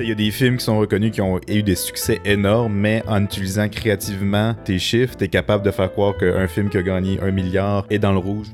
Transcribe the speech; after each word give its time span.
Il 0.00 0.08
y 0.08 0.12
a 0.12 0.14
des 0.14 0.30
films 0.30 0.58
qui 0.58 0.64
sont 0.64 0.78
reconnus 0.78 1.10
qui 1.10 1.20
ont 1.20 1.40
eu 1.48 1.62
des 1.64 1.74
succès 1.74 2.20
énormes, 2.24 2.72
mais 2.72 3.02
en 3.08 3.24
utilisant 3.24 3.68
créativement 3.68 4.54
tes 4.64 4.78
chiffres, 4.78 5.16
t'es 5.16 5.26
capable 5.26 5.64
de 5.64 5.72
faire 5.72 5.90
croire 5.90 6.16
qu'un 6.16 6.46
film 6.46 6.68
qui 6.68 6.76
a 6.76 6.82
gagné 6.82 7.20
un 7.20 7.32
milliard 7.32 7.84
est 7.90 7.98
dans 7.98 8.12
le 8.12 8.18
rouge. 8.18 8.46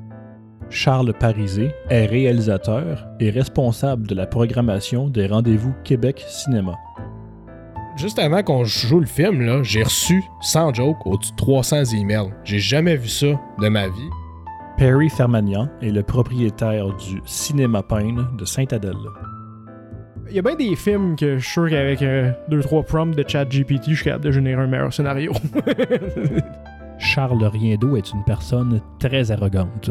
Charles 0.70 1.12
Parisé 1.12 1.70
est 1.90 2.06
réalisateur 2.06 3.06
et 3.20 3.28
responsable 3.28 4.06
de 4.06 4.14
la 4.14 4.26
programmation 4.26 5.08
des 5.08 5.26
rendez-vous 5.26 5.74
Québec 5.84 6.24
Cinéma. 6.26 6.76
Juste 7.96 8.18
avant 8.18 8.42
qu'on 8.42 8.64
joue 8.64 9.00
le 9.00 9.06
film, 9.06 9.62
j'ai 9.62 9.82
reçu, 9.82 10.22
sans 10.40 10.72
joke, 10.72 11.06
au-dessus 11.06 11.32
de 11.32 11.36
300 11.36 11.84
emails. 11.94 12.32
J'ai 12.44 12.58
jamais 12.58 12.96
vu 12.96 13.08
ça 13.08 13.38
de 13.60 13.68
ma 13.68 13.86
vie. 13.86 14.10
Perry 14.78 15.10
Fermagnan 15.10 15.68
est 15.82 15.90
le 15.90 16.02
propriétaire 16.02 16.86
du 16.96 17.20
Cinéma 17.26 17.82
Pine 17.82 18.26
de 18.38 18.44
Sainte-Adèle. 18.46 18.96
Il 20.28 20.36
y 20.36 20.38
a 20.38 20.42
bien 20.42 20.54
des 20.54 20.74
films 20.76 21.16
que 21.16 21.38
je 21.38 21.44
suis 21.44 21.52
sûr 21.52 21.70
qu'avec 21.70 22.00
2-3 22.00 22.84
prompts 22.84 23.16
de 23.16 23.24
chat 23.26 23.44
GPT, 23.44 23.90
je 23.90 23.94
suis 23.94 24.04
capable 24.04 24.24
de 24.24 24.32
générer 24.32 24.62
un 24.62 24.66
meilleur 24.66 24.92
scénario. 24.92 25.32
Charles 26.98 27.44
Riendeau 27.44 27.96
est 27.96 28.12
une 28.12 28.24
personne 28.24 28.80
très 28.98 29.30
arrogante. 29.30 29.90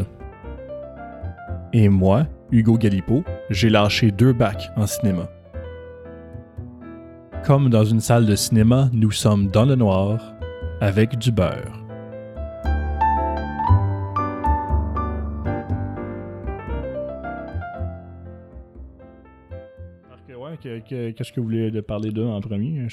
Et 1.72 1.88
moi, 1.88 2.26
Hugo 2.50 2.78
Galipo, 2.78 3.24
j'ai 3.50 3.68
lâché 3.68 4.10
deux 4.10 4.32
bacs 4.32 4.70
en 4.76 4.86
cinéma. 4.86 5.28
Comme 7.44 7.68
dans 7.68 7.84
une 7.84 8.00
salle 8.00 8.26
de 8.26 8.36
cinéma, 8.36 8.88
nous 8.92 9.10
sommes 9.10 9.48
dans 9.48 9.64
le 9.64 9.74
noir 9.74 10.34
avec 10.80 11.18
du 11.18 11.30
beurre. 11.30 11.83
Qu'est-ce 20.64 21.30
que 21.32 21.40
vous 21.40 21.46
voulez 21.46 21.82
parler 21.82 22.10
d'eux 22.10 22.24
en 22.24 22.40
premier? 22.40 22.88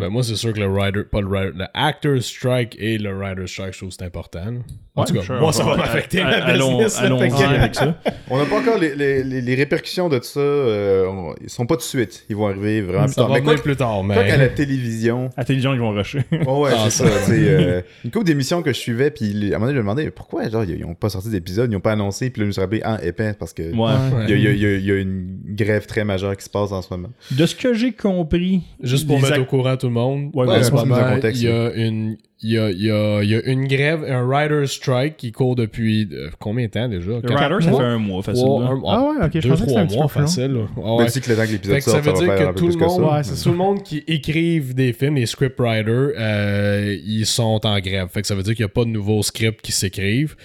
Ben, 0.00 0.08
moi, 0.08 0.22
c'est 0.22 0.36
sûr 0.36 0.52
que 0.52 0.60
le 0.60 0.66
writer, 0.66 1.02
pas 1.04 1.20
le 1.20 1.26
writer, 1.26 1.52
le 1.56 1.66
actor 1.74 2.22
strike 2.22 2.76
et 2.78 2.98
le 2.98 3.12
writer 3.16 3.46
strike, 3.48 3.72
je 3.72 3.78
trouve 3.78 3.90
c'est 3.90 4.04
important. 4.04 4.54
En 4.96 5.02
Ouais, 5.02 5.08
tout 5.08 5.14
cas, 5.14 5.22
sure, 5.22 5.34
moi, 5.38 5.48
on 5.50 5.52
ça 5.52 5.62
va- 5.62 5.76
m'affecter 5.76 6.24
ma 6.24 6.40
business. 6.52 6.98
avec 7.02 7.74
ça. 7.74 8.00
On 8.30 8.38
n'a 8.38 8.46
pas 8.46 8.58
encore 8.60 8.78
les, 8.78 8.94
les- 8.96 9.22
les- 9.22 9.42
les 9.42 9.54
répercussions 9.54 10.08
de 10.08 10.18
ça. 10.22 10.40
euh, 10.40 11.06
on- 11.06 11.34
ils 11.42 11.50
sont 11.50 11.66
pas 11.66 11.74
tout 11.74 11.80
de 11.80 11.84
suite. 11.84 12.24
Ils 12.30 12.36
vont 12.36 12.46
arriver 12.48 12.80
vraiment 12.80 13.04
plus 13.04 13.14
tard. 13.14 13.28
Mais 13.28 13.40
quoi, 13.42 13.52
venir 13.52 13.62
plus 13.62 13.76
tard, 13.76 14.02
quoi 14.06 14.14
qu'à 14.16 14.22
mais... 14.22 14.36
la 14.38 14.48
télévision, 14.48 15.26
À 15.36 15.40
la 15.40 15.44
télévision, 15.44 15.74
ils 15.74 15.80
vont 15.80 15.90
rusher. 15.90 16.22
Oh 16.46 16.62
ouais, 16.64 16.70
Ah, 16.74 16.88
c'est 16.88 17.06
ça. 17.06 17.30
euh, 17.30 17.82
une 18.04 18.10
couple 18.10 18.24
d'émissions 18.24 18.62
que 18.62 18.72
je 18.72 18.78
suivais, 18.78 19.10
puis 19.10 19.52
à 19.52 19.56
un 19.56 19.58
moment 19.58 19.66
donné, 19.66 19.72
je 19.72 19.76
me 19.76 19.82
demandais 19.82 20.10
pourquoi 20.10 20.48
genre, 20.48 20.64
ils 20.64 20.80
n'ont 20.80 20.94
pas 20.94 21.10
sorti 21.10 21.28
d'épisode, 21.28 21.70
ils 21.70 21.74
n'ont 21.74 21.80
pas 21.80 21.92
annoncé, 21.92 22.30
puis 22.30 22.40
là, 22.40 22.44
je 22.44 22.46
me 22.48 22.52
suis 22.52 22.60
rappelé, 22.62 22.80
ah, 22.84 22.98
épais, 23.02 23.34
parce 23.38 23.52
que 23.52 23.62
Ouais. 23.62 23.92
il 24.28 24.30
y, 24.30 24.32
a- 24.32 24.36
il 24.36 24.42
y 24.42 24.46
a- 24.46 24.52
il 24.52 24.60
y 24.60 24.66
a- 24.66 24.74
il 24.76 24.84
y 24.86 24.90
a 24.92 24.96
une 24.96 25.38
grève 25.48 25.84
très 25.86 26.04
majeure 26.04 26.34
qui 26.36 26.44
se 26.44 26.50
passe 26.50 26.72
en 26.72 26.80
ce 26.80 26.88
moment. 26.92 27.08
De 27.32 27.44
ce 27.44 27.54
que 27.54 27.74
j'ai 27.74 27.92
compris. 27.92 28.62
Juste 28.82 29.06
pour 29.06 29.20
mettre 29.20 29.40
au 29.40 29.44
courant 29.44 29.76
tout 29.76 29.88
le 29.88 29.92
monde, 29.92 30.30
en 30.34 31.20
il 31.22 31.42
y 31.42 31.48
a 31.48 31.72
une... 31.74 32.16
Il 32.48 32.52
y 32.52 32.58
a, 32.58 32.70
il 32.70 32.80
y, 32.80 32.90
a, 32.92 33.22
y 33.24 33.34
a 33.34 33.42
une 33.44 33.66
grève, 33.66 34.04
un 34.08 34.22
writer's 34.24 34.70
strike 34.70 35.16
qui 35.16 35.32
court 35.32 35.56
depuis 35.56 36.08
euh, 36.12 36.30
combien 36.38 36.66
de 36.66 36.70
temps 36.70 36.88
déjà? 36.88 37.10
Le 37.10 37.34
Rider, 37.34 37.64
ça 37.64 37.70
mois? 37.70 37.80
fait 37.80 37.86
un 37.86 37.98
mois, 37.98 38.22
facile. 38.22 38.44
Un- 38.46 38.82
Ah 38.86 39.02
ouais, 39.02 39.24
ok, 39.26 39.30
je 39.34 39.38
deux, 39.40 39.48
pensais 39.48 39.64
que 39.64 39.68
c'était 39.68 39.72
trois 39.72 39.80
un 39.80 39.86
petit 39.86 39.96
mois 39.96 40.08
facile. 40.08 40.56
Mais 40.76 40.82
ouais. 40.82 41.08
que 41.08 41.30
le 41.30 41.36
temps 41.36 41.42
que 41.42 41.46
Fait 41.48 41.52
l'épisode 41.54 41.76
que 41.78 41.82
ça 41.82 42.00
veut 42.00 42.14
ça 42.14 42.24
dire 42.24 42.34
que 42.36 42.58
tout 42.58 42.66
le 42.68 42.74
que 42.74 42.78
monde, 42.78 43.10
ça. 43.24 43.34
C'est 43.34 43.42
tout 43.42 43.50
le 43.50 43.56
monde 43.56 43.82
qui 43.82 44.04
écrivent 44.06 44.74
des 44.76 44.92
films, 44.92 45.16
les 45.16 45.26
scriptwriters, 45.26 46.12
euh, 46.16 46.96
ils 47.04 47.26
sont 47.26 47.60
en 47.64 47.80
grève. 47.80 48.08
Fait 48.12 48.20
que 48.22 48.28
ça 48.28 48.36
veut 48.36 48.44
dire 48.44 48.54
qu'il 48.54 48.64
n'y 48.64 48.70
a 48.70 48.74
pas 48.74 48.84
de 48.84 48.90
nouveaux 48.90 49.22
scripts 49.24 49.60
qui 49.60 49.72
s'écrivent. 49.72 50.36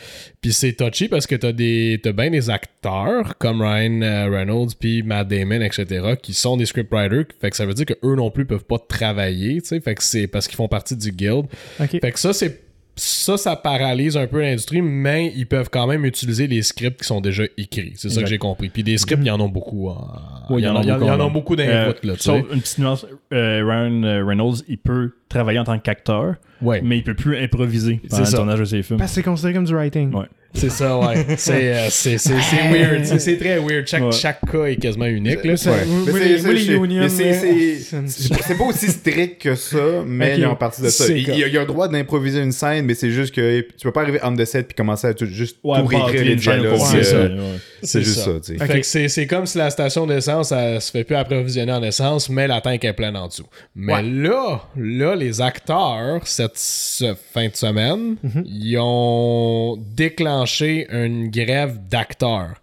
Puis 0.42 0.54
c'est 0.54 0.74
touchy 0.74 1.08
parce 1.08 1.28
que 1.28 1.36
t'as 1.36 1.52
des, 1.52 2.00
t'as 2.02 2.14
bien 2.14 2.32
des 2.32 2.50
acteurs 2.50 3.38
comme 3.38 3.62
Ryan 3.62 4.02
euh, 4.02 4.28
Reynolds 4.30 4.70
puis 4.80 5.04
Matt 5.04 5.28
Damon, 5.28 5.62
etc., 5.62 6.16
qui 6.22 6.34
sont 6.34 6.58
des 6.58 6.66
scriptwriters. 6.66 7.26
Fait 7.40 7.52
que 7.52 7.56
ça 7.56 7.66
veut 7.68 7.76
dire 7.76 7.86
que 7.86 7.94
eux 8.04 8.16
non 8.16 8.32
plus 8.32 8.46
peuvent 8.46 8.66
pas 8.66 8.80
travailler, 8.80 9.62
tu 9.62 9.68
sais. 9.68 9.80
Fait 9.80 9.94
que 9.94 10.04
c'est 10.04 10.26
parce 10.26 10.48
qu'ils 10.48 10.56
font 10.58 10.68
partie 10.68 10.96
du 10.96 11.12
guild. 11.12 11.46
Fait 11.78 12.12
que 12.12 12.20
ça, 12.20 12.34
c'est 12.34 12.60
ça, 12.96 13.38
ça 13.38 13.56
paralyse 13.56 14.18
un 14.18 14.28
peu 14.28 14.42
l'industrie, 14.42 14.82
mais 14.82 15.32
ils 15.36 15.48
peuvent 15.48 15.70
quand 15.72 15.88
même 15.88 16.06
utiliser 16.06 16.48
les 16.48 16.62
scripts 16.62 17.02
qui 17.02 17.08
sont 17.08 17.22
déjà 17.22 17.44
écrits. 17.58 17.94
C'est 17.96 18.10
ça 18.10 18.22
que 18.22 18.28
j'ai 18.28 18.38
compris. 18.38 18.70
Puis 18.70 18.84
des 18.84 18.98
scripts, 18.98 19.22
il 19.24 19.28
y 19.28 19.32
en 19.32 19.40
a 19.40 19.48
beaucoup. 19.48 19.92
il 20.50 20.60
y 20.60 20.68
en 20.68 20.82
y 20.82 20.92
en 20.92 21.02
y 21.02 21.10
en 21.10 21.20
a 21.20 21.30
beaucoup 21.30 21.56
d'input, 21.56 21.72
Euh, 21.72 21.94
là, 22.04 22.14
tu 22.16 22.20
sauf 22.20 22.42
sais. 22.48 22.54
une 22.54 22.62
petite 22.62 22.80
nuance, 22.80 23.06
euh, 23.34 23.64
Ryan 23.66 24.04
euh, 24.04 24.26
Reynolds, 24.26 24.58
il 24.68 24.78
peut 24.78 25.12
travailler 25.30 25.60
en 25.60 25.64
tant 25.64 25.80
qu'acteur, 25.80 26.36
Ouais. 26.62 26.82
mais 26.84 26.98
il 26.98 27.04
peut 27.04 27.14
plus 27.16 27.38
improviser 27.38 28.00
pendant 28.10 28.24
le 28.24 28.30
ça. 28.30 28.38
tournage 28.38 28.60
de 28.60 28.66
ses 28.66 28.84
films. 28.84 29.00
Parce 29.00 29.12
que 29.12 29.16
c'est 29.16 29.24
considéré 29.24 29.54
comme 29.54 29.66
du 29.66 29.74
writing. 29.76 30.14
Ouais. 30.14 30.26
C'est 30.54 30.70
ça, 30.70 30.98
ouais. 31.00 31.26
C'est 31.38 31.74
euh, 31.74 31.88
c'est- 31.90 32.18
c'est- 32.18 32.34
c'est 32.42 32.70
weird. 32.74 33.06
C'est- 33.06 33.38
très 33.38 33.58
weird. 33.58 33.88
Chaque, 33.88 34.04
Ouais. 34.04 34.12
chaque 34.12 34.42
cas 34.52 34.66
est 34.66 34.76
quasiment 34.76 35.06
unique. 35.06 35.46
Là. 35.46 35.56
Ça- 35.56 35.72
Ouais. 35.72 35.78
c'est- 38.08 38.58
pas 38.58 38.64
aussi 38.66 38.88
strict 38.90 39.42
que 39.42 39.56
ça, 39.56 40.04
mais 40.06 40.36
il 40.36 40.42
y 40.42 40.44
a 40.44 40.50
en 40.52 40.56
partie 40.56 40.82
de 40.82 40.90
ça. 40.90 41.08
Il, 41.08 41.28
y 41.28 41.32
a, 41.44 41.48
il 41.48 41.54
y 41.54 41.58
a 41.58 41.62
le 41.62 41.66
droit 41.68 41.88
d'improviser 41.88 42.42
une 42.42 42.52
scène, 42.52 42.86
mais 42.86 42.94
c'est 42.96 43.12
juste 43.12 43.34
que 43.34 43.62
tu 43.62 43.84
peux 43.84 43.92
pas 43.92 44.02
arriver 44.02 44.20
on 44.24 44.36
the 44.36 44.46
set 44.46 44.68
puis 44.68 44.76
commencer 44.76 45.08
à 45.08 45.14
tout, 45.14 45.26
juste 45.26 45.58
Ouais, 45.64 45.80
tout 45.80 45.88
réécrire 45.88 46.26
les 46.26 46.34
une 46.34 46.40
scène 46.40 46.60
dialogues. 46.62 46.80
c'est 46.80 46.98
euh, 46.98 47.04
ça. 47.04 47.18
ouais. 47.24 47.40
C'est 47.84 48.02
juste 48.04 48.20
ça. 48.20 48.32
ça. 48.42 48.66
Fait 48.66 48.80
que 48.82 48.86
c'est 48.86 49.08
c'est 49.08 49.26
comme 49.28 49.46
si 49.46 49.58
la 49.58 49.70
station 49.70 50.06
d'essence, 50.06 50.52
elle 50.52 50.82
se 50.82 50.92
fait 50.92 51.04
plus 51.04 51.16
approvisionner 51.16 51.72
en 51.72 51.82
essence, 51.82 52.30
mais 52.30 52.48
la 52.48 52.62
tank 52.62 52.84
est 52.84 52.94
pleine 52.94 53.16
en 53.16 53.28
dessous. 53.28 53.48
Mais 53.76 53.94
Ouais. 53.94 54.04
là, 54.04 54.62
là, 54.78 55.16
les 55.16 55.42
acteurs, 55.42 56.22
cette 56.26 56.51
fin 56.56 57.48
de 57.48 57.56
semaine, 57.56 58.18
ils 58.46 58.78
ont 58.80 59.78
déclenché 59.78 60.88
une 60.92 61.30
grève 61.30 61.80
d'acteurs. 61.88 62.56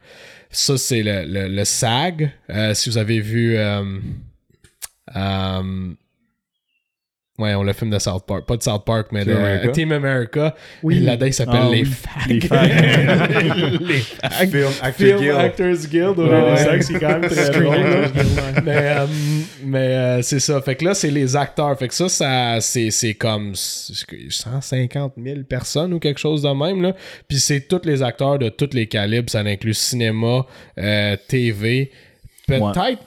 Ça, 0.50 0.78
c'est 0.78 1.03
le 1.04 1.65
SAG. 1.65 2.31
Euh, 2.50 2.75
si 2.75 2.91
vous 2.91 2.99
avez 2.99 3.21
vu... 3.21 3.56
euh, 3.56 3.99
euh, 5.16 5.94
Ouais, 7.38 7.54
on 7.54 7.62
le 7.62 7.72
film 7.72 7.91
de 7.91 7.99
South 8.00 8.25
Park. 8.26 8.47
Pas 8.47 8.56
de 8.56 8.62
South 8.65 8.84
Park, 8.84 9.09
mais 9.12 9.25
Team 9.25 9.34
de 9.34 9.38
America. 9.38 9.69
Team 9.69 9.93
America. 9.93 10.54
Oui. 10.82 10.99
Là-dedans, 10.99 11.26
il 11.26 11.32
s'appelle 11.34 11.60
Ah 11.62 11.69
Les. 11.71 11.84
Fags. 11.84 12.26
Les 12.28 12.41
fags. 12.41 13.81
les 13.81 13.99
Fags. 13.99 14.50
Film 14.50 14.66
Actor 14.82 14.93
Film 15.06 15.19
Guild. 15.19 15.34
Actors 15.37 15.87
Guild, 15.88 16.19
ouais, 16.19 16.28
Ouais. 16.28 16.76
les 16.76 16.82
c'est 16.82 16.99
quand 16.99 17.09
même 17.21 17.31
très 17.31 17.50
drôle. 17.50 17.76
mais 18.65 18.76
euh, 18.76 19.06
mais 19.65 19.78
euh, 19.78 20.22
c'est 20.22 20.41
ça. 20.41 20.60
Fait 20.62 20.75
que 20.75 20.84
là, 20.84 20.94
c'est 20.94 21.12
les 21.12 21.37
acteurs. 21.37 21.78
Fait 21.78 21.87
que 21.87 21.94
ça, 21.94 22.09
ça 22.09 22.56
c'est, 22.60 22.91
c'est 22.91 23.15
comme 23.15 23.55
150 23.55 25.12
000 25.22 25.43
personnes 25.49 25.93
ou 25.94 26.00
quelque 26.00 26.19
chose 26.20 26.43
de 26.43 26.49
même. 26.49 26.82
Là. 26.82 26.94
Puis 27.28 27.38
c'est 27.38 27.60
tous 27.69 27.82
les 27.84 28.03
acteurs 28.03 28.38
de 28.41 28.49
tous 28.49 28.70
les 28.72 28.87
calibres. 28.88 29.31
Ça 29.31 29.41
inclut 29.41 29.75
cinéma, 29.75 30.44
euh, 30.78 31.16
TV. 31.28 31.93
Peut-être. 32.49 32.99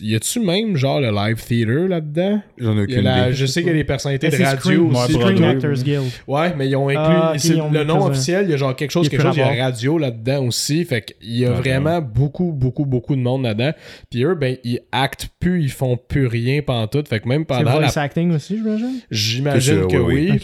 Y 0.00 0.14
a-tu 0.14 0.40
même 0.40 0.76
genre 0.76 1.00
le 1.00 1.10
live 1.10 1.44
theater 1.44 1.88
là-dedans? 1.88 2.40
J'en 2.56 2.78
ai 2.78 2.82
aucune 2.82 3.00
la- 3.02 3.26
idée. 3.28 3.32
je 3.36 3.46
sais 3.46 3.60
qu'il 3.60 3.68
y 3.70 3.74
a 3.74 3.76
des 3.76 3.84
personnalités 3.84 4.28
de 4.30 4.36
c'est 4.36 4.44
radio 4.44 4.88
aussi. 4.88 5.12
Screen. 5.12 5.44
Actors 5.44 5.72
Guild. 5.84 6.04
Ouais, 6.26 6.54
mais 6.56 6.68
ils 6.68 6.76
ont 6.76 6.88
inclus. 6.88 7.02
Ah, 7.04 7.32
c'est- 7.36 7.60
ont 7.60 7.70
le 7.70 7.84
nom 7.84 8.04
officiel, 8.06 8.44
il 8.46 8.50
y 8.50 8.54
a 8.54 8.56
genre 8.56 8.74
quelque 8.74 8.90
chose, 8.90 9.08
quelque 9.08 9.22
chose, 9.22 9.36
il 9.36 9.40
y 9.40 9.42
a 9.42 9.64
radio 9.64 9.98
là-dedans 9.98 10.46
aussi. 10.46 10.84
Fait 10.84 11.02
qu'il 11.02 11.36
y 11.36 11.44
a 11.44 11.50
vraiment 11.52 12.00
beaucoup, 12.00 12.52
beaucoup, 12.52 12.84
beaucoup 12.86 13.14
de 13.14 13.20
monde 13.20 13.42
là-dedans. 13.42 13.72
Puis 14.10 14.24
eux, 14.24 14.34
ben, 14.34 14.56
ils 14.64 14.80
actent 14.92 15.28
plus, 15.38 15.62
ils 15.62 15.70
font 15.70 15.96
plus 15.96 16.26
rien 16.26 16.60
tout 16.90 17.04
Fait 17.08 17.20
que 17.20 17.28
même 17.28 17.42
C'est 17.42 17.56
pendant 17.58 17.78
la. 17.80 17.86
voice 17.86 17.98
acting 18.00 18.32
aussi, 18.34 18.56
j'imagine? 18.56 19.00
J'imagine 19.10 19.80
C'est 19.82 19.96
que 19.96 19.96
oui, 19.98 20.38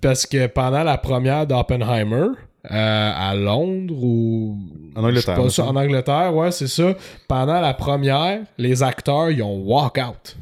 parce, 0.00 0.26
que 0.26 0.46
pendant 0.46 0.82
la 0.84 0.98
première 0.98 1.46
d'Oppenheimer, 1.46 2.26
à 2.68 3.34
Londres 3.34 3.94
ou. 4.02 4.56
En 4.94 5.04
Angleterre, 5.04 5.36
pas 5.36 5.62
en 5.62 5.76
Angleterre, 5.76 6.34
ouais, 6.34 6.50
c'est 6.50 6.68
ça. 6.68 6.94
Pendant 7.28 7.60
la 7.60 7.74
première, 7.74 8.40
les 8.56 8.82
acteurs, 8.82 9.30
ils 9.30 9.42
ont 9.42 9.58
walk 9.58 9.98
out. 9.98 10.36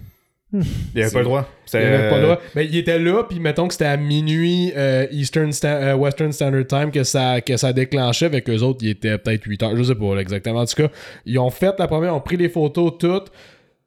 Il 0.94 1.02
avait 1.02 1.10
pas 1.10 1.18
le 1.18 1.24
droit. 1.24 1.48
Il 1.72 1.78
avait 1.78 2.08
pas 2.08 2.16
le 2.16 2.22
droit. 2.22 2.40
Mais 2.54 2.66
il 2.66 2.76
était 2.76 2.98
là, 2.98 3.24
puis 3.24 3.40
mettons 3.40 3.66
que 3.66 3.74
c'était 3.74 3.86
à 3.86 3.96
minuit 3.96 4.72
euh, 4.76 5.06
Eastern 5.10 5.50
euh, 5.64 5.94
Western 5.94 6.32
Standard 6.32 6.66
Time 6.66 6.90
que 6.90 7.02
ça, 7.02 7.40
que 7.40 7.56
ça 7.56 7.72
déclenchait, 7.72 8.26
avec 8.26 8.48
eux 8.48 8.60
autres, 8.60 8.80
il 8.82 8.90
était 8.90 9.18
peut-être 9.18 9.44
8 9.44 9.62
heures, 9.62 9.76
je 9.76 9.82
sais 9.82 9.94
pas 9.94 10.16
exactement. 10.18 10.60
En 10.60 10.66
tout 10.66 10.82
cas, 10.82 10.88
ils 11.26 11.38
ont 11.38 11.50
fait 11.50 11.74
la 11.78 11.88
première, 11.88 12.12
ils 12.12 12.16
ont 12.16 12.20
pris 12.20 12.36
les 12.36 12.48
photos 12.48 12.92
toutes, 12.98 13.32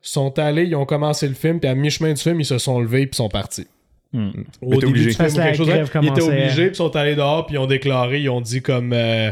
sont 0.02 0.38
allés, 0.40 0.66
ils 0.66 0.76
ont 0.76 0.86
commencé 0.86 1.28
le 1.28 1.36
film, 1.36 1.60
puis 1.60 1.70
à 1.70 1.76
mi-chemin 1.76 2.14
du 2.14 2.22
film, 2.22 2.40
ils 2.40 2.46
se 2.46 2.58
sont 2.58 2.80
levés, 2.80 3.08
puis 3.08 3.16
sont 3.16 3.30
partis. 3.30 3.68
Hmm. 4.14 4.30
Au 4.62 4.70
début 4.76 4.86
obligé. 4.88 5.12
Parce 5.18 5.34
quelque 5.34 5.58
chose, 5.58 5.68
grève 5.68 5.90
ils 6.02 6.08
étaient 6.08 6.22
obligés, 6.22 6.68
puis 6.68 6.76
sont 6.76 6.96
allés 6.96 7.16
dehors, 7.16 7.46
puis 7.46 7.56
ils 7.56 7.60
ont 7.60 7.68
déclaré, 7.68 8.22
ils 8.22 8.30
ont 8.30 8.42
dit 8.42 8.62
comme 8.62 8.94
euh, 8.94 9.32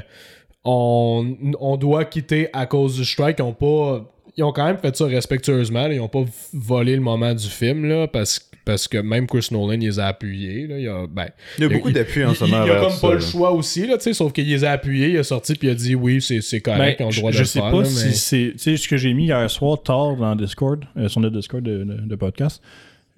on, 0.63 1.35
on 1.59 1.77
doit 1.77 2.05
quitter 2.05 2.47
à 2.53 2.65
cause 2.65 2.97
du 2.97 3.05
strike. 3.05 3.37
Ils 3.39 3.43
ont 3.43 3.53
pas. 3.53 4.11
Ils 4.37 4.43
ont 4.43 4.51
quand 4.51 4.65
même 4.65 4.77
fait 4.77 4.93
ça 4.95 5.05
respectueusement. 5.05 5.87
là. 5.87 5.93
Ils 5.93 6.01
ont 6.01 6.09
pas 6.09 6.25
volé 6.51 6.95
le 6.95 7.01
moment 7.01 7.33
du 7.33 7.47
film 7.47 7.85
là, 7.87 8.05
parce, 8.05 8.49
parce 8.65 8.85
que 8.85 8.97
même 8.97 9.27
Chris 9.27 9.47
Nolan 9.51 9.75
il 9.79 9.87
les 9.87 9.97
a 9.97 10.07
appuyés. 10.07 10.67
Là. 10.67 10.77
Il 10.77 10.83
y 10.83 10.87
a, 10.89 11.07
ben, 11.07 11.27
Il 11.57 11.63
y 11.63 11.67
a 11.67 11.69
beaucoup 11.69 11.89
d'appui 11.89 12.25
en 12.25 12.33
ce 12.33 12.43
moment. 12.43 12.65
Il, 12.65 12.71
a 12.71 12.81
comme 12.81 12.89
ça, 12.91 12.99
pas 13.07 13.13
le 13.13 13.19
là. 13.19 13.25
choix 13.25 13.51
aussi, 13.51 13.87
là, 13.87 13.95
tu 13.95 14.03
sais, 14.03 14.13
sauf 14.13 14.33
qu'il 14.33 14.49
les 14.49 14.65
a 14.65 14.71
appuyés, 14.71 15.11
il 15.11 15.17
a 15.19 15.23
sorti 15.23 15.55
puis 15.55 15.69
il 15.69 15.71
a 15.71 15.73
dit 15.75 15.95
oui, 15.95 16.21
c'est, 16.21 16.59
correct, 16.59 16.79
Ben, 16.79 16.95
ils 16.99 17.03
ont 17.05 17.09
le 17.11 17.15
droit 17.15 17.31
je, 17.31 17.37
de 17.37 17.37
je 17.37 17.41
le 17.43 17.45
sais 17.47 17.59
faire. 17.61 17.71
pas 17.71 17.79
là, 17.79 17.85
si 17.85 18.05
mais- 18.07 18.11
c'est. 18.11 18.51
Tu 18.53 18.59
sais, 18.59 18.75
ce 18.75 18.87
que 18.89 18.97
j'ai 18.97 19.13
mis 19.13 19.23
hier 19.27 19.49
soir 19.49 19.81
tard 19.81 20.17
dans 20.17 20.35
Discord, 20.35 20.83
euh, 20.97 21.07
sur 21.07 21.21
notre 21.21 21.37
Discord 21.37 21.63
de, 21.63 21.85
de- 21.85 22.01
de 22.05 22.15
podcast. 22.15 22.61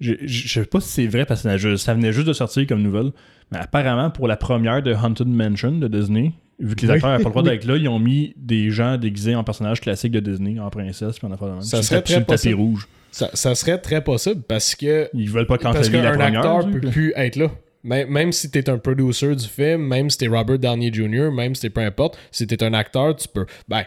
Je, 0.00 0.14
je, 0.22 0.48
sais 0.60 0.64
pas 0.64 0.80
si 0.80 0.88
c'est 0.88 1.06
vrai 1.06 1.26
parce 1.26 1.42
que 1.42 1.76
ça, 1.76 1.94
venait 1.94 2.12
juste- 2.12 2.28
de 2.28 2.32
sortir 2.32 2.66
comme 2.66 2.82
nouvelle. 2.82 3.10
Mais 3.50 3.58
apparemment, 3.58 4.10
pour 4.10 4.28
la 4.28 4.36
première 4.36 4.82
de 4.82 4.92
Haunted 4.94 5.26
Mansion 5.26 5.72
de 5.72 5.88
Disney, 5.88 6.32
vu 6.60 6.76
que 6.76 6.82
les 6.86 6.90
acteurs 6.92 7.10
n'avaient 7.10 7.22
pas 7.24 7.28
le 7.30 7.32
droit 7.34 7.42
d'être 7.42 7.64
là, 7.64 7.76
ils 7.76 7.88
ont 7.88 7.98
mis 7.98 8.34
des 8.36 8.70
gens 8.70 8.96
déguisés 8.96 9.34
en 9.34 9.42
personnages 9.42 9.80
classiques 9.80 10.12
de 10.12 10.20
Disney, 10.20 10.60
en 10.60 10.70
princesse, 10.70 11.18
puis 11.18 11.26
en 11.26 11.32
affaire 11.32 11.48
de 11.48 11.52
même. 11.54 11.62
Ça 11.62 11.82
serait 11.82 12.02
très 12.02 12.14
tapis 12.16 12.26
possible. 12.26 12.54
rouge. 12.54 12.88
Ça, 13.10 13.30
ça 13.32 13.54
serait 13.54 13.78
très 13.78 14.04
possible 14.04 14.42
parce 14.46 14.74
que 14.74 15.08
Ils 15.14 15.30
veulent 15.30 15.46
pas 15.46 15.56
canceller 15.58 16.02
la 16.02 16.10
qu'un 16.10 16.18
première. 16.18 16.40
acteur 16.40 16.70
peut 16.70 16.80
plus 16.90 17.12
être 17.16 17.36
là. 17.36 17.48
Même, 17.84 18.10
même 18.10 18.32
si 18.32 18.50
t'es 18.50 18.68
un 18.68 18.76
producer 18.76 19.34
du 19.34 19.46
film, 19.46 19.80
même 19.86 20.10
si 20.10 20.18
t'es 20.18 20.26
Robert 20.26 20.58
Downey 20.58 20.92
Jr., 20.92 21.30
même 21.32 21.54
si 21.54 21.62
t'es 21.62 21.70
peu 21.70 21.80
importe, 21.80 22.18
si 22.30 22.46
t'es 22.46 22.62
un 22.62 22.74
acteur, 22.74 23.16
tu 23.16 23.28
peux. 23.28 23.46
Ben. 23.68 23.84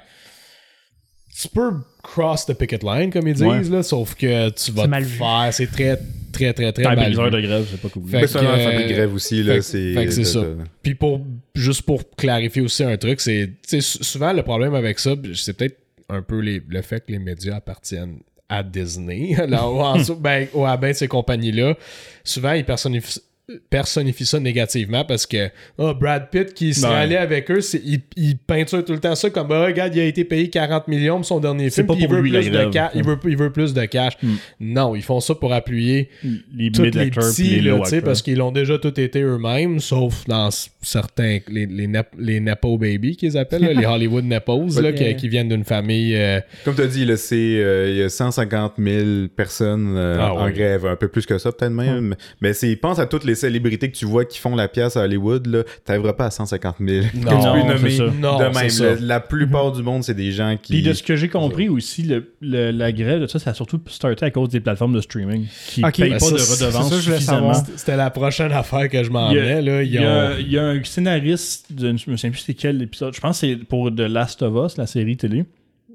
Tu 1.42 1.48
peux 1.50 1.72
cross 2.04 2.46
the 2.46 2.54
picket 2.54 2.80
line, 2.84 3.10
comme 3.12 3.28
ils 3.28 3.34
disent, 3.34 3.44
Ouais. 3.44 3.64
là, 3.64 3.82
sauf 3.84 4.16
que 4.16 4.50
tu 4.50 4.72
vas 4.72 4.84
C'est 4.84 4.88
mal 4.88 5.04
te 5.04 5.08
vu. 5.10 5.18
faire. 5.18 5.50
C'est 5.52 5.68
très, 5.68 5.98
très, 6.32 6.54
très, 6.54 6.72
très 6.72 6.84
T'as 6.84 6.96
mal 6.96 7.12
des 7.12 7.18
heures 7.20 7.26
vu. 7.26 7.32
de 7.32 7.42
grève, 7.42 7.68
c'est 7.70 7.82
pas 7.82 7.90
cool. 7.90 8.08
Fait 8.10 8.22
que, 8.22 8.88
de 8.88 8.94
grève 8.94 9.14
aussi, 9.14 9.42
là. 9.44 9.62
c'est 9.62 9.94
fait 9.94 10.06
que 10.06 10.12
c'est 10.12 10.20
de- 10.22 10.26
ça. 10.26 10.40
de- 10.42 10.58
Puis 10.84 10.96
pour 10.96 11.22
juste 11.56 11.82
pour 11.84 12.10
clarifier 12.16 12.62
aussi 12.62 12.84
un 12.84 12.98
truc, 12.98 13.20
c'est 13.22 13.50
souvent 13.82 14.34
le 14.34 14.44
problème 14.44 14.76
avec 14.76 15.00
ça, 15.00 15.16
c'est 15.36 15.54
peut-être 15.54 15.78
un 16.10 16.22
peu 16.22 16.40
les- 16.40 16.62
le 16.68 16.82
fait 16.82 17.06
que 17.06 17.12
les 17.12 17.20
médias 17.20 17.56
appartiennent 17.56 18.20
à 18.50 18.62
Disney, 18.64 19.36
là, 19.48 19.68
ou, 19.70 19.80
en 19.80 19.98
dessous, 19.98 20.16
ben, 20.20 20.48
ou 20.54 20.66
à 20.66 20.76
ben 20.78 20.90
de 20.92 20.94
ces 20.98 21.08
compagnies-là. 21.08 21.76
Souvent, 22.24 22.52
ils 22.52 22.66
personnifient 22.66 23.22
personnifie 23.70 24.26
ça 24.26 24.40
négativement 24.40 25.06
parce 25.06 25.26
que 25.26 25.50
oh, 25.78 25.94
Brad 25.94 26.30
Pitt 26.30 26.54
qui 26.54 26.74
serait 26.74 26.92
Ouais. 26.92 26.98
allé 26.98 27.16
avec 27.16 27.50
eux 27.52 27.62
c'est, 27.62 27.82
il, 27.86 28.02
il 28.18 28.38
peinture 28.38 28.84
tout 28.84 28.94
le 28.94 29.00
temps 29.00 29.16
ça 29.16 29.30
comme 29.30 29.52
Ah, 29.52 29.66
regarde 29.66 29.96
il 29.96 30.02
a 30.02 30.06
été 30.06 30.24
payé 30.26 30.50
40 30.50 30.88
millions 30.88 31.18
pour 31.18 31.26
son 31.26 31.40
dernier 31.40 31.70
film 31.70 31.88
pas 31.88 31.94
il 31.98 32.08
veut 32.08 32.20
lui, 32.22 32.32
plus 32.32 32.50
de 32.50 32.70
il 32.96 33.04
veut, 33.04 33.18
il 33.26 33.38
veut 33.38 33.52
plus 33.52 33.74
de 33.74 33.86
cash 33.86 34.14
Mm. 34.22 34.36
non 34.60 34.96
ils 34.96 35.02
font 35.04 35.20
ça 35.20 35.36
pour 35.36 35.54
appuyer 35.54 36.10
les 36.56 36.72
tous 36.72 36.84
les 36.84 36.92
petits, 37.10 37.62
les 37.62 37.72
là, 37.72 37.80
parce 38.04 38.22
qu'ils 38.22 38.38
l'ont 38.38 38.52
déjà 38.52 38.78
tout 38.78 39.00
été 39.00 39.22
eux-mêmes, 39.22 39.80
sauf 39.80 40.26
dans 40.28 40.50
certains, 40.82 41.40
les, 41.48 41.66
les, 41.66 41.88
nep- 41.88 42.14
les 42.18 42.40
Nepo 42.40 42.78
Baby 42.78 43.16
qu'ils 43.16 43.38
appellent, 43.38 43.62
là, 43.64 43.74
les 43.74 43.86
Hollywood 43.92 44.26
Nepos, 44.26 44.80
là, 44.82 44.92
qui, 44.92 45.28
viennent 45.30 45.50
d'une 45.50 45.64
famille. 45.64 46.16
euh, 46.16 46.40
Comme 46.66 46.76
tu 46.76 46.82
as 46.82 46.88
dit, 46.88 47.06
là, 47.06 47.18
c'est, 47.18 47.36
euh, 47.36 47.90
il 47.90 47.98
y 47.98 48.04
a 48.04 48.10
150 48.10 48.74
000 48.78 49.28
personnes 49.36 49.94
euh, 49.96 50.18
Ah 50.20 50.34
en 50.34 50.50
grève, 50.50 50.86
un 50.86 50.96
peu 50.96 51.08
plus 51.08 51.26
que 51.26 51.38
ça 51.38 51.52
peut-être 51.52 51.72
même. 51.72 52.16
Mais 52.42 52.54
c'est, 52.54 52.76
pense 52.76 53.00
à 53.00 53.06
toutes 53.06 53.24
les 53.24 53.36
célébrités 53.42 53.92
que 53.92 53.98
tu 53.98 54.06
vois 54.06 54.26
qui 54.26 54.40
font 54.40 54.56
la 54.56 54.68
pièce 54.68 54.96
à 54.98 55.02
Hollywood, 55.04 55.46
là, 55.48 55.64
t'arriveras 55.86 56.14
pas 56.14 56.26
à 56.26 56.32
150 56.32 56.76
000. 56.80 57.06
que 57.06 57.12
tu 57.12 57.18
Non, 57.20 57.30
peux 57.54 57.60
c'est 57.62 57.68
nommer 57.74 57.90
ça. 57.92 58.04
Non, 58.20 58.38
de 58.40 58.44
même. 58.60 58.70
ça. 58.70 58.96
La, 58.96 58.96
la 59.02 59.20
plupart 59.20 59.72
du 59.72 59.84
monde, 59.84 60.04
c'est 60.04 60.14
des 60.14 60.32
gens 60.32 60.58
qui... 60.62 60.74
Puis 60.74 60.82
de 60.82 60.94
ce 60.94 61.04
que 61.04 61.16
j'ai 61.16 61.28
compris 61.30 61.70
aussi, 61.70 62.04
le, 62.04 62.34
le- 62.42 62.72
la 62.72 62.92
grève 62.92 63.22
de 63.22 63.28
ça, 63.28 63.40
ça 63.40 63.52
a 63.52 63.54
surtout 63.54 63.80
starté 63.88 64.26
à 64.26 64.32
cause 64.32 64.50
des 64.50 64.60
plateformes 64.60 64.94
de 64.96 65.02
streaming 65.02 65.46
qui 65.68 65.84
Ok. 65.84 65.98
payent 65.98 66.10
Ben, 66.12 66.20
pas 66.20 66.26
ça, 66.26 66.32
de 66.32 66.66
redevances. 66.66 67.64
C'était- 67.76 67.98
la 67.98 68.10
prochaine 68.10 68.52
affaire 68.52 68.88
que 68.90 69.04
je 69.04 69.10
m'en 69.10 69.30
Il 69.32 69.36
y 69.38 69.40
a- 69.40 69.44
venais. 69.44 69.62
Là. 69.62 69.84
Il 69.84 69.92
y, 69.92 69.98
a, 69.98 70.02
ont- 70.02 70.36
il 70.40 70.52
y 70.52 70.58
a 70.58 70.66
un 70.68 70.84
scénariste, 70.84 71.74
de, 71.74 71.88
je 71.98 72.10
me 72.10 72.16
souviens 72.18 72.32
plus 72.32 72.40
c'est 72.40 72.54
quel 72.54 72.82
épisode, 72.82 73.14
je 73.14 73.20
pense 73.22 73.42
que 73.42 73.48
c'est 73.48 73.56
pour 73.58 73.90
The 73.94 74.00
Last 74.02 74.42
of 74.42 74.72
Us, 74.72 74.78
la 74.78 74.88
série 74.88 75.18
télé. 75.18 75.46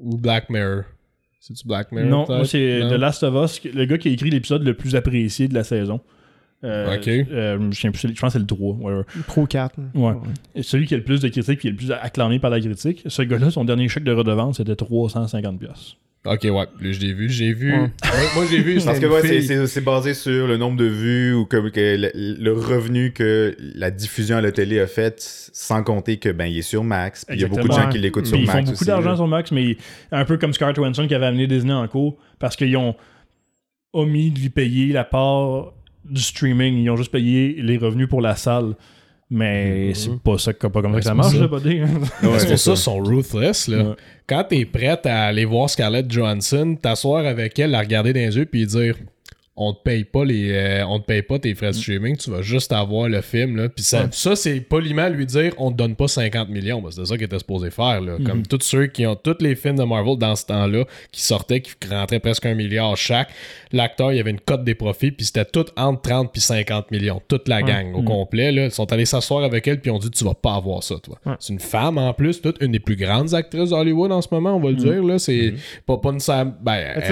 Ou 0.00 0.16
Black 0.18 0.50
Mirror. 0.50 0.82
C'est-tu 1.40 1.66
Black 1.66 1.92
Mirror? 1.92 2.10
non, 2.28 2.44
c'est 2.44 2.80
Non? 2.80 2.90
The 2.90 2.94
Last 2.98 3.22
of 3.22 3.34
Us, 3.44 3.60
le 3.72 3.84
gars 3.84 3.98
qui 3.98 4.08
a 4.08 4.10
écrit 4.10 4.30
l'épisode 4.30 4.62
le 4.64 4.74
plus 4.74 4.96
apprécié 4.96 5.46
de 5.48 5.54
la 5.54 5.62
saison. 5.64 6.00
Euh, 6.64 6.96
Ok. 6.96 7.08
euh, 7.08 7.70
je, 7.70 7.88
plus, 7.88 8.08
pense 8.14 8.20
que 8.20 8.28
c'est 8.30 8.38
le 8.38 8.46
3. 8.46 8.74
whatever. 8.76 9.02
Pro 9.26 9.46
4. 9.46 9.74
Ouais. 9.94 10.14
Et 10.54 10.62
celui 10.62 10.86
qui 10.86 10.94
a 10.94 10.96
le 10.96 11.04
plus 11.04 11.20
de 11.20 11.28
critiques 11.28 11.60
qui 11.60 11.68
est 11.68 11.72
le 11.72 11.76
plus 11.76 11.92
acclamé 11.92 12.38
par 12.38 12.50
la 12.50 12.60
critique, 12.60 13.02
ce 13.06 13.22
gars-là, 13.22 13.50
son 13.50 13.64
dernier 13.64 13.88
chèque 13.88 14.04
de 14.04 14.12
redevance, 14.12 14.56
c'était 14.56 14.72
350$. 14.72 15.58
piastres. 15.58 15.96
Ok, 16.24 16.40
ouais. 16.42 16.50
Là, 16.52 16.66
je 16.80 16.98
l'ai 16.98 17.12
vu. 17.12 17.30
J'ai 17.30 17.52
vu. 17.52 17.70
Ouais. 17.72 17.78
Moi, 17.78 17.90
moi, 18.34 18.44
j'ai 18.50 18.60
vu. 18.60 18.80
Parce 18.84 18.98
que 18.98 19.06
ouais, 19.06 19.66
c'est, 19.68 19.80
basé 19.84 20.12
sur 20.12 20.48
le 20.48 20.56
nombre 20.56 20.76
de 20.76 20.86
vues 20.86 21.34
ou 21.34 21.44
que 21.44 21.56
le, 21.56 22.10
le 22.42 22.52
revenu 22.52 23.12
que 23.12 23.54
la 23.76 23.92
diffusion 23.92 24.36
à 24.36 24.40
la 24.40 24.50
télé 24.50 24.80
a 24.80 24.88
fait, 24.88 25.20
sans 25.52 25.84
compter 25.84 26.16
que 26.16 26.30
ben 26.30 26.46
il 26.46 26.58
est 26.58 26.62
sur 26.62 26.82
Max. 26.82 27.24
Puis 27.24 27.36
il 27.36 27.42
y 27.42 27.44
a 27.44 27.48
beaucoup 27.48 27.68
de 27.68 27.72
gens 27.72 27.88
qui 27.90 27.98
l'écoutent 27.98 28.26
sur 28.26 28.36
ils 28.38 28.46
Max. 28.46 28.58
font 28.58 28.72
beaucoup 28.72 28.84
d'argent 28.86 29.14
sur 29.14 29.28
Max, 29.28 29.52
mais 29.52 29.76
un 30.10 30.24
peu 30.24 30.36
comme 30.36 30.52
Scarlett 30.52 30.74
Johansson 30.76 31.06
qui 31.06 31.14
avait 31.14 31.26
amené 31.26 31.46
Disney 31.46 31.72
en 31.72 31.86
cours 31.86 32.16
parce 32.40 32.56
qu'ils 32.56 32.76
ont 32.76 32.96
omis 33.92 34.32
de 34.32 34.40
lui 34.40 34.48
payer 34.50 34.92
la 34.92 35.04
part 35.04 35.74
du 36.10 36.20
streaming. 36.20 36.74
Ils 36.78 36.90
ont 36.90 36.96
juste 36.96 37.12
payé 37.12 37.56
les 37.60 37.76
revenus 37.78 38.08
pour 38.08 38.20
la 38.20 38.36
salle. 38.36 38.74
Mais 39.28 39.88
Mhm. 39.88 39.94
c'est 39.94 40.20
pas 40.22 40.38
ça 40.38 40.52
que, 40.52 40.66
pas 40.68 40.80
comme 40.82 40.92
ça 40.92 40.98
que 40.98 41.04
ça 41.04 41.10
c'est 41.10 41.16
marche. 41.16 41.34
Ouais, 42.22 42.38
c'est 42.38 42.46
pour 42.48 42.58
ça, 42.58 42.70
ils 42.72 42.76
ça. 42.76 42.76
sont 42.76 42.98
ruthless. 43.02 43.66
Là. 43.66 43.82
Ouais. 43.82 43.94
Quand 44.28 44.44
t'es 44.48 44.64
prête 44.64 45.04
à 45.06 45.24
aller 45.24 45.44
voir 45.44 45.68
Scarlett 45.68 46.08
Johansson, 46.10 46.76
t'asseoir 46.80 47.26
avec 47.26 47.58
elle, 47.58 47.72
la 47.72 47.80
regarder 47.80 48.12
dans 48.12 48.20
les 48.20 48.36
yeux, 48.36 48.46
puis 48.46 48.64
dire 48.66 48.94
on 49.58 49.72
te 49.72 49.82
paye 49.82 50.04
pas 50.04 50.24
les 50.24 50.50
euh, 50.52 50.86
on 50.86 50.98
te 51.00 51.06
paye 51.06 51.22
pas 51.22 51.38
tes 51.38 51.54
frais 51.54 51.68
de 51.68 51.72
streaming, 51.72 52.16
tu 52.16 52.30
vas 52.30 52.42
juste 52.42 52.72
avoir 52.72 53.08
le 53.08 53.20
film 53.22 53.56
là. 53.56 53.68
Puis 53.68 53.84
ça, 53.84 54.02
Ouais. 54.02 54.08
ça 54.12 54.36
c'est 54.36 54.60
poliment 54.60 55.08
lui 55.08 55.24
dire 55.26 55.52
on 55.58 55.70
te 55.72 55.76
donne 55.76 55.94
pas 55.96 56.08
50 56.08 56.48
millions, 56.50 56.82
c'est 56.90 57.04
ça 57.06 57.14
qu'il 57.16 57.24
était 57.24 57.38
supposé 57.38 57.70
faire 57.70 58.00
là. 58.00 58.16
Comme 58.24 58.46
tous 58.46 58.58
ceux 58.62 58.86
qui 58.86 59.06
ont 59.06 59.16
tous 59.16 59.36
les 59.40 59.54
films 59.56 59.76
de 59.76 59.84
Marvel 59.84 60.16
dans 60.18 60.36
ce 60.36 60.44
temps-là 60.46 60.84
qui 61.12 61.22
sortaient 61.22 61.60
qui 61.60 61.74
rentraient 61.90 62.20
presque 62.20 62.44
un 62.46 62.54
milliard 62.54 62.96
chaque, 62.96 63.28
l'acteur 63.72 64.12
il 64.12 64.16
y 64.16 64.20
avait 64.20 64.30
une 64.30 64.40
cote 64.40 64.64
des 64.64 64.74
profits 64.74 65.10
puis 65.10 65.24
c'était 65.26 65.44
tout 65.44 65.64
entre 65.76 66.02
30 66.02 66.32
puis 66.32 66.40
50 66.40 66.90
millions, 66.90 67.20
toute 67.26 67.48
la 67.48 67.62
gang 67.62 67.94
au 67.94 68.00
Mhm. 68.00 68.04
complet 68.04 68.52
là, 68.52 68.64
ils 68.66 68.70
sont 68.70 68.92
allés 68.92 69.06
s'asseoir 69.06 69.42
avec 69.44 69.66
elle 69.68 69.80
puis 69.80 69.90
ont 69.90 69.98
dit 69.98 70.10
tu 70.10 70.24
vas 70.24 70.34
pas 70.34 70.54
avoir 70.54 70.82
ça 70.82 70.96
toi. 71.02 71.18
Ouais. 71.24 71.34
C'est 71.40 71.52
une 71.52 71.60
femme 71.60 71.98
en 71.98 72.12
plus, 72.12 72.40
toute 72.42 72.60
une 72.62 72.72
des 72.72 72.80
plus 72.80 72.96
grandes 72.96 73.32
actrices 73.34 73.70
d'Hollywood 73.70 74.12
en 74.12 74.20
ce 74.22 74.28
moment, 74.30 74.54
on 74.56 74.60
va 74.60 74.68
le 74.70 74.76
dire 74.76 75.02
là, 75.02 75.18
c'est 75.18 75.54
pas 75.86 75.96
pas 75.96 76.12
nécessairement 76.12 76.54
ben 76.60 76.74
elle, 76.74 77.02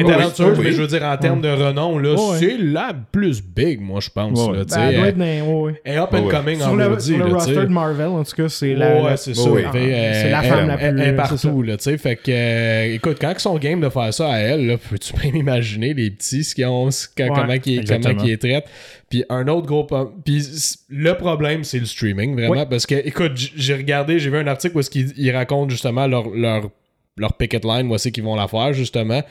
est 0.00 0.04
talentueuse, 0.04 0.58
mais 0.58 0.72
je 0.72 0.82
veux 0.82 0.88
dire 0.88 1.02
en 1.04 1.16
termes 1.16 1.40
de 1.40 1.48
renom 1.48 1.91
là, 1.98 2.14
Ouais, 2.14 2.30
ouais. 2.30 2.38
c'est 2.38 2.58
la 2.58 2.94
plus 3.12 3.42
big 3.42 3.80
moi 3.80 4.00
je 4.00 4.10
pense 4.10 4.38
Ouais, 4.38 4.58
là, 4.58 4.64
Ben, 4.64 4.80
elle 4.80 5.42
ouais, 5.42 5.80
est 5.84 5.96
up 5.98 6.08
and 6.12 6.24
ouais. 6.24 6.30
coming 6.30 6.60
en 6.62 6.66
Sur 6.68 6.76
le, 6.76 7.00
sur 7.00 7.18
le 7.18 7.24
là, 7.24 7.28
tu 7.28 7.34
roster 7.34 7.54
de 7.54 7.66
Marvel, 7.66 8.06
en 8.06 8.24
tout 8.24 8.36
cas, 8.36 8.48
c'est 8.48 8.74
la. 8.74 9.16
c'est 9.16 9.34
ça. 9.34 9.48
euh, 9.48 9.62
C'est 9.72 10.30
la 10.30 10.42
femme 10.42 10.68
la 10.68 10.76
plus- 10.76 10.86
Elle 10.86 10.98
c'est 11.04 11.12
partout, 11.16 11.62
là, 11.62 11.76
tu 11.76 11.84
sais. 11.84 11.98
Fait 11.98 12.16
que, 12.16 12.30
euh, 12.30 12.94
écoute, 12.94 13.18
quand 13.20 13.32
ils 13.32 13.40
sont 13.40 13.56
game 13.58 13.80
de 13.80 13.88
faire 13.88 14.12
ça 14.14 14.32
à 14.32 14.38
elle, 14.38 14.66
là, 14.66 14.76
peux-tu 14.78 15.12
même 15.24 15.36
imaginer 15.36 15.94
les 15.94 16.10
petits, 16.10 16.44
ce 16.44 16.54
qu'ils 16.54 16.66
ont, 16.66 16.88
comment 17.16 17.52
ils 17.64 17.84
comment 17.84 18.14
traitent? 18.14 18.64
Puis 19.10 19.24
un 19.28 19.46
autre 19.48 19.66
gros. 19.66 19.86
Puis 20.24 20.42
le 20.88 21.12
problème, 21.14 21.64
c'est 21.64 21.78
le 21.78 21.84
streaming, 21.86 22.34
vraiment. 22.34 22.66
Parce 22.66 22.86
que, 22.86 22.94
écoute, 22.94 23.32
j'ai 23.34 23.74
regardé, 23.74 24.18
j'ai 24.18 24.30
vu 24.30 24.38
un 24.38 24.46
article 24.46 24.78
où 24.78 24.80
ils 25.16 25.30
racontent 25.30 25.68
justement 25.68 26.06
leur, 26.06 26.30
leur, 26.30 26.70
leur 27.18 27.34
picket 27.34 27.60
line, 27.62 27.88
voici 27.88 28.10
qu'ils 28.10 28.24
vont 28.24 28.36
la 28.36 28.48
faire, 28.48 28.72
justement. 28.72 29.22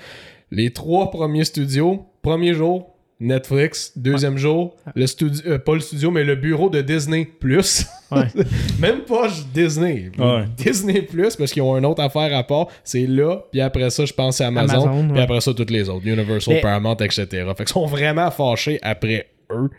Les 0.51 0.71
trois 0.71 1.09
premiers 1.11 1.45
studios, 1.45 2.05
premier 2.21 2.53
jour, 2.53 2.87
Netflix, 3.21 3.93
deuxième 3.95 4.37
jour, 4.37 4.75
le 4.95 5.05
studio, 5.05 5.41
euh, 5.45 5.59
pas 5.59 5.75
le 5.75 5.79
studio, 5.79 6.09
mais 6.09 6.23
le 6.23 6.35
bureau 6.35 6.69
de 6.69 6.81
Disney 6.81 7.25
Plus. 7.39 7.85
Ouais. 8.11 8.23
Même 8.79 9.01
pas 9.01 9.27
Disney. 9.53 10.11
Ouais. 10.17 10.45
Disney 10.57 11.03
Plus, 11.03 11.35
parce 11.35 11.51
qu'ils 11.53 11.61
ont 11.61 11.77
une 11.77 11.85
autre 11.85 12.01
affaire 12.01 12.35
à 12.35 12.43
part. 12.43 12.67
C'est 12.83 13.05
là, 13.05 13.43
puis 13.51 13.61
après 13.61 13.89
ça, 13.91 14.05
je 14.05 14.13
pense 14.13 14.37
c'est 14.37 14.43
Amazon. 14.43 14.87
Amazon, 14.87 15.09
puis 15.13 15.21
après 15.21 15.39
ça, 15.39 15.53
toutes 15.53 15.69
les 15.69 15.87
autres. 15.87 16.05
Universal, 16.07 16.55
Mais- 16.55 16.61
Paramount, 16.61 16.95
etc. 16.95 17.27
Fait 17.29 17.55
qu'ils 17.63 17.67
sont 17.69 17.85
vraiment 17.85 18.29
fâchés 18.31 18.79
après 18.81 19.27
eux. 19.51 19.69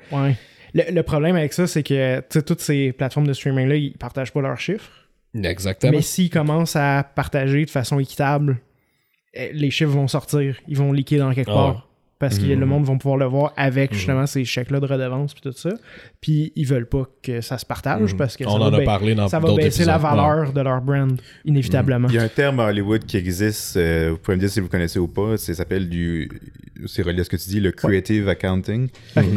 Le, 0.74 0.90
le 0.90 1.02
problème 1.02 1.36
avec 1.36 1.52
ça, 1.52 1.66
c'est 1.66 1.82
que 1.82 2.20
toutes 2.40 2.60
ces 2.60 2.92
plateformes 2.92 3.26
de 3.26 3.32
streaming-là, 3.34 3.74
ils 3.74 3.92
partagent 3.98 4.32
pas 4.32 4.40
leurs 4.40 4.58
chiffres. 4.58 4.90
Exactement. 5.34 5.92
Mais 5.92 6.00
s'ils 6.02 6.30
commencent 6.30 6.76
à 6.76 7.04
partager 7.14 7.64
de 7.64 7.70
façon 7.70 7.98
équitable, 7.98 8.58
les 9.34 9.70
chiffres 9.70 9.92
vont 9.92 10.08
sortir. 10.08 10.56
Ils 10.68 10.76
vont 10.76 10.92
leaker 10.92 11.18
dans 11.18 11.32
quelque 11.32 11.50
Ah 11.50 11.54
part. 11.54 11.88
Parce 12.22 12.38
que 12.38 12.44
Mhm. 12.44 12.60
le 12.60 12.66
monde 12.66 12.84
va 12.84 12.94
pouvoir 12.94 13.16
le 13.18 13.24
voir 13.24 13.52
avec 13.56 13.90
Mhm. 13.90 13.96
justement 13.96 14.26
ces 14.26 14.44
chèques-là 14.44 14.78
de 14.78 14.86
redevance 14.86 15.34
puis 15.34 15.42
tout 15.42 15.50
ça. 15.58 15.70
Puis 16.20 16.52
ils 16.54 16.64
veulent 16.64 16.86
pas 16.88 17.04
que 17.20 17.40
ça 17.40 17.58
se 17.58 17.66
partage 17.66 18.12
Mhm. 18.12 18.16
parce 18.16 18.36
que 18.36 18.44
On 18.44 18.50
ça 18.50 18.54
en 18.64 18.70
va, 18.70 18.76
a 18.76 18.80
parlé 18.82 19.16
dans 19.16 19.26
ça 19.26 19.40
va 19.40 19.52
baisser 19.56 19.84
la 19.84 19.98
valeur 19.98 20.52
de 20.52 20.60
leur 20.60 20.80
brand, 20.80 21.20
inévitablement. 21.44 22.06
Il 22.08 22.14
y 22.14 22.18
a 22.18 22.22
un 22.22 22.28
terme 22.28 22.60
à 22.60 22.66
Hollywood 22.66 23.04
qui 23.06 23.16
existe, 23.16 23.76
euh, 23.76 24.10
vous 24.12 24.18
pouvez 24.18 24.36
me 24.36 24.40
dire 24.40 24.50
si 24.50 24.60
vous 24.60 24.68
connaissez 24.68 25.00
ou 25.00 25.08
pas, 25.08 25.36
ça 25.36 25.52
s'appelle 25.52 25.88
du, 25.88 26.30
c'est 26.86 27.02
relié 27.02 27.22
à 27.22 27.24
ce 27.24 27.28
que 27.30 27.36
tu 27.36 27.48
dis, 27.48 27.58
le 27.60 27.72
creative 27.72 28.28
accounting. 28.28 28.88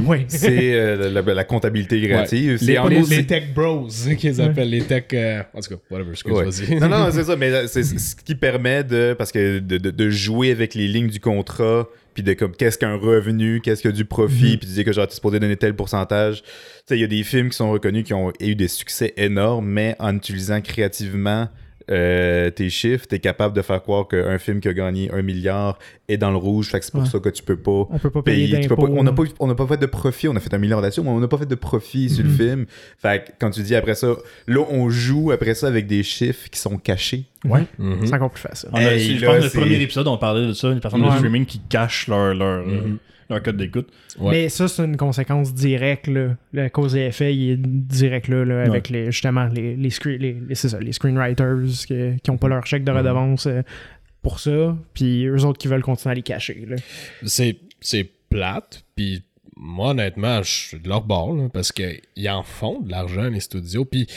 Oui. 0.06 0.26
C'est 0.28 0.76
euh, 0.76 1.10
la, 1.10 1.22
la 1.34 1.44
comptabilité 1.44 2.00
créative. 2.02 2.52
Les, 2.52 2.58
C'est 2.60 2.78
en 2.78 2.88
les, 2.88 2.98
les 3.00 3.04
c'est- 3.04 3.24
tech 3.24 3.54
bros, 3.56 3.88
qu'ils 4.20 4.42
appellent 4.42 4.70
les 4.70 4.84
tech. 4.84 5.06
euh, 5.14 5.42
En 5.56 5.60
tout 5.62 5.70
cas, 5.70 5.82
whatever, 5.90 6.12
excuse. 6.12 6.70
Non, 6.80 6.88
non, 6.88 7.08
c'est 7.12 7.24
ça, 7.24 7.36
mais 7.36 7.66
c'est 7.68 7.82
c'est 7.84 7.98
ce 7.98 8.16
qui 8.16 8.36
permet 8.36 8.84
de, 8.84 9.16
parce 9.18 9.32
que 9.32 9.58
de, 9.58 9.78
de- 9.80 9.90
de 9.92 10.10
jouer 10.12 10.52
avec 10.52 10.76
les 10.76 10.88
lignes 10.88 11.08
du 11.10 11.20
contrat, 11.20 11.88
puis 12.16 12.24
de 12.24 12.34
comme 12.34 12.56
qu'est-ce 12.56 12.80
qu'un 12.80 12.96
revenu, 12.96 13.62
qu'est-ce 13.62 13.84
que 13.84 13.90
du 13.90 14.06
profit, 14.06 14.58
puis 14.58 14.68
de 14.68 14.74
dire 14.74 14.86
que 14.86 14.94
genre, 14.94 15.06
tu 15.06 15.12
es 15.12 15.16
supposé 15.16 15.40
donner 15.40 15.58
tel 15.58 15.76
pourcentage. 15.76 16.42
Tu 16.42 16.50
sais, 16.88 16.98
il 16.98 17.02
y 17.02 17.04
a 17.04 17.08
des 17.08 17.24
films 17.24 17.50
qui 17.50 17.58
sont 17.58 17.70
reconnus 17.70 18.06
qui 18.06 18.14
ont 18.14 18.32
eu 18.40 18.56
des 18.56 18.70
succès 18.70 19.14
énormes, 19.18 19.68
mais 19.68 19.96
en 20.00 20.16
utilisant 20.16 20.62
créativement 20.62 21.50
euh, 21.92 22.50
tes 22.50 22.70
chiffres, 22.70 23.06
tu 23.08 23.16
es 23.16 23.20
capable 23.20 23.56
de 23.56 23.62
faire 23.62 23.82
croire 23.82 24.08
qu'un 24.08 24.38
film 24.40 24.60
qui 24.60 24.68
a 24.68 24.74
gagné 24.74 25.12
un 25.12 25.22
milliard 25.22 25.78
est 26.08 26.18
dans 26.18 26.32
le 26.32 26.38
rouge, 26.38 26.68
fait 26.70 26.80
que 26.80 26.86
c'est 26.86 26.92
pour 26.92 27.02
Ouais. 27.02 27.08
ça 27.10 27.20
que 27.20 27.30
tu 27.30 27.44
peux 27.44 27.58
pas 27.58 27.88
On 27.90 28.00
peut 28.00 28.10
pas 28.10 28.22
payer, 28.24 28.48
payer. 28.48 28.62
tu 28.62 28.70
peux 28.70 28.76
d'impôts. 28.76 28.88
pas- 28.94 29.00
on 29.00 29.04
n'a 29.04 29.12
pas, 29.12 29.24
on 29.40 29.48
n'a 29.48 29.56
pas 29.56 29.68
fait 29.68 29.78
de 29.78 29.86
profit, 29.86 30.28
on 30.28 30.36
a 30.36 30.40
fait 30.40 30.54
un 30.54 30.58
milliard 30.58 30.82
d'actions, 30.82 31.04
mais 31.04 31.10
on 31.10 31.20
n'a 31.20 31.28
pas 31.28 31.38
fait 31.38 31.46
de 31.46 31.56
profit 31.56 32.10
sur 32.10 32.24
le 32.24 32.30
Mhm. 32.30 32.36
film. 32.38 32.66
Fait 32.98 33.26
que 33.26 33.32
quand 33.40 33.50
tu 33.52 33.62
dis 33.62 33.76
après 33.76 33.96
ça, 33.96 34.08
là, 34.48 34.62
on 34.70 34.90
joue 34.90 35.32
après 35.32 35.54
ça 35.56 35.68
avec 35.68 35.88
des 35.88 36.04
chiffres 36.04 36.50
qui 36.50 36.60
sont 36.60 36.78
cachés. 36.78 37.26
Ouais. 37.44 37.66
Mhm. 37.78 38.06
C'est 38.06 38.14
encore 38.16 38.32
plus 38.32 38.42
facile. 38.42 38.70
On 38.74 38.78
a- 38.78 38.82
Hey, 38.82 39.18
je 39.18 39.26
là, 39.26 39.28
pense 39.40 39.52
que 39.52 39.58
le 39.58 39.62
premier 39.64 39.82
épisode, 39.82 40.08
on 40.08 40.18
parlait 40.18 40.48
de 40.48 40.54
ça, 40.54 40.68
une 40.70 40.76
Ouais. 40.84 41.10
de 41.10 41.16
streaming 41.18 41.46
qui 41.46 41.60
cache 41.70 42.08
leur, 42.08 42.34
leur, 42.34 42.60
euh, 42.60 42.64
Mhm. 42.66 42.98
Leur 43.30 43.42
code 43.44 43.58
d'écoute. 43.58 43.90
Ouais. 44.20 44.32
Mais 44.32 44.50
ça, 44.50 44.68
c'est 44.68 44.84
une 44.86 44.98
conséquence 44.98 45.54
directe. 45.54 46.08
Là. 46.08 46.36
La 46.54 46.70
cause 46.70 46.96
et 46.96 47.06
effet, 47.08 47.36
il 47.36 47.52
est 47.52 47.58
direct 47.58 48.28
là, 48.28 48.46
là, 48.46 48.62
avec 48.64 48.90
les, 48.90 49.08
justement 49.12 49.46
les, 49.48 49.76
les, 49.76 49.90
screen- 49.90 50.20
les, 50.48 50.56
ça, 50.56 50.80
les 50.80 50.92
screenwriters 50.94 51.58
qui 51.88 52.32
n'ont 52.32 52.38
pas 52.38 52.48
leur 52.48 52.66
chèque 52.66 52.84
de 52.84 52.92
redevance. 52.92 53.48
euh, 53.48 53.62
pour 54.22 54.40
ça, 54.40 54.76
puis 54.96 55.28
eux 55.28 55.46
autres 55.46 55.60
qui 55.60 55.68
veulent 55.68 55.84
continuer 55.84 56.14
à 56.14 56.16
les 56.16 56.24
cacher. 56.24 56.66
Là. 56.68 56.78
C'est, 57.28 57.58
c'est 57.80 58.10
plate, 58.32 58.84
puis 58.96 59.22
moi, 59.56 59.92
honnêtement, 59.92 60.42
je 60.42 60.50
suis 60.52 60.80
de 60.80 60.90
leur 60.90 61.04
bord, 61.04 61.36
là, 61.36 61.48
parce 61.54 61.72
qu'ils 61.72 62.30
en 62.30 62.42
font 62.42 62.82
de 62.82 62.90
l'argent, 62.90 63.30
les 63.30 63.40
studios, 63.40 63.86
puis 63.86 64.08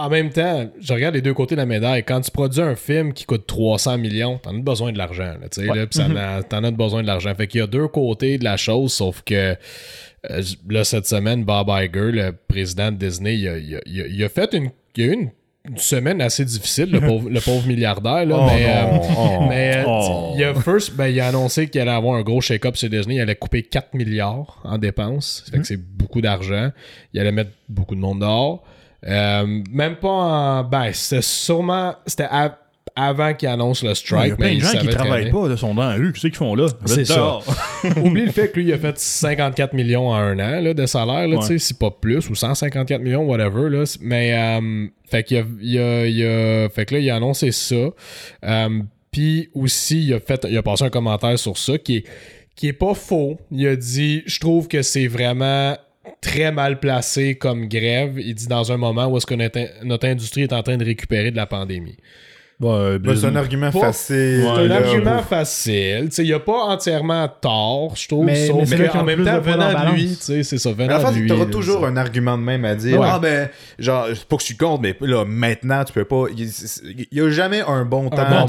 en 0.00 0.08
même 0.08 0.30
temps, 0.30 0.68
je 0.80 0.92
regarde 0.92 1.14
les 1.14 1.22
deux 1.22 1.34
côtés 1.34 1.54
de 1.54 1.60
la 1.60 1.66
médaille. 1.66 2.02
Quand 2.04 2.20
tu 2.20 2.30
produis 2.30 2.60
un 2.60 2.74
film 2.74 3.12
qui 3.12 3.24
coûte 3.24 3.46
300 3.46 3.98
millions, 3.98 4.38
t'en 4.38 4.54
as 4.56 4.60
besoin 4.60 4.92
de 4.92 4.98
l'argent, 4.98 5.34
tu 5.50 5.60
en 5.68 6.16
a- 6.16 6.42
t'en 6.42 6.64
as 6.64 6.70
besoin 6.70 7.02
de 7.02 7.06
l'argent. 7.06 7.34
Fait 7.34 7.46
qu'il 7.46 7.60
y 7.60 7.62
a 7.62 7.66
deux 7.66 7.88
côtés 7.88 8.38
de 8.38 8.44
la 8.44 8.56
chose, 8.56 8.92
sauf 8.92 9.22
que 9.22 9.56
euh, 10.30 10.42
là, 10.68 10.84
cette 10.84 11.06
semaine, 11.06 11.44
Bob 11.44 11.68
Iger, 11.70 12.12
le 12.12 12.32
président 12.48 12.92
de 12.92 12.96
Disney, 12.96 13.36
il 13.36 13.48
a, 13.48 13.56
il 13.58 13.76
a- 13.76 13.80
il 13.86 14.00
a- 14.02 14.06
il 14.06 14.24
a 14.24 14.28
fait 14.28 14.52
une... 14.54 14.70
Il 14.96 15.04
a 15.04 15.06
eu 15.06 15.12
une, 15.14 15.30
une 15.68 15.76
semaine 15.78 16.20
assez 16.22 16.44
difficile, 16.44 16.90
le 16.90 17.00
pauvre, 17.00 17.28
le 17.30 17.40
pauvre 17.40 17.66
milliardaire, 17.66 18.24
là, 18.26 18.36
Oh 19.16 19.46
mais... 19.48 19.76
euh, 19.76 19.84
oh. 19.84 19.84
euh, 19.84 19.84
Oh. 19.86 20.34
il, 20.36 20.44
a 20.44 20.54
first, 20.54 20.94
ben, 20.96 21.06
il 21.08 21.20
a 21.20 21.28
annoncé 21.28 21.68
qu'il 21.68 21.80
allait 21.80 21.90
avoir 21.90 22.16
un 22.16 22.22
gros 22.22 22.40
shake-up 22.40 22.76
chez 22.76 22.88
Disney. 22.88 23.16
Il 23.16 23.20
allait 23.20 23.36
couper 23.36 23.62
4 23.62 23.94
milliards 23.94 24.60
en 24.64 24.78
dépenses. 24.78 25.42
Ça 25.46 25.52
fait 25.52 25.58
que 25.58 25.66
c'est 25.66 25.76
beaucoup 25.80 26.20
d'argent. 26.20 26.70
Il 27.14 27.20
allait 27.20 27.32
mettre 27.32 27.50
beaucoup 27.68 27.94
de 27.94 28.00
monde 28.00 28.20
dehors. 28.20 28.62
Euh, 29.06 29.62
même 29.72 29.96
pas 29.96 30.08
en. 30.08 30.64
Ben, 30.64 30.90
c'était 30.92 31.22
sûrement. 31.22 31.94
C'était 32.06 32.28
avant 32.96 33.34
qu'il 33.34 33.48
annonce 33.48 33.82
le 33.82 33.90
Il 33.90 33.92
y 33.92 33.96
strike. 33.96 34.32
a 34.32 34.36
plein 34.36 34.48
mais 34.48 34.56
de 34.56 34.60
gens 34.60 34.78
qui 34.78 34.88
travaillent 34.88 35.30
pas, 35.30 35.48
de 35.48 35.56
sont 35.56 35.74
dans 35.74 35.88
la 35.88 35.94
rue. 35.94 36.12
Qu'est-ce 36.12 36.26
qu'ils 36.26 36.34
font 36.36 36.54
là? 36.54 36.66
C'est 36.86 37.04
ça. 37.04 37.38
Oublie 38.04 38.26
le 38.26 38.32
fait 38.32 38.48
que 38.50 38.58
lui, 38.58 38.66
il 38.68 38.72
a 38.72 38.78
fait 38.78 38.98
54 38.98 39.72
millions 39.74 40.08
en 40.08 40.14
un 40.16 40.38
an 40.38 40.60
là, 40.60 40.74
de 40.74 40.86
salaire, 40.86 41.28
là, 41.28 41.36
Ouais. 41.36 41.42
tu 41.42 41.46
sais, 41.46 41.58
si 41.58 41.74
pas 41.74 41.90
plus, 41.90 42.28
ou 42.28 42.34
154 42.34 43.00
millions, 43.00 43.22
whatever. 43.24 43.70
Là. 43.70 43.84
Mais, 44.00 44.34
euh, 44.34 44.86
fait 45.08 45.22
qu'il 45.22 45.36
a, 45.38 45.44
il 45.62 45.78
a- 45.78 46.06
il 46.06 46.24
a- 46.24 46.68
fait 46.68 46.84
que 46.84 46.94
là, 46.94 47.00
il 47.00 47.08
a 47.10 47.16
annoncé 47.16 47.52
ça. 47.52 47.74
Euh, 48.44 48.68
Puis 49.12 49.50
aussi, 49.54 50.04
il 50.04 50.14
a, 50.14 50.20
fait, 50.20 50.46
il 50.48 50.56
a 50.56 50.62
passé 50.62 50.84
un 50.84 50.90
commentaire 50.90 51.38
sur 51.38 51.58
ça 51.58 51.78
qui 51.78 51.96
est, 51.98 52.04
qui 52.54 52.68
est 52.68 52.72
pas 52.72 52.94
faux. 52.94 53.38
Il 53.50 53.66
a 53.66 53.74
dit 53.76 54.22
Je 54.26 54.38
trouve 54.40 54.68
que 54.68 54.82
c'est 54.82 55.06
vraiment 55.08 55.76
très 56.20 56.52
mal 56.52 56.80
placé 56.80 57.36
comme 57.36 57.68
grève. 57.68 58.18
Il 58.18 58.34
dit 58.34 58.46
dans 58.46 58.72
un 58.72 58.76
moment 58.76 59.06
où 59.06 59.16
est-ce 59.16 59.26
que 59.26 59.34
notre, 59.34 59.84
notre 59.84 60.06
industrie 60.06 60.42
est 60.42 60.52
en 60.52 60.62
train 60.62 60.76
de 60.76 60.84
récupérer 60.84 61.30
de 61.30 61.36
la 61.36 61.46
pandémie. 61.46 61.96
Ouais, 62.60 62.98
Ben, 62.98 63.16
c'est 63.16 63.24
un 63.26 63.36
argument 63.36 63.70
Pas- 63.70 63.80
facile. 63.80 64.42
C'est 64.44 64.48
un 64.66 64.70
argument 64.70 65.22
facile. 65.22 66.08
Tu 66.10 66.14
sais, 66.16 66.24
il 66.26 66.34
a 66.34 66.40
pas 66.40 66.64
entièrement 66.64 67.26
tort, 67.40 67.96
je 67.96 68.06
trouve. 68.06 68.26
Mais- 68.26 68.48
sauf 68.48 68.68
mais 68.68 68.90
ont 68.90 69.00
en 69.00 69.04
même 69.04 69.24
temps, 69.24 69.40
venant 69.40 69.86
de 69.86 69.94
lui, 69.94 70.08
tu 70.22 70.44
c'est 70.44 70.58
ça, 70.58 70.68
Mais 70.76 70.84
venant 70.86 71.02
la 71.02 71.10
de 71.10 71.16
lui. 71.16 71.26
t'auras 71.28 71.44
là, 71.46 71.50
toujours 71.50 71.80
ça. 71.80 71.86
un 71.86 71.96
argument 71.96 72.36
de 72.36 72.42
même 72.42 72.64
à 72.66 72.74
dire. 72.74 73.00
Ouais. 73.00 73.06
Ah 73.10 73.18
ben, 73.18 73.48
genre, 73.78 74.08
c'est 74.14 74.24
pas 74.26 74.36
que 74.36 74.42
je 74.42 74.46
suis 74.46 74.56
contre, 74.58 74.82
mais 74.82 74.94
là, 75.00 75.24
maintenant, 75.24 75.84
tu 75.84 75.94
peux 75.94 76.04
pas. 76.04 76.24
Il 76.36 77.06
y 77.10 77.20
a 77.22 77.30
jamais 77.30 77.62
un 77.66 77.86
bon 77.86 78.10
temps 78.10 78.46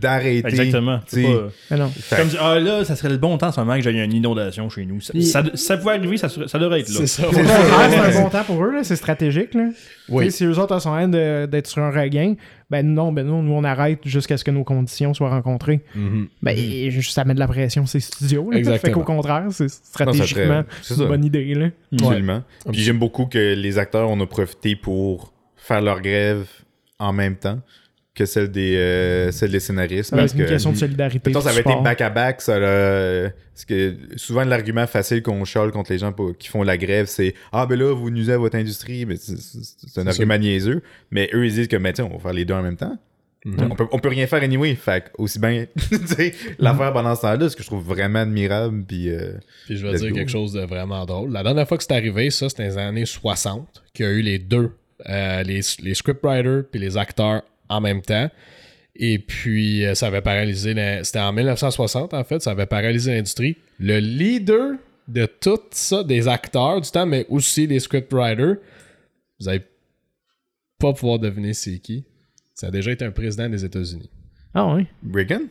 d'arrêter. 0.00 0.46
Exactement. 0.48 1.00
tu 1.08 1.22
pas- 1.22 1.28
Mais 1.70 1.76
non. 1.78 1.90
Comme 2.14 2.28
dire, 2.28 2.40
ah 2.42 2.58
là, 2.58 2.84
ça 2.84 2.94
serait 2.94 3.08
le 3.08 3.16
bon 3.16 3.38
temps 3.38 3.48
en 3.48 3.52
ce 3.52 3.60
moment 3.60 3.76
que 3.76 3.82
j'ai 3.82 3.90
une 3.90 4.12
inondation 4.12 4.68
chez 4.68 4.84
nous. 4.84 5.00
Ça, 5.00 5.12
ça, 5.22 5.42
ça 5.54 5.76
pouvait 5.78 5.94
arriver, 5.94 6.18
ça, 6.18 6.28
ça 6.28 6.58
devrait 6.58 6.80
être 6.80 6.88
là. 6.90 6.94
C'est 7.00 7.06
ça. 7.06 7.22
Un 7.26 8.22
bon 8.22 8.28
temps 8.28 8.44
pour 8.44 8.62
eux, 8.64 8.72
là, 8.72 8.84
c'est 8.84 8.96
stratégique. 8.96 9.54
Là. 9.54 9.68
Oui. 10.08 10.24
Tu 10.26 10.30
sais, 10.30 10.36
Si 10.38 10.44
eux 10.44 10.58
autres 10.58 10.78
sont 10.80 10.90
en 10.90 10.92
train 10.92 11.08
d'être 11.08 11.66
sur 11.66 11.82
un 11.82 11.90
regain, 11.90 12.34
ben 12.70 12.86
non, 12.86 13.12
ben 13.12 13.26
non, 13.26 13.42
nous 13.42 13.52
on 13.52 13.64
arrête 13.64 14.00
jusqu'à 14.04 14.36
ce 14.36 14.44
que 14.44 14.50
nos 14.50 14.64
conditions 14.64 15.12
soient 15.12 15.30
rencontrées. 15.30 15.80
Mhm. 15.94 16.28
Ben 16.42 16.56
juste 16.90 17.12
ça 17.12 17.24
met 17.24 17.34
de 17.34 17.40
la 17.40 17.48
pression 17.48 17.86
ces 17.86 18.00
studios. 18.00 18.50
Là, 18.50 18.58
Exactement. 18.58 18.80
Fait 18.80 18.92
qu'au 18.92 19.04
contraire, 19.04 19.46
c'est 19.50 19.68
stratégiquement 19.68 20.64
une 20.90 20.96
ça. 20.96 21.04
bonne 21.06 21.24
idée. 21.24 21.54
Là. 21.54 21.68
Absolument. 21.92 22.42
Puis 22.70 22.80
j'aime 22.80 22.98
beaucoup 22.98 23.26
que 23.26 23.54
les 23.54 23.78
acteurs 23.78 24.08
en 24.08 24.20
ont 24.20 24.26
profité 24.26 24.76
pour 24.76 25.32
faire 25.56 25.80
leur 25.82 26.00
grève 26.00 26.46
en 26.98 27.12
même 27.12 27.36
temps 27.36 27.60
que 28.14 28.24
celle 28.26 28.50
des, 28.50 28.76
euh, 28.76 29.30
celle 29.30 29.52
des 29.52 29.60
scénaristes. 29.60 30.12
Ouais, 30.12 30.18
parce 30.18 30.32
c'est 30.32 30.38
une 30.38 30.44
que, 30.44 30.50
question 30.50 30.72
de 30.72 30.76
solidarité. 30.76 31.30
Mettons, 31.30 31.40
ça 31.40 31.50
avait 31.50 31.60
été 31.60 31.74
back-à-back, 31.82 32.40
ça 32.40 32.58
Parce 32.58 33.64
que 33.66 33.94
souvent, 34.16 34.44
l'argument 34.44 34.86
facile 34.86 35.22
qu'on 35.22 35.44
chiale 35.44 35.70
contre 35.70 35.92
les 35.92 35.98
gens 35.98 36.12
pour- 36.12 36.36
qui 36.36 36.48
font 36.48 36.62
la 36.62 36.76
grève, 36.76 37.06
c'est 37.06 37.34
Ah, 37.52 37.66
ben 37.66 37.78
là, 37.78 37.94
vous 37.94 38.10
nuisez 38.10 38.32
à 38.32 38.38
votre 38.38 38.56
industrie. 38.56 39.06
Mais 39.06 39.16
c'est- 39.16 39.36
c'est 39.38 39.58
c'est 39.88 40.00
un 40.00 40.06
argument 40.06 40.38
niaiseux. 40.38 40.82
Mais 41.10 41.30
eux, 41.34 41.46
ils 41.46 41.52
disent 41.52 41.68
que, 41.68 41.76
mais 41.76 41.92
tiens, 41.92 42.06
on 42.10 42.16
va 42.16 42.18
faire 42.20 42.32
les 42.32 42.44
deux 42.44 42.54
en 42.54 42.62
même 42.62 42.76
temps. 42.76 42.98
on, 43.46 43.74
peut, 43.74 43.86
on 43.92 43.98
peut 43.98 44.08
rien 44.10 44.26
faire 44.26 44.42
anyway. 44.42 44.74
Fait 44.74 45.04
que 45.04 45.08
aussi 45.16 45.38
bien 45.38 45.64
tu 45.90 45.96
sais, 46.06 46.34
l'affaire 46.58 46.92
pendant 46.92 47.14
ce 47.14 47.22
temps-là, 47.22 47.48
ce 47.48 47.56
que 47.56 47.62
je 47.62 47.68
trouve 47.68 47.82
vraiment 47.84 48.18
admirable. 48.18 48.84
Puis, 48.86 49.08
euh, 49.08 49.32
Puis 49.66 49.76
je 49.78 49.86
vais 49.86 49.96
dire 49.96 50.10
go. 50.10 50.16
quelque 50.16 50.30
chose 50.30 50.52
de 50.52 50.60
vraiment 50.62 51.06
drôle. 51.06 51.32
La 51.32 51.42
dernière 51.42 51.66
fois 51.66 51.78
que 51.78 51.84
c'est 51.84 51.92
arrivé, 51.94 52.30
ça, 52.30 52.48
c'était 52.48 52.64
dans 52.68 52.74
les 52.74 52.78
années 52.78 53.06
60, 53.06 53.82
qu'il 53.94 54.04
y 54.04 54.08
a 54.08 54.12
eu 54.12 54.20
les 54.20 54.38
deux, 54.38 54.72
euh, 55.08 55.42
les, 55.44 55.60
les 55.82 55.94
scriptwriters 55.94 56.64
puis 56.70 56.80
les 56.80 56.96
acteurs 56.98 57.42
en 57.70 57.80
même 57.80 58.02
temps. 58.02 58.30
Et 58.96 59.18
puis, 59.18 59.84
euh, 59.86 59.94
ça 59.94 60.08
avait 60.08 60.20
paralysé. 60.20 60.74
la- 60.74 61.02
C'était 61.04 61.20
en 61.20 61.32
1960, 61.32 62.12
en 62.12 62.24
fait, 62.24 62.42
ça 62.42 62.50
avait 62.50 62.66
paralysé 62.66 63.14
l'industrie. 63.14 63.56
Le 63.78 63.98
leader 63.98 64.72
de 65.08 65.26
tout 65.26 65.58
ça, 65.70 66.04
des 66.04 66.28
acteurs 66.28 66.80
du 66.80 66.90
temps, 66.90 67.06
mais 67.06 67.24
aussi 67.30 67.66
les 67.66 67.80
scriptwriters, 67.80 68.56
vous 69.40 69.48
allez 69.48 69.62
pas 70.78 70.92
pouvoir 70.92 71.18
deviner 71.18 71.54
c'est 71.54 71.78
qui. 71.78 72.04
Ça 72.54 72.66
a 72.66 72.70
déjà 72.70 72.90
été 72.92 73.04
un 73.04 73.10
président 73.10 73.48
des 73.48 73.64
États-Unis. 73.64 74.10
Ah 74.52 74.74
oui. 74.74 74.86
Reagan? 75.12 75.42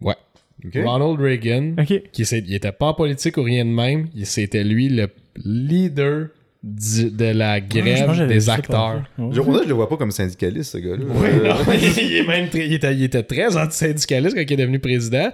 Ouais. 0.00 0.16
Ok. 0.64 0.76
Ronald 0.84 1.18
Reagan 1.18 1.74
Ok. 1.78 2.10
qui 2.12 2.22
il 2.22 2.54
était 2.54 2.72
pas 2.72 2.88
en 2.88 2.94
politique 2.94 3.36
ou 3.38 3.42
rien 3.42 3.64
de 3.64 3.70
même, 3.70 4.08
il- 4.14 4.26
c'était 4.26 4.64
lui 4.64 4.88
le 4.90 5.08
leader 5.42 6.28
du- 6.62 7.10
de 7.10 7.24
la 7.26 7.60
grève 7.60 8.26
des 8.28 8.50
acteurs. 8.50 9.02
Ouais. 9.18 9.30
Je, 9.32 9.40
je 9.42 9.68
le 9.68 9.74
vois 9.74 9.88
pas 9.88 9.96
comme 9.96 10.10
syndicaliste, 10.10 10.72
ce 10.72 10.78
gars-là. 10.78 11.04
Oui, 11.08 11.26
Euh, 11.26 11.48
non, 11.48 11.72
il, 11.98 12.16
est 12.16 12.26
même 12.26 12.48
très- 12.48 12.66
il 12.66 12.72
était, 12.74 12.94
il 12.94 13.02
était 13.04 13.22
très 13.22 13.56
antisyndicaliste 13.56 14.36
quand 14.36 14.42
il 14.42 14.52
est 14.52 14.56
devenu 14.56 14.78
président. 14.78 15.30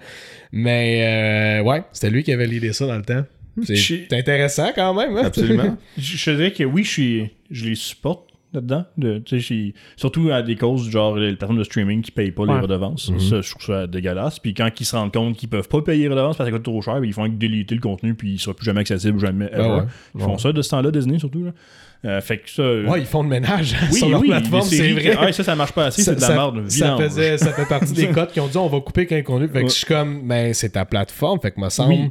Mais 0.53 1.61
euh, 1.61 1.65
ouais, 1.65 1.83
c'était 1.93 2.11
lui 2.11 2.23
qui 2.23 2.33
avait 2.33 2.47
l'idée 2.47 2.73
ça 2.73 2.87
dans 2.87 2.97
le 2.97 3.03
temps. 3.03 3.25
C'est 3.65 3.75
Je- 3.75 4.15
intéressant 4.15 4.71
quand 4.75 4.95
même. 4.95 5.17
hein? 5.17 5.23
Absolument. 5.25 5.77
Je, 5.99 6.17
je 6.17 6.31
dirais 6.31 6.53
que 6.53 6.63
oui, 6.65 6.85
je, 6.85 6.91
suis, 6.91 7.31
je 7.51 7.65
les 7.65 7.75
supporte 7.75 8.26
là-dedans. 8.53 8.85
De, 8.97 9.23
surtout 9.97 10.31
à 10.31 10.43
des 10.43 10.57
causes 10.57 10.85
du 10.85 10.91
genre 10.91 11.17
les 11.17 11.35
plateformes 11.35 11.59
de 11.59 11.65
streaming 11.65 12.03
qui 12.03 12.11
payent 12.11 12.31
pas 12.31 12.47
les 12.47 12.59
redevances. 12.59 13.11
Mhm. 13.11 13.21
Ça, 13.21 13.41
je 13.41 13.51
trouve 13.51 13.65
ça 13.65 13.87
dégueulasse. 13.87 14.39
Puis 14.39 14.55
quand 14.55 14.71
ils 14.81 14.85
se 14.85 14.97
rendent 14.97 15.13
compte 15.13 15.37
qu'ils 15.37 15.49
peuvent 15.49 15.69
pas 15.69 15.83
payer 15.83 16.05
les 16.05 16.09
redevances 16.09 16.37
parce 16.37 16.49
que 16.49 16.55
ça 16.55 16.59
coûte 16.59 16.65
trop 16.65 16.81
cher, 16.83 16.95
ben, 17.01 17.05
ils 17.07 17.13
font 17.13 17.25
que 17.25 17.35
déliter 17.37 17.75
le 17.75 17.81
contenu 17.81 18.15
puis 18.15 18.33
il 18.35 18.39
sera 18.39 18.55
plus 18.55 18.65
jamais 18.65 18.81
accessible, 18.81 19.19
jamais. 19.19 19.51
Ah 19.53 19.77
ouais. 19.79 19.83
Ils 20.15 20.21
font 20.23 20.33
Ouais. 20.33 20.39
ça 20.39 20.53
de 20.53 20.63
ce 20.63 20.71
temps-là, 20.71 20.91
Disney 20.91 21.19
surtout. 21.19 21.45
Là. 21.45 21.51
Euh, 22.05 22.21
fait 22.21 22.39
que 22.39 22.51
ça. 22.51 22.63
Ouais, 22.63 23.01
ils 23.01 23.07
font 23.07 23.23
le 23.23 23.29
ménage 23.29 23.75
oui, 23.91 23.99
sur 23.99 24.09
leur 24.09 24.21
oui, 24.21 24.29
plateforme, 24.29 24.69
les 24.71 24.77
c'est 24.77 24.93
vrai. 24.93 25.17
ah, 25.19 25.33
ça, 25.33 25.43
ça 25.43 25.57
marche 25.57 25.73
pas 25.73 25.87
assez, 25.87 26.03
c'est 26.03 26.15
de 26.15 26.21
la 26.21 26.29
merde. 26.29 26.69
ça, 26.69 26.97
faisait, 26.99 27.39
ça 27.39 27.53
fait 27.53 27.67
partie 27.67 27.93
des 27.95 28.09
codes 28.13 28.31
qui 28.31 28.39
ont 28.41 28.47
dit 28.49 28.57
on 28.59 28.69
va 28.69 28.81
couper 28.81 29.07
quand 29.07 29.21
contenu. 29.25 29.49
Fait 29.49 29.55
que 29.61 29.65
Ouais. 29.65 29.69
je 29.71 29.75
suis 29.75 29.87
comme, 29.87 30.27
ben 30.29 30.53
c'est 30.55 30.71
ta 30.71 30.85
plateforme, 30.85 31.41
fait 31.41 31.51
que 31.51 31.61
me 31.61 31.69
semble. 31.71 31.93
Oui. 31.95 32.11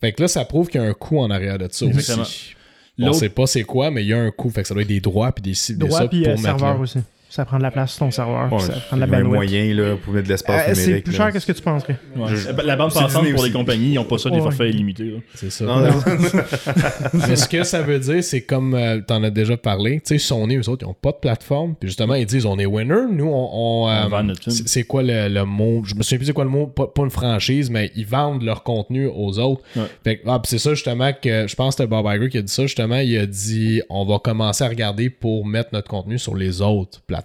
Fait 0.00 0.12
que 0.12 0.22
là, 0.22 0.28
ça 0.28 0.44
prouve 0.44 0.68
qu'il 0.68 0.80
y 0.80 0.84
a 0.84 0.86
un 0.86 0.92
coût 0.92 1.18
en 1.18 1.30
arrière 1.30 1.58
de 1.58 1.66
ça 1.70 1.86
Exactement. 1.86 2.22
aussi. 2.22 2.54
On 3.00 3.12
sait 3.12 3.28
pas 3.28 3.46
c'est 3.46 3.62
quoi, 3.62 3.90
mais 3.90 4.02
il 4.02 4.08
y 4.08 4.12
a 4.12 4.18
un 4.18 4.30
coût. 4.30 4.50
Fait 4.50 4.62
que 4.62 4.68
ça 4.68 4.74
doit 4.74 4.82
être 4.82 4.88
des 4.88 5.00
droits 5.00 5.32
puis 5.32 5.42
des 5.42 5.54
cibles 5.54 5.86
Droit 5.86 6.00
ça 6.00 6.08
puis 6.08 6.22
pour 6.22 6.32
euh, 6.32 6.36
mettre 6.36 6.42
serveur 6.42 6.74
là. 6.74 6.80
aussi. 6.80 6.98
Ça 7.30 7.44
prend 7.44 7.58
de 7.58 7.62
la 7.62 7.70
place 7.70 7.90
sur 7.92 7.98
ton 8.00 8.10
serveur. 8.10 8.48
Ça 8.60 8.72
prend 8.88 8.96
de 8.96 9.00
la 9.02 9.06
il 9.06 9.10
y 9.10 9.14
a 9.14 9.18
un 9.18 9.22
bandwidth. 9.22 9.34
moyen 9.34 9.74
là, 9.74 9.96
pour 10.02 10.14
mettre 10.14 10.26
de 10.26 10.32
l'espace 10.32 10.62
Euh, 10.70 10.74
c'est 10.74 10.80
numérique. 10.86 11.04
plus 11.04 11.12
là. 11.12 11.24
cher 11.24 11.32
que 11.32 11.38
ce 11.40 11.46
que 11.46 11.52
tu 11.52 11.62
penserais. 11.62 11.96
Ouais. 12.16 12.28
Je- 12.34 12.66
La 12.66 12.74
bande 12.76 12.90
c'est 12.90 13.00
passante 13.00 13.30
pour 13.34 13.44
les 13.44 13.50
compagnies, 13.52 13.92
ils 13.92 13.98
ont 13.98 14.04
pas 14.04 14.16
ça 14.18 14.30
des 14.30 14.36
Ouais. 14.36 14.42
forfaits 14.42 14.72
illimités. 14.74 15.14
C'est 15.34 15.50
ça. 15.50 15.64
Non, 15.64 15.80
non. 15.80 15.90
Mais 17.28 17.36
ce 17.36 17.48
que 17.48 17.62
ça 17.64 17.82
veut 17.82 17.98
dire, 17.98 18.22
c'est 18.24 18.40
comme 18.42 18.74
euh, 18.74 19.00
t'en 19.06 19.22
as 19.22 19.30
déjà 19.30 19.56
parlé, 19.56 19.96
tu 20.00 20.06
sais, 20.06 20.18
Sony, 20.18 20.56
eux 20.56 20.68
autres, 20.68 20.86
ils 20.86 20.90
ont 20.90 20.94
pas 20.94 21.12
de 21.12 21.16
plateforme. 21.18 21.74
Puis 21.78 21.88
justement, 21.90 22.14
ils 22.14 22.26
disent 22.26 22.46
on 22.46 22.58
est 22.58 22.66
winner. 22.66 23.02
Nous, 23.10 23.26
on. 23.26 23.50
on, 23.84 23.88
euh, 23.90 24.02
On 24.06 24.08
vend 24.08 24.22
notre 24.24 24.42
film. 24.42 24.56
c'est 24.56 24.68
c'est 24.68 24.82
quoi 24.84 25.02
le, 25.02 25.28
le 25.28 25.44
mot 25.44 25.82
Je 25.84 25.94
me 25.94 26.02
souviens 26.02 26.18
plus 26.18 26.26
c'est 26.26 26.32
quoi 26.32 26.44
le 26.44 26.50
mot, 26.50 26.66
pas, 26.66 26.86
pas 26.86 27.02
une 27.02 27.10
franchise, 27.10 27.70
mais 27.70 27.90
ils 27.94 28.06
vendent 28.06 28.42
leur 28.42 28.62
contenu 28.62 29.06
aux 29.06 29.38
autres. 29.38 29.62
Ouais. 29.76 29.82
Fait 30.04 30.18
que, 30.18 30.22
ah, 30.28 30.38
puis 30.42 30.48
c'est 30.50 30.58
ça 30.58 30.70
justement 30.74 31.10
que 31.12 31.46
je 31.46 31.54
pense 31.54 31.74
que 31.76 31.82
c'était 31.82 31.88
Bob 31.90 32.06
Iger 32.06 32.28
qui 32.28 32.38
a 32.38 32.42
dit 32.42 32.52
ça. 32.52 32.62
Justement, 32.62 32.96
il 32.98 33.18
a 33.18 33.26
dit 33.26 33.82
on 33.90 34.04
va 34.04 34.18
commencer 34.18 34.64
à 34.64 34.68
regarder 34.68 35.10
pour 35.10 35.46
mettre 35.46 35.70
notre 35.72 35.88
contenu 35.88 36.18
sur 36.18 36.34
les 36.34 36.62
autres 36.62 37.00
plateformes, 37.06 37.17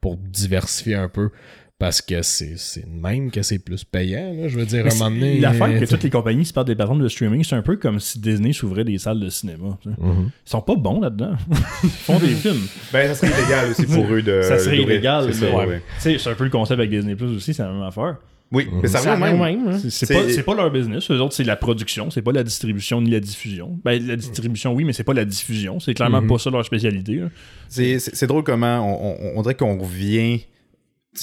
pour 0.00 0.16
diversifier 0.16 0.94
un 0.94 1.08
peu. 1.08 1.30
Parce 1.76 2.00
que 2.00 2.22
c'est 2.22 2.86
même 2.86 3.32
que 3.32 3.42
c'est 3.42 3.58
plus 3.58 3.82
payant. 3.82 4.32
Là. 4.32 4.46
Je 4.46 4.56
veux 4.56 4.64
dire, 4.64 4.86
à 4.86 4.90
un 4.90 4.94
moment 4.94 5.10
donné. 5.10 5.40
L'affaire 5.40 5.80
que 5.80 5.84
toutes 5.84 6.04
les 6.04 6.10
compagnies 6.10 6.44
se 6.44 6.52
partent 6.52 6.68
des 6.68 6.76
plateformes 6.76 7.02
de 7.02 7.08
streaming, 7.08 7.42
c'est 7.42 7.56
un 7.56 7.62
peu 7.62 7.76
comme 7.76 7.98
si 7.98 8.20
Disney 8.20 8.52
s'ouvrait 8.52 8.84
des 8.84 8.96
salles 8.96 9.18
de 9.18 9.28
cinéma. 9.28 9.76
Mhm. 9.84 10.30
Ils 10.46 10.50
sont 10.50 10.60
pas 10.62 10.76
bons 10.76 11.00
là-dedans. 11.00 11.32
Ils 11.82 11.90
font 11.90 12.18
des 12.20 12.28
films. 12.28 12.62
Ben, 12.92 13.12
ça 13.12 13.14
serait 13.26 13.38
illégal 13.38 13.70
aussi 13.70 13.86
pour 13.86 14.06
eux 14.12 14.22
de. 14.22 14.42
ça 14.42 14.58
serait 14.60 14.78
illégal. 14.78 15.26
Ouais. 15.26 15.82
C'est 15.98 16.26
un 16.28 16.34
peu 16.34 16.44
le 16.44 16.50
concept 16.50 16.78
avec 16.78 16.90
Disney 16.90 17.16
Plus 17.16 17.36
aussi, 17.36 17.52
c'est 17.52 17.64
la 17.64 17.72
même 17.72 17.82
affaire. 17.82 18.18
Oui, 18.52 18.68
mais 18.82 18.86
ça 18.88 18.98
Ça 19.00 19.14
revient 19.14 19.24
revient 19.24 19.38
même. 19.40 19.64
même. 19.64 19.74
hein. 19.74 19.78
C'est- 19.90 20.42
pas, 20.44 20.54
leur 20.54 20.70
business. 20.70 21.10
Eux 21.10 21.18
autres, 21.20 21.34
c'est 21.34 21.44
la 21.44 21.56
production. 21.56 22.10
C'est 22.10 22.22
pas 22.22 22.30
la 22.32 22.44
distribution 22.44 23.00
ni 23.00 23.10
la 23.10 23.18
diffusion. 23.20 23.80
Ben, 23.84 24.00
la 24.06 24.14
distribution, 24.16 24.72
oui, 24.74 24.84
mais 24.84 24.92
c'est 24.92 25.02
pas 25.02 25.14
la 25.14 25.24
diffusion. 25.24 25.80
C'est 25.80 25.94
clairement 25.94 26.20
Mhm. 26.22 26.28
pas 26.28 26.38
ça 26.38 26.50
leur 26.50 26.64
spécialité. 26.64 27.20
C'est 27.68 28.26
drôle 28.26 28.44
comment 28.44 28.78
on, 28.80 29.16
on- 29.34 29.38
on 29.38 29.42
dirait 29.42 29.54
qu'on 29.56 29.78
revient. 29.78 30.40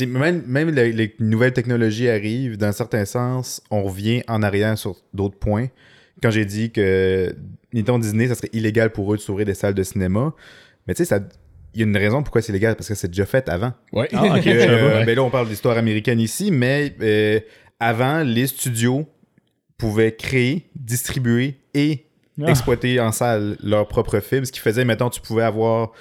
même 0.07 0.43
même 0.47 0.69
les, 0.71 0.91
les 0.93 1.15
nouvelles 1.19 1.53
technologies 1.53 2.09
arrivent, 2.09 2.57
d'un 2.57 2.71
certain 2.71 3.05
sens, 3.05 3.61
on 3.71 3.83
revient 3.83 4.23
en 4.27 4.41
arrière 4.43 4.77
sur 4.77 4.95
d'autres 5.13 5.37
points. 5.37 5.67
Quand 6.23 6.31
j'ai 6.31 6.45
dit 6.45 6.71
que 6.71 7.35
Nintendo 7.73 7.99
Disney, 7.99 8.27
ça 8.27 8.35
serait 8.35 8.49
illégal 8.53 8.91
pour 8.91 9.13
eux 9.13 9.17
de 9.17 9.21
s'ouvrir 9.21 9.45
des 9.45 9.53
salles 9.53 9.73
de 9.73 9.83
cinéma, 9.83 10.33
mais 10.87 10.93
tu 10.93 10.99
sais, 10.99 11.05
ça, 11.05 11.19
il 11.73 11.79
y 11.79 11.83
a 11.83 11.87
une 11.87 11.95
raison 11.97 12.21
pourquoi 12.23 12.41
c'est 12.41 12.51
légal, 12.53 12.75
parce 12.75 12.87
que 12.87 12.95
c'est 12.95 13.07
déjà 13.07 13.25
fait 13.25 13.47
avant. 13.49 13.73
Ouais. 13.93 14.07
Ah, 14.13 14.23
ok. 14.37 14.43
Que, 14.43 14.53
je 14.53 14.59
savais 14.59 14.67
pas. 14.67 14.97
euh, 14.97 15.05
ben 15.05 15.15
là, 15.15 15.23
on 15.23 15.29
parle 15.29 15.47
d'histoire 15.47 15.77
américaine 15.77 16.19
ici, 16.19 16.51
mais 16.51 16.93
euh, 17.01 17.39
avant, 17.79 18.23
les 18.23 18.47
studios 18.47 19.07
pouvaient 19.77 20.15
créer, 20.15 20.69
distribuer 20.75 21.55
et 21.73 22.05
Ah. 22.41 22.49
exploiter 22.49 22.99
en 22.99 23.11
salle 23.11 23.57
leurs 23.63 23.87
propres 23.87 24.19
films, 24.19 24.45
ce 24.45 24.51
qui 24.51 24.59
faisait, 24.59 24.85
mettons, 24.85 25.09
tu 25.09 25.21
pouvais 25.21 25.43
avoir, 25.43 25.91
tu 25.91 25.97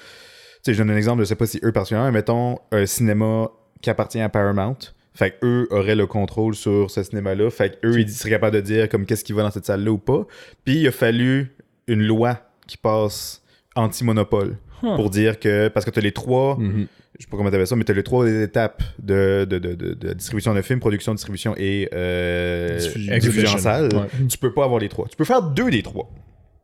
sais, 0.64 0.74
je 0.74 0.78
donne 0.78 0.90
un 0.90 0.96
exemple, 0.96 1.20
je 1.22 1.26
sais 1.28 1.34
pas 1.36 1.46
si 1.46 1.60
eux 1.64 1.72
particulièrement, 1.72 2.10
mais 2.10 2.18
mettons, 2.18 2.58
un 2.72 2.86
cinéma 2.86 3.50
qui 3.82 3.90
appartient 3.90 4.20
à 4.20 4.28
Paramount, 4.28 4.76
fait 5.14 5.32
qu'eux 5.38 5.66
auraient 5.70 5.96
le 5.96 6.06
contrôle 6.06 6.54
sur 6.54 6.90
ce 6.90 7.02
cinéma-là, 7.02 7.50
fait 7.50 7.80
qu'eux, 7.80 7.98
ils 7.98 8.08
seraient 8.10 8.30
capables 8.30 8.56
de 8.56 8.60
dire 8.60 8.88
comme 8.88 9.06
qu'est-ce 9.06 9.24
qui 9.24 9.32
va 9.32 9.42
dans 9.42 9.50
cette 9.50 9.66
salle-là 9.66 9.90
ou 9.90 9.98
pas, 9.98 10.26
puis 10.64 10.80
il 10.80 10.86
a 10.88 10.92
fallu 10.92 11.54
une 11.88 12.02
loi 12.02 12.38
qui 12.66 12.76
passe 12.76 13.42
anti-monopole 13.74 14.56
Huh. 14.82 14.96
pour 14.96 15.10
dire 15.10 15.38
que, 15.38 15.68
parce 15.68 15.84
que 15.84 15.90
tu 15.90 15.98
as 15.98 16.02
les 16.02 16.12
trois, 16.12 16.56
Mhm. 16.58 16.86
je 17.18 17.24
sais 17.24 17.30
pas 17.30 17.36
comment 17.36 17.50
t'appelles 17.50 17.66
ça, 17.66 17.76
mais 17.76 17.84
t'as 17.84 17.92
les 17.92 18.02
trois 18.02 18.26
étapes 18.28 18.82
de, 19.02 19.44
de, 19.48 19.58
de, 19.58 19.74
de- 19.74 19.94
de 19.94 20.12
distribution 20.14 20.54
de 20.54 20.62
film, 20.62 20.80
production, 20.80 21.12
distribution 21.14 21.54
et 21.58 21.88
euh, 21.92 22.78
Diffusion. 23.18 23.50
en 23.54 23.58
salle. 23.58 23.94
Ouais. 23.94 24.26
Tu 24.28 24.38
peux 24.38 24.52
pas 24.52 24.64
avoir 24.64 24.80
les 24.80 24.88
trois. 24.88 25.06
Tu 25.08 25.16
peux 25.16 25.24
faire 25.24 25.42
deux 25.42 25.70
des 25.70 25.82
trois, 25.82 26.10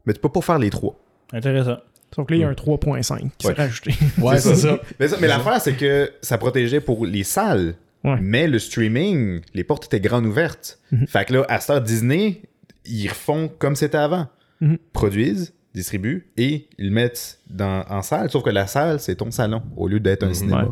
mais 0.06 0.12
tu 0.14 0.20
peux 0.20 0.28
pas 0.30 0.40
faire 0.40 0.58
les 0.58 0.70
trois. 0.70 0.98
Intéressant. 1.32 1.78
Sauf 2.14 2.26
que 2.26 2.32
là, 2.32 2.38
il 2.38 2.40
y 2.40 2.44
a 2.44 2.48
un 2.48 2.54
3.5 2.54 3.30
qui 3.36 3.46
Ouais. 3.48 3.54
s'est 3.54 3.60
rajouté. 3.62 3.94
Ouais, 4.18 4.38
c'est 4.38 4.54
ça. 4.54 4.78
Mais, 5.00 5.08
ça- 5.08 5.16
mais 5.20 5.26
l'affaire, 5.26 5.60
c'est 5.60 5.74
que 5.76 6.10
ça 6.22 6.38
protégeait 6.38 6.80
pour 6.80 7.04
les 7.04 7.24
salles, 7.24 7.74
Ouais. 8.04 8.16
mais 8.22 8.46
le 8.46 8.58
streaming, 8.60 9.40
les 9.52 9.64
portes 9.64 9.86
étaient 9.86 10.00
grandes 10.00 10.24
ouvertes. 10.26 10.78
Mhm. 10.92 11.06
Fait 11.08 11.24
que 11.26 11.34
là, 11.34 11.44
à 11.48 11.58
Star 11.60 11.80
Disney, 11.82 12.42
ils 12.86 13.08
refont 13.08 13.50
comme 13.58 13.74
c'était 13.74 13.98
avant. 13.98 14.28
Mhm. 14.60 14.78
Produisent, 14.92 15.52
distribuent 15.76 16.26
et 16.36 16.66
ils 16.78 16.86
le 16.86 16.90
mettent 16.90 17.38
dans, 17.48 17.84
en 17.88 18.02
salle. 18.02 18.30
Sauf 18.30 18.42
que 18.42 18.50
la 18.50 18.66
salle, 18.66 18.98
c'est 18.98 19.14
ton 19.16 19.30
salon 19.30 19.62
au 19.76 19.86
lieu 19.86 20.00
d'être 20.00 20.24
un 20.24 20.28
Mhm. 20.28 20.34
cinéma. 20.34 20.64
Ouais. 20.64 20.70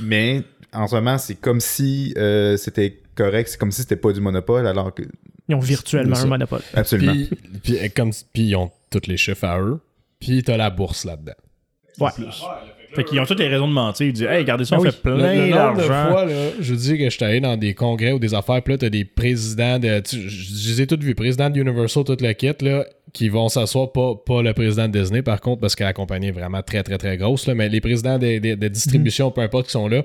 Mais 0.00 0.42
en 0.72 0.86
ce 0.88 0.94
moment, 0.96 1.18
c'est 1.18 1.36
comme 1.36 1.60
si 1.60 2.12
euh, 2.16 2.56
c'était 2.56 3.00
correct, 3.14 3.48
c'est 3.50 3.58
comme 3.58 3.70
si 3.72 3.82
c'était 3.82 3.96
pas 3.96 4.12
du 4.12 4.20
monopole, 4.20 4.66
alors 4.66 4.92
que. 4.94 5.02
Ils 5.48 5.54
ont 5.54 5.60
virtuellement 5.60 6.16
un 6.16 6.26
monopole. 6.26 6.60
Absolument. 6.74 7.12
Puis, 7.12 7.30
puis, 7.62 7.90
comme, 7.90 8.10
puis 8.32 8.42
ils 8.48 8.56
ont 8.56 8.70
tous 8.90 9.06
les 9.06 9.16
chiffres 9.16 9.44
à 9.44 9.60
eux. 9.60 9.80
Puis 10.20 10.42
t'as 10.42 10.56
la 10.56 10.70
bourse 10.70 11.04
là-dedans. 11.04 11.32
Ouais. 12.00 12.10
Fait 12.94 13.04
qu'ils 13.04 13.20
ont 13.20 13.26
toutes 13.26 13.38
les 13.38 13.48
raisons 13.48 13.68
de 13.68 13.72
mentir. 13.72 14.06
Ils 14.06 14.12
disent, 14.14 14.24
hey, 14.26 14.38
regardez 14.38 14.64
ça, 14.64 14.76
on 14.78 14.80
oui. 14.80 14.90
fait 14.90 15.02
plein 15.02 15.16
Le, 15.16 15.22
le 15.22 15.50
nombre 15.50 15.74
de 15.82 15.86
d'argent. 15.88 16.10
fois, 16.10 16.24
là, 16.24 16.32
je 16.58 16.74
dis 16.74 16.96
que 16.98 17.04
je 17.04 17.10
suis 17.10 17.24
allé 17.24 17.38
dans 17.40 17.56
des 17.56 17.74
congrès 17.74 18.12
ou 18.12 18.18
des 18.18 18.32
affaires, 18.32 18.62
puis 18.62 18.72
là, 18.74 18.78
t'as 18.78 18.88
des 18.88 19.04
présidents 19.04 19.78
de. 19.78 20.00
tu- 20.00 20.28
je 20.28 20.28
je 20.28 20.68
les 20.70 20.82
ai 20.82 20.86
tous 20.86 20.98
vus, 20.98 21.14
président 21.14 21.50
de 21.50 21.60
Universal, 21.60 22.04
tout 22.04 22.16
le 22.18 22.32
kit, 22.32 22.52
là, 22.62 22.86
qui 23.12 23.28
vont 23.28 23.48
s'asseoir, 23.50 23.92
pas, 23.92 24.14
pas 24.26 24.42
le 24.42 24.54
président 24.54 24.88
de 24.88 24.98
Disney, 24.98 25.20
par 25.22 25.40
contre, 25.40 25.60
parce 25.60 25.74
que 25.76 25.84
la 25.84 25.92
compagnie 25.92 26.28
est 26.28 26.32
vraiment 26.32 26.62
très, 26.62 26.82
très, 26.82 26.96
très 26.96 27.16
grosse, 27.18 27.46
là, 27.46 27.54
mais 27.54 27.68
les 27.68 27.80
présidents 27.82 28.18
de, 28.18 28.38
de- 28.38 28.54
de 28.54 28.68
distribution, 28.68 29.30
peu 29.30 29.42
importe, 29.42 29.66
qui 29.66 29.72
sont 29.72 29.86
là. 29.88 30.02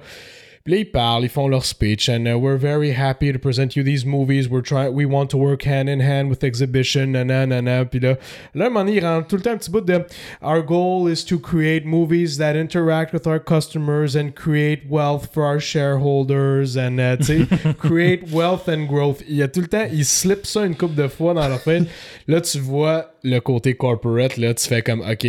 Puis 0.65 0.75
là, 0.75 0.79
ils 0.79 0.89
parlent, 0.89 1.25
ils 1.25 1.29
font 1.29 1.49
leur 1.49 1.65
speech, 1.65 2.07
and 2.07 2.25
uh, 2.25 2.37
we're 2.37 2.57
very 2.57 2.93
happy 2.93 3.33
to 3.33 3.37
present 3.37 3.75
you 3.75 3.83
these 3.83 4.05
movies. 4.05 4.47
We're 4.47 4.61
trying, 4.61 4.93
we 4.93 5.05
want 5.05 5.27
to 5.31 5.37
work 5.37 5.63
hand 5.63 5.89
in 5.89 5.99
hand 5.99 6.29
with 6.29 6.41
exhibition, 6.41 7.11
nanana, 7.11 7.61
nanana. 7.61 7.83
Puis 7.83 7.99
là, 7.99 8.17
là, 8.55 8.63
à 8.63 8.67
un 8.67 8.69
moment 8.69 8.85
donné, 8.85 8.95
ils 8.95 9.05
rentrent 9.05 9.27
tout 9.27 9.35
le 9.35 9.41
temps 9.41 9.51
un 9.51 9.57
petit 9.57 9.69
bout 9.69 9.81
de 9.81 10.05
Our 10.41 10.61
goal 10.61 11.09
is 11.09 11.25
to 11.25 11.37
create 11.37 11.85
movies 11.85 12.37
that 12.37 12.55
interact 12.55 13.11
with 13.11 13.27
our 13.27 13.39
customers 13.39 14.15
and 14.15 14.35
create 14.35 14.89
wealth 14.89 15.33
for 15.33 15.43
our 15.43 15.59
shareholders 15.59 16.77
and, 16.77 16.97
uh, 16.97 17.17
tu 17.17 17.45
sais, 17.45 17.73
create 17.77 18.31
wealth 18.31 18.69
and 18.69 18.87
growth. 18.87 19.21
Il 19.27 19.35
y 19.35 19.43
a 19.43 19.49
tout 19.49 19.59
le 19.59 19.67
temps, 19.67 19.89
ils 19.91 20.05
slip 20.05 20.45
ça 20.45 20.65
une 20.65 20.77
couple 20.77 20.95
de 20.95 21.09
fois 21.09 21.33
dans 21.33 21.45
leur 21.45 21.59
fin. 21.59 21.83
Là, 22.29 22.39
tu 22.39 22.59
vois 22.59 23.13
le 23.21 23.39
côté 23.39 23.73
corporate, 23.73 24.37
là, 24.37 24.53
tu 24.53 24.65
fais 24.65 24.81
comme, 24.81 25.01
OK, 25.01 25.27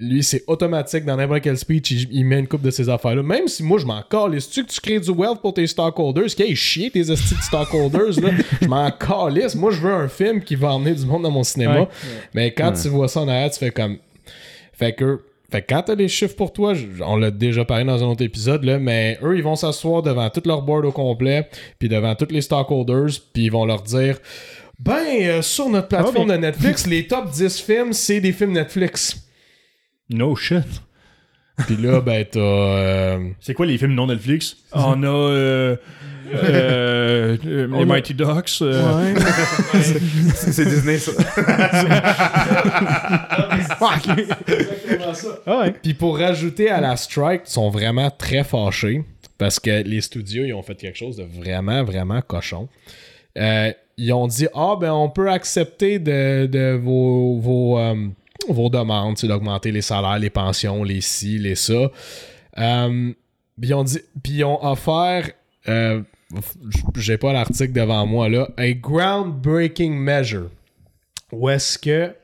lui, 0.00 0.22
c'est 0.22 0.42
automatique 0.46 1.04
dans 1.04 1.16
n'importe 1.16 1.42
quel 1.42 1.58
speech, 1.58 1.90
il, 1.90 2.08
il 2.10 2.24
met 2.24 2.38
une 2.38 2.48
coupe 2.48 2.62
de 2.62 2.70
ces 2.70 2.88
affaires-là. 2.88 3.22
Même 3.22 3.46
si 3.48 3.62
moi, 3.62 3.78
je 3.78 3.84
m'en 3.84 4.02
calisse. 4.02 4.48
tu 4.48 4.64
que 4.64 4.70
tu 4.70 4.80
crées 4.80 4.98
du 4.98 5.10
wealth 5.10 5.40
pour 5.40 5.52
tes 5.52 5.66
stockholders? 5.66 6.26
Qu'il 6.34 6.56
chier 6.56 6.90
tes 6.90 7.00
estis 7.00 7.34
de 7.34 7.42
stockholders, 7.42 8.18
là? 8.20 8.30
Je 8.62 8.66
m'en 8.66 8.90
calisse. 9.30 9.54
Moi, 9.54 9.70
je 9.72 9.80
veux 9.80 9.92
un 9.92 10.08
film 10.08 10.40
qui 10.42 10.56
va 10.56 10.72
emmener 10.72 10.94
du 10.94 11.04
monde 11.04 11.22
dans 11.22 11.30
mon 11.30 11.44
cinéma. 11.44 11.80
Ouais. 11.80 11.88
Mais 12.32 12.52
quand 12.52 12.72
tu 12.72 12.88
vois 12.88 13.08
ça 13.08 13.20
en 13.20 13.28
arrière, 13.28 13.50
tu 13.50 13.58
fais 13.58 13.70
comme. 13.70 13.98
Fait 14.72 14.94
que. 14.94 15.20
Fait 15.52 15.62
que 15.62 15.66
quand 15.74 15.82
t'as 15.82 15.96
des 15.96 16.06
chiffres 16.06 16.36
pour 16.36 16.52
toi, 16.52 16.74
on 17.04 17.16
l'a 17.16 17.32
déjà 17.32 17.64
parlé 17.64 17.84
dans 17.84 18.02
un 18.04 18.06
autre 18.06 18.22
épisode, 18.22 18.62
là, 18.62 18.78
mais 18.78 19.18
eux, 19.20 19.36
ils 19.36 19.42
vont 19.42 19.56
s'asseoir 19.56 20.00
devant 20.00 20.30
tout 20.30 20.42
leur 20.46 20.62
board 20.62 20.84
au 20.84 20.92
complet, 20.92 21.48
puis 21.78 21.88
devant 21.88 22.14
tous 22.14 22.28
les 22.30 22.40
stockholders, 22.40 23.08
puis 23.32 23.46
ils 23.46 23.50
vont 23.50 23.64
leur 23.64 23.82
dire 23.82 24.18
Ben, 24.78 24.94
euh, 25.22 25.42
sur 25.42 25.68
notre 25.68 25.88
plateforme 25.88 26.26
bien. 26.28 26.36
de 26.36 26.42
Netflix, 26.42 26.86
les 26.86 27.06
top 27.08 27.30
10 27.32 27.60
films, 27.60 27.92
c'est 27.92 28.20
des 28.20 28.32
films 28.32 28.52
Netflix. 28.52 29.29
No 30.10 30.34
shit. 30.36 30.64
Puis 31.66 31.76
là, 31.76 32.00
ben, 32.00 32.24
t'as. 32.30 32.38
euh, 32.40 33.28
C'est 33.40 33.54
quoi 33.54 33.66
les 33.66 33.78
films 33.78 33.94
non 33.94 34.06
Netflix? 34.06 34.56
On 34.72 35.02
a 35.02 35.06
euh, 35.06 35.76
euh, 36.34 37.36
euh, 37.44 37.66
les 37.66 37.82
a- 37.82 37.84
Mighty 37.84 38.14
Ducks. 38.14 38.58
euh, 38.62 39.14
Ouais. 39.14 39.20
C'est 39.74 40.52
c'est 40.52 40.64
Disney, 40.64 40.98
ça. 40.98 41.12
Ah 45.46 45.58
ouais. 45.60 45.72
Puis 45.82 45.94
pour 45.94 46.18
rajouter 46.18 46.70
à 46.70 46.80
la 46.80 46.96
strike, 46.96 47.42
ils 47.46 47.50
sont 47.50 47.70
vraiment 47.70 48.10
très 48.10 48.44
fâchés 48.44 49.04
parce 49.38 49.58
que 49.58 49.82
les 49.82 50.00
studios, 50.00 50.44
ils 50.44 50.52
ont 50.54 50.62
fait 50.62 50.74
quelque 50.74 50.98
chose 50.98 51.16
de 51.16 51.24
vraiment, 51.24 51.82
vraiment 51.84 52.20
cochon. 52.22 52.68
Euh, 53.38 53.72
ils 53.96 54.12
ont 54.12 54.26
dit 54.26 54.46
Ah, 54.54 54.76
ben, 54.80 54.92
on 54.92 55.08
peut 55.08 55.30
accepter 55.30 55.98
de, 55.98 56.46
de 56.46 56.72
vos, 56.82 57.38
vos, 57.38 57.78
euh, 57.78 58.06
vos 58.48 58.70
demandes, 58.70 59.18
c'est 59.18 59.28
d'augmenter 59.28 59.72
les 59.72 59.82
salaires, 59.82 60.18
les 60.18 60.30
pensions, 60.30 60.82
les 60.84 61.00
ci, 61.00 61.38
les 61.38 61.54
ça. 61.54 61.90
Euh, 62.58 63.12
puis 63.60 63.70
ils 63.70 63.74
ont 63.74 63.84
dit, 63.84 64.00
puis 64.22 64.32
ils 64.34 64.44
ont 64.44 64.64
offert, 64.64 65.30
euh, 65.68 66.02
j'ai 66.96 67.18
pas 67.18 67.32
l'article 67.32 67.72
devant 67.72 68.06
moi 68.06 68.28
là, 68.28 68.48
a 68.56 68.72
groundbreaking 68.72 69.94
measure. 69.94 70.50
Où 71.32 71.48
est-ce 71.48 71.78
que 71.78 72.14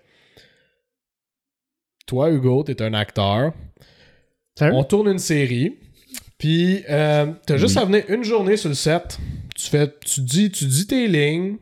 toi, 2.06 2.30
Hugo, 2.30 2.62
t'es 2.62 2.80
un 2.82 2.94
acteur, 2.94 3.52
on 4.60 4.84
tourne 4.84 5.08
une 5.08 5.18
série, 5.18 5.76
puis 6.38 6.84
euh, 6.88 7.32
t'as 7.46 7.56
juste 7.56 7.76
à 7.76 7.84
venir 7.84 8.04
une 8.08 8.24
journée 8.24 8.56
sur 8.56 8.68
le 8.68 8.74
set. 8.74 9.18
Tu 9.54 9.68
fais, 9.68 9.92
tu 10.04 10.20
dis, 10.20 10.50
tu 10.50 10.66
dis 10.66 10.86
tes 10.86 11.08
lignes, 11.08 11.56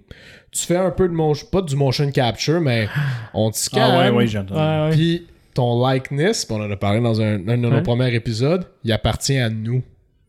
tu 0.54 0.64
fais 0.66 0.76
un 0.76 0.90
peu 0.90 1.08
de 1.08 1.12
motion, 1.14 1.46
pas 1.50 1.60
du 1.62 1.76
motion 1.76 2.10
capture, 2.10 2.60
mais 2.60 2.88
on 3.34 3.50
te 3.50 3.56
scanne. 3.58 3.82
Ah 3.92 3.98
ouais, 3.98 4.10
ouais, 4.10 4.26
j'entends. 4.26 4.54
Ouais. 4.86 4.90
Puis 4.92 5.26
ton 5.52 5.86
likeness, 5.86 6.46
on 6.50 6.60
en 6.62 6.70
a 6.70 6.76
parlé 6.76 7.00
dans 7.00 7.20
un, 7.20 7.34
un 7.48 7.56
de 7.58 7.68
nos 7.68 7.82
premiers 7.82 8.14
épisodes, 8.14 8.66
il 8.84 8.92
appartient 8.92 9.38
à 9.38 9.50
nous, 9.50 9.82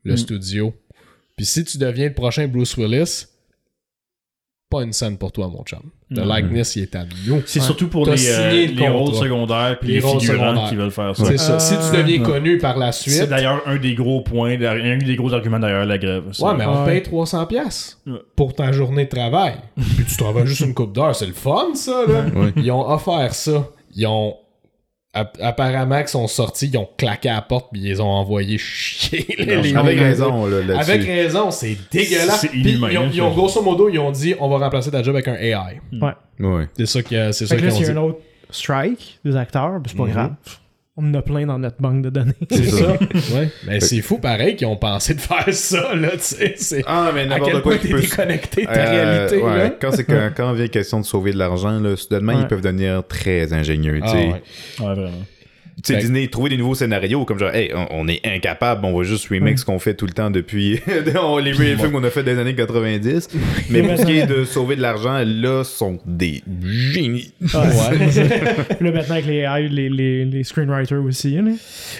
le 0.04 0.14
Mm. 0.14 0.18
studio. 0.18 0.74
Puis 1.36 1.46
si 1.46 1.64
tu 1.64 1.78
deviens 1.78 2.08
le 2.08 2.14
prochain 2.14 2.48
Bruce 2.48 2.78
Willis, 2.78 3.26
pas 4.78 4.84
une 4.84 4.94
scène 4.94 5.18
pour 5.18 5.32
toi, 5.32 5.48
mon 5.48 5.64
chum. 5.64 5.80
Le 6.10 6.24
Mm. 6.24 6.28
likeness, 6.30 6.76
il 6.76 6.84
est 6.84 6.96
à 6.96 7.04
nous. 7.28 7.42
C'est 7.46 7.60
surtout 7.60 7.88
pour 7.88 8.06
les, 8.06 8.30
euh, 8.30 8.52
le 8.52 8.74
les 8.74 8.88
rôles 8.88 9.16
secondaires 9.16 9.78
puis 9.80 9.90
Les 9.90 9.94
les, 9.96 10.00
rôles 10.02 10.20
figurants 10.22 10.44
secondaires. 10.52 10.70
qui 10.70 10.76
veulent 10.76 10.92
faire 10.92 11.16
ça. 11.16 11.26
C'est 11.26 11.38
ça. 11.38 11.60
Si 11.60 11.74
tu 11.76 11.98
deviens 11.98 12.22
connu 12.22 12.58
par 12.58 12.78
la 12.78 12.92
C'est 12.92 13.10
suite, 13.10 13.30
d'ailleurs 13.30 13.62
un 13.66 13.78
des 13.78 13.96
gros 13.96 14.22
points, 14.22 14.52
un 14.62 14.98
des 14.98 15.16
gros 15.16 15.34
arguments 15.34 15.60
derrière 15.60 15.86
la 15.86 15.98
grève. 15.98 16.24
ça. 16.34 16.46
Ouais, 16.48 16.54
mais 16.58 16.66
on 16.66 16.84
Ouais. 16.86 16.92
paye 17.02 17.02
300$ 17.02 17.48
piastres 17.48 17.98
Ouais. 18.06 18.20
pour 18.36 18.54
ta 18.54 18.72
journée 18.72 19.06
de 19.06 19.10
travail. 19.10 19.56
Puis 19.76 20.06
tu 20.08 20.18
travailles 20.18 20.46
juste 20.48 20.62
une 20.62 20.74
coupe 20.74 20.94
d'heure. 20.94 21.16
C'est 21.16 21.26
le 21.28 21.34
fun, 21.34 21.74
ça, 21.74 22.04
là. 22.08 22.26
Ouais. 22.36 22.54
Ils 22.58 22.72
ont 22.72 22.88
offert 22.90 23.34
ça. 23.34 23.68
Ils 23.96 24.06
ont. 24.08 24.36
App- 25.16 25.38
Apparemment, 25.42 26.00
qu'ils 26.00 26.10
sont 26.10 26.28
sortis, 26.28 26.68
ils 26.72 26.78
ont 26.78 26.88
claqué 26.98 27.30
à 27.30 27.36
la 27.36 27.42
porte, 27.42 27.70
puis 27.72 27.82
ils 27.82 27.88
les 27.88 28.00
ont 28.02 28.08
envoyés 28.10 28.58
chier. 28.58 29.26
là, 29.40 29.56
les 29.62 29.76
Avec 29.76 30.00
raison, 30.00 30.46
là. 30.46 30.80
Avec 30.80 31.04
raison, 31.06 31.50
c'est 31.52 31.78
dégueulasse. 31.92 32.42
C'est 32.42 32.54
inhumain, 32.56 32.90
ils 32.92 32.98
ont, 32.98 33.10
ils 33.12 33.22
ont- 33.22 33.30
ça. 33.30 33.36
grosso 33.36 33.62
modo, 33.64 33.90
ils 33.90 33.98
ont 34.00 34.12
dit 34.12 34.36
on 34.40 34.48
va 34.50 34.58
remplacer 34.60 34.92
ta 34.92 35.02
job 35.02 35.16
avec 35.16 35.28
un 35.28 35.36
AI. 35.36 35.80
Ouais. 36.40 36.68
C'est 36.78 36.86
ça 36.86 37.02
que- 37.02 37.32
c'est 37.32 37.48
ça 37.48 37.56
Fait 37.56 37.62
que 37.62 37.68
qu'ils 37.68 37.70
là, 37.70 37.74
ont 37.74 37.78
s'il 37.78 37.86
y 37.88 37.90
a 37.90 37.94
dit. 37.94 37.98
un 37.98 38.02
autre 38.04 38.20
strike 38.52 39.20
des 39.26 39.36
acteurs, 39.36 39.72
ben, 39.80 39.84
c'est 39.88 39.98
pas 39.98 40.04
Mhm. 40.04 40.12
grave. 40.12 40.32
On 40.98 41.10
en 41.10 41.14
a 41.16 41.22
plein 41.22 41.46
dans 41.46 41.60
notre 41.60 41.82
banque 41.82 42.04
de 42.04 42.10
données. 42.10 42.32
C'est 42.50 42.64
ça. 42.70 42.92
ouais. 43.36 43.50
Mais 43.68 43.82
c'est 43.82 44.02
fou 44.02 44.18
pareil 44.18 44.56
qu'ils 44.56 44.68
ont 44.68 44.78
pensé 44.78 45.14
de 45.14 45.20
faire 45.20 45.54
ça, 45.54 45.94
là, 45.94 46.12
tu 46.12 46.20
sais. 46.22 46.54
C'est 46.58 46.84
Ah, 46.88 47.12
mais 47.14 47.22
à 47.24 47.26
n'importe 47.26 47.52
quel 47.52 47.62
quoi 47.62 47.76
point 47.78 47.90
peut... 47.92 48.00
déconnecté 48.00 48.62
de 48.62 48.68
ta 48.68 48.72
Euh, 48.74 48.90
réalité, 48.92 49.38
ouais, 49.44 49.58
là. 49.58 49.70
quand, 49.72 49.92
c'est 49.92 50.06
quand, 50.06 50.30
quand 50.38 50.54
vient 50.54 50.68
question 50.70 51.02
de 51.02 51.06
sauver 51.06 51.34
de 51.34 51.38
l'argent, 51.38 51.80
là, 51.82 51.98
soudainement, 51.98 52.34
Ouais. 52.36 52.42
ils 52.44 52.48
peuvent 52.48 52.62
devenir 52.62 53.04
très 53.06 53.52
ingénieux. 53.52 53.98
tu 54.00 54.04
Ah, 54.06 54.12
sais. 54.12 54.18
ouais. 54.18 54.42
Ouais, 54.88 54.96
vraiment. 54.96 55.12
Tu 55.84 55.94
sais, 55.94 56.00
Disney, 56.00 56.28
trouver 56.30 56.50
des 56.50 56.58
nouveaux 56.58 56.74
scénarios, 56.74 57.26
comme 57.26 57.38
genre, 57.38 57.54
hey, 57.54 57.70
on, 57.76 57.88
on 57.92 58.08
est 58.08 58.22
incapable, 58.26 58.86
on 58.86 58.98
va 58.98 59.04
juste 59.04 59.28
remake 59.28 59.60
ce 59.60 59.66
qu'on 59.66 59.78
fait 59.78 59.94
tout 59.94 60.06
le 60.06 60.14
temps 60.14 60.32
depuis 60.32 60.80
on- 61.22 61.38
les 61.38 61.54
films 61.54 61.92
qu'on 61.92 62.04
a 62.04 62.10
fait 62.10 62.24
des 62.24 62.40
années 62.40 62.56
90. 62.56 63.30
Mais 63.70 63.84
pour 63.84 63.98
ce 63.98 64.06
qui 64.06 64.18
est 64.18 64.26
de 64.26 64.46
sauver 64.46 64.78
de 64.78 64.82
l'argent, 64.82 65.22
là, 65.26 65.64
sont 65.66 66.00
des 66.06 66.42
génies. 66.64 67.34
Ouais. 67.42 67.50
Puis 68.78 68.86
là, 68.88 68.92
maintenant, 68.92 69.16
avec 69.16 69.26
les 69.26 69.40
AI, 69.40 69.68
les, 69.70 69.90
les, 69.90 70.26
les 70.26 70.44
screenwriters 70.44 71.04
aussi. 71.04 71.36
Là. 71.36 71.52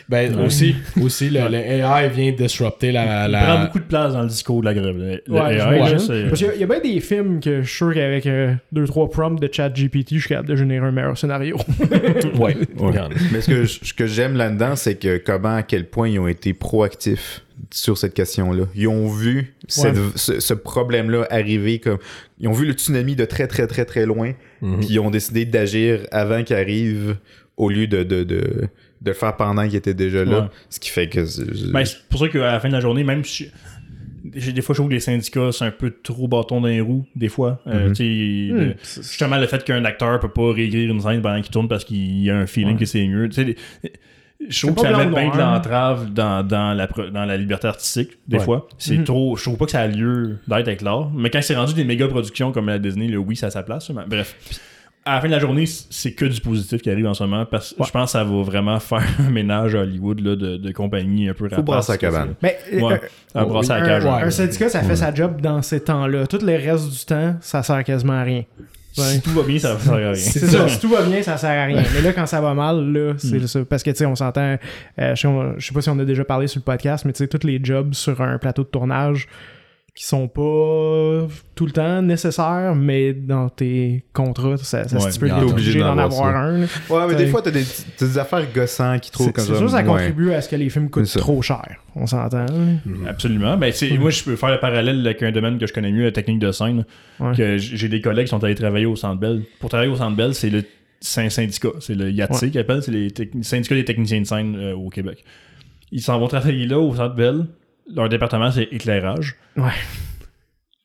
Ben 0.10 0.40
aussi, 0.40 0.76
aussi 1.02 1.30
le, 1.30 1.42
le 1.50 1.58
AI 1.58 2.10
vient 2.10 2.32
disrupter 2.32 2.92
la, 2.94 3.28
Il 3.28 3.32
prend 3.34 3.64
beaucoup 3.66 3.80
de 3.80 3.84
place 3.84 4.14
dans 4.14 4.22
le 4.22 4.30
discours 4.30 4.62
de 4.62 4.66
la 4.66 4.74
grève. 4.74 4.96
Le, 4.98 5.22
Ouais, 5.32 5.58
AI, 5.58 6.00
c'est- 6.00 6.24
Parce 6.30 6.38
qu'il 6.40 6.48
y 6.48 6.50
a- 6.50 6.56
il 6.56 6.62
y 6.62 6.64
a 6.64 6.68
bien 6.68 6.80
des 6.80 7.00
films 7.02 7.40
que 7.42 7.62
je 7.62 7.68
suis 7.68 7.78
sûr 7.78 7.94
qu'avec 7.94 8.26
2-3 8.74 9.10
prompts 9.12 9.42
de 9.42 9.50
chat 9.52 9.70
GPT, 9.70 10.14
je 10.16 10.20
suis 10.20 10.30
capable 10.30 10.48
de 10.48 10.56
générer 10.56 10.86
un 10.88 10.92
meilleur 10.92 11.18
scénario. 11.18 11.58
Ouais. 12.36 12.56
Ouais. 12.56 12.58
Regarde. 12.78 13.14
Mais 13.34 13.42
ce 13.42 13.48
que 13.48 13.65
que, 13.66 13.86
ce 13.86 13.94
que 13.94 14.08
j'aime 14.08 14.36
là-dedans, 14.36 14.76
c'est 14.76 14.96
que 14.96 15.18
comment, 15.18 15.56
à 15.56 15.64
quel 15.64 15.86
point 15.90 16.08
ils 16.10 16.20
ont 16.20 16.28
été 16.28 16.54
proactifs 16.54 17.42
sur 17.72 17.98
cette 17.98 18.14
question-là. 18.14 18.66
Ils 18.76 18.88
ont 18.88 19.08
vu 19.08 19.56
cette- 19.68 19.96
ce, 20.16 20.40
ce 20.40 20.54
problème-là 20.54 21.26
arriver 21.30 21.80
comme. 21.80 21.98
Ils 22.40 22.48
ont 22.48 22.54
vu 22.54 22.66
le 22.66 22.74
tsunami 22.74 23.16
de 23.16 23.26
très, 23.26 23.48
très, 23.48 23.66
très, 23.68 23.86
très 23.86 24.06
loin, 24.06 24.34
Mhm. 24.62 24.80
puis 24.80 24.88
ils 24.92 25.00
ont 25.00 25.10
décidé 25.10 25.46
d'agir 25.46 26.02
avant 26.12 26.44
qu'il 26.44 26.56
arrive 26.56 27.18
au 27.58 27.70
lieu 27.70 27.88
de, 27.88 28.04
de, 28.04 28.24
de, 28.24 28.36
de 29.02 29.12
le 29.12 29.14
faire 29.14 29.36
pendant 29.38 29.66
qu'il 29.66 29.76
était 29.76 29.94
déjà 29.94 30.26
là. 30.26 30.40
Ouais. 30.42 30.48
Ce 30.70 30.80
qui 30.80 30.90
fait 30.90 31.08
que. 31.08 31.22
Ben, 31.72 31.86
c'est 31.86 31.98
pour 32.10 32.20
ça 32.20 32.28
qu'à 32.28 32.40
la 32.52 32.60
fin 32.60 32.68
de 32.68 32.74
la 32.74 32.82
journée, 32.82 33.04
même 33.04 33.24
si. 33.24 33.50
J'ai- 34.36 34.52
Des 34.54 34.62
fois, 34.62 34.74
je 34.74 34.80
trouve 34.80 34.90
que 34.90 34.94
les 34.94 35.00
syndicats, 35.00 35.52
c'est 35.52 35.66
un 35.66 35.72
peu 35.72 35.92
trop 36.04 36.28
bâton 36.28 36.62
dans 36.62 36.68
les 36.68 36.82
roues, 36.82 37.06
des 37.16 37.30
fois. 37.30 37.62
Euh, 37.68 37.90
tu 37.90 37.96
sais, 37.96 38.54
Hmm. 38.54 38.58
le- 38.58 38.76
justement, 38.82 39.38
le 39.38 39.48
fait 39.48 39.64
qu'un 39.64 39.84
acteur 39.86 40.20
peut 40.20 40.30
pas 40.30 40.52
réécrire 40.54 40.92
une 40.92 41.02
scène 41.02 41.22
pendant 41.22 41.42
qu'il 41.42 41.52
tourne 41.52 41.68
parce 41.68 41.84
qu'il 41.86 42.22
y 42.22 42.30
a 42.30 42.38
un 42.38 42.46
feeling 42.46 42.74
Ouais. 42.74 42.80
que 42.80 42.86
c'est 42.86 43.08
mieux. 43.08 43.28
Tu 43.30 43.36
sais, 43.36 43.44
les- 43.44 43.56
je 44.50 44.62
trouve 44.68 44.76
que 44.76 44.82
ça 44.82 44.90
met 44.92 45.06
bien 45.08 45.30
de 45.30 45.36
noir. 45.36 45.54
l'entrave 45.56 46.14
dans, 46.14 46.46
dans, 46.46 46.74
la, 46.74 46.88
dans 47.12 47.26
la 47.26 47.38
liberté 47.38 47.68
artistique, 47.68 48.12
des 48.28 48.38
Ouais. 48.38 48.44
fois. 48.44 48.68
C'est 48.78 48.98
Mhm. 48.98 49.04
trop. 49.06 49.36
Je 49.38 49.44
trouve 49.44 49.58
pas 49.58 49.66
que 49.66 49.72
ça 49.72 49.82
a 49.82 49.88
lieu 49.88 50.38
d'être 50.48 50.68
avec 50.68 50.82
l'art. 50.82 51.10
Mais 51.16 51.30
quand 51.30 51.42
c'est 51.42 51.56
rendu 51.56 51.74
des 51.74 51.84
méga 51.86 52.08
productions 52.08 52.52
comme 52.52 52.68
la 52.68 52.78
Disney, 52.78 53.08
le 53.08 53.18
oui, 53.18 53.36
ça 53.36 53.48
a 53.48 53.50
sa 53.52 53.64
place. 53.64 53.90
mais 53.90 54.04
Bref. 54.08 54.36
À 55.08 55.16
la 55.16 55.22
fin 55.22 55.28
de 55.28 55.34
la 55.34 55.40
journée, 55.40 55.66
c'est 55.68 56.14
que 56.14 56.26
du 56.26 56.42
positif 56.42 56.82
qui 56.82 56.90
arrive 56.90 57.06
en 57.06 57.14
ce 57.14 57.24
moment 57.24 57.46
parce 57.46 57.74
que 57.74 57.80
Ouais. 57.80 57.86
je 57.88 57.92
pense 57.92 58.06
que 58.06 58.12
ça 58.18 58.24
va 58.24 58.42
vraiment 58.42 58.80
faire 58.80 59.04
un 59.20 59.30
ménage 59.30 59.76
à 59.76 59.82
Hollywood 59.82 60.20
là, 60.20 60.36
de, 60.36 60.58
de 60.58 60.72
compagnies 60.72 61.30
un 61.30 61.34
peu 61.36 61.48
Faut 61.50 61.62
brasser 61.62 61.92
la 61.92 61.98
cabane. 62.00 62.34
Mais 62.42 62.58
euh, 62.74 62.80
Ouais. 62.82 62.94
euh, 63.36 63.40
À 63.40 63.46
brasser 63.46 63.72
à 63.72 63.78
la 63.78 63.84
un- 63.84 63.88
cage. 63.88 64.06
ouais. 64.06 64.24
un 64.24 64.32
syndicat, 64.32 64.70
ça 64.70 64.82
fait 64.82 64.96
sa 64.96 65.14
job 65.14 65.40
dans 65.42 65.62
ces 65.62 65.80
temps-là. 65.82 66.26
Tout 66.26 66.40
le 66.42 66.54
reste 66.56 66.90
du 66.90 67.06
temps, 67.06 67.36
ça 67.40 67.62
sert 67.62 67.84
quasiment 67.84 68.14
à 68.14 68.24
rien. 68.24 68.44
Ouais. 68.98 69.04
Si 69.04 69.22
tout 69.22 69.30
va 69.32 69.44
bien, 69.44 69.60
ça 69.60 69.74
va 69.74 69.78
faire 69.80 69.94
rien. 69.96 70.14
C'est 70.16 70.40
ça, 70.40 70.68
si 70.70 70.80
tout 70.80 70.88
va 70.90 71.02
bien, 71.04 71.22
ça 71.22 71.38
sert 71.38 71.50
à 71.52 71.66
rien. 71.66 71.84
Mais 71.94 72.02
là, 72.02 72.12
quand 72.14 72.26
ça 72.26 72.40
va 72.42 72.54
mal, 72.56 72.92
là, 72.94 73.14
c'est 73.18 73.40
Mm. 73.42 73.48
ça. 73.48 73.60
Parce 73.66 73.84
que, 73.84 73.92
tu 73.92 73.98
sais, 73.98 74.06
on 74.08 74.16
s'entend, 74.16 74.56
euh, 75.00 75.16
je, 75.16 75.22
sais, 75.22 75.28
on- 75.28 75.54
je 75.60 75.68
sais 75.68 75.74
pas 75.74 75.82
si 75.82 75.90
on 75.90 76.00
a 76.00 76.06
déjà 76.06 76.24
parlé 76.24 76.48
sur 76.48 76.60
le 76.60 76.64
podcast, 76.64 77.06
mais 77.06 77.12
tu 77.14 77.20
sais, 77.20 77.28
tous 77.28 77.46
les 77.46 77.60
jobs 77.62 77.94
sur 77.94 78.22
un 78.22 78.38
plateau 78.40 78.64
de 78.64 78.70
tournage 78.70 79.28
qui 79.96 80.04
sont 80.06 80.28
pas 80.28 81.26
tout 81.56 81.66
le 81.66 81.72
temps 81.72 82.02
nécessaires, 82.02 82.76
mais 82.76 83.14
dans 83.14 83.48
tes 83.48 84.04
contrats, 84.12 84.58
ça, 84.58 84.86
ça 84.90 84.98
Ouais, 84.98 85.10
t'es 85.10 85.18
que 85.20 85.26
t'es 85.26 85.32
obligé 85.32 85.52
obligé 85.54 85.80
d'en 85.80 85.98
avoir 85.98 86.28
avoir 86.28 86.36
un. 86.36 86.62
Ouais, 86.64 87.08
mais 87.08 87.16
des 87.16 87.28
fois, 87.28 87.42
t'as 87.42 87.52
des, 87.52 87.64
t'as 87.98 88.06
des 88.06 88.18
affaires 88.18 88.46
gossantes 88.54 89.00
qui 89.00 89.10
trouvent 89.10 89.32
comme 89.32 89.46
c'est 89.46 89.56
sûr 89.56 89.62
que 89.66 89.72
ça 89.72 89.78
ouais. 89.78 89.84
contribue 89.86 90.34
à 90.34 90.42
ce 90.42 90.50
que 90.50 90.58
les 90.58 90.70
films 90.70 90.90
coûtent 90.90 91.06
ça. 91.06 91.22
trop 91.22 91.42
cher. 91.42 91.78
On 91.96 92.06
s'entend. 92.08 92.40
là. 92.46 93.08
Absolument. 93.08 93.56
Ben, 93.56 93.72
Moi, 93.98 94.10
je 94.10 94.24
peux 94.26 94.36
faire 94.36 94.52
le 94.52 94.60
parallèle 94.60 95.00
avec 95.00 95.24
un 95.24 95.32
domaine 95.32 95.58
que 95.58 95.66
je 95.66 95.72
connais 95.72 95.94
mieux, 95.94 96.04
la 96.04 96.12
technique 96.12 96.40
de 96.40 96.52
scène. 96.52 96.86
Ouais. 97.22 97.34
Que 97.34 97.58
j- 97.58 97.78
j'ai 97.78 97.88
des 97.88 98.02
collègues 98.02 98.26
qui 98.26 98.32
sont 98.32 98.44
allés 98.44 98.56
travailler 98.56 98.86
au 98.88 98.98
Centre 98.98 99.20
Bell. 99.22 99.44
Pour 99.62 99.70
travailler 99.70 99.90
au 99.92 99.96
Centre 99.96 100.18
Bell, 100.18 100.36
c'est 100.36 100.50
le 100.50 100.66
syndicat. 101.00 101.70
C'est 101.80 101.96
le 101.96 102.12
IATC 102.12 102.34
Ouais. 102.44 102.50
qu'ils 102.50 102.60
appellent. 102.60 102.84
C'est 102.84 102.92
le 102.92 103.44
syndicat 103.44 103.76
des 103.76 103.86
techniciens 103.86 104.20
de 104.20 104.26
scène 104.28 104.58
euh, 104.58 104.76
au 104.76 104.90
Québec. 104.90 105.24
Ils 105.94 106.02
s'en 106.02 106.20
vont 106.20 106.28
travailler 106.28 106.66
là, 106.68 106.80
au 106.80 106.94
Centre 106.94 107.16
Bell. 107.16 107.46
Leur 107.94 108.10
département, 108.10 108.52
c'est 108.52 108.64
éclairage. 108.72 109.36
Ouais. 109.58 109.72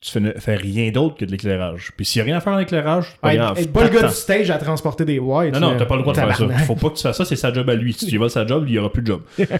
Tu 0.02 0.12
fais, 0.12 0.20
ne- 0.20 0.32
fais 0.32 0.56
rien 0.56 0.90
d'autre 0.90 1.16
que 1.18 1.26
de 1.26 1.30
l'éclairage. 1.30 1.90
Puis 1.94 2.06
s'il 2.06 2.20
n'y 2.20 2.22
a 2.22 2.24
rien 2.32 2.36
à 2.38 2.40
faire 2.40 2.54
en 2.54 2.58
éclairage, 2.58 3.16
pas 3.20 3.34
grave. 3.34 3.58
être 3.58 3.70
pas 3.70 3.84
le 3.84 3.90
gars 3.90 4.02
de 4.04 4.06
du 4.08 4.14
stage 4.14 4.50
à 4.50 4.56
transporter 4.56 5.04
des 5.04 5.18
whites. 5.18 5.52
Non, 5.52 5.60
non, 5.60 5.76
t'as 5.76 5.84
pas 5.84 5.96
le 5.96 6.00
droit 6.00 6.14
de 6.14 6.18
faire 6.20 6.34
ça. 6.36 6.48
Faut 6.64 6.74
pas 6.74 6.88
que 6.88 6.96
tu 6.96 7.02
fasses 7.02 7.18
ça, 7.18 7.24
c'est 7.26 7.36
sa 7.36 7.52
job 7.52 7.68
à 7.68 7.74
lui. 7.74 7.92
Si 7.92 8.06
tu 8.06 8.16
voles 8.16 8.30
sa 8.30 8.46
job, 8.46 8.64
il 8.66 8.72
y 8.74 8.78
aura 8.78 8.90
plus 8.90 9.02
de 9.02 9.08
job. 9.08 9.20
fait 9.36 9.50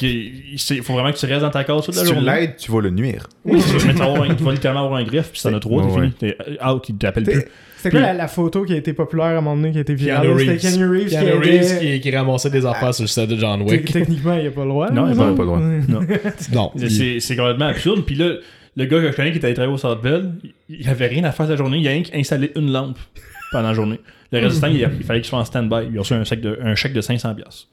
que, 0.00 0.82
faut 0.82 0.94
vraiment 0.94 1.12
que 1.12 1.16
tu 1.16 1.26
restes 1.26 1.42
dans 1.42 1.50
ta 1.50 1.62
case 1.62 1.84
toute 1.84 1.94
la 1.94 2.02
Si 2.02 2.08
tu 2.08 2.14
journée. 2.14 2.26
l'aides, 2.40 2.56
tu 2.56 2.72
vas 2.72 2.80
le 2.80 2.90
nuire. 2.90 3.28
Oui, 3.44 3.60
ça. 3.60 3.78
Tu 3.78 3.86
vas, 3.92 4.14
vas 4.14 4.52
littéralement 4.52 4.84
avoir 4.86 4.98
un 5.00 5.04
greffe, 5.04 5.30
puis 5.30 5.38
si 5.38 5.46
t'en 5.48 5.54
as 5.54 5.60
trois, 5.60 5.82
t'es 5.84 5.88
Ouais, 5.88 5.94
fini. 6.00 6.12
T'es 6.18 6.36
out, 6.66 6.88
il 6.88 6.96
t'appelle 6.96 7.22
plus. 7.24 7.44
C'était 7.76 7.90
quoi 7.90 8.00
la, 8.00 8.14
la 8.14 8.26
photo 8.28 8.64
qui 8.64 8.72
a 8.72 8.76
été 8.76 8.94
populaire 8.94 9.26
à 9.26 9.30
un 9.30 9.34
moment 9.42 9.54
donné, 9.56 9.70
qui 9.70 9.78
a 9.78 9.82
été 9.82 9.94
virale? 9.94 10.22
Keanu 10.26 10.38
C'était 10.40 10.50
Reeves. 10.50 10.60
Keanu 10.72 10.88
Reeves 10.88 11.04
qui 11.08 11.14
Keanu 11.14 11.32
Reeves 11.38 11.78
qui, 11.78 12.00
qui 12.00 12.16
ramassait 12.16 12.50
des 12.50 12.66
affaires 12.66 12.94
sur 12.94 13.04
le 13.04 13.08
set 13.08 13.28
de 13.30 13.36
John 13.36 13.62
Wick. 13.62 13.92
Techniquement, 13.92 14.34
il 14.38 14.46
a 14.48 14.50
pas 14.50 14.62
le 14.64 14.70
droit. 14.70 14.90
Non, 14.90 15.06
il 15.06 15.12
a 15.12 15.14
non? 15.14 15.34
pas 15.36 15.42
le 15.42 15.46
droit. 15.46 15.60
Non. 16.50 16.72
C'est 16.88 17.36
complètement 17.36 17.66
absurde. 17.66 18.02
Puis 18.04 18.16
là, 18.16 18.32
le 18.76 18.84
gars 18.86 19.00
que 19.00 19.10
je 19.10 19.16
connais 19.16 19.30
qui 19.32 19.38
était 19.38 19.46
allé 19.46 19.54
travailler 19.54 19.84
au 19.84 19.96
Bell, 19.96 20.32
il 20.68 20.88
avait 20.88 21.06
rien 21.06 21.24
à 21.24 21.32
faire 21.32 21.46
la 21.48 21.56
journée. 21.56 21.78
Il 21.78 21.86
a 21.88 21.90
rien 21.92 22.02
qu'installé 22.02 22.50
une 22.56 22.70
lampe 22.72 22.98
pendant 23.52 23.68
la 23.68 23.74
journée. 23.74 24.00
Le 24.32 24.40
reste 24.40 24.56
du 24.56 24.60
temps, 24.60 24.66
il, 24.66 24.84
a- 24.84 24.90
il 24.98 25.04
fallait 25.04 25.20
qu'il 25.20 25.28
soit 25.28 25.38
en 25.38 25.44
stand-by. 25.44 25.88
Il 25.92 25.96
a 25.96 26.00
reçu 26.00 26.14
un 26.14 26.24
chèque 26.24 26.40
de, 26.40 26.58
un 26.60 26.74
chèque 26.74 26.92
de 26.92 27.00
500$. 27.00 27.36
piastres. 27.36 27.68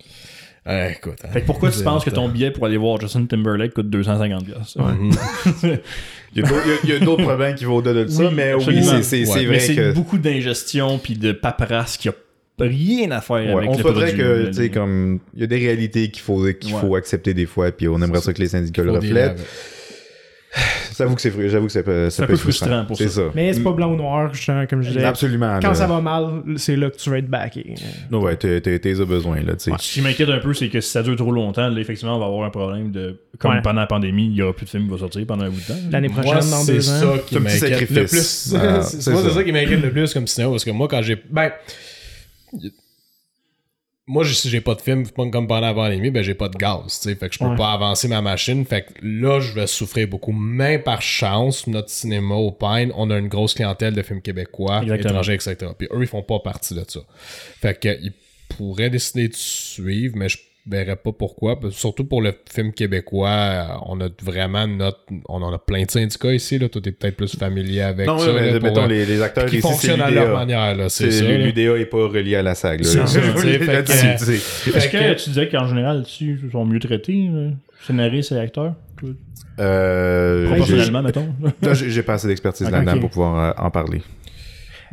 Ouais, 0.67 0.91
écoute. 0.95 1.15
hein. 1.23 1.29
Fait 1.33 1.41
que 1.41 1.47
pourquoi 1.47 1.71
tu 1.71 1.81
penses 1.83 2.05
que 2.05 2.11
ton 2.11 2.29
billet 2.29 2.51
pour 2.51 2.65
aller 2.67 2.77
voir 2.77 3.01
Justin 3.01 3.25
Timberlake 3.25 3.73
coûte 3.73 3.87
250$? 3.89 4.43
piastres? 4.45 4.79
Mhm. 4.79 5.11
Il 6.35 6.41
y 6.41 6.45
a 6.45 6.47
d'autres- 6.47 6.61
il 6.65 6.69
y 6.69 6.73
a- 6.73 6.77
il 6.83 6.89
y 6.91 6.93
a 6.93 6.99
d'autres 7.05 7.23
problèmes 7.23 7.55
qui 7.55 7.65
vont 7.65 7.75
au-delà 7.77 8.05
de 8.05 8.09
ça, 8.09 8.23
Oui, 8.23 8.29
mais 8.33 8.53
oui, 8.53 8.61
absolument. 8.61 9.01
c'est- 9.01 9.27
Ouais, 9.27 9.35
Mais 9.41 9.45
vrai 9.47 9.59
c'est 9.59 9.75
que. 9.75 9.91
beaucoup 9.93 10.17
d'ingestion 10.17 10.97
puis 10.97 11.15
de 11.17 11.31
paperasse 11.33 11.97
qui 11.97 12.07
a 12.07 12.13
rien 12.59 13.11
à 13.11 13.19
faire 13.21 13.35
Ouais, 13.37 13.51
avec 13.51 13.69
on 13.69 13.75
le 13.75 13.81
faudrait 13.81 14.13
que, 14.13 14.45
tu 14.47 14.53
sais, 14.53 14.69
comme. 14.69 15.19
Il 15.35 15.41
y 15.41 15.43
a 15.43 15.47
des 15.47 15.57
réalités 15.57 16.09
qu'il 16.11 16.21
faut, 16.21 16.45
qu'il 16.53 16.73
Ouais. 16.73 16.79
faut 16.79 16.95
accepter 16.95 17.33
des 17.33 17.47
fois, 17.47 17.71
puis 17.71 17.87
on 17.89 18.01
aimerait 18.01 18.21
ça 18.21 18.31
que 18.33 18.39
les 18.39 18.47
syndicats 18.49 18.83
le 18.83 18.91
reflètent. 18.91 19.41
J'avoue 20.97 21.15
que 21.15 21.21
c'est 21.21 21.31
fru- 21.31 21.49
j'avoue 21.49 21.67
que 21.67 21.71
ça 21.71 21.81
peut, 21.81 22.09
ça 22.09 22.17
C'est 22.17 22.23
un 22.23 22.25
peut 22.25 22.31
peu 22.33 22.35
être 22.35 22.41
frustrant. 22.41 22.67
frustrant 22.67 22.85
pour 22.85 22.97
ça. 22.97 23.07
ça. 23.07 23.21
Mais 23.33 23.53
c'est 23.53 23.63
pas 23.63 23.71
blanc 23.71 23.91
ou 23.91 23.95
noir, 23.95 24.31
comme 24.69 24.81
je 24.83 24.89
disais. 24.89 25.03
Absolument. 25.05 25.59
Quand 25.61 25.69
là. 25.69 25.73
ça 25.75 25.87
va 25.87 26.01
mal, 26.01 26.43
c'est 26.57 26.75
là 26.75 26.89
que 26.89 26.97
tu 26.97 27.09
vas 27.09 27.17
être 27.19 27.27
backé. 27.29 27.73
Ouais, 28.11 28.35
t'es- 28.35 29.01
as 29.01 29.05
besoin, 29.05 29.37
là, 29.41 29.53
tu 29.55 29.71
sais. 29.71 29.71
Ce 29.79 29.93
qui 29.93 30.01
m'inquiète 30.01 30.29
un 30.29 30.39
peu, 30.39 30.53
c'est 30.53 30.67
que 30.69 30.81
si 30.81 30.91
ça 30.91 31.01
dure 31.03 31.15
trop 31.15 31.31
longtemps, 31.31 31.69
là, 31.69 31.79
effectivement, 31.79 32.17
on 32.17 32.19
va 32.19 32.25
avoir 32.25 32.45
un 32.45 32.49
problème 32.49 32.91
de. 32.91 33.17
Comme 33.39 33.51
Ouais. 33.51 33.61
pendant 33.63 33.79
la 33.81 33.87
pandémie, 33.87 34.27
il 34.27 34.35
y 34.35 34.41
aura 34.41 34.53
plus 34.53 34.65
de 34.65 34.69
films 34.69 34.83
qui 34.83 34.89
vont 34.89 34.97
sortir 34.97 35.25
pendant 35.25 35.45
un 35.45 35.49
bout 35.49 35.59
de 35.61 35.67
temps. 35.67 35.79
L'année 35.89 36.09
Moi, 36.09 36.21
prochaine, 36.21 36.49
dans 36.51 36.57
c'est 36.57 36.73
deux 36.73 36.81
ça 36.81 37.07
ans. 37.07 37.13
qui 37.25 37.35
C'est 37.35 37.39
un 37.39 37.43
petit 37.43 37.61
m'inquiète 37.71 37.89
le 37.91 38.05
plus. 38.05 38.53
Ah, 38.55 38.81
c'est 38.83 39.01
ça. 39.01 39.29
ça 39.33 39.43
qui 39.43 39.51
m'inquiète 39.53 39.81
le 39.81 39.89
plus 39.91 40.13
comme 40.13 40.27
cinéma 40.27 40.51
parce 40.51 40.65
que 40.65 40.71
moi, 40.71 40.87
quand 40.89 41.01
j'ai. 41.01 41.15
Ben. 41.31 41.51
Moi, 44.11 44.25
si 44.25 44.49
j'ai 44.49 44.59
pas 44.59 44.75
de 44.75 44.81
film 44.81 45.07
comme 45.09 45.31
pendant 45.47 45.59
la 45.61 45.73
pandémie, 45.73 46.11
ben 46.11 46.21
j'ai 46.21 46.33
pas 46.33 46.49
de 46.49 46.57
gaz, 46.57 46.99
tu 47.01 47.09
sais. 47.09 47.15
Fait 47.15 47.29
que 47.29 47.33
je 47.35 47.39
peux 47.39 47.45
Ouais. 47.45 47.55
pas 47.55 47.71
avancer 47.71 48.07
ma 48.09 48.21
machine. 48.21 48.65
Fait 48.65 48.81
que 48.81 48.91
là, 49.01 49.39
je 49.39 49.53
vais 49.53 49.67
souffrir 49.67 50.07
beaucoup. 50.07 50.33
Mais 50.33 50.79
par 50.79 51.01
chance, 51.01 51.65
notre 51.67 51.89
cinéma 51.89 52.35
au 52.35 52.51
Pine, 52.51 52.91
on 52.97 53.09
a 53.09 53.17
une 53.17 53.29
grosse 53.29 53.53
clientèle 53.53 53.93
de 53.93 54.01
films 54.01 54.21
québécois, 54.21 54.81
Exactement. 54.83 55.09
étrangers, 55.11 55.33
etc. 55.35 55.55
Puis 55.77 55.87
eux, 55.93 56.01
ils 56.01 56.07
font 56.07 56.23
pas 56.23 56.39
partie 56.39 56.73
de 56.75 56.83
ça. 56.87 56.99
Fait 57.61 57.79
que 57.79 57.87
ils 58.01 58.11
pourraient 58.49 58.89
décider 58.89 59.29
de 59.29 59.33
suivre, 59.35 60.15
mais 60.17 60.27
je 60.27 60.37
verrais 60.67 60.95
pas 60.95 61.11
pourquoi. 61.11 61.59
Surtout 61.71 62.05
pour 62.05 62.21
le 62.21 62.33
film 62.53 62.71
québécois, 62.73 63.29
euh, 63.29 63.65
on 63.87 63.99
a 64.01 64.09
vraiment 64.23 64.67
notre. 64.67 64.99
On 65.27 65.41
en 65.41 65.51
a 65.53 65.57
plein 65.57 65.83
de 65.83 65.91
syndicats 65.91 66.33
ici, 66.33 66.59
là. 66.59 66.69
Toi, 66.69 66.81
t'es 66.81 66.91
peut-être 66.91 67.17
plus 67.17 67.35
familier 67.35 67.81
avec 67.81 68.07
Non, 68.07 68.17
ça. 68.19 68.33
ouais, 68.33 68.41
mais 68.41 68.51
là, 68.51 68.59
mettons, 68.59 68.83
euh, 68.83 68.87
les, 68.87 69.05
les 69.05 69.21
acteurs 69.21 69.45
qui 69.47 69.57
ici, 69.57 69.67
fonctionnent 69.67 70.01
à 70.01 70.11
leur 70.11 70.37
manière, 70.37 70.75
là. 70.75 70.89
C'est 70.89 71.11
C'est- 71.11 71.23
ça. 71.23 71.31
là. 71.31 71.37
L'UDA 71.37 71.77
est 71.79 71.85
pas 71.85 72.07
relié 72.07 72.35
à 72.35 72.43
la 72.43 72.55
SAG. 72.55 72.83
C'est 72.83 73.05
ça, 73.07 73.19
tu 73.41 73.41
tu. 73.41 74.77
Est-ce 74.77 74.87
que 74.89 75.23
tu 75.23 75.29
disais 75.29 75.49
qu'en 75.49 75.67
général, 75.67 76.05
ils 76.21 76.39
sont 76.51 76.65
mieux 76.65 76.79
traités, 76.79 77.27
là? 77.31 77.49
scénaristes 77.85 78.31
et 78.31 78.37
acteurs? 78.37 78.75
Euh, 79.59 80.47
Proportionnellement, 80.47 81.01
mettons. 81.03 81.27
là, 81.61 81.73
J'ai 81.73 82.03
pas 82.03 82.13
assez 82.13 82.27
d'expertise 82.27 82.69
là-dedans 82.69 82.99
pour 82.99 83.09
pouvoir 83.09 83.39
euh, 83.59 83.63
en 83.65 83.69
parler. 83.71 84.01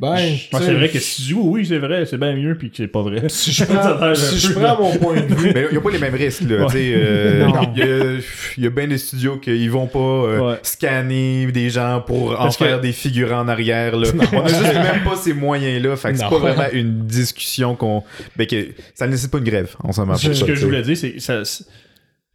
Ben, 0.01 0.17
c'est 0.53 0.75
vrai 0.75 0.89
que 0.89 0.99
si 0.99 1.17
tu 1.17 1.23
dis 1.29 1.35
oui, 1.35 1.43
oui, 1.61 1.67
c'est 1.67 1.79
vrai, 1.79 2.07
c'est 2.07 2.19
bien 2.19 2.35
mieux, 2.35 2.57
puis 2.57 2.71
que 2.71 2.77
c'est 2.77 2.87
pas 2.87 3.03
vrai. 3.03 3.23
si 3.29 3.53
je 3.53 3.65
prends, 3.67 4.15
si 4.15 4.39
je 4.39 4.53
mon 4.59 4.97
point 4.97 5.21
de 5.21 5.35
vue, 5.35 5.51
Mais 5.55 5.65
il 5.69 5.73
n'y 5.73 5.77
a 5.79 5.81
pas 5.81 5.91
les 5.91 5.99
mêmes 5.99 6.15
risques. 6.15 6.43
Là, 6.49 6.57
Ouais. 6.61 6.67
tu 6.67 6.73
sais, 6.73 6.93
euh. 6.95 7.49
Il 7.75 7.79
y 7.79 7.83
a, 7.83 8.15
il 8.59 8.65
y 8.65 8.67
a 8.67 8.71
bien 8.71 8.87
des 8.87 8.99
studios 8.99 9.39
qui 9.39 9.67
vont 9.69 9.87
pas 9.87 9.99
euh, 9.99 10.39
Ouais. 10.53 10.59
scanner 10.63 11.47
des 11.53 11.71
gens 11.71 12.01
pour 12.07 12.41
en 12.41 12.49
que- 12.49 12.55
faire 12.55 12.81
des 12.81 12.93
figurants 12.93 13.41
en 13.41 13.49
arrière. 13.49 13.97
Là. 13.97 14.09
On 14.33 14.41
a 14.45 14.49
juste 14.49 14.63
même 14.75 15.03
pas 15.05 15.17
ces 15.17 15.33
moyens-là. 15.35 15.97
Fait 15.97 16.13
que 16.13 16.19
c'est 16.19 16.29
pas 16.29 16.39
vraiment 16.39 16.69
une 16.73 17.07
discussion 17.07 17.75
qu'on. 17.75 18.05
Ben, 18.37 18.47
que, 18.47 18.69
ça 18.95 19.07
ne 19.07 19.11
nécessite 19.11 19.33
pas 19.33 19.39
une 19.39 19.45
grève 19.45 19.75
en 19.83 19.93
ce 19.93 20.01
moment. 20.01 20.15
Ce 20.17 20.45
que 20.45 20.55
je 20.55 20.65
voulais 20.65 20.83
dire, 20.83 20.97
c'est 20.97 21.13
que 21.13 21.21
ça. 21.21 21.45
c'est- 21.45 21.65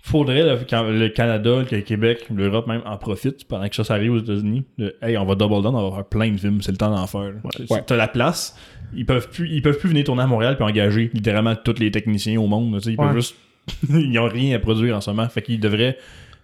Faudrait, 0.05 0.43
là, 0.43 0.57
quand 0.69 0.83
le 0.83 1.07
Canada, 1.07 1.63
le 1.71 1.79
Québec, 1.79 2.25
l'Europe 2.29 2.67
même 2.67 2.81
en 2.85 2.97
profite 2.97 3.47
pendant 3.47 3.69
que 3.69 3.75
ça, 3.75 3.85
ça 3.85 3.93
arrive 3.93 4.11
aux 4.11 4.17
États-Unis. 4.19 4.65
Hey, 5.01 5.17
on 5.17 5.23
va 5.23 5.35
double 5.35 5.61
down, 5.63 5.73
on 5.73 5.89
va 5.89 5.95
faire 5.95 6.05
plein 6.05 6.29
de 6.29 6.35
films, 6.37 6.61
c'est 6.61 6.73
le 6.73 6.77
temps 6.77 6.93
d'en 6.93 7.07
faire. 7.07 7.31
Ouais. 7.69 7.81
T'as 7.87 7.95
la 7.95 8.09
place, 8.09 8.53
ils 8.93 9.05
peuvent 9.05 9.29
plus, 9.29 9.49
ils 9.49 9.61
peuvent 9.61 9.77
plus 9.77 9.87
venir 9.87 10.03
tourner 10.03 10.23
à 10.23 10.27
Montréal 10.27 10.57
puis 10.57 10.65
engager 10.65 11.09
littéralement 11.13 11.55
tous 11.55 11.79
les 11.79 11.89
techniciens 11.89 12.37
au 12.41 12.47
monde. 12.47 12.81
Ils 12.85 12.97
peuvent 12.97 13.07
Ouais. 13.07 13.13
juste, 13.13 13.37
ils 13.89 14.19
ont 14.19 14.27
rien 14.27 14.53
à 14.57 14.59
produire 14.59 14.97
en 14.97 14.99
ce 15.01 15.09
moment. 15.09 15.27
Fait 15.29 15.41
qu'ils 15.41 15.61
devraient 15.61 15.97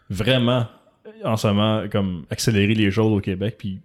vraiment, 0.10 0.66
en 1.26 1.36
ce 1.36 1.48
moment, 1.48 1.84
comme 1.92 2.24
accélérer 2.30 2.76
les 2.76 2.90
choses 2.92 3.12
au 3.12 3.20
Québec 3.20 3.56
puis 3.60 3.80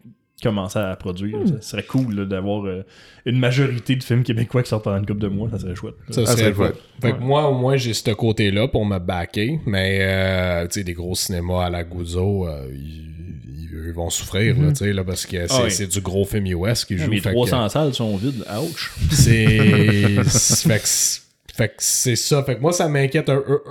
commencer 0.44 0.78
à 0.78 0.94
produire. 0.96 1.38
Hmm. 1.38 1.46
Ça 1.46 1.61
serait 1.62 1.83
cool 1.83 2.28
d'avoir 2.28 2.64
euh, 2.66 2.85
une 3.26 3.38
majorité 3.38 3.96
de 3.96 4.02
films 4.04 4.22
québécois 4.22 4.62
qui 4.62 4.68
sortent 4.68 4.85
pendant 4.85 4.98
une 4.98 5.07
couple 5.07 5.20
de 5.20 5.28
mois, 5.28 5.48
ça 5.50 5.59
serait 5.59 5.74
chouette. 5.74 5.94
ça 6.11 6.22
Ah, 6.26 6.37
serait 6.37 6.52
fun. 6.52 6.70
Fait 7.02 7.12
que 7.12 7.18
moi, 7.20 7.48
au 7.48 7.54
moins, 7.54 7.76
j'ai 7.76 7.94
ce 7.94 8.11
côté-là 8.11 8.68
pour 8.68 8.87
me 8.87 8.98
backer. 8.98 9.59
Mais, 9.66 9.98
euh, 10.02 10.62
tu 10.68 10.74
sais, 10.80 10.85
des 10.85 10.92
gros 10.94 11.14
cinémas 11.14 11.64
à 11.66 11.70
la 11.70 11.83
Gouzo, 11.83 12.46
euh, 12.46 12.68
ils, 12.72 13.92
vont 13.94 14.11
souffrir, 14.11 14.59
là, 14.61 14.70
tu 14.70 14.76
sais, 14.76 14.92
là, 14.92 15.04
parce 15.04 15.24
que 15.26 15.46
c'est 15.46 15.54
Ah 15.54 15.61
oui. 15.64 15.70
c'est 15.70 15.87
du 15.87 16.00
gros 16.00 16.24
film 16.24 16.46
US 16.46 16.85
qui 16.85 16.96
joue. 16.98 17.11
Les 17.11 17.20
fait 17.20 17.28
que- 17.30 17.35
300 17.35 17.68
salles 17.68 17.94
sont 17.94 18.16
vides, 18.16 18.44
ouch. 18.61 18.92
C'est. 19.11 19.61
c'est- 20.26 20.68
fait 20.68 20.78
que 20.80 20.88
c'est- 20.88 21.20
Fait 21.56 21.68
que 21.68 21.74
c'est 21.78 22.16
ça. 22.16 22.42
Fait 22.42 22.56
que 22.56 22.60
moi, 22.60 22.72
ça 22.72 22.88
m'inquiète. 22.88 23.30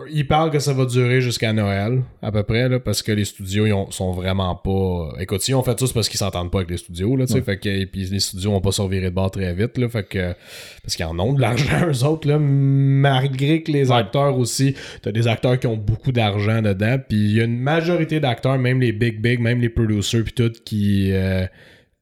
Ils 0.09 0.25
parlent 0.25 0.51
que 0.51 0.59
ça 0.59 0.71
va 0.71 0.85
durer 0.85 1.19
jusqu'à 1.19 1.51
Noël, 1.51 2.01
à 2.21 2.31
peu 2.31 2.43
près, 2.43 2.69
là, 2.69 2.79
parce 2.79 3.01
que 3.01 3.11
les 3.11 3.25
studios, 3.25 3.65
ils 3.65 3.73
ont- 3.73 3.91
sont 3.91 4.11
vraiment 4.13 4.55
pas. 4.55 5.13
Écoute, 5.19 5.41
si 5.41 5.53
on 5.53 5.61
fait 5.63 5.77
ça, 5.77 5.87
c'est 5.87 5.93
parce 5.93 6.07
qu'ils 6.07 6.17
s'entendent 6.17 6.49
pas 6.49 6.59
avec 6.59 6.69
les 6.71 6.77
studios, 6.77 7.17
là, 7.17 7.25
tu 7.25 7.33
sais. 7.33 7.41
Fait 7.41 7.57
que, 7.57 7.67
et 7.67 7.85
puis 7.85 8.05
les 8.05 8.21
studios 8.21 8.51
vont 8.51 8.61
pas 8.61 8.71
se 8.71 8.81
revirer 8.81 9.09
de 9.09 9.15
bord 9.15 9.31
très 9.31 9.53
vite, 9.53 9.77
là. 9.77 9.89
Fait 9.89 10.03
que. 10.07 10.33
Parce 10.81 10.95
qu'ils 10.95 11.05
en 11.05 11.19
ont 11.19 11.33
de 11.33 11.41
l'argent, 11.41 11.65
eux 11.91 12.03
autres, 12.05 12.27
là. 12.27 12.39
Malgré 12.39 13.63
que 13.63 13.71
les 13.71 13.91
acteurs 13.91 14.37
aussi. 14.37 14.75
T'as 15.01 15.11
des 15.11 15.27
acteurs 15.27 15.59
qui 15.59 15.67
ont 15.67 15.75
beaucoup 15.77 16.11
d'argent 16.13 16.61
dedans. 16.61 16.97
Puis 17.05 17.17
il 17.17 17.33
y 17.33 17.41
a 17.41 17.43
une 17.43 17.59
majorité 17.59 18.19
d'acteurs, 18.19 18.57
même 18.57 18.79
les 18.79 18.93
big, 18.93 19.19
big, 19.21 19.39
même 19.41 19.59
les 19.59 19.69
producers, 19.69 20.23
puis 20.23 20.33
tout, 20.33 20.51
qui. 20.63 21.09
euh, 21.11 21.45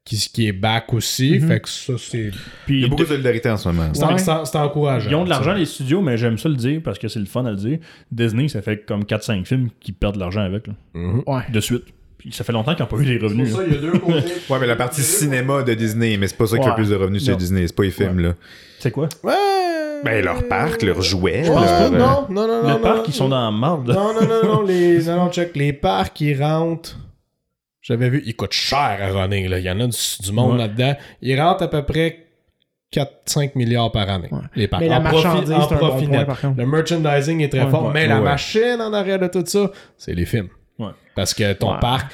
qui, 0.04 0.18
qui 0.18 0.48
est 0.48 0.52
back 0.54 0.94
aussi. 0.94 1.40
Fait 1.40 1.60
que 1.60 1.70
ça, 1.70 1.94
c'est. 1.98 2.32
Il 2.68 2.80
y 2.82 2.86
a 2.86 2.88
beaucoup 2.88 3.04
de- 3.04 3.08
solidarité 3.10 3.50
en 3.50 3.58
ce 3.58 3.68
moment. 3.70 3.90
C'est 3.94 4.04
Ouais. 4.06 4.18
c'est- 4.18 4.46
c'est 4.46 4.58
encourageant. 4.58 5.10
Ils 5.10 5.16
ont 5.16 5.24
de 5.26 5.30
l'argent, 5.30 5.52
ça. 5.52 5.58
les 5.58 5.66
studios, 5.66 6.02
mais 6.02 6.18
j'aime 6.18 6.38
ça 6.38 6.50
le 6.50 6.56
dire 6.56 6.82
parce 6.84 6.98
que 7.00 7.08
c'est 7.08 7.20
le 7.20 7.26
fun 7.26 7.46
à 7.46 7.52
le 7.52 7.56
dire. 7.58 7.78
Disney, 8.12 8.48
ça 8.48 8.62
fait 8.62 8.86
comme 8.86 9.06
4-5 9.06 9.46
films 9.46 9.70
qui 9.80 9.92
perdent 9.92 10.16
de 10.16 10.20
l'argent 10.20 10.42
avec, 10.42 10.68
là, 10.68 10.74
Mhm. 10.94 11.24
Ouais. 11.28 11.42
de 11.52 11.60
suite. 11.60 11.84
Puis 12.18 12.32
ça 12.34 12.44
fait 12.44 12.52
longtemps 12.54 12.74
qu'ils 12.76 12.84
n'ont 12.84 12.88
pas 12.90 12.98
eu 12.98 13.04
les 13.06 13.18
revenus. 13.18 13.52
là. 13.58 13.64
il 13.68 13.74
y 13.74 13.78
a 13.78 13.82
deux 13.82 13.98
côtés. 13.98 14.24
Ouais, 14.50 14.60
mais 14.60 14.68
la 14.68 14.76
partie 14.76 15.02
cinéma 15.02 15.64
de 15.64 15.74
Disney, 15.74 16.18
mais 16.18 16.28
c'est 16.28 16.38
pas 16.38 16.46
ça 16.48 16.58
qui 16.58 16.64
fait 16.64 16.70
le 16.70 16.76
plus 16.76 16.90
de 16.90 16.96
revenus 16.96 17.24
chez 17.26 17.32
Non. 17.32 17.38
Disney, 17.38 17.66
c'est 17.68 17.76
pas 17.76 17.84
les 17.84 17.90
films, 17.92 18.20
là. 18.20 18.34
C'est 18.80 18.92
quoi? 18.92 19.08
Ouais. 19.24 19.34
Ben, 20.04 20.24
leur 20.26 20.48
parc, 20.48 20.82
leurs 20.82 21.02
jouets, 21.04 21.44
Je 21.44 21.52
pense 21.52 21.62
leur, 21.64 21.92
pas, 21.92 21.98
non, 21.98 22.26
non, 22.30 22.48
non, 22.48 22.64
non. 22.64 22.76
Le 22.76 22.82
parc, 22.82 22.98
non, 22.98 23.04
ils 23.08 23.14
sont 23.14 23.30
dans 23.30 23.44
la 23.46 23.52
marde. 23.52 23.88
là. 23.88 23.94
Non, 23.96 24.14
non, 24.14 24.28
non, 24.28 24.54
non, 24.56 24.62
les, 24.68 25.04
non, 25.06 25.16
non, 25.26 25.32
check, 25.32 25.56
les 25.56 25.74
parcs, 25.74 26.20
ils 26.22 26.42
rentrent. 26.42 26.98
J'avais 27.82 28.10
vu, 28.10 28.24
ils 28.26 28.36
coûtent 28.36 28.54
cher 28.54 28.78
à 29.02 29.08
runner, 29.24 29.48
là. 29.48 29.60
Il 29.60 29.66
y 29.66 29.72
en 29.72 29.80
a 29.80 29.88
du, 29.88 29.98
du 30.22 30.32
monde 30.32 30.54
Ouais. 30.54 30.58
là-dedans. 30.60 30.96
Ils 31.22 31.40
rentrent 31.42 31.64
à 31.64 31.68
peu 31.68 31.84
près 31.84 32.26
4-5 32.94 33.56
milliards 33.56 33.92
par 33.92 34.10
année. 34.10 34.28
Ouais. 34.32 34.40
Les 34.56 34.68
parcs. 34.68 34.82
Mais 34.84 34.90
la 34.90 34.98
En 35.00 35.02
profit- 35.04 35.24
marchandise, 35.24 35.52
en 35.52 35.68
bon 35.80 36.06
point, 36.08 36.26
par 36.26 36.42
contre. 36.42 36.58
Le 36.60 36.66
merchandising 36.66 37.42
est 37.42 37.50
très 37.50 37.64
Ouais. 37.64 37.70
fort, 37.72 37.86
Ouais. 37.86 37.92
mais 37.94 38.08
la 38.08 38.20
machine 38.20 38.78
en 38.82 38.94
arrière 38.94 39.18
de 39.20 39.28
tout 39.28 39.44
ça, 39.46 39.72
c'est 39.98 40.14
les 40.14 40.26
films. 40.26 40.50
Ouais. 40.78 40.90
Parce 41.16 41.34
que 41.34 41.54
ton 41.54 41.74
Ouais. 41.74 41.80
parc, 41.80 42.12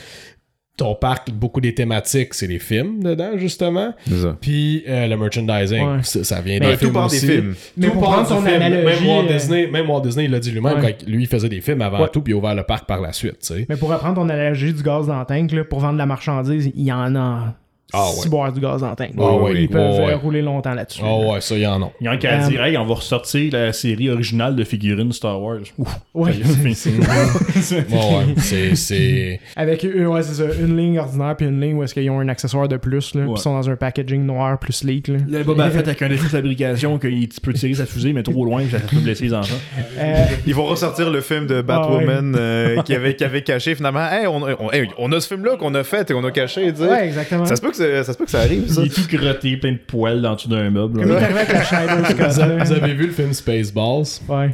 ton 0.78 0.94
parc, 0.96 1.32
beaucoup 1.32 1.60
des 1.60 1.74
thématiques, 1.74 2.34
c'est 2.36 2.46
les 2.48 2.60
films 2.60 3.02
dedans, 3.04 3.32
justement. 3.36 3.94
c'est 4.08 4.16
ça. 4.22 4.38
Puis 4.40 4.84
euh, 4.88 5.08
le 5.08 5.18
merchandising, 5.18 5.82
Ouais. 5.88 6.04
ça, 6.04 6.24
ça 6.24 6.40
vient 6.42 6.60
Mais 6.60 6.68
des 6.68 6.74
tout 6.74 6.80
films 6.80 6.94
part 6.94 7.10
des 7.10 7.18
aussi. 7.18 7.26
films. 7.28 7.56
Mais 7.76 7.88
Tout 7.88 7.94
pour 7.94 8.04
prendre 8.04 8.28
ton 8.28 8.42
film. 8.42 8.62
analogie, 8.62 8.86
Même 9.04 9.10
Walt 9.10 9.24
euh, 9.30 9.34
Disney, 9.34 9.68
même 9.68 9.90
Walt 9.90 10.02
Disney, 10.02 10.26
il 10.26 10.32
l'a 10.32 10.40
dit 10.40 10.52
lui-même 10.52 10.80
Ouais. 10.80 10.96
quand 11.00 11.08
lui 11.10 11.24
il 11.24 11.28
faisait 11.28 11.50
des 11.50 11.62
films 11.62 11.82
avant 11.82 12.02
Ouais. 12.02 12.10
tout, 12.14 12.22
puis 12.22 12.34
il 12.34 12.36
a 12.36 12.38
ouvert 12.38 12.54
le 12.56 12.64
parc 12.64 12.86
par 12.86 13.02
la 13.02 13.12
suite, 13.12 13.40
tu 13.40 13.48
sais. 13.56 13.66
Mais 13.68 13.76
pour 13.76 13.90
reprendre 13.90 14.16
ton 14.16 14.30
analogie 14.30 14.72
du 14.74 14.84
gaz 14.84 15.08
dans 15.08 15.20
le 15.20 15.26
tank, 15.26 15.52
là, 15.52 15.64
pour 15.64 15.80
vendre 15.80 15.94
de 15.94 15.98
la 15.98 16.06
marchandise, 16.06 16.72
il 16.76 16.84
y 16.84 16.92
en 16.92 17.16
a 17.16 17.56
Ah 17.94 18.06
six 18.14 18.24
ouais. 18.26 18.30
boires 18.30 18.52
du 18.52 18.60
gaz 18.60 18.82
dans 18.82 18.90
le 18.90 18.96
tank. 18.98 19.12
Ah 19.18 19.34
ouais, 19.36 19.62
Ils 19.64 19.70
peuvent 19.70 19.82
ouais, 20.00 20.06
ouais. 20.08 20.12
euh, 20.14 20.18
rouler 20.18 20.42
longtemps 20.42 20.74
là-dessus. 20.74 21.02
Oh 21.06 21.32
ouais, 21.32 21.42
ça, 21.42 21.56
il 21.56 21.62
y 21.62 21.68
en 21.68 21.82
a. 21.82 21.90
Il 22.02 22.06
y 22.06 22.10
en 22.10 22.14
a 22.14 22.18
qu'à 22.18 22.34
Euh, 22.44 22.48
dire, 22.50 22.64
hey, 22.64 22.78
on 22.78 22.86
va 22.86 22.96
ressortir 22.96 23.52
la 23.54 23.72
série 23.72 24.10
originale 24.10 24.56
de 24.58 24.64
figurines 24.66 25.12
Star 25.14 25.42
Wars. 25.42 25.60
Ouf. 25.78 25.98
C'est- 26.74 26.74
c'est- 26.74 26.90
Ouais, 27.90 27.96
ouais. 27.98 28.34
C'est, 28.38 28.76
c'est... 28.76 29.40
Avec 29.56 29.84
une, 29.84 30.08
ouais, 30.08 30.22
c'est 30.24 30.34
ça, 30.34 30.44
une 30.60 30.76
ligne 30.76 31.00
ordinaire 31.00 31.36
puis 31.38 31.46
une 31.48 31.62
ligne 31.62 31.76
où 31.76 31.84
est-ce 31.84 31.94
qu'ils 31.94 32.10
ont 32.10 32.20
un 32.20 32.28
accessoire 32.28 32.68
de 32.68 32.78
plus, 32.78 33.16
là, 33.16 33.22
Ouais. 33.22 33.28
puis 33.28 33.34
ils 33.38 33.42
sont 33.42 33.54
dans 33.54 33.70
un 33.70 33.76
packaging 33.76 34.26
noir 34.26 34.60
plus 34.60 34.74
sleek. 34.74 35.08
Là. 35.08 35.18
Le 35.28 35.44
Boba 35.44 35.70
Fett 35.70 35.88
avec 35.88 36.02
un 36.02 36.10
défaut 36.10 36.26
de 36.26 36.30
fabrication 36.30 36.98
qu'il 37.00 37.30
peut 37.42 37.54
tirer 37.54 37.74
sa 37.76 37.86
fusée, 37.86 38.12
mais 38.14 38.24
trop 38.24 38.44
loin, 38.46 38.64
ça 38.70 38.80
peut 38.80 38.98
blesser 39.00 39.26
les 39.26 39.34
enfants. 39.34 39.56
Euh, 39.98 40.26
Ils 40.46 40.54
vont 40.56 40.66
ressortir 40.66 41.10
le 41.10 41.22
film 41.22 41.48
de 41.48 41.62
Batwoman 41.62 42.36
euh, 42.38 42.82
qui, 42.84 42.94
avait, 42.94 43.16
qui 43.16 43.24
avait 43.24 43.44
caché 43.44 43.76
finalement. 43.76 44.06
Hey, 44.12 44.28
on, 44.28 44.42
on- 44.44 44.72
hey, 44.72 44.90
on 44.98 45.12
a 45.14 45.20
ce 45.20 45.28
film-là 45.28 45.56
qu'on 45.58 45.74
a 45.76 45.84
fait 45.84 46.10
et 46.10 46.14
qu'on 46.14 46.24
a 46.26 46.32
caché. 46.32 46.72
tu 46.74 46.80
sais. 46.82 46.88
ouais, 46.90 47.06
exactement. 47.08 47.46
Ça 47.46 47.56
se 47.56 47.62
peut 47.62 47.70
que 47.72 47.77
ça, 47.78 48.04
ça 48.04 48.14
se 48.14 48.18
peut 48.18 48.26
que 48.26 48.32
ça 48.32 48.40
arrive, 48.40 48.70
ça. 48.70 48.82
Il 48.82 48.88
est 48.88 48.90
tout 48.90 49.08
crotté, 49.08 49.58
plein 49.58 49.74
de 49.74 49.78
poils 49.78 50.22
dans 50.22 50.32
le 50.32 50.36
dessous 50.36 50.50
d'un 50.50 50.70
meuble. 50.70 51.00
Comme 51.00 51.10
il 51.10 51.16
est 51.16 51.20
là. 51.20 51.24
arrivé 51.24 51.40
avec 51.40 51.54
la 51.54 51.64
Shadow 51.64 52.06
Scott. 52.06 52.66
Vous, 52.66 52.72
avez, 52.72 52.94
vu 52.94 53.08
le 53.08 53.14
film 53.14 53.34
Spaceballs? 53.34 54.22
Ouais. 54.28 54.50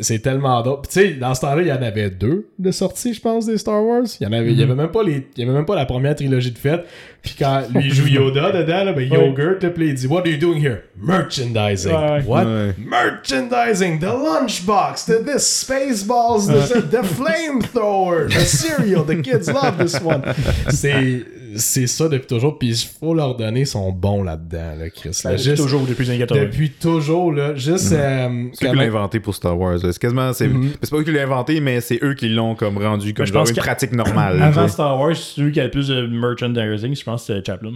C'est 0.00 0.20
tellement 0.20 0.62
drôle. 0.62 0.80
Puis 0.82 0.90
Tu 0.92 1.00
sais, 1.00 1.14
dans 1.14 1.34
ce 1.34 1.40
temps-là, 1.42 1.62
il 1.62 1.68
y 1.68 1.72
en 1.72 1.82
avait 1.82 2.10
deux 2.10 2.48
de 2.58 2.70
sorties, 2.70 3.14
je 3.14 3.20
pense, 3.20 3.46
des 3.46 3.58
Star 3.58 3.84
Wars. 3.84 4.04
Il 4.20 4.24
y 4.24 4.26
en 4.26 4.32
avait, 4.32 4.52
il 4.52 4.58
y 4.58 4.62
avait 4.62 4.74
même 4.74 4.90
pas 4.90 5.02
les, 5.02 5.26
il 5.36 5.40
y 5.40 5.46
avait 5.46 5.54
même 5.54 5.66
pas 5.66 5.76
la 5.76 5.86
première 5.86 6.14
trilogie 6.14 6.52
de 6.52 6.58
fête. 6.58 6.84
Puis 7.22 7.34
quand 7.38 7.62
lui 7.74 7.86
il 7.86 7.94
joue 7.94 8.06
Yoda 8.06 8.52
dedans, 8.62 8.84
là, 8.84 8.92
ben 8.92 9.10
Yogurt, 9.10 9.62
là, 9.62 9.70
puis 9.70 9.88
il 9.88 9.94
dit, 9.94 10.06
What 10.06 10.20
are 10.20 10.28
you 10.28 10.36
doing 10.36 10.60
here? 10.60 10.82
Merchandising. 10.96 11.92
Ouais. 11.92 12.22
What? 12.26 12.44
Ouais. 12.44 12.74
Merchandising, 12.78 13.98
the 13.98 14.12
lunchbox, 14.12 15.06
this 15.24 15.64
Spaceballs, 15.64 16.46
the, 16.46 16.82
the 16.82 17.02
flamethrower, 17.02 18.28
the 18.28 18.44
cereal, 18.44 19.04
the 19.04 19.22
kids 19.22 19.50
love 19.50 19.78
this 19.78 20.00
one. 20.00 20.22
C'est, 20.68 21.24
c'est 21.56 21.86
ça 21.86 22.08
depuis 22.08 22.26
toujours, 22.26 22.58
puis 22.58 22.68
il 22.68 22.76
faut 23.00 23.14
leur 23.14 23.36
donner, 23.36 23.60
ils 23.60 23.66
sont 23.66 23.90
bons 23.92 24.22
là-dedans, 24.22 24.74
là, 24.78 24.90
Chris. 24.90 25.10
Là, 25.24 25.32
Depuis 25.32 25.42
juste- 25.44 25.62
toujours, 25.62 25.86
depuis 25.86 26.04
les 26.04 26.10
années 26.10 26.18
80. 26.20 26.42
depuis 26.42 26.70
toujours, 26.70 27.32
là, 27.32 27.54
juste... 27.54 27.92
euh, 27.92 28.46
C'est 28.52 28.68
eux 28.68 28.72
qui 28.72 28.80
inventé 28.80 29.20
pour 29.20 29.34
Star 29.34 29.58
Wars. 29.58 29.74
là. 29.82 29.92
C'est 29.92 29.98
quasiment. 29.98 30.32
C'est 30.32 30.50
c'est 30.82 30.90
pas 30.90 30.96
eux 30.98 31.02
qui 31.04 31.12
l'ont 31.12 31.20
inventé, 31.22 31.60
mais 31.60 31.80
c'est 31.80 31.98
eux 32.02 32.14
qui 32.14 32.28
l'ont 32.28 32.54
comme 32.54 32.78
rendu 32.78 33.14
comme 33.14 33.26
je 33.26 33.32
genre 33.32 33.42
pense 33.42 33.50
une 33.50 33.56
pratique 33.56 33.92
normale. 33.92 34.42
Avant. 34.42 34.68
Star 34.68 34.98
Wars, 34.98 35.16
celui 35.16 35.52
qui 35.52 35.60
a 35.60 35.64
le 35.64 35.70
plus 35.70 35.88
de 35.88 36.06
merchandising, 36.06 36.94
je 36.94 37.04
pense 37.04 37.26
que 37.26 37.34
c'était 37.34 37.52
Chaplin. 37.52 37.72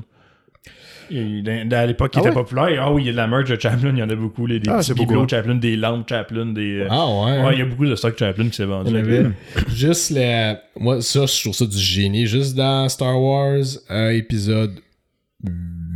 Il- 1.10 1.48
à 1.74 1.86
l'époque, 1.86 2.12
il 2.14 2.18
Ah 2.18 2.20
était 2.20 2.28
ouais? 2.30 2.34
populaire. 2.34 2.82
Ah 2.82 2.92
oui, 2.92 3.02
il 3.02 3.06
y 3.06 3.08
a 3.08 3.12
de 3.12 3.16
la 3.16 3.26
merch 3.26 3.48
de 3.50 3.58
Chaplin, 3.60 3.90
il 3.92 3.98
y 3.98 4.02
en 4.02 4.10
a 4.10 4.14
beaucoup. 4.14 4.46
Les, 4.46 4.60
des 4.60 4.70
Ah, 4.70 4.78
petits 4.78 4.94
beaucoup. 4.94 5.26
Chaplin, 5.28 5.54
des 5.54 5.76
lampes 5.76 6.08
Chaplin, 6.08 6.46
des. 6.46 6.80
euh, 6.80 6.86
Ah 6.90 7.06
ouais. 7.08 7.42
ouais, 7.46 7.52
il 7.54 7.58
y 7.58 7.62
a 7.62 7.64
beaucoup 7.66 7.86
de 7.86 7.94
stock 7.96 8.18
Chaplin 8.18 8.48
qui 8.48 8.56
s'est 8.56 8.64
vendu. 8.64 8.92
Juste 9.68 10.10
le. 10.14 10.54
Moi, 10.78 11.00
ça, 11.02 11.26
je 11.26 11.40
trouve 11.42 11.54
ça 11.54 11.66
du 11.66 11.78
génie. 11.78 12.26
Juste 12.26 12.56
dans 12.56 12.88
Star 12.88 13.20
Wars, 13.20 13.62
euh, 13.90 14.10
épisode 14.10 14.80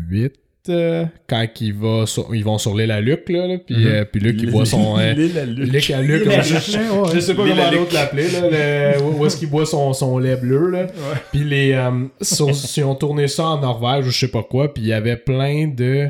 8, 0.08 0.32
euh, 0.68 1.04
quand 1.28 1.44
il 1.60 1.74
va 1.74 2.06
sur- 2.06 2.34
ils 2.34 2.44
vont 2.44 2.58
sur 2.58 2.76
l'île 2.76 2.90
à 2.90 3.00
Luc, 3.00 3.28
là, 3.28 3.46
là, 3.46 3.58
puis, 3.58 3.86
euh, 3.86 4.04
puis 4.04 4.20
Luc, 4.20 4.36
il 4.40 4.50
boit 4.50 4.64
son. 4.66 4.96
euh, 4.98 5.12
L'île 5.12 5.38
à 5.38 5.44
Luc. 5.44 5.72
Luc 5.72 5.90
à 5.90 6.02
Luc, 6.02 6.22
L'île 6.24 6.32
à 6.32 6.40
je, 6.42 6.54
je- 6.54 7.14
je 7.14 7.20
sais 7.20 7.34
pas 7.34 7.46
comment 7.48 7.70
l'autre 7.70 7.94
l'appelait, 7.94 8.28
là, 8.30 8.94
le- 8.96 9.02
où 9.02 9.18
où 9.20 9.26
est-ce 9.26 9.36
qu'il 9.36 9.48
boit 9.50 9.66
son, 9.66 9.92
son 9.92 10.18
lait 10.18 10.36
bleu, 10.36 10.70
là. 10.70 10.86
Puis 11.32 11.44
les, 11.44 11.72
euh, 11.72 11.90
sur- 12.20 12.54
si 12.54 12.82
on 12.82 12.94
tournait 12.94 13.28
ça 13.28 13.46
en 13.46 13.60
Norvège 13.60 14.06
ou 14.06 14.10
je 14.10 14.18
sais 14.18 14.30
pas 14.30 14.42
quoi, 14.42 14.72
puis 14.72 14.82
il 14.84 14.88
y 14.88 14.92
avait 14.92 15.16
plein 15.16 15.66
de, 15.68 16.08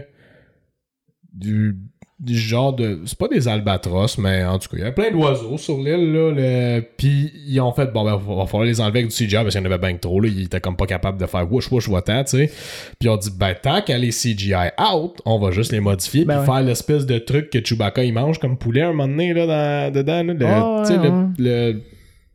du, 1.32 1.76
du 2.24 2.38
genre 2.38 2.72
de, 2.72 3.00
c'est 3.04 3.18
pas 3.18 3.26
des 3.26 3.48
albatros, 3.48 4.16
mais 4.16 4.44
en 4.44 4.56
tout 4.61 4.68
cas, 4.68 4.76
il 4.76 4.78
y 4.78 4.82
avait 4.82 4.92
plein 4.92 5.11
d'oiseaux 5.11 5.58
sur 5.58 5.76
l'île, 5.78 6.12
là, 6.12 6.30
le, 6.30 6.80
puis 6.96 7.32
ils 7.48 7.61
ont 7.61 7.72
fait, 7.72 7.92
bon, 7.92 8.04
ben, 8.04 8.14
va, 8.16 8.35
va 8.37 8.46
falloir 8.46 8.62
les 8.64 8.80
enlever 8.80 9.00
avec 9.00 9.11
du 9.11 9.14
CGI 9.16 9.35
parce 9.42 9.50
qu'il 9.56 9.61
y 9.61 9.62
en 9.62 9.66
avait 9.66 9.78
bien 9.78 9.96
trop, 9.96 10.20
là, 10.20 10.28
ils 10.28 10.44
étaient 10.44 10.61
comme 10.61 10.76
pas 10.76 10.87
capables 10.87 11.18
de 11.20 11.26
faire 11.26 11.50
wouch 11.52 11.68
wouch 11.72 11.88
votant, 11.88 12.22
tu 12.22 12.37
sais. 12.46 12.52
Puis 13.00 13.08
on 13.08 13.16
dit, 13.16 13.30
ben, 13.37 13.54
tant 13.61 13.82
qu'à 13.82 13.98
les 13.98 14.11
CGI 14.11 14.54
out, 14.94 15.20
on 15.26 15.40
va 15.40 15.50
juste 15.50 15.72
les 15.72 15.80
modifier, 15.80 16.24
Ben 16.24 16.35
puis 16.42 16.48
ouais. 16.50 16.56
faire 16.58 16.64
l'espèce 16.64 17.06
de 17.06 17.18
truc 17.18 17.50
que 17.50 17.58
Chewbacca 17.62 18.04
il 18.04 18.12
mange 18.14 18.38
comme 18.38 18.56
poulet 18.56 18.82
un 18.82 18.92
moment 18.92 19.08
donné, 19.08 19.35
là, 19.35 19.46
dans- 19.46 19.92
dedans, 19.92 20.22
là, 20.22 20.32
le- 20.32 21.00
ouais, 21.00 21.26
le- 21.38 21.80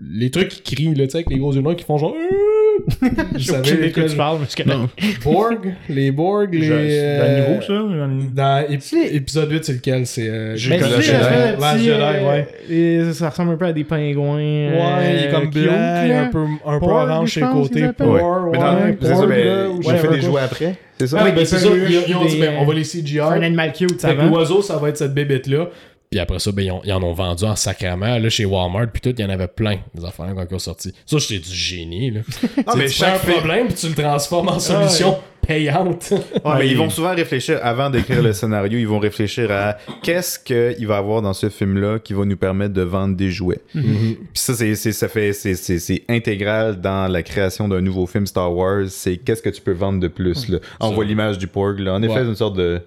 les 0.02 0.30
trucs 0.32 0.50
qui 0.50 0.76
crient, 0.76 0.95
là, 0.95 1.06
tu 1.06 1.12
sais, 1.12 1.17
avec 1.19 1.30
les 1.30 1.38
gros 1.38 1.54
yeux 1.54 1.62
noirs 1.62 1.78
qui 1.78 1.86
font 1.86 1.97
genre. 1.97 2.13
J'ai 3.36 3.52
de 3.54 3.58
quoi 3.62 3.72
lesquels- 3.86 4.10
tu 4.10 4.16
parles, 4.18 4.38
mais 4.40 4.46
c'est 4.50 4.63
correct. 4.63 4.90
Borg, 5.24 5.74
les 5.90 6.12
Borg, 6.12 6.54
les. 6.54 6.62
C'est 6.68 6.72
euh, 6.74 7.50
niveau, 7.50 7.62
ça? 7.62 7.74
Dans 8.34 8.62
ép- 8.70 9.13
épisode 9.16 9.52
8, 9.52 9.66
c'est 9.66 9.74
lequel? 9.74 10.06
C'est. 10.06 10.30
euh, 10.30 10.56
J'ai 10.56 10.78
sais, 10.80 11.02
Jedi. 11.02 11.90
euh, 11.90 12.00
euh, 12.00 12.30
ouais. 12.30 12.48
et 12.70 13.13
ça 13.13 13.30
ressemble 13.30 13.52
un 13.54 13.58
peu 13.58 13.66
à 13.66 13.74
des 13.74 13.84
pingouins. 13.84 14.38
Ouais, 14.38 15.16
il 15.20 15.26
est 15.26 15.32
comme 15.32 15.50
là. 15.66 16.22
un 16.24 16.28
peu, 16.28 16.40
un 16.66 16.74
peu 16.80 16.86
Porg, 16.86 17.10
orange 17.10 17.28
je 17.30 17.34
sur 17.40 17.48
les 17.48 17.54
côtés. 17.54 17.82
dans- 18.60 18.96
c'est 19.02 19.13
whatever, 19.13 19.98
fait 19.98 20.08
des 20.16 20.22
jouets 20.22 20.42
après. 20.42 20.76
C'est 21.00 21.08
ça? 21.08 21.18
Ah, 21.20 21.24
Ouais, 21.26 21.32
ben 21.32 21.46
c'est 21.46 21.58
ça, 21.60 21.68
ils, 21.68 21.98
ont 22.16 22.26
dit, 22.26 22.42
on 22.60 22.66
va 22.66 22.72
euh, 22.72 22.76
les 22.76 22.82
CGI. 22.84 23.20
Un 23.20 23.42
animal 23.44 23.72
cute, 23.72 24.00
ça 24.02 24.13
que 24.16 24.22
l'oiseau, 24.26 24.62
ça 24.63 24.78
va 24.78 24.90
être 24.90 24.98
cette 24.98 25.13
bébête-là. 25.13 25.70
Puis 26.10 26.20
après 26.22 26.39
ça, 26.39 26.52
ben, 26.54 26.62
ils, 26.63 26.72
ont- 26.72 26.82
ils 26.86 26.93
en 26.93 27.04
ont 27.04 27.13
vendu 27.13 27.43
en 27.43 27.56
sacrament. 27.56 28.17
Là, 28.17 28.30
chez 28.30 28.46
Walmart, 28.46 28.88
puis 28.93 29.02
tout, 29.02 29.13
il 29.17 29.22
y 29.22 29.26
en 29.26 29.30
avait 29.30 29.48
plein, 29.48 29.78
des 29.93 30.06
affaires 30.06 30.34
quand 30.36 30.46
ils 30.50 30.56
ont 30.56 30.60
sorti. 30.60 30.93
Ça, 31.06 31.20
c'était 31.20 31.39
du 31.46 31.54
génie, 31.54 32.12
là. 32.12 32.22
Ah, 32.65 32.72
Tu 32.74 32.78
mais 32.78 32.86
tu 32.88 33.04
un 33.04 33.17
problème, 33.17 33.67
puis 33.67 33.76
tu 33.76 33.89
le 33.89 33.93
transformes 33.96 34.48
en 34.50 34.60
solution 34.60 35.17
payante. 35.46 36.12
Ouais, 36.46 36.52
mais 36.60 36.67
ils 36.70 36.78
vont 36.78 36.89
souvent 36.89 37.13
réfléchir, 37.15 37.60
avant 37.62 37.89
d'écrire 37.89 38.22
le 38.24 38.32
scénario, 38.34 38.78
ils 38.80 38.88
vont 38.88 39.00
réfléchir 39.00 39.52
à 39.52 39.78
qu'est-ce 40.02 40.39
qu'il 40.39 40.88
va 40.88 40.96
y 40.96 40.98
avoir 40.98 41.22
dans 41.22 41.34
ce 41.34 41.50
film-là 41.50 42.00
qui 42.00 42.13
va 42.13 42.24
nous 42.26 42.38
permettre 42.38 42.74
de 42.74 42.82
vendre 42.84 43.15
des 43.17 43.30
jouets. 43.32 43.60
Puis 43.74 44.17
ça, 44.34 44.54
c'est, 44.56 44.76
c'est- 44.76 44.91
ça 44.93 45.08
fait, 45.10 45.34
c'est, 45.34 45.56
c'est, 45.56 45.80
c'est 45.80 46.04
intégral 46.10 46.80
dans 46.80 47.12
la 47.12 47.22
création 47.24 47.67
d'un 47.67 47.82
nouveau 47.82 48.06
film 48.08 48.26
Star 48.26 48.54
Wars. 48.54 48.86
C'est 48.88 49.17
qu'est-ce 49.17 49.41
que 49.41 49.50
tu 49.50 49.62
peux 49.62 49.72
vendre 49.74 50.00
de 50.00 50.08
plus. 50.08 50.48
Là. 50.50 50.60
On 50.80 50.91
voit 50.91 51.04
l'image 51.06 51.38
du 51.38 51.48
porg. 51.48 51.80
Là. 51.80 51.93
En 51.96 52.02
effet, 52.02 52.13
Ouais. 52.13 52.22
c'est 52.24 52.30
une 52.30 52.36
sorte 52.36 52.56
de 52.56 52.82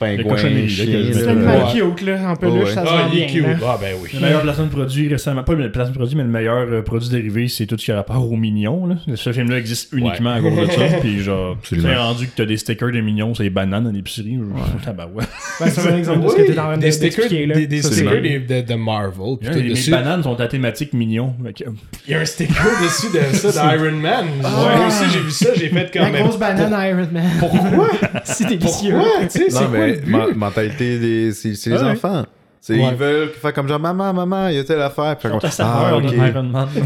pingouin, 0.00 0.36
C'est 0.36 0.48
vais 0.48 0.92
là. 0.92 0.98
un 1.08 1.12
te- 1.24 1.28
animal 1.28 1.58
Ouais. 1.62 1.72
cute, 1.96 2.06
là, 2.06 2.30
en 2.30 2.36
peluche, 2.36 2.70
ça 2.74 2.84
se 2.84 2.90
Ah, 2.90 3.08
il 3.12 3.18
est 3.18 3.26
bien. 3.26 3.34
cute. 3.34 3.46
là. 3.60 3.66
Ah, 3.68 3.78
ben 3.80 3.94
oui. 4.02 4.08
Le 4.14 4.20
meilleur 4.20 4.42
placement 4.42 4.64
de 4.64 4.70
produit 4.70 5.08
récemment, 5.08 5.42
pas 5.44 5.52
le 5.54 5.70
placement 5.70 5.92
de 5.92 5.98
produit, 5.98 6.16
mais 6.16 6.22
le 6.24 6.28
meilleur 6.30 6.66
euh, 6.70 6.82
produit 6.82 7.08
dérivé, 7.10 7.48
c'est 7.48 7.66
tout 7.66 7.76
ce 7.78 7.84
qui 7.84 7.92
a 7.92 7.96
rapport 7.96 8.30
aux 8.32 8.36
mignons. 8.36 8.86
Là. 8.86 8.96
Ce 9.14 9.32
film-là 9.32 9.58
existe 9.58 9.92
uniquement 9.92 10.30
à 10.32 10.40
cause 10.40 10.56
de 10.56 10.66
ça. 10.72 10.80
Puis 11.00 11.20
genre, 11.20 11.56
c'est 11.62 11.94
rendu 11.96 12.26
que 12.26 12.32
t'as 12.36 12.46
des 12.46 12.56
stickers 12.56 12.90
de 12.90 13.00
mignons, 13.00 13.34
c'est 13.34 13.44
des 13.44 13.50
bananes 13.50 13.84
dans 13.84 13.90
l'épicerie. 13.92 14.38
Ouais. 14.38 14.60
Tabarouette. 14.84 15.28
Ben, 15.60 15.66
c'est 15.68 15.88
un 15.90 15.96
exemple 15.98 16.24
de 16.24 16.28
ce 16.30 16.36
que 16.36 16.42
t'es 16.42 16.52
de 16.52 16.76
des 16.80 16.90
stickers, 16.92 17.28
de, 17.28 18.60
de 18.66 18.74
Marvel. 18.74 19.36
les- 19.54 19.90
bananes 19.90 20.22
sont 20.22 20.38
à 20.40 20.46
thématique 20.46 20.92
mignon. 20.92 21.34
Que- 21.56 21.64
Il 22.06 22.12
y 22.12 22.14
a 22.14 22.20
un 22.20 22.24
sticker 22.24 22.56
dessus 22.82 23.06
de 23.12 23.36
ça 23.36 23.50
d'Iron 23.76 23.96
Man. 23.96 24.26
Ah. 24.44 24.48
Moi 24.76 24.86
aussi, 24.86 25.04
j'ai 25.12 25.20
vu 25.20 25.30
ça, 25.30 25.48
j'ai 25.54 25.68
fait 25.68 25.90
comme. 25.92 26.02
La 26.02 26.20
grosse 26.22 26.38
banane 26.38 26.72
Iron 26.88 27.08
Man. 27.12 27.24
Pourquoi? 27.38 27.90
C'est 28.24 28.46
délicieux. 28.48 28.92
Pourquoi? 28.94 29.26
Tu 29.26 29.30
sais, 29.38 29.50
c'est 29.50 29.64
quoi 29.64 29.89
mais 30.06 30.18
ma- 30.18 30.26
mentalité, 30.34 30.98
des, 30.98 31.32
c'est, 31.32 31.54
c'est 31.54 31.70
les 31.70 31.76
Ouais. 31.76 31.90
enfants. 31.92 32.24
C'est- 32.62 32.74
Ouais. 32.74 32.88
Ils 32.90 32.96
veulent 32.96 33.30
faire 33.30 33.54
comme 33.54 33.66
genre 33.68 33.80
maman, 33.80 34.12
maman, 34.12 34.48
il 34.48 34.56
y 34.56 34.58
a 34.58 34.64
telle 34.64 34.82
affaire. 34.82 35.16
Puis 35.16 35.28
comme, 35.30 35.40
ah, 35.42 35.50
saveur 35.50 35.96
ok. 35.96 36.10
de 36.10 36.14
Iron 36.28 36.42
Man. 36.42 36.68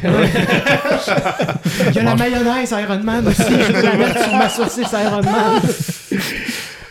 Il 1.88 1.95
y 1.95 1.99
a 1.99 2.03
la 2.05 2.14
mayonnaise 2.14 2.71
Iron 2.71 3.03
Man 3.03 3.27
aussi. 3.27 3.43
Je 3.43 3.73
vais 3.73 3.83
la 3.83 3.97
mettre 3.97 4.23
sur 4.25 4.35
ma 4.37 4.49
saucisse 4.49 4.93
Iron 4.93 5.23
Man. 5.23 5.61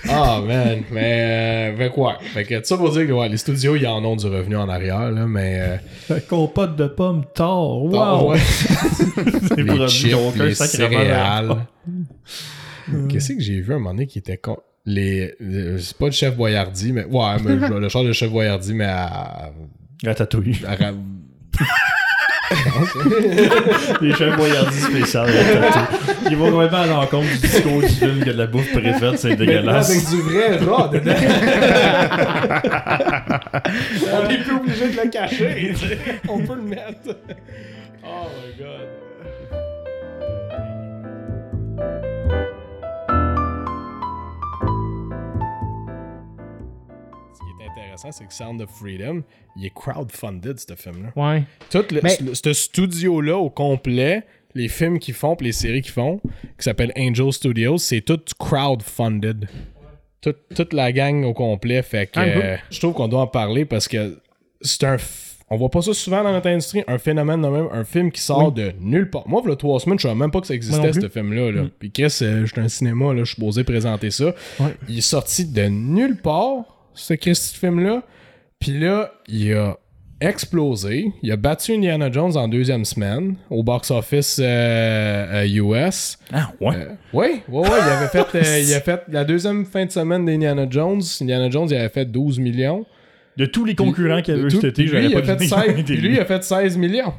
Ah, 0.10 0.41
man. 0.45 0.84
Mais, 0.91 1.73
euh, 1.80 1.89
quoi? 1.89 2.17
Fait 2.34 2.43
que 2.43 2.62
ça 2.63 2.76
pour 2.76 2.91
dire 2.91 3.08
que 3.08 3.13
ouais, 3.13 3.30
les 3.30 3.38
studios, 3.38 3.78
ils 3.78 3.88
en 3.88 4.04
ont 4.04 4.17
du 4.17 4.28
revenu 4.28 4.58
en 4.58 4.67
arrière, 4.67 5.10
là, 5.12 5.26
mais. 5.28 5.80
euh, 6.12 6.19
Compote 6.30 6.76
de 6.76 6.88
pommes 6.88 7.23
tard. 7.34 7.47
ah, 7.95 8.15
Wow! 8.17 8.32
ouais. 8.34 8.39
C'est 8.39 9.58
les 9.62 9.88
chips, 9.88 10.36
les 10.36 10.56
sacrément 10.56 10.99
céréales. 10.99 11.56
Qu'est-ce 13.10 13.32
que 13.34 13.39
j'ai 13.41 13.62
vu 13.62 13.71
à 13.71 13.76
un 13.76 13.80
moment 13.80 13.91
donné 13.91 14.08
qui 14.08 14.19
était 14.19 14.36
con? 14.38 14.58
Les, 14.86 15.34
les- 15.39 15.80
c'est 15.80 15.98
pas 15.98 16.08
le 16.08 16.12
chef 16.12 16.36
Boyardi, 16.36 16.91
mais 16.91 17.06
ouais, 17.06 17.36
mais 17.43 17.58
genre, 17.67 17.80
le 17.80 17.88
char 17.89 18.04
de 18.04 18.12
chef 18.12 18.30
Boyardi, 18.30 18.74
mais 18.74 18.86
à, 18.86 19.52
Ratatouille. 20.06 20.60
à- 20.67 20.74
à- 20.74 20.91
Les 24.02 24.13
chefs 24.13 24.36
boyardis 24.38 24.80
spéciales. 24.80 25.30
Ratatouille. 25.32 26.28
Ils 26.30 26.38
vont 26.38 26.52
complètement 26.52 26.82
à 26.82 26.86
l'encontre 26.86 27.28
du 27.30 27.38
discours 27.39 27.82
du 27.82 27.88
film 27.88 28.19
que 28.24 28.30
de 28.30 28.38
la 28.38 28.46
bouffe 28.48 28.72
préfaite, 28.72 29.17
c'est 29.17 29.28
avec 29.28 29.39
dégueulasse. 29.39 30.10
du 30.10 30.22
vrai 30.22 30.58
rat 30.58 30.88
dedans. 30.89 31.13
On 34.13 34.30
est 34.30 34.38
plus 34.43 34.56
obligé 34.56 34.89
de 34.89 35.02
le 35.04 35.10
cacher. 35.10 35.74
On 36.28 36.39
peut 36.39 36.56
le 36.56 36.62
mettre. 36.62 37.17
Oh 38.04 38.28
my 38.36 38.63
god. 38.63 38.88
Intéressant, 47.93 48.12
c'est 48.12 48.25
que 48.25 48.34
Sound 48.34 48.62
of 48.62 48.69
Freedom, 48.69 49.23
il 49.56 49.65
est 49.65 49.73
crowdfunded, 49.73 50.60
ce 50.60 50.73
film-là. 50.75 51.12
Ouais. 51.15 51.43
Tout 51.69 51.86
le, 51.91 51.99
Mais- 52.03 52.10
ce- 52.10 52.34
ce 52.34 52.53
studio-là 52.53 53.38
au 53.38 53.49
complet, 53.49 54.23
les 54.56 54.67
films 54.67 54.99
qu'ils 54.99 55.13
font 55.13 55.36
les 55.39 55.51
séries 55.51 55.82
qu'ils 55.82 55.91
font, 55.91 56.19
qui 56.58 56.63
s'appelle 56.63 56.91
Angel 56.97 57.32
Studios, 57.32 57.77
c'est 57.77 58.01
tout 58.01 58.19
crowdfunded. 58.39 59.47
Toute, 60.21 60.38
toute 60.56 60.73
la 60.73 60.91
gang 60.93 61.23
au 61.25 61.34
complet. 61.34 61.82
Fait 61.84 62.08
que 62.08 62.19
euh, 62.19 62.56
je 62.71 62.79
trouve 62.79 62.93
qu'on 62.93 63.10
doit 63.10 63.21
en 63.21 63.27
parler 63.27 63.65
parce 63.65 63.88
que 63.88 64.19
c'est 64.62 64.84
un. 64.86 64.95
On 65.49 65.58
voit 65.58 65.69
pas 65.69 65.82
ça 65.82 65.93
souvent 65.93 66.23
dans 66.23 66.32
notre 66.32 66.47
industrie, 66.47 66.82
un 66.88 66.97
phénomène 66.97 67.41
de 67.41 67.47
même, 67.47 67.67
un 67.71 67.84
film 67.84 68.10
qui 68.12 68.21
sort 68.21 68.51
de 68.53 68.71
nulle 68.79 69.10
part. 69.10 69.27
Moi, 69.27 69.41
voilà 69.41 69.58
trois 69.58 69.79
semaines, 69.82 69.99
je 69.99 70.03
savais 70.08 70.15
même 70.17 70.32
pas 70.32 70.39
que 70.41 70.47
ça 70.47 70.56
existait, 70.56 70.93
ce 70.93 71.10
film-là. 71.10 71.51
Là. 71.51 71.63
Puis 71.77 71.91
Chris, 71.91 72.17
euh, 72.21 72.45
j'étais 72.45 72.62
un 72.62 72.69
cinéma, 72.69 73.13
là, 73.13 73.23
je 73.25 73.34
suis 73.34 73.41
posé 73.41 73.63
présenter 73.65 74.10
ça. 74.10 74.34
Ouais. 74.60 74.73
Il 74.88 74.97
est 74.97 75.01
sorti 75.01 75.45
de 75.45 75.63
nulle 75.65 76.15
part, 76.21 76.83
ce 76.93 77.15
film-là. 77.15 78.03
Puis 78.60 78.79
là, 78.79 79.12
il 79.27 79.53
a 79.53 79.77
explosé. 80.23 81.12
Il 81.21 81.32
a 81.32 81.36
battu 81.36 81.73
Indiana 81.73 82.12
Jones 82.12 82.36
en 82.38 82.47
deuxième 82.47 82.86
semaine 82.86 83.36
au 83.49 83.63
box-office 83.63 84.39
euh, 84.41 85.43
euh, 85.43 85.88
US. 85.88 86.17
Ah, 86.32 86.51
ouais. 86.62 86.75
Euh, 86.75 86.89
oui, 87.13 87.41
ouais, 87.49 87.62
ouais, 87.62 87.77
il 87.86 87.91
avait 87.91 88.08
fait, 88.08 88.36
euh, 88.36 88.60
il 88.60 88.73
a 88.73 88.79
fait 88.79 89.01
la 89.10 89.25
deuxième 89.25 89.65
fin 89.65 89.86
de 89.86 89.91
semaine 89.91 90.25
d'Indiana 90.25 90.65
Jones. 90.69 91.01
Indiana 91.21 91.49
Jones, 91.49 91.67
il 91.69 91.75
avait 91.75 91.89
fait 91.89 92.06
12 92.06 92.39
millions. 92.39 92.86
De 93.36 93.45
tous 93.45 93.65
les 93.65 93.75
concurrents 93.75 94.21
qu'il 94.21 94.36
avait 94.36 94.43
eu 94.43 94.51
cet 94.51 94.63
été, 94.65 94.84
il 94.84 95.13
pas 95.13 95.23
fait 95.23 95.36
dit 95.36 95.47
16, 95.47 95.60
puis 95.86 95.97
lui, 95.97 96.13
il 96.13 96.19
a 96.19 96.25
fait 96.25 96.43
16 96.43 96.77
millions. 96.77 97.13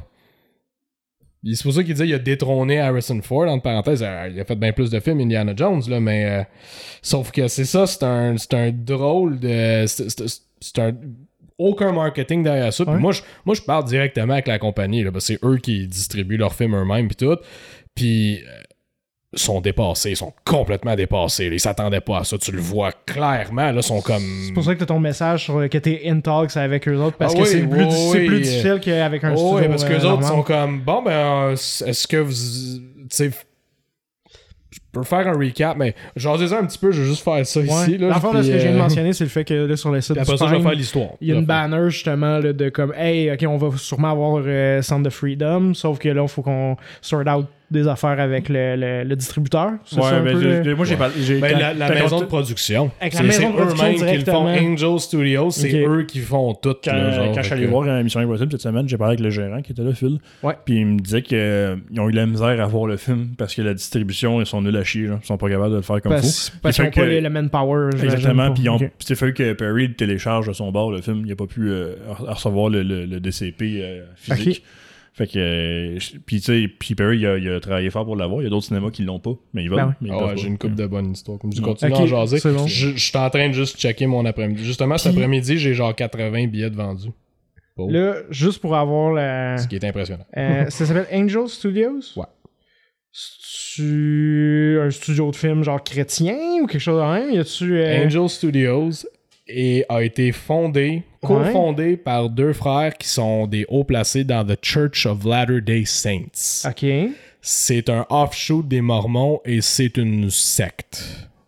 C'est 1.53 1.63
pour 1.63 1.73
ça 1.73 1.83
qu'il 1.83 1.93
disait 1.93 2.05
qu'il 2.05 2.15
a 2.15 2.19
détrôné 2.19 2.79
Harrison 2.79 3.21
Ford, 3.21 3.47
entre 3.47 3.61
parenthèses. 3.63 4.01
Euh, 4.03 4.29
Il 4.33 4.39
a 4.39 4.45
fait 4.45 4.55
bien 4.55 4.71
plus 4.71 4.89
de 4.89 4.99
films, 4.99 5.19
Indiana 5.19 5.53
Jones, 5.55 5.83
là, 5.87 5.99
mais. 5.99 6.25
euh, 6.25 6.43
sauf 7.01 7.31
que 7.31 7.47
c'est 7.47 7.65
ça, 7.65 7.85
c'est 7.85 8.03
un, 8.03 8.35
un 8.53 8.71
drôle 8.71 9.39
de. 9.39 9.85
C'est 9.87 10.79
un. 10.79 10.93
Aucun 11.57 11.91
marketing 11.93 12.43
derrière 12.43 12.73
ça. 12.73 12.83
Puis 12.83 12.93
Ouais. 12.95 12.99
moi, 12.99 13.11
je, 13.13 13.21
moi, 13.45 13.55
je 13.55 13.61
parle 13.61 13.85
directement 13.85 14.33
avec 14.33 14.47
la 14.47 14.59
compagnie. 14.59 15.03
Là, 15.03 15.11
parce 15.11 15.27
que 15.27 15.33
c'est 15.35 15.45
eux 15.47 15.57
qui 15.57 15.87
distribuent 15.87 16.35
leurs 16.37 16.53
films 16.53 16.75
eux-mêmes, 16.75 17.07
puis 17.07 17.15
tout. 17.15 17.37
Puis. 17.93 18.39
Euh, 19.35 19.39
sont 19.39 19.61
dépassés, 19.61 20.11
ils 20.11 20.15
sont 20.17 20.33
complètement 20.45 20.95
dépassés. 20.95 21.49
Ils 21.51 21.59
s'attendaient 21.59 22.01
pas 22.01 22.19
à 22.19 22.23
ça. 22.23 22.37
Tu 22.37 22.51
le 22.51 22.59
vois 22.61 22.91
clairement. 23.05 23.71
Là, 23.71 23.81
sont 23.81 24.01
comme. 24.01 24.23
C'est 24.47 24.53
pour 24.53 24.63
ça 24.63 24.73
que 24.73 24.79
t'as 24.79 24.85
ton 24.85 24.99
message 24.99 25.43
sur 25.45 25.59
le- 25.59 25.67
que 25.67 25.77
t'es 25.77 26.01
in 26.05 26.19
talks 26.21 26.55
avec 26.57 26.87
eux 26.87 26.95
autres 26.97 27.17
parce 27.17 27.33
Ah 27.33 27.37
que 27.37 27.43
oui, 27.43 27.47
c'est 27.49 27.61
plus, 27.67 27.83
oui, 27.85 27.93
oui, 28.13 28.27
euh, 28.27 28.39
difficile 28.39 28.79
qu'avec 28.81 29.23
un 29.23 29.35
studio. 29.35 29.55
ouais, 29.55 29.67
parce 29.67 29.83
que 29.83 29.93
euh, 29.93 29.97
les 29.97 30.05
autres 30.05 30.21
normal. 30.21 30.29
sont 30.29 30.43
comme 30.43 30.81
bon 30.81 31.01
ben 31.03 31.11
euh, 31.11 31.51
est-ce 31.53 32.07
que 32.07 32.17
vous 32.17 32.31
tu 32.33 32.81
sais 33.09 33.31
je 34.71 34.79
peux 34.91 35.03
faire 35.03 35.27
un 35.27 35.37
recap 35.37 35.77
mais 35.77 35.93
j'en 36.15 36.37
disais 36.37 36.55
un 36.55 36.65
petit 36.65 36.77
peu 36.77 36.91
je 36.91 37.01
vais 37.01 37.07
juste 37.07 37.23
faire 37.23 37.45
ça 37.45 37.59
Ouais. 37.59 37.65
ici 37.67 37.97
là 37.97 38.07
L'affaire 38.09 38.31
de 38.33 38.41
ce 38.41 38.47
que 38.49 38.57
je 38.57 38.63
viens 38.63 38.71
de 38.71 38.77
euh, 38.77 38.81
mentionner, 38.81 39.13
c'est 39.13 39.23
le 39.23 39.29
fait 39.29 39.43
que 39.45 39.53
là, 39.53 39.75
sur 39.77 39.91
le 39.91 40.01
site 40.01 40.15
puis 40.15 40.23
du 40.25 40.31
après 40.31 40.37
ça 40.37 40.45
je 40.45 40.49
vais 40.51 40.55
Spine, 40.57 40.69
faire 40.69 40.77
l'histoire 40.77 41.09
il 41.21 41.27
y 41.29 41.31
a 41.31 41.35
une 41.35 41.45
banner 41.45 41.89
justement 41.89 42.39
là, 42.39 42.51
de 42.53 42.69
comme 42.69 42.93
Hey, 42.93 43.31
ok, 43.31 43.45
on 43.47 43.57
va 43.57 43.77
sûrement 43.77 44.11
avoir 44.11 44.43
euh, 44.45 44.81
Sound 44.81 45.05
of 45.07 45.13
Freedom, 45.13 45.73
sauf 45.73 45.97
que 45.99 46.09
là, 46.09 46.21
il 46.23 46.27
faut 46.27 46.41
qu'on 46.41 46.75
sort 47.01 47.21
out 47.27 47.45
des 47.71 47.87
affaires 47.87 48.19
avec 48.19 48.47
le, 48.49 48.75
le- 48.75 49.03
le 49.03 49.15
distributeur. 49.15 49.71
C'est 49.85 49.95
ça 49.95 50.01
Ouais, 50.01 50.07
un 50.07 50.21
mais 50.21 50.33
peu 50.33 50.41
j'ai- 50.41 50.63
le- 50.63 50.75
moi 50.75 50.85
j'ai 50.85 50.95
pas. 50.95 51.09
j'ai- 51.19 51.39
Ben, 51.39 51.57
la, 51.77 51.89
maison 51.89 52.19
de 52.19 52.25
production. 52.25 52.91
Avec 53.01 53.13
la 53.13 53.19
C'est- 53.21 53.31
c'est 53.31 53.43
eux-mêmes 53.45 53.95
qui 53.95 54.17
le 54.17 54.25
font. 54.31 54.47
Angel 54.47 54.99
Studios, 54.99 55.49
c'est 55.51 55.83
eux 55.85 56.03
qui 56.03 56.19
font 56.19 56.53
tout. 56.53 56.75
Quand, 56.83 56.93
là, 56.93 57.11
genre, 57.11 57.25
quand 57.27 57.33
je 57.37 57.41
suis 57.41 57.49
fait 57.49 57.55
allé 57.55 57.65
voir 57.65 57.87
euh, 57.87 58.03
Mission 58.03 58.19
Impossible 58.19 58.51
cette 58.51 58.61
semaine, 58.61 58.87
j'ai 58.87 58.97
parlé 58.97 59.13
avec 59.13 59.19
le 59.21 59.29
gérant 59.31 59.61
qui 59.61 59.71
était 59.71 59.81
là, 59.83 59.93
Phil. 59.93 60.19
Ouais. 60.43 60.53
Puis 60.65 60.75
il 60.79 60.85
me 60.85 60.99
disait 60.99 61.21
qu'ils 61.21 61.99
ont 61.99 62.07
eu 62.09 62.11
la 62.11 62.25
misère 62.25 62.61
à 62.61 62.65
voir 62.67 62.85
le 62.87 62.97
film 62.97 63.29
parce 63.37 63.55
que 63.55 63.61
la 63.61 63.73
distribution, 63.73 64.39
ils 64.41 64.45
sont 64.45 64.61
nuls 64.61 64.77
à 64.77 64.83
chier. 64.83 65.07
Là. 65.07 65.19
Ils 65.23 65.25
sont 65.25 65.37
pas 65.37 65.49
capables 65.49 65.71
de 65.71 65.77
le 65.77 65.81
faire 65.81 66.01
comme 66.01 66.13
il 66.13 66.17
faut. 66.19 66.51
Parce, 66.61 66.75
qu'ils 66.75 66.85
fait 66.85 67.01
n'ont 67.01 67.05
pas 67.07 67.19
le 67.21 67.29
manpower. 67.29 67.89
Exactement. 68.01 68.53
Puis 68.53 68.65
il 69.09 69.15
fallu 69.15 69.33
que 69.33 69.53
Perry 69.53 69.93
télécharge 69.93 70.47
de 70.47 70.53
son 70.53 70.71
bord 70.71 70.91
le 70.91 71.01
film. 71.01 71.23
Il 71.25 71.31
a 71.31 71.35
pas 71.35 71.47
pu 71.47 71.69
euh, 71.69 71.93
re- 72.09 72.33
recevoir 72.33 72.69
le, 72.69 72.83
le- 72.83 73.05
le 73.05 73.19
DCP 73.19 73.79
euh, 73.81 74.01
physique. 74.15 74.63
Fait 75.17 75.27
que. 75.27 75.37
euh, 75.39 75.97
puis 76.25 76.41
tu 76.41 76.45
sais, 76.63 76.67
puis 76.67 76.93
Perry, 76.93 77.19
il 77.19 77.25
a, 77.25 77.37
il 77.37 77.49
a 77.49 77.59
travaillé 77.61 77.89
fort 77.89 78.03
pour 78.03 78.17
l'avoir. 78.17 78.41
Il 78.41 78.43
y 78.43 78.47
a 78.47 78.49
d'autres 78.49 78.65
cinémas 78.65 78.91
qui 78.91 79.03
l'ont 79.03 79.19
pas, 79.19 79.31
mais 79.53 79.63
ils 79.63 79.69
veulent. 79.69 79.95
Ben 80.01 80.09
ouais. 80.09 80.17
Ah 80.21 80.25
ouais, 80.27 80.37
j'ai 80.37 80.47
une 80.47 80.57
coupe 80.57 80.75
de 80.75 80.85
bonnes 80.85 81.11
histoires. 81.13 81.39
Comme 81.39 81.53
je 81.53 81.59
Ouais. 81.61 81.67
continue 81.67 81.91
Ok, 81.93 81.99
à 81.99 82.01
en 82.03 82.05
jaser. 82.05 82.51
bon. 82.51 82.67
Je, 82.67 82.89
je 82.89 82.97
suis 83.09 83.17
en 83.17 83.29
train 83.29 83.47
de 83.47 83.53
juste 83.53 83.77
checker 83.79 84.07
mon 84.07 84.25
après-midi. 84.25 84.63
Justement, 84.65 84.97
cet 84.97 85.13
après-midi, 85.13 85.57
j'ai 85.57 85.73
genre 85.73 85.95
80 85.95 86.47
billets 86.47 86.69
de 86.69 86.75
vendus. 86.75 87.11
Bon. 87.77 87.89
Là, 87.89 88.15
juste 88.29 88.59
pour 88.59 88.75
avoir 88.75 89.13
la. 89.13 89.57
Ce 89.57 89.67
qui 89.69 89.75
est 89.75 89.83
impressionnant. 89.85 90.25
Euh, 90.35 90.65
ça 90.69 90.85
s'appelle 90.85 91.07
Angel 91.13 91.47
Studios? 91.47 91.99
Ouais. 92.17 92.25
C'est 93.77 94.77
un 94.81 94.89
studio 94.89 95.31
de 95.31 95.35
film 95.35 95.63
genre 95.63 95.83
chrétien 95.83 96.35
ou 96.61 96.67
quelque 96.67 96.79
chose 96.81 97.01
de 97.01 97.05
même? 97.13 97.33
Y 97.33 97.39
a-tu. 97.39 97.77
euh, 97.77 98.05
Angel 98.05 98.29
Studios 98.29 98.91
et 99.47 99.85
a 99.89 100.01
été 100.03 100.31
fondé, 100.31 101.03
cofondé 101.21 101.97
par 101.97 102.29
deux 102.29 102.53
frères 102.53 102.97
qui 102.97 103.07
sont 103.07 103.47
des 103.47 103.65
hauts 103.69 103.83
placés 103.83 104.23
dans 104.23 104.45
The 104.45 104.57
Church 104.61 105.05
of 105.05 105.23
Latter-day 105.25 105.83
Saints. 105.85 106.67
Ok. 106.69 106.85
C'est 107.41 107.89
un 107.89 108.05
offshoot 108.09 108.67
des 108.67 108.81
Mormons 108.81 109.39
et 109.45 109.61
c'est 109.61 109.97
une 109.97 110.29
secte. 110.31 111.03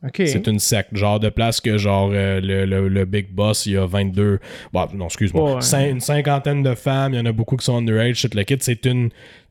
Ok. 0.06 0.22
C'est 0.28 0.46
une 0.46 0.60
secte, 0.60 0.96
genre 0.96 1.20
de 1.20 1.30
place 1.30 1.60
que 1.60 1.78
genre 1.80 2.12
euh, 2.14 2.40
le, 2.40 2.66
le- 2.66 2.88
le 2.88 3.06
Big 3.06 3.32
Boss, 3.32 3.66
il 3.66 3.74
y 3.74 3.78
a 3.78 3.86
22... 3.88 4.40
Bon, 4.72 4.86
non, 4.94 5.06
excuse-moi. 5.06 5.56
Ouais. 5.56 5.62
Cin- 5.62 5.90
une 5.90 6.00
cinquantaine 6.02 6.62
de 6.62 6.76
femmes, 6.76 7.14
il 7.14 7.18
y 7.18 7.20
en 7.20 7.26
a 7.26 7.32
beaucoup 7.32 7.58
qui 7.58 7.66
sont 7.66 7.78
underage, 7.78 8.18
shit, 8.18 8.36
le 8.36 8.44
kit. 8.44 8.58
C'est 8.60 8.86
une 8.86 9.10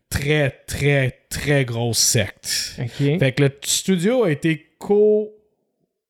très, 0.08 0.50
très, 0.68 1.18
très 1.30 1.64
grosse 1.64 1.98
secte. 1.98 2.76
Ok. 2.80 3.18
Fait 3.18 3.32
que 3.32 3.42
le 3.42 3.50
studio 3.64 4.22
a 4.22 4.30
été 4.30 4.66
co 4.78 5.30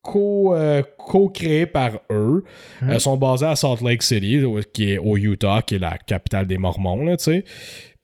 co 0.07 0.55
euh, 0.55 0.81
co-créé 0.97 1.65
par 1.65 1.91
eux. 2.09 2.43
Ils 2.81 2.99
sont 2.99 3.17
basés 3.17 3.45
à 3.45 3.55
Salt 3.55 3.83
Lake 3.83 4.01
City, 4.03 4.41
qui 4.73 4.91
est 4.93 4.97
au 4.97 5.17
Utah, 5.17 5.61
qui 5.65 5.75
est 5.75 5.79
la 5.79 5.97
capitale 5.97 6.47
des 6.47 6.57
Mormons, 6.57 7.03
là, 7.05 7.17
tu 7.17 7.25
sais. 7.25 7.43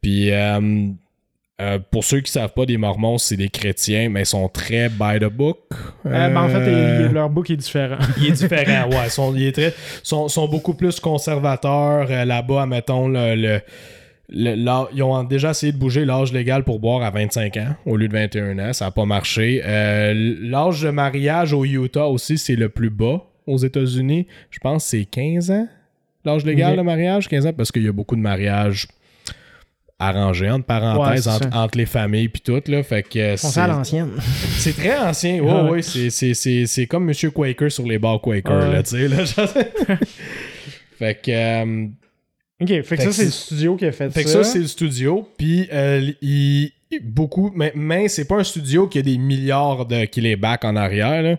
Puis 0.01 0.29
euh, 0.31 1.79
pour 1.91 2.03
ceux 2.03 2.19
qui 2.21 2.31
savent 2.31 2.51
pas, 2.53 2.65
des 2.65 2.77
Mormons, 2.77 3.17
c'est 3.17 3.37
des 3.37 3.47
chrétiens, 3.49 4.09
mais 4.09 4.21
ils 4.23 4.25
sont 4.25 4.49
très 4.49 4.89
by 4.89 5.19
the 5.19 5.25
book. 5.31 5.59
Euh, 6.05 6.09
ben, 6.29 6.37
en 6.37 6.49
fait, 6.49 6.65
il- 7.07 7.13
leur 7.13 7.29
book 7.29 7.49
est 7.51 7.55
différent. 7.57 7.97
il 8.17 8.27
est 8.27 8.31
différent, 8.31 8.89
ouais. 8.89 9.05
Ils 9.05 9.09
sont, 9.11 9.33
il 9.35 9.43
est 9.47 9.51
très, 9.53 9.73
sont, 10.01 10.27
sont 10.27 10.47
beaucoup 10.47 10.73
plus 10.73 10.99
conservateurs 10.99 12.07
là-bas, 12.25 12.65
mettons, 12.65 13.07
le, 13.07 13.35
le- 13.35 13.61
le- 14.29 14.85
ils 14.93 15.03
ont 15.03 15.23
déjà 15.23 15.51
essayé 15.51 15.71
de 15.73 15.77
bouger 15.77 16.05
l'âge 16.05 16.31
légal 16.33 16.63
pour 16.63 16.79
boire 16.79 17.03
à 17.03 17.09
25 17.11 17.57
ans 17.57 17.75
au 17.85 17.97
lieu 17.97 18.07
de 18.07 18.13
21 18.13 18.57
ans. 18.59 18.73
Ça 18.73 18.85
n'a 18.85 18.91
pas 18.91 19.05
marché. 19.05 19.61
Euh, 19.65 20.13
l'âge 20.41 20.81
de 20.81 20.89
mariage 20.89 21.53
au 21.53 21.65
Utah 21.65 22.07
aussi, 22.07 22.37
c'est 22.37 22.55
le 22.55 22.69
plus 22.69 22.89
bas 22.89 23.23
aux 23.45 23.57
États-Unis. 23.57 24.27
Je 24.49 24.59
pense 24.59 24.83
que 24.85 24.89
c'est 24.91 25.05
15 25.05 25.51
ans. 25.51 25.67
L'âge 26.25 26.45
légal 26.45 26.77
de 26.77 26.81
mariage, 26.81 27.27
15 27.27 27.45
ans, 27.47 27.53
parce 27.53 27.71
qu'il 27.71 27.83
y 27.83 27.87
a 27.87 27.91
beaucoup 27.91 28.15
de 28.15 28.21
mariages 28.21 28.87
arrangés, 29.99 30.49
entre 30.49 30.65
parenthèses, 30.65 31.27
Ouais, 31.27 31.47
entre, 31.53 31.77
les 31.77 31.85
familles 31.85 32.29
puis 32.29 32.41
tout. 32.41 32.61
Là, 32.67 32.81
fait 32.83 33.03
que 33.03 33.33
On 33.33 33.37
c'est- 33.37 33.59
à 33.59 33.67
l'ancienne. 33.67 34.09
c'est 34.57 34.75
très 34.75 34.97
ancien. 34.97 35.39
Ouais, 35.43 35.51
Ouais. 35.51 35.69
ouais, 35.69 35.81
c'est, 35.81 36.09
c'est, 36.09 36.33
c'est, 36.33 36.65
c'est 36.65 36.87
comme 36.87 37.05
Monsieur 37.05 37.29
Quaker 37.31 37.69
sur 37.71 37.85
les 37.85 37.99
bars 37.99 38.19
Quaker, 38.21 38.57
Ouais. 38.67 38.71
là, 38.73 38.83
tu 38.83 38.89
sais. 38.91 39.07
Là, 39.09 39.25
fait 40.97 41.21
que, 41.21 41.31
euh, 41.31 41.87
Ok, 42.63 42.81
fait 42.83 42.97
que 42.97 43.03
ça, 43.03 43.11
c'est 43.11 43.25
le 43.25 43.31
studio 43.31 43.75
qui 43.75 43.85
a 43.85 43.91
fait, 43.91 44.09
fait 44.09 44.23
que 44.23 44.29
ça. 44.29 44.43
ça, 44.43 44.51
c'est 44.51 44.59
le 44.59 44.67
studio. 44.67 45.27
Puis, 45.37 45.67
euh, 45.71 46.11
beaucoup, 47.01 47.51
mais, 47.55 47.71
mais 47.75 48.07
c'est 48.07 48.25
pas 48.25 48.35
un 48.35 48.43
studio 48.43 48.87
qui 48.87 48.99
a 48.99 49.01
des 49.01 49.17
milliards 49.17 49.85
de 49.85 50.05
qui 50.05 50.21
les 50.21 50.35
back 50.35 50.63
en 50.65 50.75
arrière. 50.75 51.21
là. 51.21 51.35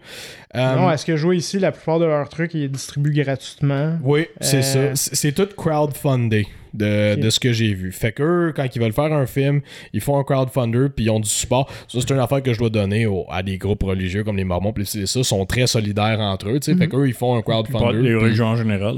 Euh, 0.57 0.77
Non, 0.77 0.91
est-ce 0.91 1.05
que 1.07 1.17
jouer 1.17 1.37
ici, 1.37 1.59
la 1.59 1.73
plupart 1.73 1.99
de 1.99 2.05
leurs 2.05 2.29
trucs, 2.29 2.55
ils 2.55 2.71
distribuent 2.71 3.13
gratuitement? 3.13 3.99
Oui, 4.03 4.27
c'est 4.41 4.59
Euh, 4.59 4.63
ça. 4.63 4.95
C'est 4.95 5.15
c'est 5.15 5.33
tout 5.33 5.49
crowdfundé 5.57 6.47
de, 6.75 7.31
ce 7.31 7.41
que 7.41 7.53
j'ai 7.53 7.73
vu. 7.73 7.93
Fait 7.93 8.13
qu'eux, 8.13 8.53
quand 8.55 8.67
ils 8.75 8.81
veulent 8.83 8.93
faire 8.93 9.13
un 9.13 9.27
film, 9.27 9.61
ils 9.93 10.01
font 10.01 10.19
un 10.19 10.25
crowdfunder 10.25 10.89
puis 10.95 11.07
ils 11.07 11.11
ont 11.11 11.21
du 11.21 11.29
support. 11.29 11.71
Ça, 11.89 11.99
c'est 12.01 12.11
une 12.13 12.19
affaire 12.21 12.43
que 12.43 12.53
je 12.53 12.59
dois 12.59 12.69
donner 12.71 13.07
au- 13.07 13.27
à 13.31 13.43
des 13.43 13.57
groupes 13.59 13.85
religieux 13.85 14.25
comme 14.25 14.37
les 14.37 14.45
Mormons 14.45 14.73
puis 14.73 14.85
c'est 14.85 15.07
ça, 15.07 15.23
sont 15.23 15.47
très 15.47 15.67
solidaires 15.67 16.21
entre 16.21 16.49
eux. 16.51 16.61
tu 16.61 16.73
sais. 16.73 16.77
Fait 16.77 16.89
qu'eux, 16.89 17.07
ils 17.07 17.15
font 17.15 17.37
un 17.37 17.43
Pas 17.43 17.63
crowdfunder. 17.63 18.03
les 18.03 18.15
religions 18.15 18.47
en 18.47 18.57
général. 18.57 18.97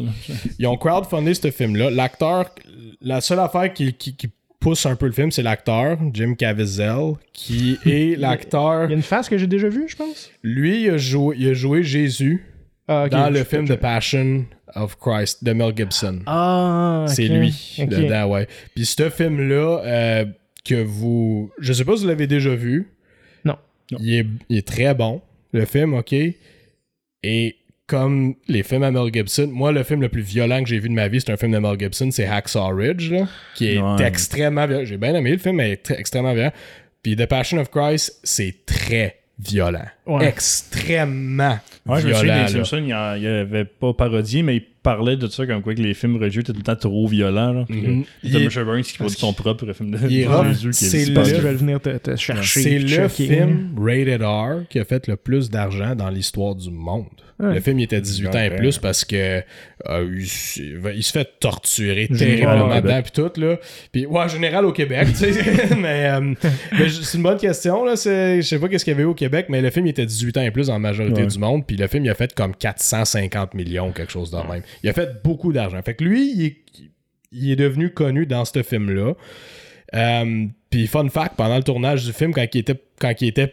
Ils 0.58 0.66
ont 0.66 0.76
crowdfundé 0.76 1.34
ce 1.34 1.50
film-là. 1.50 1.90
L'acteur, 1.90 2.46
la 3.00 3.20
seule 3.20 3.40
affaire 3.40 3.72
qui, 3.72 3.92
qui- 3.92 4.16
qui 4.16 4.28
pousse 4.58 4.86
un 4.86 4.96
peu 4.96 5.06
le 5.06 5.12
film, 5.12 5.30
c'est 5.30 5.42
l'acteur, 5.42 5.98
Jim 6.12 6.34
Caviezel, 6.34 7.12
qui 7.32 7.78
est 7.84 8.16
l'acteur. 8.18 8.84
Il 8.84 8.90
y 8.90 8.92
a 8.94 8.96
une 8.96 9.02
face 9.02 9.28
que 9.28 9.36
j'ai 9.38 9.46
déjà 9.46 9.68
vue, 9.68 9.84
je 9.86 9.96
pense. 9.96 10.30
Lui, 10.42 10.84
il 10.84 10.90
a 10.90 10.96
joué, 10.96 11.36
il 11.38 11.48
a 11.50 11.52
joué 11.54 11.82
Jésus 11.82 12.42
Ah, 12.88 13.08
dans 13.08 13.30
le 13.30 13.42
film. 13.44 13.66
The 13.66 13.76
Passion 13.76 14.44
of 14.74 14.96
Christ 14.98 15.42
de 15.44 15.52
Mel 15.52 15.72
Gibson. 15.76 16.20
Ah, 16.26 17.06
C'est 17.08 17.28
lui 17.28 17.76
Ok. 17.80 17.88
dedans, 17.88 18.26
ouais. 18.30 18.46
Puis 18.74 18.86
ce 18.86 19.08
film-là, 19.10 19.80
euh, 19.84 20.24
que 20.64 20.82
vous. 20.82 21.50
Je 21.58 21.72
sais 21.72 21.84
pas 21.84 21.96
si 21.96 22.02
vous 22.02 22.08
l'avez 22.08 22.26
déjà 22.26 22.54
vu. 22.54 22.88
Non. 23.44 23.56
Non. 23.92 23.98
Il 24.00 24.14
est, 24.14 24.26
il 24.48 24.58
est 24.58 24.66
très 24.66 24.94
bon. 24.94 25.20
Le 25.52 25.64
film, 25.64 25.94
ok. 25.94 26.14
Et 27.22 27.56
comme 27.86 28.34
les 28.48 28.62
films 28.62 28.82
à 28.82 28.90
Mel 28.90 29.12
Gibson, 29.12 29.48
moi, 29.52 29.70
le 29.72 29.82
film 29.84 30.00
le 30.02 30.08
plus 30.08 30.22
violent 30.22 30.62
que 30.62 30.68
j'ai 30.68 30.78
vu 30.80 30.88
de 30.88 30.94
ma 30.94 31.06
vie, 31.08 31.20
c'est 31.20 31.30
un 31.32 31.36
film 31.36 31.52
de 31.52 31.58
Mel 31.58 31.78
Gibson, 31.78 32.10
c'est 32.10 32.26
Hacksaw 32.26 32.68
Ridge, 32.74 33.10
là, 33.12 33.28
qui 33.54 33.68
est 33.68 33.80
Ouais. 33.80 34.04
extrêmement 34.06 34.66
violent. 34.66 34.84
J'ai 34.84 34.96
bien 34.96 35.14
aimé 35.14 35.30
le 35.32 35.38
film, 35.38 35.56
mais 35.56 35.68
il 35.68 35.72
est 35.72 35.82
très- 35.82 35.98
extrêmement 35.98 36.34
violent. 36.34 36.52
Puis 37.02 37.14
The 37.16 37.26
Passion 37.26 37.58
of 37.58 37.70
Christ, 37.70 38.18
c'est 38.24 38.64
très 38.66 39.16
violent. 39.38 39.86
Ouais. 40.06 40.28
Extrêmement 40.28 41.58
Ouais, 41.86 42.00
je 42.00 42.08
me 42.08 42.14
souviens 42.14 42.44
des. 42.46 42.52
Simpsons, 42.52 42.78
il 42.78 42.88
y 42.88 42.94
en- 42.94 43.14
il 43.14 43.22
y 43.22 43.26
avait 43.26 43.64
pas 43.64 43.92
parodié, 43.92 44.42
mais 44.42 44.56
il 44.56 44.62
parlait 44.82 45.16
de 45.16 45.26
ça 45.28 45.46
comme 45.46 45.62
quoi 45.62 45.74
que 45.74 45.80
les 45.80 45.94
films 45.94 46.16
religieux 46.16 46.40
étaient 46.42 46.52
tout 46.52 46.58
le 46.58 46.64
temps 46.64 46.76
trop 46.76 47.06
violents. 47.06 47.52
Là, 47.52 47.64
Il 47.68 48.04
Thomas 48.32 48.44
est- 48.44 48.50
Sherburne 48.50 48.82
qui 48.82 48.94
produit 48.98 49.16
son 49.16 49.32
propre 49.32 49.72
film 49.72 49.90
de 49.92 49.98
qui 50.08 50.22
est 50.22 50.72
C'est 50.72 51.06
le- 51.06 51.14
que 51.14 51.20
bien. 51.22 51.24
je 51.24 51.40
vais 51.42 51.54
venir 51.54 51.80
te, 51.80 51.90
te 51.98 52.16
chercher. 52.16 52.60
C'est 52.62 52.70
te 52.78 52.82
le 52.82 52.88
choquer. 53.08 53.26
film 53.26 53.74
rated 53.78 54.22
R 54.22 54.68
qui 54.68 54.78
a 54.80 54.84
fait 54.84 55.06
le 55.08 55.16
plus 55.16 55.50
d'argent 55.50 55.94
dans 55.94 56.08
l'histoire 56.10 56.54
du 56.54 56.70
monde. 56.70 57.06
Ouais. 57.38 57.52
Le 57.56 57.60
film 57.60 57.78
il 57.80 57.82
était 57.82 58.00
18 58.00 58.28
ans 58.34 58.42
et 58.42 58.48
plus 58.56 58.78
parce 58.78 59.04
que 59.04 59.42
euh, 59.90 60.18
il, 60.18 60.26
se 61.02 61.12
fait 61.12 61.28
torturer 61.38 62.08
terriblement 62.08 62.80
dedans 62.80 63.02
puis 63.02 63.12
tout 63.12 63.30
là. 63.38 63.58
Puis 63.92 64.06
ouais, 64.06 64.28
général 64.30 64.64
au 64.64 64.72
Québec, 64.72 65.08
tu 65.18 65.32
sais. 65.34 65.74
mais, 65.78 66.06
euh, 66.14 66.32
mais 66.72 66.88
c'est 66.88 67.18
une 67.18 67.22
bonne 67.22 67.36
question 67.36 67.84
là, 67.84 67.92
je 67.94 68.40
sais 68.40 68.58
pas 68.58 68.68
qu'est-ce 68.68 68.84
qu'il 68.86 68.92
y 68.92 68.96
avait 68.96 69.04
au 69.04 69.12
Québec, 69.12 69.46
mais 69.50 69.60
le 69.60 69.68
film 69.70 69.86
il 69.86 69.90
était 70.00 70.06
18 70.06 70.36
ans 70.38 70.42
et 70.42 70.50
plus 70.50 70.66
dans 70.68 70.74
la 70.74 70.78
majorité 70.78 71.22
Ouais. 71.22 71.26
du 71.26 71.38
monde, 71.38 71.66
puis 71.66 71.76
le 71.76 71.86
film 71.86 72.04
il 72.04 72.10
a 72.10 72.14
fait 72.14 72.34
comme 72.34 72.54
450 72.54 73.54
millions 73.54 73.92
quelque 73.92 74.12
chose 74.12 74.30
de 74.30 74.36
même. 74.36 74.62
Il 74.82 74.88
a 74.88 74.92
fait 74.92 75.22
beaucoup 75.22 75.52
d'argent. 75.52 75.80
Fait 75.82 75.94
que 75.94 76.04
lui, 76.04 76.32
il 76.32 76.44
est, 76.46 76.56
il 77.32 77.50
est 77.50 77.56
devenu 77.56 77.90
connu 77.90 78.26
dans 78.26 78.44
ce 78.44 78.62
film 78.62 78.90
là. 78.90 79.14
Euh, 79.94 80.46
puis 80.70 80.86
fun 80.86 81.08
fact, 81.08 81.36
pendant 81.36 81.56
le 81.56 81.62
tournage 81.62 82.04
du 82.04 82.12
film, 82.12 82.32
quand 82.34 82.44
il 82.54 82.58
était, 82.58 82.80
quand 83.00 83.12
il 83.20 83.28
était 83.28 83.52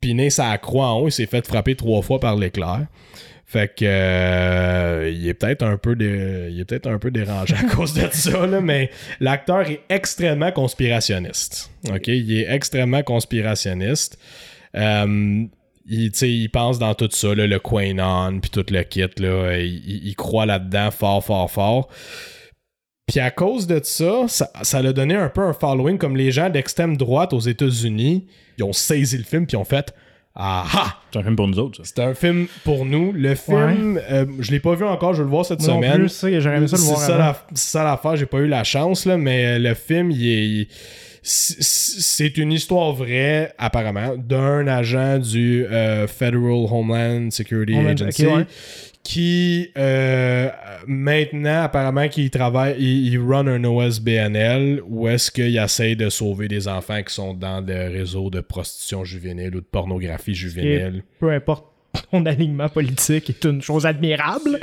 piné 0.00 0.30
sa 0.30 0.56
croix 0.58 0.88
en 0.88 1.00
haut, 1.00 1.08
il 1.08 1.12
s'est 1.12 1.26
fait 1.26 1.46
frapper 1.46 1.74
trois 1.76 2.02
fois 2.02 2.18
par 2.20 2.36
l'éclair. 2.36 2.86
Fait 3.44 3.68
que 3.68 3.84
euh, 3.84 5.10
il 5.14 5.28
est 5.28 5.34
peut-être 5.34 5.62
un 5.62 5.76
peu 5.76 5.94
dé- 5.94 6.48
il 6.50 6.58
est 6.60 6.64
peut-être 6.64 6.86
un 6.88 6.98
peu 6.98 7.10
dérangé 7.10 7.54
à 7.54 7.62
cause 7.74 7.92
de 7.92 8.08
ça 8.10 8.46
là, 8.46 8.60
mais 8.62 8.90
l'acteur 9.20 9.68
est 9.68 9.80
extrêmement 9.90 10.52
conspirationniste. 10.52 11.70
OK, 11.92 12.06
il 12.08 12.38
est 12.38 12.50
extrêmement 12.50 13.02
conspirationniste. 13.02 14.18
Euh, 14.74 15.44
il, 15.86 16.10
il 16.22 16.48
pense 16.50 16.78
dans 16.78 16.94
tout 16.94 17.08
ça, 17.10 17.34
là, 17.34 17.46
le 17.46 17.58
Quanon, 17.58 18.38
puis 18.40 18.50
tout 18.50 18.64
le 18.70 18.82
kit, 18.82 19.00
là, 19.18 19.56
il, 19.58 20.06
il- 20.06 20.14
croit 20.16 20.46
là-dedans 20.46 20.90
fort, 20.90 21.24
fort, 21.24 21.50
fort. 21.50 21.88
Puis 23.06 23.20
à 23.20 23.30
cause 23.30 23.66
de 23.66 23.80
ça, 23.82 24.24
ça, 24.28 24.48
ça 24.62 24.80
l'a 24.80 24.92
donné 24.92 25.14
un 25.16 25.28
peu 25.28 25.42
un 25.42 25.52
following, 25.52 25.98
comme 25.98 26.16
les 26.16 26.30
gens 26.30 26.48
d'extrême 26.50 26.96
droite 26.96 27.32
aux 27.32 27.40
États-Unis, 27.40 28.26
ils 28.58 28.64
ont 28.64 28.72
saisi 28.72 29.18
le 29.18 29.24
film, 29.24 29.46
puis 29.46 29.54
ils 29.56 29.60
ont 29.60 29.64
fait 29.64 29.92
Ah! 30.34 30.64
C'est 31.12 31.18
un 31.18 31.22
film 31.24 31.36
pour 31.36 31.48
nous 31.48 31.58
autres. 31.58 31.80
C'est 31.84 31.98
un 31.98 32.14
film 32.14 32.46
pour 32.64 32.86
nous. 32.86 33.12
Le 33.12 33.34
film, 33.34 34.00
euh, 34.10 34.24
je 34.38 34.50
l'ai 34.50 34.60
pas 34.60 34.74
vu 34.74 34.84
encore, 34.84 35.12
je 35.12 35.18
vais 35.18 35.24
le 35.24 35.30
voir 35.30 35.44
cette 35.44 35.60
non 35.60 35.76
semaine. 35.76 35.94
plus, 35.98 36.08
ça, 36.08 36.40
j'aurais 36.40 36.56
aimé 36.56 36.68
ça 36.68 36.76
le 36.76 36.82
C'est 36.82 36.88
voir 36.88 37.44
c'est 37.54 37.58
ça 37.58 37.84
l'affaire, 37.84 38.16
j'ai 38.16 38.24
pas 38.26 38.38
eu 38.38 38.46
la 38.46 38.64
chance, 38.64 39.04
là, 39.04 39.18
mais 39.18 39.58
le 39.58 39.74
film, 39.74 40.10
il 40.10 40.26
est. 40.62 40.68
c'est- 41.22 42.36
une 42.38 42.52
histoire 42.52 42.92
vraie, 42.92 43.52
apparemment, 43.58 44.16
d'un 44.16 44.66
agent 44.66 45.18
du 45.18 45.64
euh, 45.66 46.06
Federal 46.06 46.66
Homeland 46.70 47.30
Security 47.30 47.74
Homeland- 47.74 47.92
Agency 48.02 48.26
ouais. 48.26 48.46
qui, 49.04 49.70
euh, 49.78 50.48
maintenant, 50.86 51.62
apparemment, 51.64 52.08
qu'il 52.08 52.30
travaille, 52.30 52.76
il, 52.78 53.08
il 53.12 53.18
run 53.18 53.46
un 53.46 53.62
OSBNL 53.64 54.80
où 54.88 55.08
est-ce 55.08 55.30
qu'il 55.30 55.56
essaye 55.56 55.96
de 55.96 56.08
sauver 56.08 56.48
des 56.48 56.66
enfants 56.68 57.02
qui 57.02 57.14
sont 57.14 57.34
dans 57.34 57.60
le 57.64 57.88
réseau 57.90 58.30
de 58.30 58.40
prostitution 58.40 59.04
juvénile 59.04 59.56
ou 59.56 59.60
de 59.60 59.66
pornographie 59.70 60.34
juvénile. 60.34 61.02
Peu 61.20 61.30
importe 61.30 61.66
ton 62.10 62.24
alignement 62.24 62.68
politique 62.70 63.28
est 63.28 63.44
une 63.44 63.60
chose 63.60 63.84
admirable, 63.84 64.58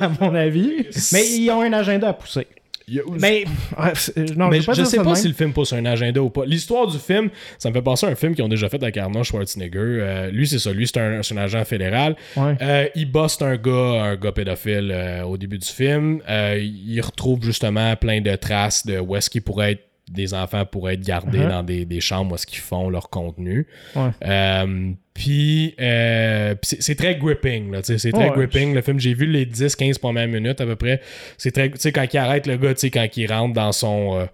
à 0.00 0.08
mon 0.20 0.34
avis. 0.34 0.86
Mais 1.12 1.28
ils 1.36 1.50
ont 1.50 1.60
un 1.60 1.72
agenda 1.74 2.08
à 2.08 2.12
pousser. 2.14 2.46
Il 2.88 2.94
y 2.94 3.00
a- 3.00 3.02
Mais, 3.20 3.44
non, 4.36 4.48
Mais 4.48 4.60
je 4.60 4.72
je, 4.72 4.84
sais 4.84 4.98
pas 4.98 5.02
même. 5.02 5.14
si 5.16 5.26
le 5.26 5.34
film 5.34 5.52
pousse 5.52 5.72
un 5.72 5.84
agenda 5.86 6.22
ou 6.22 6.30
pas. 6.30 6.44
L'histoire 6.44 6.86
du 6.86 6.98
film, 6.98 7.30
ça 7.58 7.68
me 7.68 7.74
fait 7.74 7.82
penser 7.82 8.06
à 8.06 8.10
un 8.10 8.14
film 8.14 8.32
qu'ils 8.34 8.44
ont 8.44 8.48
déjà 8.48 8.68
fait 8.68 8.80
avec 8.80 8.96
Arnold 8.96 9.24
Schwarzenegger. 9.24 9.78
Euh, 9.80 10.30
lui, 10.30 10.46
c'est 10.46 10.60
ça. 10.60 10.72
Lui, 10.72 10.86
c'est 10.86 10.98
un, 11.00 11.36
agent 11.36 11.64
fédéral. 11.64 12.14
Ouais. 12.36 12.54
Euh, 12.62 12.86
il 12.94 13.10
bosse 13.10 13.42
un 13.42 13.56
gars, 13.56 13.72
un 14.04 14.14
gars 14.14 14.30
pédophile 14.30 14.92
euh, 14.94 15.24
au 15.24 15.36
début 15.36 15.58
du 15.58 15.66
film. 15.66 16.20
Il 16.28 17.00
retrouve 17.00 17.42
justement 17.42 17.96
plein 17.96 18.20
de 18.20 18.36
traces 18.36 18.86
de 18.86 19.00
où 19.00 19.16
est-ce 19.16 19.30
qu'il 19.30 19.42
pourrait 19.42 19.72
être 19.72 19.85
des 20.10 20.34
enfants 20.34 20.64
pourraient 20.64 20.94
être 20.94 21.00
gardés 21.00 21.38
Uh-huh. 21.38 21.48
dans 21.48 21.62
des, 21.62 21.84
des 21.84 22.00
chambres 22.00 22.32
où 22.32 22.34
est-ce 22.36 22.46
qu'ils 22.46 22.60
font 22.60 22.88
leur 22.90 23.10
contenu. 23.10 23.66
Ouais. 23.96 24.10
Euh, 24.24 24.92
puis 25.14 25.74
euh, 25.80 26.54
c'est, 26.62 26.94
très 26.94 27.16
gripping, 27.16 27.72
là, 27.72 27.80
tu 27.80 27.86
sais, 27.86 27.98
c'est 27.98 28.12
très 28.12 28.28
Ouais. 28.30 28.36
gripping. 28.36 28.74
Le 28.74 28.82
film, 28.82 29.00
j'ai 29.00 29.14
vu 29.14 29.26
les 29.26 29.46
10-15 29.46 29.98
premières 29.98 30.28
minutes 30.28 30.60
à 30.60 30.66
peu 30.66 30.76
près. 30.76 31.00
C'est 31.38 31.50
très, 31.52 31.70
tu 31.70 31.78
sais, 31.78 31.90
quand 31.92 32.06
il 32.12 32.18
arrête 32.18 32.46
le 32.46 32.56
gars, 32.56 32.74
tu 32.74 32.80
sais, 32.80 32.90
quand 32.90 33.06
il 33.16 33.32
rentre 33.32 33.54
dans 33.54 33.72
son. 33.72 34.18
euh, 34.20 34.26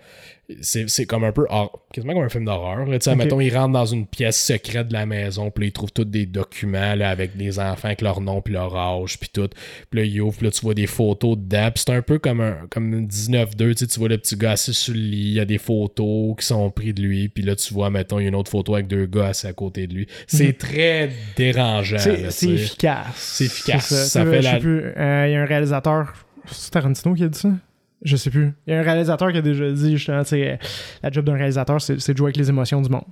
c'est, 0.61 1.07
comme 1.07 1.25
un 1.25 1.33
peu 1.33 1.47
quasiment 1.93 2.15
comme 2.15 2.23
un 2.25 2.29
film 2.29 2.45
d'horreur. 2.45 2.85
Tu 2.87 2.93
sais, 3.01 3.11
mettons, 3.17 3.41
il 3.41 3.57
rentre 3.57 3.73
dans 3.73 3.87
une 3.87 4.07
pièce 4.07 4.39
secrète 4.41 4.89
de 4.89 4.93
la 4.93 5.07
maison, 5.07 5.51
puis 5.51 5.65
là, 5.65 5.69
il 5.69 5.73
trouve 5.73 5.93
tous 5.93 6.05
des 6.05 6.27
documents 6.27 6.95
là, 6.95 7.11
avec 7.11 7.37
des 7.37 7.59
enfants 7.59 7.89
avec 7.89 8.01
leur 8.01 8.21
nom 8.21 8.41
puis 8.43 8.55
leur 8.55 8.77
âge, 8.77 9.19
puis 9.19 9.29
tout. 9.33 9.49
Puis 9.91 10.01
là, 10.01 10.07
il 10.07 10.21
ouvre, 10.21 10.37
puis 10.37 10.47
là, 10.47 10.51
tu 10.53 10.61
vois 10.63 10.75
des 10.75 10.87
photos 10.87 11.37
dedans. 11.39 11.71
Puis 11.75 11.85
c'est 11.87 11.93
un 11.95 12.03
peu 12.03 12.19
comme 12.19 12.41
un 12.41 12.57
comme 12.71 12.93
une 12.93 13.07
19-2, 13.07 13.75
tu 13.75 13.79
sais, 13.79 13.87
tu 13.87 13.99
vois 13.99 14.09
le 14.09 14.19
petit 14.19 14.37
gars 14.37 14.53
assis 14.53 14.75
sur 14.75 14.95
le 14.95 15.01
lit, 15.01 15.17
il 15.29 15.33
y 15.35 15.41
a 15.41 15.45
des 15.45 15.59
photos 15.59 16.35
qui 16.39 16.47
sont 16.47 16.71
prises 16.71 16.95
de 16.95 17.03
lui, 17.03 17.29
puis 17.29 17.43
là, 17.43 17.57
tu 17.57 17.73
vois, 17.75 17.91
mettons, 17.91 18.19
il 18.19 18.23
y 18.23 18.27
a 18.27 18.29
une 18.29 18.35
autre 18.35 18.51
photo 18.51 18.75
avec 18.75 18.87
deux 18.87 19.07
gars 19.07 19.29
assis 19.29 19.47
à 19.47 19.53
côté 19.53 19.87
de 19.87 19.95
lui. 19.95 20.07
C'est 20.27 20.57
très 20.59 21.11
dérangeant. 21.37 21.99
C'est 21.99 22.49
efficace. 22.49 23.07
C'est 23.17 23.45
efficace. 23.47 23.95
Ça 24.09 24.25
fait 24.25 24.43
la- 24.43 24.57
euh, 24.63 25.27
Il 25.29 25.33
y 25.33 25.37
a 25.37 25.43
un 25.43 25.47
réalisateur. 25.47 26.13
C'est 26.51 26.71
Tarantino 26.71 27.15
qui 27.15 27.25
a 27.25 27.29
dit 27.29 27.39
ça? 27.39 27.51
Je 28.05 28.17
sais 28.17 28.31
plus. 28.31 28.53
Il 28.67 28.73
y 28.73 28.77
a 28.77 28.81
un 28.81 28.83
réalisateur 28.83 29.31
qui 29.31 29.39
a 29.39 29.43
déjà 29.43 29.71
dit, 29.71 29.97
justement, 29.97 30.23
tu 30.23 30.31
sais, 30.31 30.53
euh, 30.53 30.57
la 31.03 31.11
job 31.11 31.25
d'un 31.25 31.35
réalisateur, 31.35 31.81
c'est 31.81 32.01
c'est 32.01 32.13
de 32.13 32.19
jouer 32.19 32.27
avec 32.27 32.37
les 32.37 32.49
émotions 32.49 32.81
du 32.81 32.89
monde. 32.91 33.05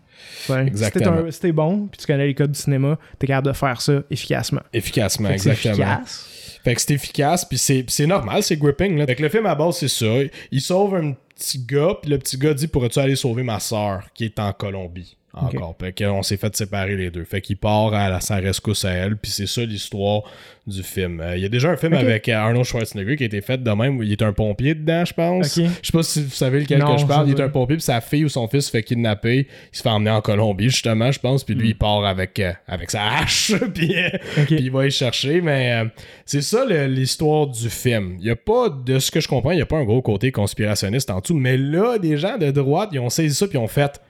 Ouais. 0.49 0.57
Si 0.57 0.62
t'es 0.64 0.66
Exactement. 0.66 1.30
Si 1.30 1.41
t'es 1.41 1.53
bon, 1.53 1.86
puis 1.86 2.01
tu 2.01 2.07
connais 2.07 2.26
les 2.26 2.34
codes 2.34 2.53
du 2.53 2.59
cinéma, 2.59 2.99
t'es 3.18 3.26
capable 3.28 3.49
de 3.49 3.53
faire 3.53 3.80
ça 3.80 4.03
efficacement. 4.11 4.62
Efficacement, 4.72 5.28
Fait 5.28 5.36
que 5.36 5.41
c'est 5.43 5.51
exactement. 5.51 5.93
efficace. 5.95 6.59
Fait 6.64 6.74
que 6.74 6.80
c'est 6.80 6.95
efficace, 6.95 7.45
puis 7.45 7.57
c'est, 7.59 7.82
puis 7.82 7.93
c'est 7.93 8.07
normal, 8.07 8.43
c'est 8.43 8.57
gripping. 8.57 8.99
Là. 8.99 9.07
Fait 9.07 9.14
que 9.14 9.22
le 9.22 9.28
film 9.28 9.47
à 9.47 9.55
base, 9.55 9.76
c'est 9.76 9.88
ça. 9.88 10.07
Il 10.51 10.61
sauve 10.61 10.95
un 10.97 11.14
petit 11.34 11.64
gars, 11.64 11.95
puis 12.03 12.11
le 12.11 12.18
petit 12.18 12.36
gars 12.36 12.53
dit 12.53 12.66
Pourrais-tu 12.66 12.99
aller 12.99 13.16
sauver 13.16 13.43
ma 13.43 13.61
soeur 13.61 14.09
qui 14.12 14.24
est 14.24 14.38
en 14.38 14.53
Colombie 14.53 15.16
encore 15.32 15.76
Fait 15.80 15.92
qu'on 15.96 16.22
s'est 16.22 16.36
fait 16.36 16.54
séparer 16.56 16.96
les 16.96 17.10
deux. 17.10 17.24
Fait 17.24 17.40
qu'il 17.40 17.56
part 17.56 17.94
à 17.94 18.08
la, 18.08 18.20
sa 18.20 18.36
rescousse 18.36 18.84
à 18.84 18.90
elle, 18.92 19.16
puis 19.16 19.30
c'est 19.30 19.46
ça 19.46 19.64
l'histoire 19.64 20.22
du 20.66 20.82
film. 20.82 21.20
Euh, 21.20 21.36
Il 21.36 21.42
y 21.42 21.46
a 21.46 21.48
déjà 21.48 21.70
un 21.70 21.76
film 21.76 21.94
avec 21.94 22.28
euh, 22.28 22.34
Arnold 22.36 22.64
Schwarzenegger 22.64 23.16
qui 23.16 23.22
a 23.24 23.26
été 23.26 23.40
fait 23.40 23.62
de 23.62 23.70
même, 23.70 23.96
où 23.98 24.02
il 24.02 24.12
est 24.12 24.22
un 24.22 24.32
pompier 24.32 24.74
dedans, 24.74 25.04
je 25.04 25.14
pense. 25.14 25.56
Ok. 25.58 25.64
Je 25.82 25.86
sais 25.86 25.92
pas 25.92 26.02
si 26.02 26.22
vous 26.22 26.30
savez 26.30 26.60
lequel 26.60 26.78
Non, 26.80 26.94
que 26.94 27.00
je 27.00 27.06
parle. 27.06 27.28
Il 27.28 27.34
est 27.38 27.42
un 27.42 27.48
pompier, 27.48 27.76
puis 27.76 27.82
sa 27.84 28.00
fille 28.00 28.24
ou 28.24 28.28
son 28.28 28.46
fils 28.48 28.66
se 28.66 28.70
fait 28.70 28.82
kidnapper. 28.82 29.46
Il 29.72 29.76
se 29.76 29.82
fait 29.82 29.88
emmener 29.88 30.10
en 30.10 30.20
Colombie, 30.20 30.68
justement, 30.70 31.10
je 31.10 31.18
pense, 31.18 31.44
puis 31.44 31.54
lui, 31.54 31.70
il 31.70 31.78
part 31.78 32.04
avec, 32.04 32.38
euh, 32.40 32.52
avec 32.68 32.90
sa 32.90 33.02
hache, 33.18 33.52
puis. 33.74 33.96
euh, 33.96 34.08
il 34.50 34.70
va 34.70 34.86
y 34.86 34.90
chercher, 34.90 35.40
mais 35.40 35.72
euh, 35.72 35.88
c'est 36.24 36.42
ça 36.42 36.64
l'histoire 36.86 37.46
du 37.46 37.68
film. 37.70 38.16
Il 38.20 38.26
y 38.26 38.30
a 38.30 38.36
pas, 38.36 38.68
de 38.68 38.98
ce 38.98 39.10
que 39.10 39.20
je 39.20 39.28
comprends, 39.28 39.50
il 39.52 39.56
n'y 39.56 39.62
a 39.62 39.66
pas 39.66 39.78
un 39.78 39.84
gros 39.84 40.02
côté 40.02 40.30
conspirationniste 40.32 41.10
en 41.10 41.20
tout, 41.20 41.34
mais 41.34 41.56
là, 41.56 41.98
des 41.98 42.16
gens 42.16 42.36
de 42.38 42.50
droite, 42.50 42.90
ils 42.92 43.00
ont 43.00 43.10
saisi 43.10 43.34
ça 43.34 43.46
puis 43.48 43.58
ils 43.58 43.62
ont 43.62 43.66
fait. 43.68 44.00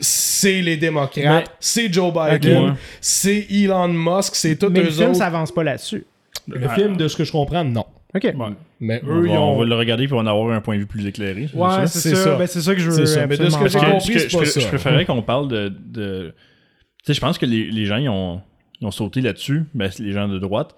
C'est 0.00 0.60
les 0.62 0.76
démocrates, 0.76 1.14
Mais- 1.24 1.44
c'est 1.60 1.92
Joe 1.92 2.12
Biden, 2.12 2.74
c'est 3.00 3.46
Elon 3.50 3.88
Musk, 3.88 4.34
c'est 4.34 4.56
tous 4.56 4.68
Mais 4.68 4.82
le 4.82 4.90
film 4.90 5.10
autres. 5.10 5.18
s'avance 5.18 5.52
pas 5.52 5.62
là-dessus. 5.64 6.04
Le 6.48 6.68
film, 6.70 6.96
de 6.96 7.08
ce 7.08 7.16
que 7.16 7.24
je 7.24 7.32
comprends, 7.32 7.64
non. 7.64 7.86
Ok. 8.14 8.32
Mais 8.80 9.00
On, 9.04 9.08
eux, 9.22 9.26
ils 9.28 9.30
on 9.36 9.56
va 9.58 9.64
le 9.64 9.74
regarder 9.74 10.04
puis 10.06 10.12
on 10.14 10.22
va 10.22 10.22
en 10.22 10.26
avoir 10.32 10.54
un 10.54 10.60
point 10.60 10.74
de 10.76 10.80
vue 10.80 10.86
plus 10.86 11.06
éclairé. 11.06 11.48
c'est 11.50 11.56
Ouais, 11.58 11.68
ça? 11.68 11.86
c'est 11.86 12.14
ça. 12.14 12.36
Ben, 12.36 12.46
c'est 12.46 12.60
ça 12.60 12.74
que 12.74 12.80
je 12.80 12.90
veux. 12.90 13.06
Ça. 13.06 13.26
Mais 13.26 13.36
de 13.36 13.48
ce 13.48 13.56
que 13.58 13.68
j'ai 13.68 13.78
compris, 13.78 14.18
c'est 14.20 14.28
je, 14.28 14.36
pas 14.38 14.44
je- 14.44 14.50
ça. 14.50 14.60
je 14.60 14.68
préférais 14.68 15.04
qu'on 15.04 15.22
parle 15.22 15.48
de. 15.48 15.68
de... 15.68 16.34
Tu 16.98 17.06
sais, 17.06 17.14
je 17.14 17.20
pense 17.20 17.38
que 17.38 17.46
les, 17.46 17.70
les 17.70 17.86
gens 17.86 17.96
ils 17.96 18.08
ont, 18.08 18.40
ils 18.80 18.86
ont 18.86 18.90
sauté 18.90 19.20
là-dessus, 19.20 19.64
ben, 19.74 19.90
c'est 19.90 20.02
les 20.02 20.12
gens 20.12 20.28
de 20.28 20.38
droite, 20.38 20.74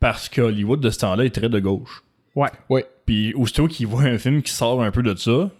parce 0.00 0.28
que 0.28 0.40
Hollywood 0.42 0.80
de 0.80 0.90
ce 0.90 0.98
temps-là 1.00 1.24
est 1.24 1.34
très 1.34 1.48
de 1.48 1.58
gauche. 1.60 2.02
Ouais. 2.34 2.48
Ouais. 2.68 2.84
Puis 3.06 3.32
aussitôt 3.34 3.66
qu'ils 3.68 3.86
voient 3.86 4.02
un 4.04 4.18
film 4.18 4.42
qui 4.42 4.52
sort 4.52 4.82
un 4.82 4.90
peu 4.90 5.02
de 5.02 5.14
ça, 5.16 5.50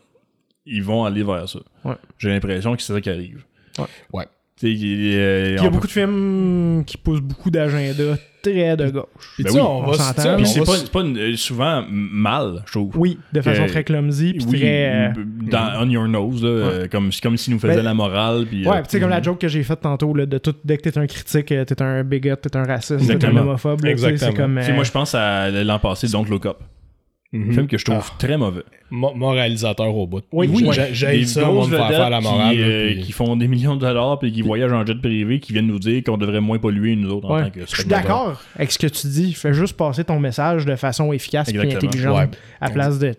ils 0.67 0.83
vont 0.83 1.05
aller 1.05 1.23
vers 1.23 1.49
ça. 1.49 1.59
Ouais. 1.85 1.95
J'ai 2.19 2.31
l'impression 2.31 2.75
que 2.77 2.83
c'est 2.83 2.93
ça 2.93 3.01
qui 3.01 3.11
arrive. 3.11 3.45
Ouais. 4.13 4.27
Sais, 4.57 4.71
il- 4.71 4.75
il- 4.85 5.17
Puis 5.17 5.55
il 5.59 5.63
y 5.65 5.67
a 5.67 5.71
beaucoup 5.71 5.89
de 5.89 5.93
films 5.93 6.85
qui 6.87 6.97
poussent 6.97 7.21
beaucoup 7.21 7.51
d'agenda 7.51 8.17
très 8.41 8.77
de 8.77 8.89
gauche. 8.91 9.05
Ben 9.39 9.45
tu 9.47 9.51
sais, 9.51 9.57
oui, 9.57 9.61
on 9.61 9.79
on 9.79 9.91
va 9.91 9.97
Puis 10.15 10.23
on 10.29 10.45
c'est 10.45 10.61
va 10.61 10.89
pas, 10.93 11.01
une- 11.01 11.19
euh, 11.19 11.35
souvent 11.37 11.85
mal, 11.91 12.63
je 12.67 12.71
trouve. 12.73 12.97
Oui, 12.97 13.19
de 13.33 13.41
façon 13.41 13.67
très 13.67 13.83
clumsy, 13.83 14.35
puis 14.35 14.45
Oui, 14.47 14.59
très. 14.61 15.09
euh, 15.09 15.25
dans 15.51 15.73
On 15.83 15.89
Your 15.91 16.07
Nose, 16.07 16.45
là, 16.45 16.49
euh, 16.51 16.89
comme, 16.89 17.11
c'est 17.11 17.21
comme 17.21 17.37
s'il 17.37 17.53
nous 17.55 17.59
faisait 17.59 17.77
Ben, 17.77 17.83
la 17.83 17.95
morale. 17.95 18.47
Puis, 18.49 18.65
Ouais, 18.65 18.77
euh, 18.77 18.83
tu 18.83 18.91
sais, 18.91 19.01
comme 19.01 19.11
la 19.11 19.21
joke 19.23 19.41
que 19.41 19.49
j'ai 19.49 19.65
faite 19.65 19.81
tantôt, 19.81 20.15
là, 20.15 20.25
de 20.25 20.39
tout, 20.39 20.55
dès 20.65 20.77
que 20.77 20.89
t'es 20.89 20.97
un 20.99 21.07
critique, 21.09 21.51
euh, 21.51 21.65
t'es 21.65 21.83
un 21.83 22.05
bigot, 22.05 22.37
t'es 22.37 22.57
un 22.57 22.65
raciste, 22.65 22.99
t'es 23.01 23.13
un 23.13 23.15
Exactement. 23.17 23.41
homophobe. 23.41 23.83
là, 23.83 23.91
Exactement. 23.91 24.33
comme. 24.35 24.59
Euh, 24.59 24.75
moi, 24.75 24.85
je 24.85 24.93
pense 24.93 25.17
à 25.17 25.51
l'an 25.51 25.79
passé, 25.81 26.07
Don't 26.09 26.27
Look 26.29 26.47
Up. 26.47 26.59
Un 27.35 27.53
film 27.53 27.67
que 27.67 27.77
je 27.79 27.85
trouve 27.85 28.11
très 28.19 28.37
mauvais. 28.39 28.63
Mo- 28.91 29.13
moralisateur 29.15 29.93
au 29.95 30.07
bout. 30.07 30.23
Oui, 30.31 30.49
oui. 30.53 30.69
j'ai- 30.93 31.25
ça, 31.25 31.51
me 31.51 31.65
faire 31.65 32.09
la 32.11 32.21
morale. 32.21 32.55
Qui, 32.55 32.63
euh, 32.63 32.93
puis- 32.93 33.03
qui 33.03 33.13
font 33.13 33.35
des 33.37 33.49
millions 33.49 33.75
de 33.75 33.81
dollars 33.81 34.21
puis 34.21 34.31
qui 34.31 34.43
voyagent 34.43 34.73
en 34.73 34.87
jet 34.87 34.95
privé, 34.95 35.41
qui 35.41 35.53
viennent 35.53 35.67
nous 35.67 35.81
dire 35.81 36.03
qu'on 36.05 36.17
devrait 36.17 36.41
moins 36.41 36.59
polluer 36.59 36.95
nous 36.95 37.11
autres 37.11 37.29
en 37.31 37.43
tant 37.43 37.51
que 37.51 37.61
Je 37.69 37.75
suis 37.75 37.85
d'accord 37.87 38.41
avec 38.55 38.71
ce 38.71 38.79
que 38.79 38.87
tu 38.87 39.09
dis. 39.09 39.33
Fais 39.33 39.53
juste 39.53 39.77
passer 39.77 40.05
ton 40.05 40.21
message 40.21 40.65
de 40.65 40.77
façon 40.77 41.13
efficace 41.13 41.49
et 41.53 41.59
intelligente 41.59 42.17
Ouais. 42.17 42.29
à 42.61 42.71
place 42.71 42.99
de 43.01 43.15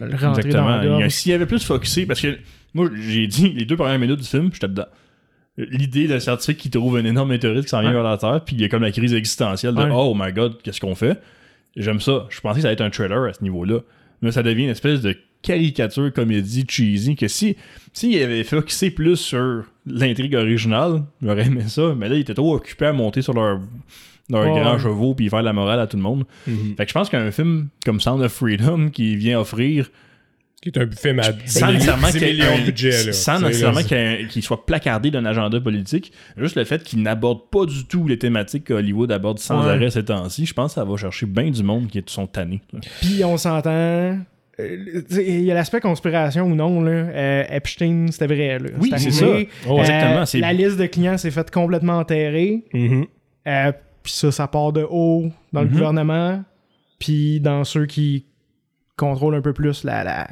le 0.00 0.16
rentrer 0.16 0.50
dans 0.50 0.68
Exactement. 0.78 1.08
S'il 1.08 1.30
y 1.32 1.34
avait 1.34 1.46
plus 1.46 1.64
focusé, 1.64 2.06
parce 2.06 2.20
que 2.20 2.38
moi, 2.74 2.88
j'ai 3.00 3.26
dit 3.28 3.50
les 3.50 3.64
deux 3.66 3.76
premières 3.76 3.98
minutes 4.00 4.20
du 4.20 4.26
film, 4.26 4.50
j'étais 4.52 4.68
dedans. 4.68 4.86
L'idée 5.58 6.08
d'un 6.08 6.20
scientifique 6.20 6.58
qui 6.58 6.70
trouve 6.70 6.96
un 6.96 7.04
énorme 7.04 7.28
météorite 7.28 7.64
qui 7.64 7.68
s'en 7.68 7.80
vient 7.82 7.92
vers 7.92 8.02
la 8.02 8.16
Terre, 8.16 8.40
puis 8.44 8.56
il 8.56 8.62
y 8.62 8.64
a 8.64 8.68
comme 8.68 8.82
la 8.82 8.92
crise 8.92 9.12
existentielle 9.14 9.74
de. 9.74 9.82
Oh 9.92 10.14
my 10.18 10.32
god, 10.32 10.56
qu'est-ce 10.62 10.80
qu'on 10.80 10.94
fait? 10.94 11.18
J'aime 11.76 12.00
ça. 12.00 12.26
Je 12.30 12.40
pensais 12.40 12.56
que 12.56 12.62
ça 12.62 12.68
allait 12.68 12.74
être 12.74 12.80
un 12.80 12.90
trailer 12.90 13.24
à 13.24 13.32
ce 13.32 13.42
niveau-là. 13.42 13.80
Mais 14.22 14.32
ça 14.32 14.42
devient 14.42 14.64
une 14.64 14.70
espèce 14.70 15.00
de 15.00 15.16
caricature 15.42 16.12
comédie 16.12 16.66
cheesy 16.68 17.16
que 17.16 17.26
si 17.28 17.56
s'il 17.92 18.22
avait 18.22 18.44
focusé 18.44 18.90
plus 18.90 19.16
sur 19.16 19.64
l'intrigue 19.86 20.34
originale, 20.34 21.04
j'aurais 21.22 21.46
aimé 21.46 21.62
ça. 21.66 21.94
Mais 21.96 22.08
là, 22.08 22.16
ils 22.16 22.20
étaient 22.20 22.34
trop 22.34 22.54
occupés 22.54 22.86
à 22.86 22.92
monter 22.92 23.22
sur 23.22 23.32
leur 23.32 23.60
leur 24.28 24.46
grand 24.46 24.78
chevaux 24.78 25.14
puis 25.14 25.28
faire 25.28 25.42
la 25.42 25.52
morale 25.52 25.80
à 25.80 25.86
tout 25.86 25.96
le 25.96 26.02
monde. 26.02 26.24
Mhm. 26.46 26.74
Fait 26.76 26.84
que 26.84 26.88
je 26.90 26.94
pense 26.94 27.08
qu'un 27.08 27.30
film 27.30 27.68
comme 27.84 28.00
Sound 28.00 28.22
of 28.22 28.32
Freedom 28.32 28.90
qui 28.90 29.16
vient 29.16 29.40
offrir 29.40 29.90
Qui 30.62 30.68
est 30.68 30.78
un 30.78 30.90
film 30.90 31.20
à 31.20 31.32
10 31.32 31.50
sans 31.58 31.72
nécessairement 31.72 32.08
10 32.08 32.18
qu'il 32.18 32.28
millions 32.28 32.44
un- 32.54 32.58
de 32.60 32.64
budget. 32.66 33.04
là. 33.04 33.12
sans 33.14 33.40
nécessairement 33.40 33.82
soit 34.42 34.66
placardé 34.66 35.10
d'un 35.10 35.24
agenda 35.24 35.58
politique, 35.58 36.12
juste 36.36 36.54
le 36.56 36.64
fait 36.64 36.82
qu'il 36.82 37.00
n'aborde 37.02 37.48
pas 37.50 37.64
du 37.64 37.86
tout 37.86 38.06
les 38.06 38.18
thématiques 38.18 38.64
que 38.64 38.74
Hollywood 38.74 39.10
aborde 39.10 39.38
sans 39.38 39.64
Ouais. 39.64 39.70
arrêt 39.70 39.90
ces 39.90 40.04
temps-ci, 40.04 40.44
je 40.44 40.52
pense 40.52 40.72
que 40.72 40.80
ça 40.80 40.84
va 40.84 40.96
chercher 40.98 41.24
bien 41.24 41.50
du 41.50 41.62
monde 41.62 41.86
qui 41.88 42.02
sont 42.06 42.26
tannés. 42.26 42.60
Puis 43.00 43.24
on 43.24 43.38
s'entend. 43.38 43.70
euh, 43.70 44.16
Il 44.58 45.40
y 45.40 45.50
a 45.50 45.54
l'aspect 45.54 45.80
conspiration 45.80 46.44
ou 46.44 46.54
non. 46.54 46.82
Là. 46.82 46.90
Euh, 46.90 47.44
Epstein, 47.48 48.08
c'était 48.10 48.26
vrai. 48.26 48.58
Là. 48.58 48.68
Oui, 48.78 48.92
c'est 48.98 49.10
ça. 49.12 49.26
Oh, 49.66 49.78
exactement, 49.80 50.26
c'est- 50.26 50.40
La 50.40 50.52
liste 50.52 50.76
de 50.76 50.84
clients 50.84 51.16
s'est 51.16 51.30
faite 51.30 51.50
complètement 51.50 51.96
enterrer. 52.00 52.64
Mhm. 52.74 53.06
Euh, 53.48 53.72
puis 54.02 54.12
ça, 54.12 54.30
ça 54.30 54.46
part 54.46 54.74
de 54.74 54.86
haut 54.90 55.30
dans 55.54 55.62
le 55.62 55.68
Mhm. 55.68 55.72
gouvernement. 55.72 56.44
Puis 56.98 57.40
dans 57.40 57.64
ceux 57.64 57.86
qui 57.86 58.26
contrôlent 59.00 59.34
un 59.34 59.40
peu 59.42 59.52
plus 59.52 59.82
la, 59.84 60.04
la, 60.04 60.28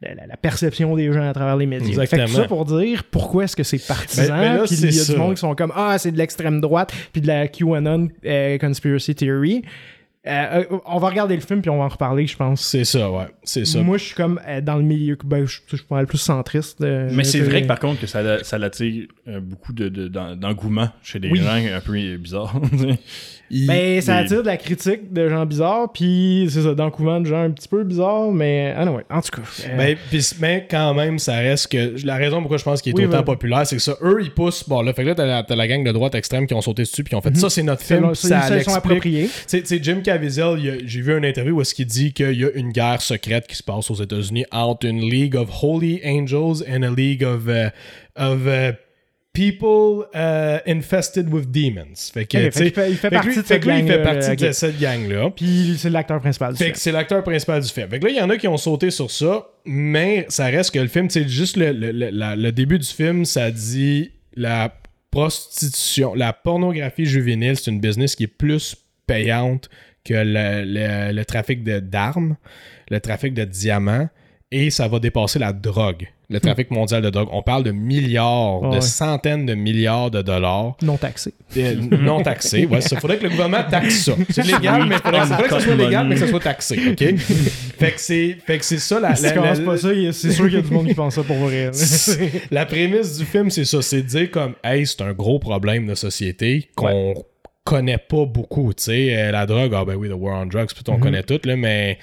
la- 0.00 0.36
perception 0.36 0.94
des 0.96 1.12
gens 1.12 1.28
à 1.28 1.32
travers 1.32 1.56
les 1.56 1.66
médias. 1.66 1.88
Fait 1.88 1.94
que 1.94 2.00
Exactement. 2.16 2.26
tout 2.26 2.34
ça 2.42 2.48
pour 2.48 2.64
dire 2.64 3.04
pourquoi 3.04 3.44
est-ce 3.44 3.56
que 3.56 3.62
c'est 3.62 3.78
partisan. 3.86 4.34
Ben- 4.36 4.40
ben 4.40 4.56
là, 4.58 4.62
puis 4.64 4.74
il 4.74 4.78
c'est 4.78 4.96
y 4.96 5.00
a 5.00 5.04
ça. 5.04 5.12
du 5.14 5.18
monde 5.18 5.34
qui 5.34 5.40
sont 5.40 5.54
comme 5.54 5.72
Ah, 5.74 5.96
c'est 5.98 6.12
de 6.12 6.18
l'extrême 6.18 6.60
droite. 6.60 6.92
Puis 7.12 7.20
de 7.20 7.26
la 7.26 7.48
QAnon 7.48 8.08
euh, 8.24 8.58
Conspiracy 8.58 9.14
Theory. 9.14 9.62
Euh, 10.28 10.64
euh, 10.72 10.78
on 10.86 10.98
va 10.98 11.08
regarder 11.10 11.36
le 11.36 11.40
film 11.40 11.60
puis 11.60 11.70
on 11.70 11.78
va 11.78 11.84
en 11.84 11.88
reparler, 11.88 12.26
je 12.26 12.36
pense. 12.36 12.60
C'est 12.60 12.84
ça, 12.84 13.08
ouais. 13.12 13.26
C'est 13.44 13.64
ça. 13.64 13.80
Moi, 13.80 13.96
je 13.96 14.06
suis 14.06 14.14
comme 14.16 14.40
euh, 14.48 14.60
dans 14.60 14.74
le 14.74 14.82
milieu. 14.82 15.16
Ben, 15.24 15.46
je, 15.46 15.60
je 15.68 15.76
suis 15.76 15.84
pas 15.86 15.94
mal 15.94 16.06
plus 16.08 16.18
centriste. 16.18 16.80
euh, 16.80 17.08
Mais 17.12 17.22
c'est 17.22 17.38
vrai 17.38 17.62
que 17.62 17.68
par 17.68 17.78
contre 17.78 18.00
que 18.00 18.08
ça, 18.08 18.42
ça 18.42 18.56
attire 18.56 19.06
euh, 19.28 19.38
beaucoup 19.38 19.72
de, 19.72 19.88
de- 19.88 20.08
d'engouement 20.08 20.88
chez 21.02 21.20
des 21.20 21.30
Oui. 21.30 21.38
gens 21.38 21.52
un 21.54 21.80
peu 21.80 22.16
bizarres. 22.16 22.60
Il- 23.50 23.66
Ben, 23.66 24.00
ça 24.00 24.16
attire 24.16 24.42
de 24.42 24.46
la 24.46 24.56
critique 24.56 25.12
de 25.12 25.28
gens 25.28 25.46
bizarres, 25.46 25.92
puis 25.92 26.48
c'est 26.50 26.62
ça, 26.62 26.74
d'encouvement 26.74 27.20
de 27.20 27.26
gens 27.26 27.42
un 27.44 27.50
petit 27.50 27.68
peu 27.68 27.84
bizarres, 27.84 28.32
mais 28.32 28.74
ah 28.76 28.84
non, 28.84 28.96
ouais, 28.96 29.04
en 29.08 29.20
tout 29.20 29.30
cas. 29.40 29.42
euh, 29.68 29.76
Ben, 29.76 29.96
pis- 30.10 30.34
mais 30.40 30.66
quand 30.70 30.94
même, 30.94 31.18
ça 31.18 31.36
reste 31.36 31.70
que. 31.70 31.94
La 32.04 32.16
raison 32.16 32.40
pourquoi 32.40 32.56
je 32.58 32.64
pense 32.64 32.82
qu'il 32.82 32.92
est 32.92 32.96
Oui, 32.96 33.04
autant 33.04 33.18
ben- 33.18 33.22
populaire, 33.24 33.66
c'est 33.66 33.76
que 33.76 33.82
ça, 33.82 33.96
eux, 34.02 34.18
ils 34.22 34.32
poussent. 34.32 34.68
Bon, 34.68 34.82
là, 34.82 34.92
fait 34.92 35.02
que 35.02 35.08
là, 35.08 35.14
t'as 35.14 35.26
la, 35.26 35.44
la 35.56 35.68
gang 35.68 35.84
de 35.84 35.92
droite 35.92 36.14
extrême 36.14 36.46
qui 36.46 36.54
ont 36.54 36.60
sauté 36.60 36.82
dessus, 36.82 37.04
puis 37.04 37.10
qui 37.10 37.14
ont 37.14 37.20
fait 37.20 37.36
ça, 37.36 37.48
c'est 37.50 37.62
notre 37.62 37.82
film, 37.82 38.14
c'est- 38.14 38.28
ça 38.28 38.56
ils 38.56 38.64
sont 38.64 38.74
appropriés. 38.74 39.28
Tu 39.48 39.62
Jim 39.82 40.00
Caviezel, 40.02 40.80
j'ai 40.84 41.00
vu 41.00 41.16
une 41.16 41.24
interview 41.24 41.56
où 41.56 41.60
est-ce 41.60 41.74
qu'il 41.74 41.86
dit 41.86 42.12
qu'il 42.12 42.32
y 42.40 42.44
a 42.44 42.50
une 42.54 42.72
guerre 42.72 43.00
secrète 43.00 43.46
qui 43.46 43.54
se 43.56 43.62
passe 43.62 43.90
aux 43.90 43.94
États-Unis 44.02 44.44
entre 44.50 44.86
une 44.86 45.00
League 45.00 45.36
of 45.36 45.48
Holy 45.62 46.00
Angels 46.04 46.64
and 46.68 46.82
a 46.82 46.90
League 46.90 47.22
of, 47.24 47.42
euh, 47.48 47.68
of 48.16 48.38
euh, 48.46 48.72
people 49.36 50.06
euh, 50.14 50.58
infested 50.66 51.28
with 51.32 51.50
demons. 51.50 51.94
Fait 52.12 52.24
que, 52.24 52.50
fait- 52.50 52.68
il 52.90 52.96
fait 52.96 53.10
partie 53.10 53.28
lui- 53.28 53.36
de 53.36 53.42
cette 53.42 53.64
il 53.64 53.70
fait 53.70 53.82
gang-là, 53.82 53.98
partie 53.98 54.28
là, 54.28 54.36
de 54.36 54.46
ok. 54.46 54.54
cette 54.54 54.80
gang-là. 54.80 55.30
Puis 55.36 55.76
c'est 55.78 55.90
l'acteur 55.90 56.20
principal 56.20 56.52
du 56.52 56.58
Fait 56.58 56.64
film. 56.64 56.74
que 56.74 56.80
c'est 56.80 56.92
l'acteur 56.92 57.22
principal 57.22 57.60
du 57.60 57.68
film. 57.68 57.88
Fait 57.90 57.98
que 58.00 58.04
là, 58.06 58.10
il 58.12 58.16
y 58.16 58.20
en 58.20 58.30
a 58.30 58.36
qui 58.38 58.48
ont 58.48 58.56
sauté 58.56 58.90
sur 58.90 59.10
ça, 59.10 59.46
mais 59.66 60.24
ça 60.28 60.46
reste 60.46 60.72
que 60.72 60.78
le 60.78 60.88
film, 60.88 61.10
sais, 61.10 61.28
juste 61.28 61.56
le, 61.56 61.72
le- 61.72 61.92
le- 61.92 62.10
la- 62.10 62.34
le 62.36 62.50
début 62.52 62.78
du 62.78 62.86
film, 62.88 63.24
ça 63.26 63.50
dit 63.50 64.12
la 64.34 64.72
prostitution, 65.10 66.14
la 66.14 66.32
pornographie 66.32 67.06
juvénile, 67.06 67.56
c'est 67.56 67.70
une 67.70 67.80
business 67.80 68.14
qui 68.16 68.24
est 68.24 68.26
plus 68.28 68.76
payante 69.06 69.68
que 70.04 70.14
le, 70.14 70.64
le- 70.64 71.12
le 71.12 71.24
trafic 71.24 71.62
d'armes, 71.64 72.36
le 72.90 73.00
trafic 73.00 73.34
de 73.34 73.44
diamants, 73.44 74.08
et 74.52 74.70
ça 74.70 74.86
va 74.88 74.98
dépasser 75.00 75.38
la 75.40 75.52
drogue, 75.52 76.06
le 76.28 76.40
trafic 76.40 76.70
mondial 76.72 77.02
de 77.02 77.10
drogue. 77.10 77.28
On 77.30 77.42
parle 77.42 77.62
de 77.62 77.70
milliards, 77.70 78.60
de 78.62 78.66
Ouais. 78.76 78.80
centaines 78.80 79.46
de 79.46 79.54
milliards 79.54 80.10
de 80.10 80.22
dollars 80.22 80.76
Non 80.82 80.96
taxé. 80.96 81.32
euh, 81.56 81.74
non 82.00 82.20
taxé. 82.22 82.66
Ouais, 82.66 82.80
il 82.80 82.98
faudrait 82.98 83.18
que 83.18 83.24
le 83.24 83.30
gouvernement 83.30 83.62
taxe 83.70 84.04
ça. 84.04 84.12
C'est 84.30 84.44
légal, 84.44 84.86
mais 84.88 84.96
il 84.96 85.00
faudrait, 85.02 85.20
faudrait 85.26 85.42
que 85.44 85.50
ça 85.50 85.60
soit 85.60 85.74
légal, 85.76 86.08
mais 86.08 86.14
que 86.16 86.20
ça 86.20 86.26
soit 86.28 86.40
taxé. 86.40 86.80
OK? 86.90 87.14
fait 87.78 87.92
que 87.92 88.00
c'est 88.00 88.38
fait 88.44 88.58
que 88.58 88.64
c'est 88.64 88.78
ça 88.78 88.98
la, 88.98 89.14
Si 89.14 89.22
la, 89.22 89.34
la- 89.34 89.60
pas 89.60 89.76
ça, 89.76 89.88
c'est 90.12 90.32
sûr 90.32 90.46
qu'il 90.46 90.54
y 90.54 90.58
a 90.58 90.62
du 90.62 90.70
monde 90.72 90.88
qui 90.88 90.94
pense 90.94 91.14
ça 91.14 91.22
pour 91.22 91.36
vrai. 91.36 91.70
la 92.50 92.66
prémisse 92.66 93.18
du 93.18 93.24
film, 93.24 93.48
c'est 93.50 93.64
ça. 93.64 93.80
C'est 93.82 94.02
de 94.02 94.06
dire 94.08 94.30
comme, 94.30 94.54
hey, 94.64 94.84
c'est 94.86 95.02
un 95.02 95.12
gros 95.12 95.38
problème 95.38 95.86
de 95.86 95.94
société 95.94 96.68
qu'on 96.74 97.14
connaît 97.64 97.98
pas 97.98 98.24
beaucoup. 98.24 98.72
Tu 98.74 98.82
sais, 98.84 99.16
Euh, 99.16 99.30
la 99.32 99.46
drogue, 99.46 99.72
ah 99.76 99.84
ben 99.84 99.94
oui, 99.94 100.08
The 100.08 100.14
War 100.16 100.40
on 100.42 100.46
Drugs, 100.46 100.66
puis 100.74 100.82
on 100.88 100.98
connaît 100.98 101.22
tout, 101.22 101.40
là, 101.44 101.56
mais. 101.56 101.98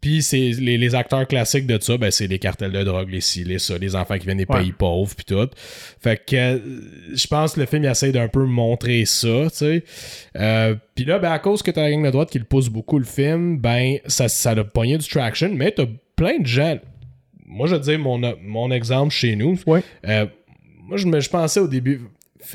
Puis 0.00 0.22
c'est 0.22 0.50
les, 0.60 0.78
les 0.78 0.94
acteurs 0.94 1.26
classiques 1.26 1.66
de 1.66 1.76
ça, 1.82 1.96
ben 1.98 2.10
c'est 2.12 2.28
les 2.28 2.38
cartels 2.38 2.70
de 2.70 2.84
drogue, 2.84 3.08
les 3.10 3.20
ci, 3.20 3.42
les 3.42 3.58
ça, 3.58 3.76
les 3.78 3.96
enfants 3.96 4.16
qui 4.16 4.26
viennent 4.26 4.38
des 4.38 4.46
Ouais. 4.48 4.60
pays 4.60 4.72
pauvres, 4.72 5.12
puis 5.14 5.24
tout. 5.24 5.48
Fait 6.00 6.16
que 6.24 6.36
euh, 6.36 6.58
je 7.14 7.26
pense 7.26 7.54
que 7.54 7.60
le 7.60 7.66
film 7.66 7.82
il 7.84 7.90
essaie 7.90 8.12
d'un 8.12 8.28
peu 8.28 8.44
montrer 8.44 9.04
ça, 9.06 9.44
tu 9.50 9.56
sais. 9.56 9.84
Euh, 10.36 10.76
puis 10.94 11.04
là, 11.04 11.18
ben 11.18 11.32
à 11.32 11.38
cause 11.40 11.62
que 11.62 11.70
t'as 11.72 11.82
la 11.82 11.90
gang 11.90 12.04
de 12.04 12.10
droite 12.10 12.30
qui 12.30 12.38
le 12.38 12.44
pousse 12.44 12.68
beaucoup 12.68 12.98
le 12.98 13.04
film, 13.04 13.58
ben 13.58 13.96
ça, 14.06 14.28
ça 14.28 14.50
a 14.52 14.64
pogné 14.64 14.98
du 14.98 15.06
traction, 15.08 15.50
mais 15.52 15.72
t'as 15.72 15.86
plein 16.14 16.38
de 16.38 16.46
gens. 16.46 16.78
Moi, 17.46 17.66
je 17.66 17.74
veux 17.74 17.80
dire 17.80 17.98
mon, 17.98 18.20
mon 18.42 18.70
exemple 18.70 19.12
chez 19.12 19.34
nous. 19.34 19.58
Ouais. 19.66 19.82
Euh, 20.06 20.26
moi, 20.84 20.96
je, 20.96 21.06
me, 21.06 21.18
je 21.20 21.28
pensais 21.30 21.60
au 21.60 21.66
début. 21.68 22.02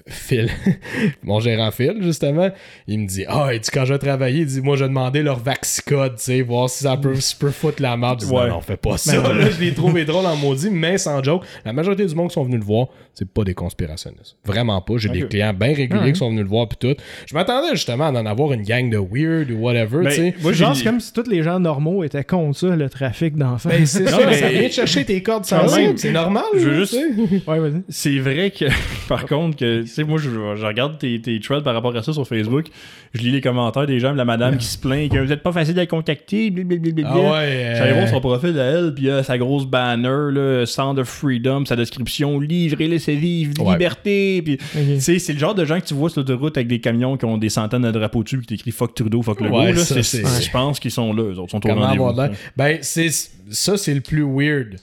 Phil, 0.07 0.49
mon 1.23 1.39
gérant 1.39 1.71
Phil, 1.71 1.97
justement, 2.01 2.49
il 2.87 2.99
me 2.99 3.07
dit 3.07 3.25
Ah, 3.27 3.49
dit 3.51 3.69
quand 3.71 3.85
je 3.85 3.93
vais 3.93 3.99
travailler, 3.99 4.39
il 4.41 4.45
dit 4.45 4.61
Moi, 4.61 4.75
je 4.77 4.83
vais 4.83 4.89
demander 4.89 5.21
leur 5.23 5.39
vaxicode, 5.39 6.15
tu 6.17 6.23
sais, 6.23 6.41
voir 6.41 6.69
si 6.69 6.83
ça 6.83 6.97
peut, 6.97 7.15
si 7.15 7.35
peut 7.35 7.51
foutre 7.51 7.81
la 7.81 7.97
map. 7.97 8.15
Je 8.19 8.25
dis 8.25 8.31
Ouais. 8.31 8.47
Non, 8.47 8.55
non, 8.55 8.61
fais 8.61 8.77
pas 8.77 8.97
ça. 8.97 9.15
Là, 9.33 9.49
je 9.49 9.59
l'ai 9.59 9.73
trouvé 9.73 10.05
drôle 10.05 10.25
en 10.25 10.35
maudit, 10.35 10.69
mais 10.69 10.97
sans 10.97 11.21
joke. 11.23 11.43
La 11.65 11.73
majorité 11.73 12.05
du 12.05 12.15
monde 12.15 12.29
qui 12.29 12.33
sont 12.35 12.43
venus 12.43 12.59
le 12.59 12.65
voir, 12.65 12.87
c'est 13.13 13.27
pas 13.27 13.43
des 13.43 13.53
conspirationnistes. 13.53 14.37
Vraiment 14.45 14.81
pas. 14.81 14.93
J'ai 14.97 15.09
des 15.09 15.27
clients 15.27 15.53
bien 15.53 15.73
réguliers 15.73 16.01
Ouais. 16.03 16.11
qui 16.13 16.19
sont 16.19 16.29
venus 16.29 16.43
le 16.43 16.49
voir, 16.49 16.67
puis 16.67 16.77
tout. 16.79 16.95
Je 17.27 17.33
m'attendais 17.35 17.71
justement 17.71 18.05
à 18.05 18.11
en 18.11 18.25
avoir 18.25 18.53
une 18.53 18.63
gang 18.63 18.89
de 18.89 18.97
weird 18.97 19.51
ou 19.51 19.57
whatever, 19.57 20.03
Ben, 20.03 20.09
tu 20.09 20.15
sais. 20.15 20.35
moi, 20.41 20.53
Genre, 20.53 20.75
c'est 20.75 20.83
comme 20.83 20.99
si 20.99 21.11
tous 21.13 21.29
les 21.29 21.43
gens 21.43 21.59
normaux 21.59 22.03
étaient 22.03 22.23
contre 22.23 22.57
ça, 22.57 22.75
le 22.75 22.89
trafic 22.89 23.35
d'enfants. 23.35 23.69
Ben, 23.69 23.85
c'est 23.85 24.05
ça, 24.09 24.19
mais- 24.25 24.33
ça 24.37 24.49
vient 24.49 24.67
de 24.67 24.71
chercher 24.73 25.05
tes 25.05 25.21
cordes 25.21 25.45
sensibles. 25.45 25.81
même. 25.81 25.97
C'est 25.97 26.11
normal. 26.11 26.43
Je 26.55 26.59
veux 26.69 26.75
juste- 26.79 26.93
tu 26.93 27.27
sais. 27.39 27.49
ouais, 27.49 27.59
vas-y. 27.59 27.81
C'est 27.89 28.17
vrai 28.19 28.51
que, 28.51 28.65
par 29.07 29.25
contre, 29.25 29.57
que 29.57 29.72
que, 29.77 29.81
tu 29.81 29.87
sais, 29.87 30.03
moi, 30.03 30.17
je, 30.17 30.29
je 30.29 30.65
regarde 30.65 30.97
tes, 30.97 31.19
tes 31.21 31.39
threads 31.39 31.63
par 31.63 31.73
rapport 31.73 31.95
à 31.95 32.03
ça 32.03 32.13
sur 32.13 32.27
Facebook. 32.27 32.65
Je 33.13 33.21
lis 33.21 33.31
les 33.31 33.41
commentaires 33.41 33.85
des 33.85 33.99
gens, 33.99 34.13
la 34.13 34.25
madame 34.25 34.57
qui 34.57 34.65
se 34.65 34.77
plaint 34.77 35.11
que 35.11 35.17
vous 35.19 35.31
êtes 35.31 35.43
pas 35.43 35.51
facile 35.51 35.79
à 35.79 35.85
contacter. 35.85 36.49
blablabla. 36.51 37.07
Ah 37.07 37.17
ouais. 37.17 37.73
J'allais 37.77 37.93
voir 37.93 38.05
euh, 38.05 38.07
son 38.11 38.19
profil 38.21 38.59
à 38.59 38.63
elle, 38.63 38.93
puis 38.93 39.09
euh, 39.09 39.21
sa 39.23 39.37
grosse 39.37 39.65
banner, 39.65 40.31
là, 40.31 40.65
Sound 40.65 40.97
of 40.99 41.07
Freedom, 41.07 41.65
sa 41.65 41.75
description, 41.75 42.39
livre 42.39 42.79
et 42.81 42.87
laissez 42.87 43.15
vivre, 43.15 43.53
Ouais. 43.63 43.73
liberté. 43.73 44.41
Puis, 44.43 44.53
Ok. 44.75 44.81
tu 44.95 45.01
sais, 45.01 45.19
c'est 45.19 45.33
le 45.33 45.39
genre 45.39 45.55
de 45.55 45.65
gens 45.65 45.79
que 45.79 45.85
tu 45.85 45.93
vois 45.93 46.09
sur 46.09 46.21
l'autoroute 46.21 46.57
avec 46.57 46.67
des 46.67 46.79
camions 46.79 47.17
qui 47.17 47.25
ont 47.25 47.37
des 47.37 47.49
centaines 47.49 47.83
de 47.83 47.91
drapeaux 47.91 48.23
dessus, 48.23 48.39
qui 48.41 48.47
t'écrit 48.47 48.71
fuck 48.71 48.95
Trudeau, 48.95 49.21
fuck 49.21 49.41
le 49.41 49.49
Ouais, 49.49 49.73
Je 49.73 50.51
pense 50.51 50.79
qu'ils 50.79 50.91
sont 50.91 51.13
là, 51.13 51.23
eux 51.23 51.39
autres, 51.39 51.51
sont 51.51 51.57
au 51.57 51.69
Comment 51.69 52.11
l'air? 52.13 52.31
Ben, 52.57 52.79
ça, 52.81 53.77
c'est 53.77 53.93
le 53.93 54.01
plus 54.01 54.23
weird. 54.23 54.77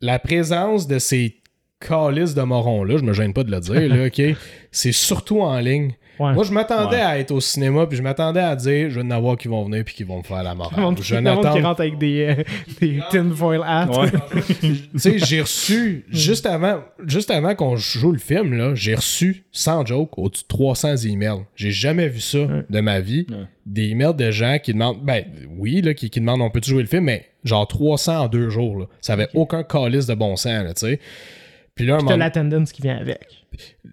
La 0.00 0.18
présence 0.18 0.86
de 0.86 0.98
ces 0.98 1.36
calices 1.80 2.34
de 2.34 2.42
morons-là, 2.42 2.98
je 2.98 3.04
me 3.04 3.12
gêne 3.12 3.32
pas 3.32 3.42
de 3.44 3.50
le 3.50 3.60
dire, 3.60 3.88
là, 3.94 4.06
OK? 4.06 4.36
C'est 4.70 4.92
surtout 4.92 5.40
en 5.40 5.58
ligne. 5.58 5.92
Ouais. 6.18 6.34
Moi, 6.34 6.44
je 6.44 6.52
m'attendais 6.52 6.96
Ouais. 6.96 7.02
à 7.02 7.18
être 7.18 7.30
au 7.30 7.40
cinéma, 7.40 7.86
puis 7.86 7.96
je 7.96 8.02
m'attendais 8.02 8.40
à 8.40 8.54
dire, 8.54 8.90
je 8.90 9.00
vais 9.00 9.06
en 9.06 9.10
avoir 9.10 9.38
qui 9.38 9.48
vont 9.48 9.64
venir, 9.64 9.82
puis 9.86 9.94
qui 9.94 10.04
vont 10.04 10.18
me 10.18 10.22
faire 10.22 10.42
la 10.42 10.50
Le 10.50 10.56
morale. 10.56 10.74
Je 10.78 10.82
monde 10.82 10.96
qui 10.98 11.12
n'attends 11.22 11.62
rentre 11.62 11.80
avec 11.80 11.96
des, 11.96 12.36
euh, 12.38 12.42
des 12.80 13.00
tinfoil 13.10 13.62
hats. 13.64 13.88
Ouais. 13.90 14.10
tu 14.60 14.98
sais, 14.98 15.18
j'ai 15.18 15.40
reçu, 15.40 16.04
juste 16.10 16.44
avant, 16.44 16.80
juste 17.06 17.30
avant 17.30 17.54
qu'on 17.54 17.76
joue 17.76 18.12
le 18.12 18.18
film, 18.18 18.52
là, 18.52 18.74
j'ai 18.74 18.94
reçu, 18.94 19.44
sans 19.50 19.86
joke, 19.86 20.18
au-dessus 20.18 20.42
de 20.42 20.48
300 20.48 20.96
emails. 21.06 21.44
J'ai 21.56 21.70
jamais 21.70 22.08
vu 22.08 22.20
ça 22.20 22.38
de 22.68 22.80
ma 22.80 23.00
vie. 23.00 23.26
Ouais. 23.30 23.36
Des 23.64 23.88
emails 23.88 24.14
de 24.14 24.30
gens 24.30 24.58
qui 24.62 24.74
demandent, 24.74 25.02
ben 25.02 25.24
oui, 25.56 25.80
là, 25.80 25.94
qui, 25.94 26.10
qui 26.10 26.20
demandent 26.20 26.42
on 26.42 26.50
peut 26.50 26.60
jouer 26.62 26.82
le 26.82 26.88
film, 26.88 27.04
mais 27.04 27.24
genre 27.44 27.66
300 27.66 28.24
en 28.24 28.28
deux 28.28 28.50
jours. 28.50 28.78
Là. 28.78 28.84
Ça 29.00 29.14
avait 29.14 29.28
aucun 29.32 29.62
calice 29.62 30.04
de 30.06 30.14
bon 30.14 30.36
sens, 30.36 30.64
là, 30.64 30.74
tu 30.74 30.80
sais. 30.86 31.00
Puis 31.80 31.88
là, 31.88 31.98
T'as 32.06 32.16
l'attendance 32.16 32.72
qui 32.72 32.82
vient 32.82 32.96
avec. 32.98 33.18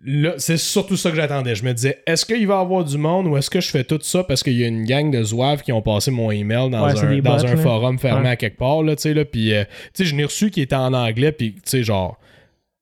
là, 0.04 0.34
c'est 0.38 0.58
surtout 0.58 0.98
ça 0.98 1.10
que 1.10 1.16
j'attendais. 1.16 1.56
Je 1.56 1.64
me 1.64 1.74
disais, 1.74 2.00
est-ce 2.06 2.26
qu'il 2.26 2.46
va 2.48 2.56
y 2.56 2.58
avoir 2.58 2.84
du 2.86 2.98
monde 2.98 3.28
ou 3.28 3.38
est-ce 3.38 3.50
que 3.50 3.60
je 3.62 3.70
fais 3.70 3.84
tout 3.84 4.00
ça 4.02 4.24
parce 4.24 4.44
qu'il 4.44 4.54
y 4.58 4.64
a 4.64 4.68
une 4.68 4.86
gang 4.86 5.10
de 5.12 5.24
zouaves 5.24 5.62
qui 5.64 5.72
ont 5.72 5.82
passé 5.82 6.12
mon 6.12 6.32
email 6.32 6.70
dans 6.70 6.86
Ouais, 6.86 6.98
un, 7.00 7.18
dans 7.20 7.38
bots, 7.38 7.46
un 7.46 7.58
forum 7.58 8.00
fermé 8.00 8.24
Ouais. 8.24 8.30
à 8.30 8.36
quelque 8.36 8.58
part, 8.58 8.84
là, 8.84 8.96
tu 8.96 9.04
sais, 9.04 9.14
là, 9.14 9.26
puis, 9.26 9.54
euh, 9.54 9.64
tu 9.94 10.04
sais, 10.04 10.06
je 10.06 10.16
n'ai 10.16 10.26
reçu 10.26 10.52
qui 10.52 10.62
était 10.62 10.76
en 10.76 10.94
anglais, 10.94 11.32
puis, 11.32 11.54
tu 11.54 11.62
sais, 11.66 11.84
genre, 11.84 12.18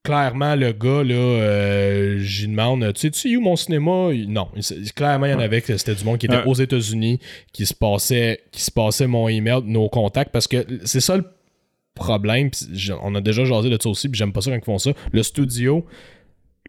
clairement, 0.03 0.53
le 0.55 0.71
gars, 0.71 1.03
là, 1.03 1.15
euh, 1.15 2.17
j'y 2.19 2.47
demande, 2.47 2.93
tu 2.93 2.99
sais-tu 3.01 3.35
où 3.37 3.41
mon 3.41 3.55
cinéma? 3.55 4.09
Non, 4.27 4.47
clairement, 4.95 5.25
il 5.25 5.31
y 5.31 5.33
en 5.33 5.39
avait 5.39 5.61
que 5.61 5.75
c'était 5.77 5.95
du 5.95 6.03
monde 6.03 6.19
qui 6.19 6.27
était 6.27 6.35
Ouais. 6.37 6.43
aux 6.45 6.53
États-Unis, 6.53 7.19
qui 7.51 7.65
se 7.65 7.73
passait, 7.73 8.41
qui 8.51 8.61
se 8.61 8.69
passait 8.71 9.07
mon 9.07 9.27
email, 9.27 9.61
nos 9.65 9.89
contacts, 9.89 10.31
parce 10.31 10.47
que 10.47 10.63
c'est 10.83 10.99
ça 10.99 11.17
le 11.17 11.23
problème, 11.95 12.51
pis 12.51 12.67
on 13.01 13.15
a 13.15 13.21
déjà 13.21 13.43
jasé 13.45 13.69
de 13.69 13.77
ça 13.81 13.89
aussi, 13.89 14.07
puis 14.09 14.17
j'aime 14.17 14.31
pas 14.33 14.41
ça 14.41 14.51
quand 14.51 14.57
ils 14.57 14.63
font 14.63 14.77
ça. 14.77 14.91
Le 15.11 15.23
studio, 15.23 15.85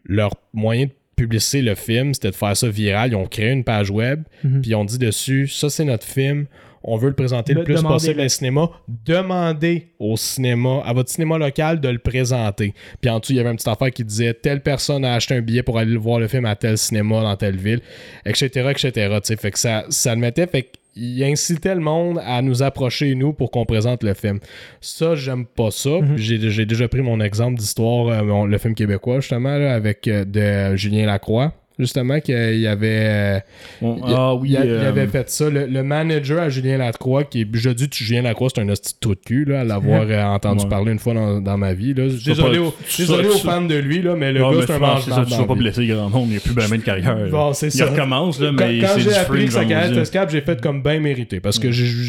leur 0.05 0.31
moyen 0.53 0.85
de 0.85 0.91
publiciter 1.15 1.61
le 1.61 1.75
film, 1.75 2.13
c'était 2.13 2.31
de 2.31 2.35
faire 2.35 2.55
ça 2.55 2.69
viral. 2.69 3.11
Ils 3.11 3.15
ont 3.15 3.25
créé 3.27 3.51
une 3.51 3.63
page 3.63 3.89
web, 3.89 4.23
Mhm. 4.43 4.61
puis 4.61 4.71
ils 4.71 4.75
ont 4.75 4.85
dit 4.85 4.97
dessus, 4.99 5.47
ça 5.47 5.69
c'est 5.69 5.85
notre 5.85 6.05
film, 6.05 6.45
on 6.83 6.97
veut 6.97 7.09
le 7.09 7.15
présenter 7.15 7.53
le 7.53 7.63
plus 7.63 7.81
possible 7.81 8.21
au 8.21 8.27
cinéma. 8.27 8.69
Demandez 9.05 9.87
au 9.99 10.17
cinéma, 10.17 10.81
à 10.85 10.93
votre 10.93 11.09
cinéma 11.09 11.37
local 11.37 11.79
de 11.79 11.89
le 11.89 11.99
présenter. 11.99 12.73
Puis 13.01 13.09
en 13.09 13.19
dessous, 13.19 13.33
il 13.33 13.37
y 13.37 13.39
avait 13.39 13.49
une 13.49 13.55
petite 13.55 13.67
affaire 13.67 13.91
qui 13.91 14.03
disait 14.03 14.33
telle 14.33 14.61
personne 14.61 15.03
a 15.05 15.13
acheté 15.13 15.35
un 15.35 15.41
billet 15.41 15.63
pour 15.63 15.77
aller 15.77 15.97
voir 15.97 16.19
le 16.19 16.27
film 16.27 16.45
à 16.45 16.55
tel 16.55 16.77
cinéma 16.77 17.21
dans 17.21 17.35
telle 17.35 17.57
ville, 17.57 17.81
etc., 18.25 18.69
etc. 18.71 18.91
tu 18.93 19.19
sais. 19.23 19.37
Fait 19.37 19.51
que 19.51 19.59
ça, 19.59 19.85
ça 19.89 20.13
le 20.15 20.21
mettait, 20.21 20.47
fait 20.47 20.71
qu'il 20.93 21.23
incitait 21.23 21.75
le 21.75 21.81
monde 21.81 22.19
à 22.23 22.41
nous 22.41 22.63
approcher, 22.63 23.15
nous, 23.15 23.33
pour 23.33 23.51
qu'on 23.51 23.65
présente 23.65 24.03
le 24.03 24.13
film. 24.13 24.39
Ça, 24.81 25.15
j'aime 25.15 25.45
pas 25.45 25.71
ça. 25.71 25.99
Puis 26.01 26.23
J'ai 26.23 26.49
j'ai 26.49 26.65
déjà 26.65 26.87
pris 26.87 27.01
mon 27.01 27.19
exemple 27.19 27.59
d'histoire, 27.59 28.07
euh, 28.07 28.45
le 28.45 28.57
film 28.57 28.73
québécois, 28.73 29.19
justement, 29.19 29.57
là, 29.57 29.73
avec 29.73 30.07
euh, 30.07 30.25
de 30.25 30.75
Julien 30.75 31.05
Lacroix. 31.05 31.53
Justement, 31.79 32.19
qu'il 32.19 32.59
y 32.59 32.67
avait. 32.67 32.87
euh, 32.89 33.39
Bon, 33.81 33.97
il, 34.07 34.13
ah 34.15 34.33
oui, 34.35 34.49
il 34.51 34.57
euh, 34.57 34.89
avait 34.89 35.05
fait 35.07 35.29
ça. 35.29 35.49
Le, 35.49 35.67
le 35.67 35.83
manager 35.83 36.39
à 36.41 36.49
Julien 36.49 36.77
Lacroix, 36.77 37.23
qui 37.23 37.41
est. 37.41 37.47
Je 37.53 37.69
dis 37.69 37.87
que 37.87 37.95
Julien 37.95 38.23
Lacroix, 38.23 38.49
c'est 38.53 38.61
un 38.61 38.69
hostie 38.69 38.93
de 38.95 38.99
trou 38.99 39.13
de 39.15 39.19
cul, 39.19 39.45
là, 39.45 39.61
à 39.61 39.63
l'avoir 39.63 40.03
euh, 40.09 40.23
entendu 40.23 40.63
Ouais. 40.63 40.69
parler 40.69 40.91
une 40.91 40.99
fois 40.99 41.13
dans, 41.13 41.39
dans 41.39 41.57
ma 41.57 41.73
vie. 41.73 41.93
Là. 41.93 42.05
Désolé, 42.07 42.57
pas- 42.59 42.73
tu- 42.89 43.01
désolé 43.01 43.27
aux 43.27 43.37
fans 43.37 43.61
de 43.61 43.75
lui, 43.75 44.01
là, 44.01 44.15
mais 44.15 44.31
le 44.33 44.39
non, 44.39 44.51
gars, 44.53 44.63
c'est 44.65 44.73
un 44.73 44.77
franchement, 44.77 45.01
c'est 45.05 45.09
ça, 45.11 45.17
mange 45.17 45.29
tu 45.29 45.35
vas 45.37 45.45
pas 45.45 45.53
blesser 45.55 45.85
grand 45.85 46.09
monde, 46.09 46.25
il 46.27 46.31
n'y 46.31 46.37
a 46.37 46.39
plus 46.39 46.53
ben 46.53 46.67
ben 46.69 46.77
de 46.79 46.83
carrière. 46.83 47.17
Bon, 47.29 47.53
c'est 47.53 47.67
il 47.67 47.71
ça. 47.71 47.85
recommence, 47.85 48.39
là, 48.39 48.49
Quand, 48.57 48.65
mais 48.67 48.79
quand 48.79 48.87
c'est 48.95 49.01
j'ai 49.01 49.13
appris 49.13 49.45
que 49.45 49.51
sa 49.53 49.65
carrière 49.65 49.97
était 50.03 50.19
j'ai 50.31 50.41
fait 50.41 50.59
comme 50.61 50.81
bien 50.81 50.99
mérité. 50.99 51.39
Parce 51.39 51.59
que 51.59 51.67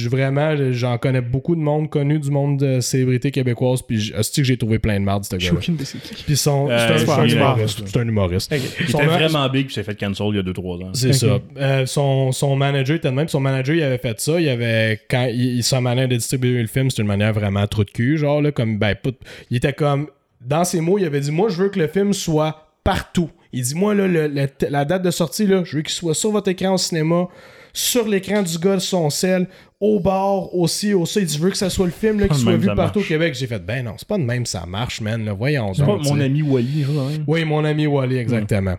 vraiment, 0.08 0.54
j'en 0.72 0.96
connais 0.98 1.20
beaucoup 1.20 1.54
de 1.54 1.60
monde 1.60 1.90
connu, 1.90 2.18
du 2.18 2.30
monde 2.30 2.58
de 2.58 2.80
célébrités 2.80 3.30
québécoises. 3.30 3.82
Puis, 3.82 4.12
hostie 4.18 4.40
que 4.40 4.46
j'ai 4.46 4.56
trouvé 4.56 4.78
plein 4.78 4.98
de 4.98 5.04
marde, 5.04 5.24
ce 5.24 5.36
gars-là. 5.36 5.58
c'est 5.60 6.00
qui. 6.02 6.24
Puis, 6.24 6.36
son, 6.36 6.68
c'est 6.68 7.08
un- 7.10 7.26
humoriste. 7.26 7.82
C'est 7.86 7.98
un 7.98 8.08
humoriste. 8.08 8.54
Il 8.80 8.84
était 8.90 9.04
vraiment 9.04 9.48
big 9.58 9.66
puis 9.66 9.74
s'est 9.74 9.82
fait 9.82 9.94
cancel 9.98 10.26
il 10.30 10.36
y 10.36 10.38
a 10.38 10.42
2-3 10.42 10.84
ans. 10.84 10.90
C'est 10.94 11.12
ça. 11.12 11.38
Euh, 11.58 11.86
son, 11.86 12.32
son 12.32 12.56
manager 12.56 12.96
était 12.96 13.10
de 13.10 13.14
même. 13.14 13.28
Son 13.28 13.40
manager, 13.40 13.74
il 13.74 13.82
avait 13.82 13.98
fait 13.98 14.20
ça. 14.20 14.40
Il 14.40 14.48
avait, 14.48 15.00
quand 15.10 15.26
il, 15.30 15.56
il- 15.58 15.62
sa 15.64 15.80
manière 15.80 16.08
de 16.08 16.16
distribuer 16.16 16.60
le 16.60 16.66
film, 16.68 16.90
c'était 16.90 17.02
une 17.02 17.08
manière 17.08 17.32
vraiment 17.32 17.66
trou 17.66 17.84
de 17.84 17.90
cul. 17.90 18.18
Genre, 18.18 18.40
là, 18.42 18.52
comme, 18.52 18.78
ben, 18.78 18.94
put- 18.94 19.14
il 19.50 19.56
était 19.56 19.72
comme, 19.72 20.08
dans 20.40 20.64
ses 20.64 20.80
mots, 20.80 20.98
il 20.98 21.04
avait 21.04 21.20
dit, 21.20 21.30
moi, 21.32 21.48
je 21.48 21.62
veux 21.62 21.68
que 21.68 21.78
le 21.78 21.88
film 21.88 22.12
soit 22.12 22.68
partout. 22.84 23.30
Il 23.52 23.62
dit, 23.62 23.74
moi, 23.74 23.94
là, 23.94 24.06
le- 24.06 24.28
le- 24.28 24.48
la 24.70 24.84
date 24.84 25.02
de 25.02 25.10
sortie, 25.10 25.46
là, 25.46 25.62
je 25.64 25.76
veux 25.76 25.82
qu'il 25.82 25.92
soit 25.92 26.14
sur 26.14 26.30
votre 26.30 26.48
écran 26.48 26.74
au 26.74 26.78
cinéma, 26.78 27.28
sur 27.72 28.06
l'écran 28.08 28.42
du 28.42 28.58
gars 28.58 28.74
de 28.74 28.80
son 28.80 29.10
sel, 29.10 29.46
au 29.80 30.00
bar 30.00 30.54
aussi, 30.54 30.92
aussi. 30.92 31.20
Il 31.20 31.26
dit, 31.26 31.34
je 31.34 31.38
veux 31.40 31.50
que 31.50 31.56
ça 31.56 31.70
soit 31.70 31.86
le 31.86 31.92
film, 31.92 32.18
là, 32.18 32.26
de 32.26 32.34
soit 32.34 32.56
vu 32.56 32.66
ça 32.66 32.74
partout 32.74 32.98
au. 32.98 33.02
Québec. 33.02 33.34
J'ai 33.34 33.46
fait, 33.46 33.64
ben 33.64 33.84
non, 33.84 33.94
c'est 33.96 34.08
pas 34.08 34.18
de 34.18 34.24
même, 34.24 34.44
ça 34.44 34.66
marche, 34.66 35.00
man. 35.00 35.24
Là. 35.24 35.32
Voyons 35.32 35.72
C'est 35.72 35.84
pas 35.84 35.96
mon 35.96 36.16
tu 36.16 36.22
ami 36.22 36.42
Wally, 36.42 36.84
ça, 36.84 37.00
hein? 37.00 37.24
Oui, 37.26 37.44
mon 37.44 37.64
ami 37.64 37.86
Wally, 37.86 38.16
exactement. 38.16 38.76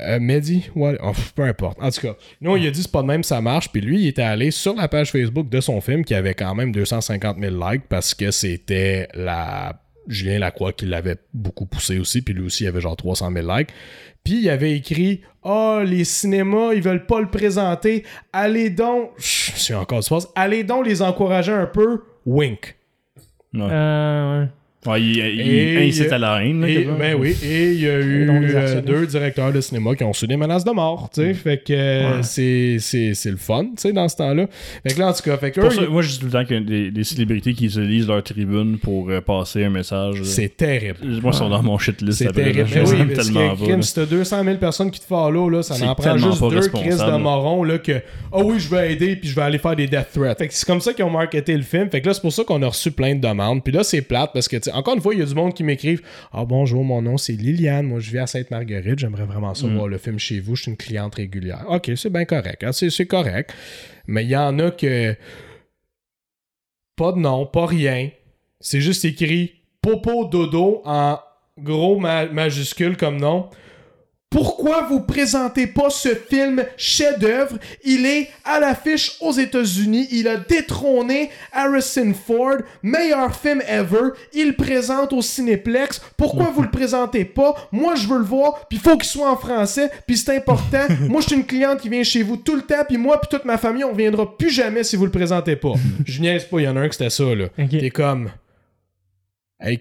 Euh, 0.00 0.18
Mehdi, 0.20 0.70
Wally, 0.74 0.98
oh, 1.02 1.12
peu 1.34 1.42
importe. 1.42 1.78
En 1.82 1.90
tout 1.90 2.00
cas, 2.00 2.14
nous, 2.40 2.56
il 2.56 2.66
a 2.66 2.70
dit 2.70 2.82
c'est 2.82 2.90
pas 2.90 3.02
de 3.02 3.08
même, 3.08 3.22
ça 3.22 3.40
marche. 3.40 3.70
Puis 3.70 3.82
lui, 3.82 4.00
il 4.02 4.08
était 4.08 4.22
allé 4.22 4.50
sur 4.50 4.74
la 4.74 4.88
page 4.88 5.10
Facebook 5.10 5.48
de 5.48 5.60
son 5.60 5.80
film 5.80 6.04
qui 6.04 6.14
avait 6.14 6.34
quand 6.34 6.54
même 6.54 6.72
250 6.72 7.36
000 7.38 7.70
likes 7.70 7.84
parce 7.88 8.14
que 8.14 8.30
c'était 8.30 9.08
la 9.14 9.81
Julien 10.08 10.38
Lacroix 10.38 10.72
qui 10.72 10.86
l'avait 10.86 11.16
beaucoup 11.32 11.66
poussé 11.66 11.98
aussi. 11.98 12.22
Puis 12.22 12.34
lui 12.34 12.44
aussi, 12.44 12.64
il 12.64 12.66
avait 12.66 12.80
genre 12.80 12.96
300 12.96 13.30
000 13.32 13.56
likes. 13.56 13.70
Puis 14.24 14.42
il 14.42 14.50
avait 14.50 14.72
écrit 14.72 15.22
Ah, 15.42 15.82
les 15.84 16.04
cinémas, 16.04 16.72
ils 16.74 16.82
veulent 16.82 17.06
pas 17.06 17.20
le 17.20 17.30
présenter. 17.30 18.04
Allez 18.32 18.70
donc, 18.70 19.10
suis 19.18 19.74
encore 19.74 20.00
du 20.00 20.08
passe. 20.08 20.28
Allez 20.34 20.64
donc 20.64 20.86
les 20.86 21.02
encourager 21.02 21.52
un 21.52 21.66
peu. 21.66 22.02
Wink. 22.26 22.76
Ouais. 23.54 23.60
Euh, 23.70 24.42
ouais. 24.42 24.48
Ouais, 24.84 25.00
il, 25.00 25.16
il 25.16 25.40
Et 25.48 25.88
incite 25.88 26.10
à 26.10 26.18
la 26.18 26.44
haine. 26.44 26.60
là, 26.60 26.68
Et, 26.68 26.84
ben 26.98 27.14
oui, 27.16 27.36
et 27.44 27.72
il 27.72 27.80
y 27.82 27.86
a 27.88 27.98
eu 28.00 28.28
euh, 28.28 28.80
deux 28.80 29.06
directeurs 29.06 29.52
de 29.52 29.60
cinéma 29.60 29.94
qui 29.94 30.02
ont 30.02 30.10
reçu 30.10 30.26
des 30.26 30.36
menaces 30.36 30.64
de 30.64 30.72
mort, 30.72 31.08
tu 31.14 31.22
sais. 31.22 31.34
Fait 31.34 31.58
que 31.58 31.72
euh, 31.72 32.16
Ouais. 32.16 32.22
c'est, 32.22 32.78
c'est, 32.80 33.14
c'est 33.14 33.30
le 33.30 33.36
fun, 33.36 33.62
tu 33.64 33.70
sais, 33.76 33.92
dans 33.92 34.08
ce 34.08 34.16
temps-là. 34.16 34.46
Fait 34.84 34.94
que 34.94 34.98
là, 34.98 35.10
en 35.10 35.12
tout 35.12 35.22
cas, 35.22 35.36
fait 35.36 35.52
que 35.52 35.60
Pour 35.60 35.70
eux, 35.70 35.74
ça, 35.74 35.82
moi, 35.88 36.02
je 36.02 36.08
dis 36.10 36.18
tout 36.18 36.26
le 36.26 36.32
temps 36.32 36.44
que 36.44 36.58
des, 36.58 36.90
des 36.90 37.04
célébrités 37.04 37.54
qui 37.54 37.66
utilisent 37.66 38.08
leur 38.08 38.24
tribune 38.24 38.78
pour 38.78 39.08
euh, 39.08 39.20
passer 39.20 39.64
un 39.64 39.70
message. 39.70 40.16
euh, 40.20 40.24
c'est 40.24 40.56
terrible. 40.56 40.98
Moi, 41.22 41.30
ils 41.32 41.36
sont 41.38 41.48
dans 41.48 41.62
mon 41.62 41.78
shit 41.78 42.00
list. 42.02 42.18
C'est 42.18 42.24
là. 42.24 42.32
terrible. 42.32 42.68
Mais 42.74 42.82
les 42.84 42.90
oui, 42.90 43.14
tellement 43.14 43.54
que, 43.54 43.60
pas. 43.64 43.76
là. 43.76 43.82
si 43.82 43.94
t'as 43.94 44.06
200 44.06 44.44
000 44.44 44.56
personnes 44.56 44.90
qui 44.90 44.98
te 44.98 45.06
follow, 45.06 45.48
là, 45.48 45.62
ça 45.62 45.74
C'est 45.74 45.84
en 45.84 45.94
prend 45.94 46.16
juste 46.16 46.40
deux 46.42 46.68
crises 46.68 46.98
de 46.98 47.16
morons, 47.18 47.62
là, 47.62 47.78
que, 47.78 48.00
ah 48.32 48.38
oui, 48.38 48.58
je 48.58 48.68
vais 48.68 48.92
aider, 48.94 49.14
puis 49.14 49.28
je 49.28 49.34
vais 49.36 49.42
aller 49.42 49.58
faire 49.58 49.76
des 49.76 49.86
death 49.86 50.08
threats. 50.12 50.34
Fait 50.34 50.48
que 50.48 50.54
c'est 50.54 50.66
comme 50.66 50.80
ça 50.80 50.92
qu'ils 50.92 51.04
ont 51.04 51.10
marketé 51.10 51.56
le 51.56 51.62
film. 51.62 51.88
Fait 51.88 52.00
que 52.00 52.08
là, 52.08 52.14
c'est 52.14 52.20
pour 52.22 52.32
ça 52.32 52.42
qu'on 52.42 52.60
a 52.62 52.66
reçu 52.68 52.90
plein 52.90 53.14
de 53.14 53.20
demandes. 53.20 53.62
Puis 53.62 53.72
là, 53.72 53.84
c'est 53.84 54.02
plate 54.02 54.30
parce 54.34 54.48
que, 54.48 54.56
tu 54.56 54.64
sais, 54.64 54.71
encore 54.72 54.94
une 54.94 55.00
fois, 55.00 55.14
il 55.14 55.20
y 55.20 55.22
a 55.22 55.26
du 55.26 55.34
monde 55.34 55.54
qui 55.54 55.62
m'écrivent, 55.64 56.02
ah 56.32 56.44
bonjour, 56.44 56.84
mon 56.84 57.00
nom, 57.02 57.16
c'est 57.16 57.32
Liliane. 57.32 57.86
Moi, 57.86 58.00
je 58.00 58.10
vis 58.10 58.18
à 58.18 58.26
Sainte-Marguerite. 58.26 58.98
J'aimerais 58.98 59.24
vraiment 59.24 59.54
ça 59.54 59.66
Mm. 59.66 59.74
voir 59.74 59.88
le 59.88 59.98
film 59.98 60.18
chez 60.18 60.40
vous. 60.40 60.56
Je 60.56 60.62
suis 60.62 60.70
une 60.70 60.76
cliente 60.76 61.14
régulière. 61.14 61.64
Ok, 61.68 61.90
c'est 61.96 62.10
bien 62.10 62.24
correct. 62.24 62.62
hein, 62.64 62.72
c'est, 62.72 62.90
c'est 62.90 63.06
correct. 63.06 63.52
Mais 64.06 64.24
il 64.24 64.30
y 64.30 64.36
en 64.36 64.58
a 64.58 64.70
que, 64.70 65.14
pas 66.96 67.12
de 67.12 67.18
nom, 67.18 67.46
pas 67.46 67.66
rien. 67.66 68.10
C'est 68.60 68.80
juste 68.80 69.04
écrit 69.04 69.52
Popo 69.80 70.26
Dodo 70.26 70.82
en 70.84 71.18
gros 71.58 71.98
ma- 71.98 72.26
majuscule 72.26 72.96
comme 72.96 73.18
nom. 73.18 73.48
Pourquoi 74.32 74.86
vous 74.88 75.00
présentez 75.00 75.66
pas 75.66 75.90
ce 75.90 76.08
film 76.14 76.64
chef-d'œuvre? 76.78 77.58
Il 77.84 78.06
est 78.06 78.30
à 78.46 78.58
l'affiche 78.58 79.18
aux 79.20 79.32
États-Unis. 79.32 80.08
Il 80.10 80.26
a 80.26 80.36
détrôné 80.36 81.28
Harrison 81.52 82.14
Ford, 82.14 82.56
meilleur 82.82 83.36
film 83.36 83.62
ever. 83.68 84.12
Il 84.32 84.48
le 84.48 84.52
présente 84.54 85.12
au 85.12 85.20
Cinéplex. 85.20 86.00
Pourquoi 86.16 86.46
vous 86.46 86.62
le 86.62 86.70
présentez 86.72 87.26
pas? 87.26 87.54
Moi, 87.72 87.94
je 87.94 88.08
veux 88.08 88.16
le 88.16 88.24
voir. 88.24 88.66
Puis 88.70 88.78
faut 88.78 88.96
qu'il 88.96 89.04
soit 89.10 89.30
en 89.30 89.36
français. 89.36 89.90
Puis 90.06 90.16
c'est 90.16 90.34
important. 90.34 90.86
moi, 91.10 91.20
je 91.20 91.26
suis 91.26 91.36
une 91.36 91.44
cliente 91.44 91.80
qui 91.80 91.90
vient 91.90 92.02
chez 92.02 92.22
vous 92.22 92.38
tout 92.38 92.56
le 92.56 92.62
temps. 92.62 92.84
Puis 92.88 92.96
moi, 92.96 93.20
puis 93.20 93.28
toute 93.30 93.44
ma 93.44 93.58
famille, 93.58 93.84
on 93.84 93.92
viendra 93.92 94.38
plus 94.38 94.50
jamais 94.50 94.82
si 94.82 94.96
vous 94.96 95.04
le 95.04 95.10
présentez 95.10 95.56
pas. 95.56 95.74
je 96.06 96.20
niaise 96.22 96.44
pas. 96.44 96.58
Il 96.58 96.64
y 96.64 96.68
en 96.68 96.76
a 96.76 96.80
un 96.80 96.88
que 96.88 96.94
c'était 96.94 97.10
ça 97.10 97.34
là. 97.34 97.48
Ok. 97.58 97.68
T'es 97.68 97.90
comme. 97.90 98.30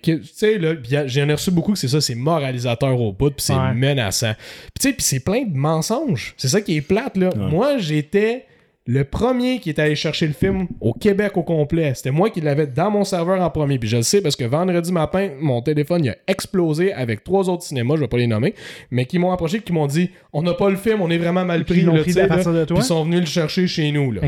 Tu 0.04 0.22
sais, 0.34 0.58
là, 0.58 0.74
j'en 1.08 1.30
ai 1.30 1.34
reçu 1.34 1.52
beaucoup 1.52 1.74
que 1.74 1.78
c'est 1.80 1.88
ça, 1.88 2.02
c'est 2.02 2.16
moralisateur 2.16 3.00
au 3.00 3.12
bout, 3.12 3.32
puis 3.32 3.44
c'est 3.46 3.54
Ouais. 3.54 3.74
menaçant. 3.74 4.34
Puis 4.36 4.72
tu 4.80 4.88
sais, 4.90 4.94
puis 4.94 5.04
c'est 5.04 5.20
plein 5.20 5.44
de 5.46 5.56
mensonges. 5.56 6.34
C'est 6.38 6.48
ça 6.50 6.62
qui 6.62 6.78
est 6.78 6.82
plate, 6.82 7.18
là. 7.18 7.30
Ouais. 7.30 7.50
Moi, 7.50 7.78
j'étais 7.80 8.46
Le 8.94 9.06
premier 9.06 9.60
qui 9.60 9.70
est 9.70 9.80
allé 9.80 9.96
chercher 9.96 10.28
le 10.28 10.34
film 10.34 10.68
au 10.82 10.92
Québec 10.92 11.38
au 11.38 11.44
complet, 11.44 11.94
c'était 11.96 12.12
moi 12.12 12.30
qui 12.30 12.42
l'avais 12.42 12.68
dans 12.68 12.92
mon 12.92 13.06
serveur 13.06 13.40
en 13.40 13.50
premier. 13.50 13.80
Puis 13.80 13.88
je 13.88 13.96
le 13.96 14.04
sais 14.04 14.20
parce 14.20 14.36
que 14.36 14.44
vendredi 14.44 14.92
matin, 14.92 15.30
mon 15.40 15.62
téléphone 15.62 16.04
il 16.04 16.10
a 16.10 16.18
explosé 16.28 16.92
avec 16.92 17.24
trois 17.24 17.48
autres 17.50 17.64
cinémas, 17.64 17.96
je 17.96 18.02
vais 18.02 18.10
pas 18.10 18.18
les 18.18 18.28
nommer, 18.28 18.54
mais 18.90 19.06
qui 19.06 19.18
m'ont 19.18 19.32
approché, 19.32 19.62
qui 19.62 19.72
m'ont 19.72 19.88
dit 19.88 20.10
On 20.34 20.42
n'a 20.42 20.56
pas 20.56 20.70
le 20.70 20.76
film, 20.76 21.00
on 21.00 21.10
est 21.10 21.18
vraiment 21.18 21.46
mal 21.46 21.64
pris. 21.64 21.80
ils 21.80 21.86
là, 21.86 22.02
pris 22.02 22.14
de 22.14 22.26
toi? 22.26 22.66
Puis 22.66 22.76
ils 22.76 22.84
sont 22.84 23.06
venus 23.06 23.22
le 23.22 23.26
chercher 23.28 23.66
chez 23.66 23.94
nous. 23.94 24.12
Là. 24.12 24.24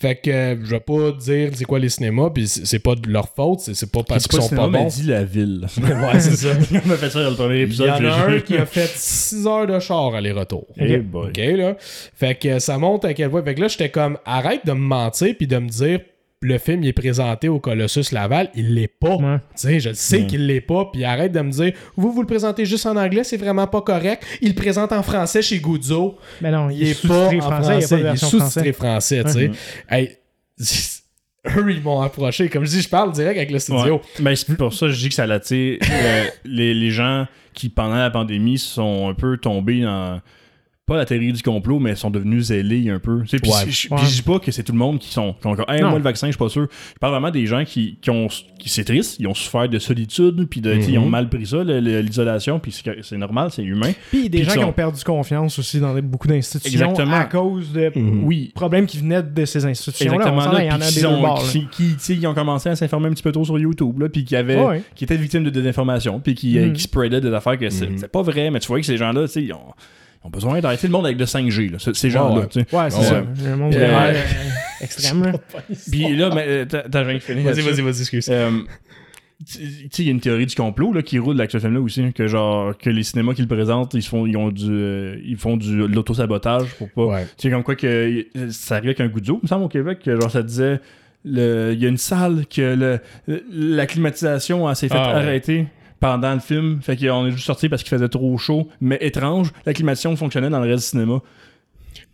Fait 0.00 0.16
que 0.16 0.30
euh, 0.30 0.56
je 0.62 0.70
vais 0.70 0.80
pas 0.80 1.12
dire 1.12 1.50
c'est 1.54 1.64
quoi 1.64 1.78
les 1.78 1.88
cinémas, 1.88 2.28
puis 2.28 2.46
c'est 2.46 2.78
pas 2.78 2.94
de 2.94 3.08
leur 3.08 3.28
faute, 3.28 3.60
c'est 3.60 3.74
c'est 3.74 3.90
pas 3.90 4.02
parce 4.02 4.26
qu'ils 4.26 4.38
pas 4.38 4.42
sont 4.42 4.48
cinéma, 4.50 4.68
pas 4.70 4.78
bons. 4.84 4.88
dit 4.88 5.02
la 5.06 5.24
ville. 5.24 5.66
ouais, 5.78 6.20
c'est 6.20 6.36
ça. 6.36 6.48
On 6.84 6.88
m'a 6.88 6.96
fait 6.96 7.08
ça 7.10 7.22
dans 7.22 7.30
le 7.30 7.36
premier 7.36 7.54
Il 7.54 7.60
y 7.60 7.64
épisode. 7.64 7.88
en 7.88 8.04
a 8.04 8.26
un 8.30 8.40
qui 8.40 8.56
a 8.56 8.66
fait 8.66 8.90
6 8.94 9.46
heures 9.46 9.66
de 9.66 9.78
char 9.78 10.14
aller-retour. 10.14 10.66
Eh 10.76 10.98
boy. 10.98 11.28
OK, 11.28 11.38
là. 11.38 11.76
Fait 11.78 12.34
que 12.34 12.58
ça 12.58 12.76
monte 12.76 13.06
à 13.06 13.14
quel 13.14 13.29
point. 13.30 13.42
Fait 13.42 13.54
que 13.54 13.60
là, 13.62 13.68
j'étais 13.68 13.90
comme, 13.90 14.18
arrête 14.24 14.66
de 14.66 14.72
me 14.72 14.78
mentir 14.78 15.34
puis 15.36 15.46
de 15.46 15.56
me 15.58 15.68
dire, 15.68 16.00
le 16.42 16.56
film 16.56 16.82
il 16.82 16.88
est 16.88 16.92
présenté 16.94 17.48
au 17.48 17.60
Colossus 17.60 18.12
Laval, 18.12 18.50
il 18.54 18.74
l'est 18.74 18.88
pas. 18.88 19.16
Ouais. 19.16 19.36
Tu 19.38 19.44
sais, 19.56 19.80
je 19.80 19.88
le 19.90 19.94
sais 19.94 20.20
Ouais. 20.20 20.26
qu'il 20.26 20.46
l'est 20.46 20.62
pas, 20.62 20.86
puis 20.90 21.04
arrête 21.04 21.32
de 21.32 21.40
me 21.40 21.50
dire, 21.50 21.72
vous, 21.96 22.12
vous 22.12 22.22
le 22.22 22.26
présentez 22.26 22.64
juste 22.64 22.86
en 22.86 22.96
anglais, 22.96 23.24
c'est 23.24 23.36
vraiment 23.36 23.66
pas 23.66 23.82
correct. 23.82 24.24
Il 24.40 24.48
le 24.48 24.54
présente 24.54 24.92
en 24.92 25.02
français 25.02 25.42
chez 25.42 25.58
Guzzo. 25.58 26.16
Mais 26.40 26.50
non, 26.50 26.70
Il, 26.70 26.82
est, 26.88 27.06
pas 27.06 27.26
en 27.28 27.40
français, 27.40 27.98
il 27.98 28.06
est 28.06 28.16
sous-titré 28.16 28.72
français. 28.72 29.22
tu 29.24 29.30
sais. 29.32 29.50
Hey, 29.90 30.16
eux, 31.56 31.70
ils 31.72 31.82
m'ont 31.82 32.00
approché. 32.00 32.48
Comme 32.48 32.64
je 32.64 32.70
dis, 32.70 32.80
je 32.82 32.88
parle 32.88 33.12
direct 33.12 33.36
avec 33.36 33.50
le 33.50 33.58
studio. 33.58 33.94
Ouais. 33.96 34.00
Ben, 34.20 34.34
c'est 34.36 34.56
pour 34.56 34.72
ça 34.72 34.86
que 34.86 34.92
je 34.92 34.98
dis 34.98 35.08
que 35.08 35.14
ça 35.14 35.26
l'attire. 35.26 35.78
Euh, 35.90 36.24
les, 36.44 36.74
les 36.74 36.90
gens 36.90 37.26
qui, 37.54 37.68
pendant 37.68 37.96
la 37.96 38.10
pandémie, 38.10 38.58
sont 38.58 39.08
un 39.08 39.14
peu 39.14 39.36
tombés 39.36 39.82
dans. 39.82 40.20
Pas 40.90 40.96
la 40.96 41.04
théorie 41.06 41.32
du 41.32 41.40
complot, 41.40 41.78
mais 41.78 41.94
sont 41.94 42.10
devenus 42.10 42.46
zélés 42.46 42.90
un 42.90 42.98
peu. 42.98 43.20
Puis 43.22 43.38
Ouais. 43.44 43.70
je 43.70 44.06
dis 44.16 44.22
pas 44.22 44.40
que 44.40 44.50
c'est 44.50 44.64
tout 44.64 44.72
le 44.72 44.78
monde 44.78 44.98
qui 44.98 45.08
sont. 45.12 45.34
Qui 45.40 45.46
ont, 45.46 45.54
hey, 45.68 45.82
moi, 45.82 45.94
le 45.98 46.02
vaccin, 46.02 46.26
je 46.26 46.32
suis 46.32 46.38
pas 46.38 46.48
sûr. 46.48 46.66
Je 46.94 46.98
parle 46.98 47.12
vraiment 47.12 47.30
des 47.30 47.46
gens 47.46 47.64
qui, 47.64 47.96
qui 48.02 48.10
ont. 48.10 48.26
Qui, 48.58 48.68
c'est 48.68 48.82
triste, 48.82 49.16
ils 49.20 49.28
ont 49.28 49.34
souffert 49.34 49.68
de 49.68 49.78
solitude, 49.78 50.46
puis 50.50 50.60
de, 50.60 50.74
ils 50.74 50.98
ont 50.98 51.04
Mhm. 51.04 51.10
mal 51.10 51.28
pris 51.28 51.46
ça, 51.46 51.62
l'isolation, 51.62 52.58
puis 52.58 52.72
c'est 52.72 52.82
c'est 53.02 53.16
normal, 53.16 53.50
c'est 53.52 53.62
humain. 53.62 53.92
Puis 54.10 54.28
des 54.28 54.38
gens 54.38 54.50
qui 54.50 54.56
qui 54.58 54.62
sont- 54.64 54.68
ont 54.68 54.72
perdu 54.72 55.04
confiance 55.04 55.58
aussi 55.60 55.78
dans 55.78 55.94
beaucoup 56.02 56.26
d'institutions 56.26 56.90
Exactement. 56.90 57.16
à 57.16 57.24
cause 57.26 57.72
de. 57.72 57.92
Oui. 58.24 58.50
problèmes 58.54 58.86
qui 58.86 58.98
venaient 58.98 59.22
de 59.22 59.44
ces 59.44 59.64
institutions-là. 59.64 60.16
On 60.16 60.20
Exactement. 60.38 60.52
là, 60.52 60.64
il 60.64 60.68
y 60.68 60.72
en 60.72 60.80
a 60.80 60.86
qui 60.86 60.94
des 60.96 61.02
bords. 61.02 61.42
là. 61.44 61.52
qui, 61.70 61.96
qui, 61.96 62.14
ils 62.14 62.26
ont 62.26 62.34
commencé 62.34 62.68
à 62.68 62.74
s'informer 62.74 63.06
un 63.06 63.12
petit 63.12 63.22
peu 63.22 63.30
trop 63.30 63.44
sur 63.44 63.56
YouTube, 63.60 64.00
là, 64.00 64.08
puis 64.08 64.24
qui 64.24 64.34
avaient, 64.34 64.60
Ouais. 64.60 64.82
qui 64.96 65.04
étaient 65.04 65.16
victimes 65.16 65.44
de 65.44 65.50
désinformation, 65.50 66.18
puis 66.18 66.34
qui, 66.34 66.58
euh, 66.58 66.66
Mhm. 66.66 66.72
qui 66.72 66.82
spreadaient 66.82 67.20
des 67.20 67.32
affaires 67.32 67.56
que 67.58 67.70
c'est 67.70 67.88
Mhm. 67.88 68.08
pas 68.12 68.22
vrai, 68.22 68.50
mais 68.50 68.58
tu 68.58 68.66
vois 68.66 68.80
que 68.80 68.86
ces 68.86 68.96
gens-là, 68.96 69.22
tu 69.28 69.34
sais, 69.34 69.42
ils 69.44 69.52
ont, 69.52 69.58
ils 70.22 70.26
ont 70.26 70.30
besoin 70.30 70.60
d'arrêter 70.60 70.86
le 70.86 70.92
monde 70.92 71.06
avec 71.06 71.18
le 71.18 71.24
5G, 71.26 71.70
là, 71.70 71.78
ce- 71.78 71.92
ces 71.92 72.10
gens-là. 72.10 72.40
ouais. 72.42 72.46
tu 72.48 72.60
sais. 72.60 72.76
Ouais, 72.76 72.90
c'est 72.90 72.98
Ouais. 72.98 73.04
ça. 73.04 73.22
Le 73.50 73.56
monde 73.56 73.74
Euh, 73.74 73.78
euh, 74.12 74.22
extrême. 74.82 75.24
là. 75.24 75.32
Puis 75.90 76.14
là, 76.16 76.30
mais, 76.34 76.44
euh, 76.46 76.64
t'as 76.68 76.82
t'as 76.88 77.02
rien 77.02 77.18
fini. 77.20 77.42
Vas-y, 77.42 77.56
là-dessus. 77.62 77.70
vas-y, 77.82 77.82
vas-y, 77.92 78.00
excuse. 78.00 78.28
Euh, 78.30 78.50
tu 79.46 79.56
tu 79.58 79.64
sais, 79.90 80.02
il 80.02 80.04
y 80.04 80.08
a 80.08 80.12
une 80.12 80.20
théorie 80.20 80.44
du 80.44 80.54
complot 80.54 80.92
là, 80.92 81.00
qui 81.00 81.18
roule 81.18 81.38
avec 81.40 81.50
ce 81.50 81.58
film-là 81.58 81.80
aussi, 81.80 82.02
hein, 82.02 82.10
que 82.14 82.26
genre 82.26 82.76
que 82.76 82.90
les 82.90 83.02
cinémas 83.02 83.32
qui 83.32 83.40
le 83.40 83.48
présentent, 83.48 83.94
ils 83.94 84.02
se 84.02 84.10
font, 84.10 84.26
ils 84.26 84.36
ont 84.36 84.50
du, 84.50 84.66
euh, 84.68 85.16
ils 85.24 85.38
font 85.38 85.56
du 85.56 85.74
de 85.78 85.84
l'auto-sabotage 85.86 86.68
pour 86.74 86.90
pas. 86.90 87.04
Ouais. 87.06 87.24
Tu 87.38 87.48
sais, 87.48 87.50
comme 87.50 87.62
quoi 87.62 87.74
que 87.74 87.86
euh, 88.36 88.50
ça 88.50 88.74
arrivait 88.76 88.90
avec 88.90 89.00
un 89.00 89.08
goudzo, 89.08 89.38
il 89.42 89.44
me 89.44 89.48
semble, 89.48 89.64
au 89.64 89.68
Québec, 89.68 90.00
que 90.04 90.20
genre 90.20 90.30
ça 90.30 90.42
disait 90.42 90.80
le- 91.24 91.72
il 91.72 91.80
y 91.82 91.86
a 91.86 91.88
une 91.88 91.96
salle 91.96 92.44
que 92.54 92.74
le, 93.26 93.38
la 93.50 93.86
climatisation 93.86 94.68
elle 94.68 94.76
s'est 94.76 94.88
fait 94.88 94.94
Ah, 94.98 95.08
ouais. 95.14 95.22
arrêter 95.22 95.66
pendant 96.00 96.34
le 96.34 96.40
film. 96.40 96.80
Fait 96.82 96.96
qu'on 96.96 97.26
est 97.26 97.30
juste 97.30 97.46
sorti 97.46 97.68
parce 97.68 97.82
qu'il 97.82 97.90
faisait 97.90 98.08
trop 98.08 98.36
chaud. 98.38 98.68
Mais 98.80 98.98
étrange, 99.00 99.52
la 99.66 99.74
climatisation 99.74 100.16
fonctionnait 100.16 100.50
dans 100.50 100.60
le 100.60 100.70
reste 100.70 100.84
du 100.84 100.90
cinéma. 100.90 101.20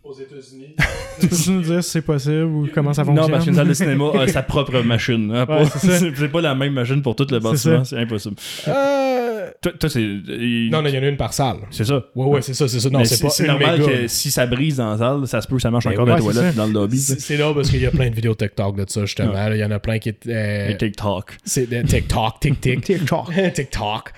Aux 0.07 0.13
États-Unis. 0.13 0.75
Tu 1.19 1.27
peux-tu 1.27 1.51
nous 1.51 1.61
dire 1.61 1.83
si 1.83 1.89
c'est 1.91 2.01
possible 2.01 2.43
ou 2.43 2.69
comment 2.73 2.93
ça 2.93 3.03
fonctionne? 3.03 3.25
Non, 3.27 3.31
parce 3.31 3.43
qu'une 3.45 3.55
salle 3.55 3.67
de 3.67 3.73
cinéma 3.73 4.05
a 4.19 4.27
sa 4.29 4.41
propre 4.43 4.79
machine. 4.81 5.31
hein, 5.35 5.45
pas- 5.45 5.65
c'est 5.65 5.79
ça. 5.87 5.99
c'est 5.99 6.15
c'est 6.15 6.29
pas 6.29 6.41
la 6.41 6.55
même 6.55 6.73
machine 6.73 7.01
pour 7.01 7.15
tout 7.15 7.27
le 7.29 7.39
bâtiment, 7.39 7.83
c'est 7.83 7.97
impossible. 7.97 8.35
Euh... 8.67 9.49
Toi, 9.61 9.71
toi, 9.79 9.89
c'est. 9.89 10.01
il- 10.01 10.69
Non, 10.71 10.81
non, 10.81 10.89
il 10.89 10.95
y 10.95 10.97
en 10.99 11.03
a 11.03 11.07
une 11.07 11.17
par 11.17 11.33
salle. 11.33 11.57
C'est 11.71 11.83
ça. 11.85 12.05
Ouais, 12.15 12.25
ouais, 12.25 12.41
c'est 12.41 12.53
ça, 12.53 12.67
c'est 12.67 12.79
ça. 12.79 12.89
Non, 12.89 13.03
c'est 13.03 13.21
pas 13.21 13.47
normal 13.47 13.79
méga. 13.79 13.91
que 13.91 14.07
si 14.07 14.29
ça 14.31 14.45
brise 14.45 14.77
dans 14.77 14.91
la 14.91 14.97
salle, 14.97 15.27
ça 15.27 15.41
se 15.41 15.47
peut 15.47 15.55
que 15.55 15.61
ça 15.61 15.71
marche 15.71 15.85
Ben 15.85 15.91
encore 15.91 16.05
ouais, 16.05 16.11
dans 16.11 16.15
la 16.17 16.21
c'est 16.21 16.33
toilette, 16.39 16.55
dans 16.55 16.67
le 16.67 16.73
lobby. 16.73 16.97
C'est 16.99 17.19
c'est 17.19 17.37
là 17.37 17.53
parce 17.53 17.69
qu'il 17.69 17.81
y 17.81 17.85
a 17.85 17.91
plein 17.91 18.09
de 18.09 18.15
vidéos 18.15 18.35
TikTok 18.35 18.75
de 18.77 18.85
ça, 18.87 19.01
justement. 19.05 19.47
Il 19.51 19.57
y 19.57 19.63
en 19.65 19.71
a 19.71 19.79
plein 19.79 19.99
qui. 19.99 20.13
euh, 20.27 20.73
TikTok. 20.75 21.37
C'est 21.43 21.67
TikTok, 21.85 22.39
TikTok. 22.39 22.81
TikTok. 22.81 23.33
TikTok. 23.53 24.13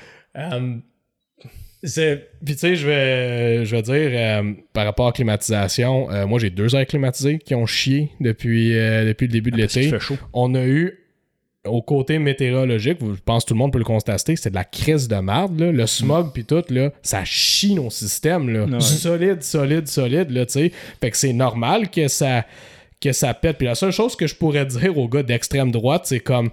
Puis 1.82 1.92
tu 1.92 2.58
sais, 2.58 2.76
je 2.76 2.86
vais, 2.86 3.66
je 3.66 3.76
vais 3.76 3.82
dire, 3.82 4.10
euh, 4.14 4.54
par 4.74 4.86
rapport 4.86 5.06
à 5.06 5.10
la 5.10 5.14
climatisation, 5.14 6.12
euh, 6.12 6.28
moi 6.28 6.38
j'ai 6.40 6.50
deux 6.50 6.76
airs 6.76 6.86
climatisés 6.86 7.40
qui 7.40 7.56
ont 7.56 7.66
chié 7.66 8.12
depuis, 8.20 8.78
euh, 8.78 9.06
depuis 9.06 9.28
le 9.28 9.32
début 9.34 9.52
de 9.52 9.56
Ah, 9.56 9.62
l'été. 9.62 9.84
fait 9.84 10.00
chaud. 10.00 10.18
On 10.34 10.56
a 10.56 10.66
eu, 10.66 11.00
au 11.66 11.82
côté 11.82 12.20
météorologique, 12.20 12.98
je 13.02 13.22
pense 13.24 13.44
que 13.44 13.50
tout 13.50 13.54
le 13.54 13.60
monde 13.60 13.72
peut 13.72 13.80
le 13.80 13.86
constater, 13.86 14.36
c'est 14.36 14.50
de 14.50 14.56
la 14.56 14.66
crise 14.66 15.08
de 15.08 15.16
marde. 15.18 15.58
Là. 15.60 15.72
Le 15.72 15.88
smog 15.88 16.32
puis 16.34 16.44
tout, 16.44 16.64
là, 16.70 16.92
ça 17.02 17.24
chie 17.24 17.76
nos 17.76 17.90
systèmes. 17.90 18.50
Là. 18.50 18.66
Ouais. 18.66 18.80
Solide, 18.82 19.42
solide, 19.44 19.88
solide. 19.88 20.32
Là, 20.32 20.46
tu 20.46 20.54
sais. 20.54 20.72
fait 21.02 21.12
que 21.12 21.18
c'est 21.18 21.34
normal 21.34 21.90
que 21.90 22.08
ça 22.10 22.46
que 23.02 23.14
ça 23.14 23.34
pète. 23.34 23.58
Puis 23.58 23.66
la 23.66 23.76
seule 23.76 23.92
chose 23.92 24.18
que 24.18 24.28
je 24.28 24.36
pourrais 24.36 24.66
dire 24.66 24.98
aux 24.98 25.08
gars 25.08 25.24
d'extrême 25.24 25.72
droite, 25.72 26.02
c'est 26.04 26.20
comme, 26.20 26.50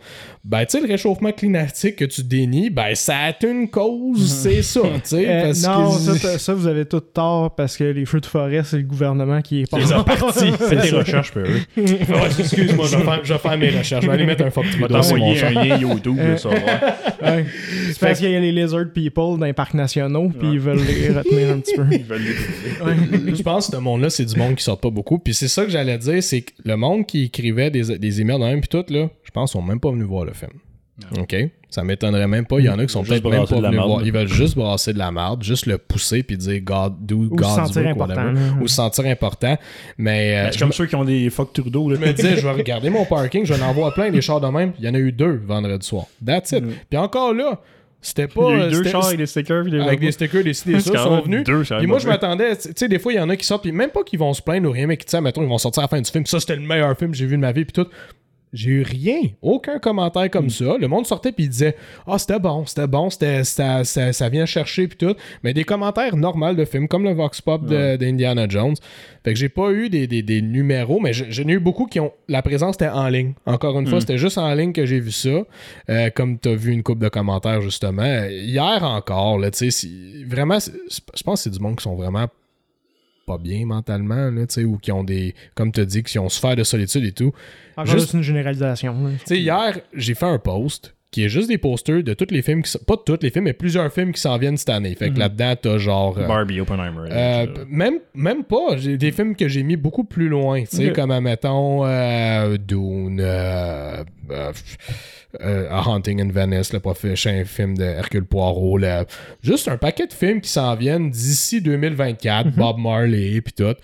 ben, 0.48 0.64
tu 0.64 0.78
sais, 0.78 0.80
le 0.80 0.86
réchauffement 0.86 1.32
climatique 1.32 1.96
que 1.96 2.04
tu 2.04 2.22
dénies, 2.22 2.70
ben, 2.70 2.94
ça 2.94 3.16
a 3.16 3.46
une 3.46 3.68
cause, 3.68 4.32
c'est 4.42 4.62
ça, 4.62 4.80
tu 4.82 5.00
sais. 5.04 5.24
Euh, 5.28 5.52
non, 5.66 5.90
que- 5.96 6.38
ça, 6.38 6.54
vous 6.54 6.66
avez 6.68 6.84
tout 6.84 7.00
tort 7.00 7.54
parce 7.54 7.76
que 7.76 7.82
les 7.84 8.06
feux 8.06 8.20
de 8.20 8.26
forêt, 8.26 8.62
c'est 8.64 8.76
le 8.76 8.84
gouvernement 8.84 9.42
qui 9.42 9.62
est 9.62 9.70
pas 9.70 9.78
Les 9.78 9.92
a 9.92 10.04
partis. 10.04 10.52
Fais 10.58 10.80
tes 10.80 10.90
recherches, 10.90 11.32
Perry. 11.32 11.62
Ouais, 11.76 12.28
excuse-moi, 12.38 12.86
je 12.90 12.96
vais, 12.96 13.02
faire, 13.04 13.20
je 13.24 13.32
vais 13.32 13.38
faire 13.38 13.58
mes 13.58 13.70
recherches. 13.70 14.04
Je 14.04 14.08
vais 14.08 14.14
aller 14.14 14.26
mettre 14.26 14.44
un 14.44 14.50
fuck 14.50 14.66
Trudeau 14.70 15.02
sur 15.02 15.16
mon 15.16 15.32
un 15.36 15.50
lien 15.50 15.76
YouTube, 15.78 16.18
ça 16.36 16.48
va. 16.48 16.54
Ouais. 16.54 17.44
C'est 17.88 17.98
parce 17.98 18.18
qu'il 18.20 18.30
y 18.30 18.36
a 18.36 18.40
les 18.40 18.52
lizard 18.52 18.84
people 18.94 19.38
dans 19.38 19.46
les 19.46 19.52
parcs 19.52 19.74
nationaux, 19.74 20.30
puis 20.38 20.52
ils 20.52 20.60
veulent 20.60 20.78
les 20.78 21.08
retenir 21.10 21.50
un 21.50 21.58
petit 21.60 21.74
peu. 21.74 21.84
Ils 21.90 22.04
veulent 22.04 22.22
les- 22.22 23.34
je 23.34 23.42
pense 23.42 23.66
que 23.68 23.76
ce 23.76 23.80
monde-là, 23.80 24.10
c'est 24.10 24.24
du 24.24 24.36
monde 24.36 24.54
qui 24.54 24.64
sort 24.64 24.78
pas 24.80 24.90
beaucoup. 24.90 25.18
Puis 25.18 25.34
c'est 25.34 25.48
ça 25.48 25.64
que 25.64 25.70
j'allais 25.70 25.98
dire, 25.98 26.22
c'est 26.22 26.42
que 26.42 26.52
le 26.64 26.76
monde 26.76 27.06
qui 27.06 27.24
écrivait 27.24 27.70
des, 27.70 27.98
des 27.98 28.20
emails 28.20 28.38
de 28.38 28.44
même, 28.44 28.60
puis 28.60 28.68
tout, 28.68 28.84
là, 28.92 29.08
je 29.24 29.30
pense 29.30 29.50
qu'ils 29.52 29.60
sont 29.60 29.66
même 29.66 29.80
pas 29.80 29.90
venus 29.90 30.06
voir 30.06 30.24
le 30.24 30.32
film. 30.36 30.52
OK? 31.18 31.36
Ça 31.68 31.84
m'étonnerait 31.84 32.26
même 32.26 32.46
pas. 32.46 32.58
Il 32.58 32.64
y 32.64 32.68
en 32.70 32.78
a 32.78 32.86
qui 32.86 32.92
sont 32.92 33.04
Juste 33.04 33.22
peut-être 33.22 33.30
même 33.38 33.46
pas 33.46 33.56
de 33.56 33.60
la 33.60 33.68
venus 33.68 33.76
marde. 33.80 33.90
voir. 33.90 34.02
Ils 34.06 34.12
veulent 34.12 34.28
juste 34.28 34.56
brasser 34.56 34.94
de 34.94 34.98
la 34.98 35.12
merde, 35.12 35.42
juste 35.42 35.66
le 35.66 35.76
pousser 35.76 36.22
puis 36.22 36.38
dire 36.38 36.60
God, 36.62 36.94
do 37.04 37.16
Ou 37.16 37.24
se 37.24 37.28
God's 37.34 37.54
sentir 37.54 37.82
work, 37.82 37.96
important. 37.96 38.14
whatever. 38.24 38.62
Ou 38.62 38.68
se 38.68 38.74
sentir 38.76 39.04
important. 39.04 39.58
Mais 39.98 40.38
euh, 40.38 40.44
Ben, 40.44 40.52
C'est 40.52 40.58
comme 40.58 40.72
ceux 40.72 40.86
qui 40.86 40.96
ont 40.96 41.04
des 41.04 41.28
fuck 41.28 41.52
Trudeau. 41.52 41.90
Là. 41.90 41.96
je 42.00 42.06
me 42.06 42.12
disais, 42.14 42.36
je 42.36 42.46
vais 42.46 42.52
regarder 42.62 42.88
mon 42.88 43.04
parking, 43.04 43.44
je 43.44 43.52
vais 43.52 43.62
en 43.62 43.74
voir 43.74 43.92
plein 43.92 44.10
des 44.10 44.22
chars 44.22 44.40
de 44.40 44.46
même. 44.46 44.72
Il 44.78 44.86
y 44.86 44.88
en 44.88 44.94
a 44.94 44.98
eu 44.98 45.12
deux 45.12 45.42
vendredi 45.46 45.86
soir. 45.86 46.06
That's 46.24 46.52
it. 46.52 46.64
Puis 46.88 46.98
encore 46.98 47.34
là, 47.34 47.60
c'était 48.00 48.28
pas. 48.28 48.52
Il 48.52 48.58
y 48.58 48.62
a 48.62 48.68
eu 48.68 48.70
deux 48.70 48.84
chars 48.84 49.04
avec 49.04 49.18
des 49.18 49.26
stickers. 49.26 49.64
puis 49.64 49.72
des 49.72 49.80
avec 49.80 50.00
des 50.00 50.12
stickers, 50.12 50.44
des 50.44 50.54
ça, 50.54 50.70
sont 50.80 51.20
venus. 51.20 51.44
Puis 51.44 51.86
moi, 51.86 51.98
je 51.98 52.06
m'attendais, 52.06 52.56
tu 52.56 52.70
sais, 52.74 52.88
des 52.88 52.98
fois, 52.98 53.12
il 53.12 53.16
y 53.16 53.20
en 53.20 53.28
a 53.28 53.36
qui 53.36 53.44
sortent, 53.44 53.62
puis 53.64 53.72
même 53.72 53.90
pas 53.90 54.02
qu'ils 54.02 54.18
vont 54.18 54.32
se 54.32 54.40
plaindre 54.40 54.66
ou 54.68 54.72
rien, 54.72 54.86
mais 54.86 54.96
qui, 54.96 55.04
tu 55.04 55.10
sais, 55.10 55.20
mettons, 55.20 55.42
ils 55.42 55.48
vont 55.48 55.58
sortir 55.58 55.82
à 55.82 55.84
la 55.84 55.88
fin 55.88 56.00
du 56.00 56.10
film. 56.10 56.24
Ça, 56.24 56.40
c'était 56.40 56.56
le 56.56 56.62
meilleur 56.62 56.96
film 56.96 57.10
que 57.10 57.16
j'ai 57.18 57.26
vu 57.26 57.36
de 57.36 57.42
ma 57.42 57.52
vie, 57.52 57.66
puis 57.66 57.72
tout. 57.84 57.90
J'ai 58.56 58.70
eu 58.70 58.82
rien, 58.82 59.20
aucun 59.42 59.78
commentaire 59.78 60.30
comme 60.30 60.50
ça. 60.50 60.76
Le 60.80 60.88
monde 60.88 61.06
sortait 61.06 61.30
puis 61.30 61.48
disait 61.48 61.76
Ah, 62.06 62.18
c'était 62.18 62.38
bon, 62.40 62.64
c'était 62.66 62.86
bon, 62.86 63.10
c'était, 63.10 63.44
ça, 63.44 63.84
ça, 63.84 64.12
ça 64.12 64.28
vient 64.28 64.46
chercher 64.46 64.88
puis 64.88 64.96
tout. 64.96 65.14
Mais 65.44 65.52
des 65.54 65.64
commentaires 65.64 66.16
normaux 66.16 66.54
de 66.54 66.64
films, 66.64 66.88
comme 66.88 67.04
le 67.04 67.12
Vox 67.12 67.40
Pop 67.40 67.64
d'Indiana 67.66 68.48
Jones. 68.48 68.74
Fait 69.24 69.32
que 69.34 69.38
j'ai 69.38 69.48
pas 69.48 69.70
eu 69.72 69.88
des, 69.90 70.06
des- 70.06 70.22
des 70.22 70.40
numéros, 70.40 71.00
mais 71.00 71.12
j'ai- 71.12 71.30
j'en 71.30 71.42
ai 71.48 71.52
eu 71.52 71.58
beaucoup 71.60 71.86
qui 71.86 72.00
ont. 72.00 72.12
La 72.28 72.42
présence 72.42 72.76
était 72.76 72.88
en 72.88 73.08
ligne. 73.08 73.34
Encore 73.44 73.78
une 73.78 73.86
fois, 73.86 74.00
c'était 74.00 74.18
juste 74.18 74.38
en 74.38 74.52
ligne 74.54 74.72
que 74.72 74.86
j'ai 74.86 75.00
vu 75.00 75.10
ça. 75.12 75.42
Euh, 75.90 76.10
comme 76.14 76.38
tu 76.38 76.48
as 76.48 76.54
vu 76.54 76.72
une 76.72 76.82
coupe 76.82 76.98
de 77.00 77.08
commentaires 77.08 77.60
justement. 77.60 78.24
Hier 78.30 78.82
encore, 78.82 79.38
là, 79.38 79.50
tu 79.50 79.58
sais, 79.58 79.70
si- 79.70 80.24
vraiment, 80.24 80.58
je 80.60 81.22
pense 81.22 81.40
que 81.40 81.50
c'est 81.50 81.50
du 81.56 81.60
monde 81.60 81.76
qui 81.76 81.82
sont 81.82 81.94
vraiment 81.96 82.26
pas 83.26 83.38
bien 83.38 83.66
mentalement, 83.66 84.30
là, 84.30 84.46
tu 84.46 84.54
sais, 84.54 84.64
ou 84.64 84.78
qui 84.78 84.92
ont 84.92 85.02
des, 85.04 85.34
comme 85.56 85.72
tu 85.72 85.80
as 85.80 85.84
dit, 85.84 86.02
qui 86.04 86.18
ont 86.18 86.28
souffert 86.28 86.54
de 86.56 86.62
solitude 86.64 87.04
et 87.04 87.12
tout. 87.12 87.32
Encore 87.76 87.92
Juste- 87.98 88.14
une 88.14 88.22
généralisation. 88.22 88.94
sais, 89.24 89.38
hier, 89.40 89.78
j'ai 89.92 90.14
fait 90.14 90.26
un 90.26 90.38
post 90.38 90.94
qui 91.10 91.24
est 91.24 91.28
juste 91.28 91.48
des 91.48 91.56
posters 91.58 92.02
de 92.02 92.12
tous 92.14 92.26
les 92.30 92.42
films, 92.42 92.62
qui, 92.62 92.76
pas 92.86 92.96
de 92.96 93.00
tous 93.06 93.18
les 93.22 93.30
films, 93.30 93.44
mais 93.46 93.52
plusieurs 93.52 93.90
films 93.92 94.12
qui 94.12 94.20
s'en 94.20 94.36
viennent 94.38 94.56
cette 94.56 94.68
année. 94.68 94.94
Fait 94.94 95.10
que 95.10 95.18
là-dedans, 95.18 95.54
t'as 95.60 95.78
genre... 95.78 96.18
euh, 96.18 96.26
Barbie, 96.26 96.60
Oppenheimer. 96.60 97.08
euh, 97.10 97.46
même, 97.68 97.98
même 98.14 98.44
pas. 98.44 98.76
J'ai 98.76 98.98
des 98.98 99.12
films 99.12 99.34
que 99.34 99.48
j'ai 99.48 99.62
mis 99.62 99.76
beaucoup 99.76 100.04
plus 100.04 100.28
loin, 100.28 100.60
tu 100.62 100.76
sais, 100.76 100.92
comme, 100.92 101.18
mettons, 101.20 101.86
euh, 101.86 102.58
Dune, 102.58 103.20
euh, 105.40 105.70
A 105.70 105.88
Haunting 105.88 106.20
in 106.20 106.30
Venice, 106.30 106.72
le 106.72 106.80
prochain 106.80 107.44
film 107.44 107.76
de 107.76 107.84
Hercule 107.84 108.24
Poirot, 108.24 108.80
juste 109.42 109.68
un 109.68 109.76
paquet 109.76 110.06
de 110.06 110.12
films 110.12 110.40
qui 110.40 110.50
s'en 110.50 110.74
viennent 110.74 111.10
d'ici 111.10 111.60
2024, 111.60 112.50
Bob 112.56 112.78
Marley, 112.78 113.40
puis 113.40 113.52
tout. 113.52 113.76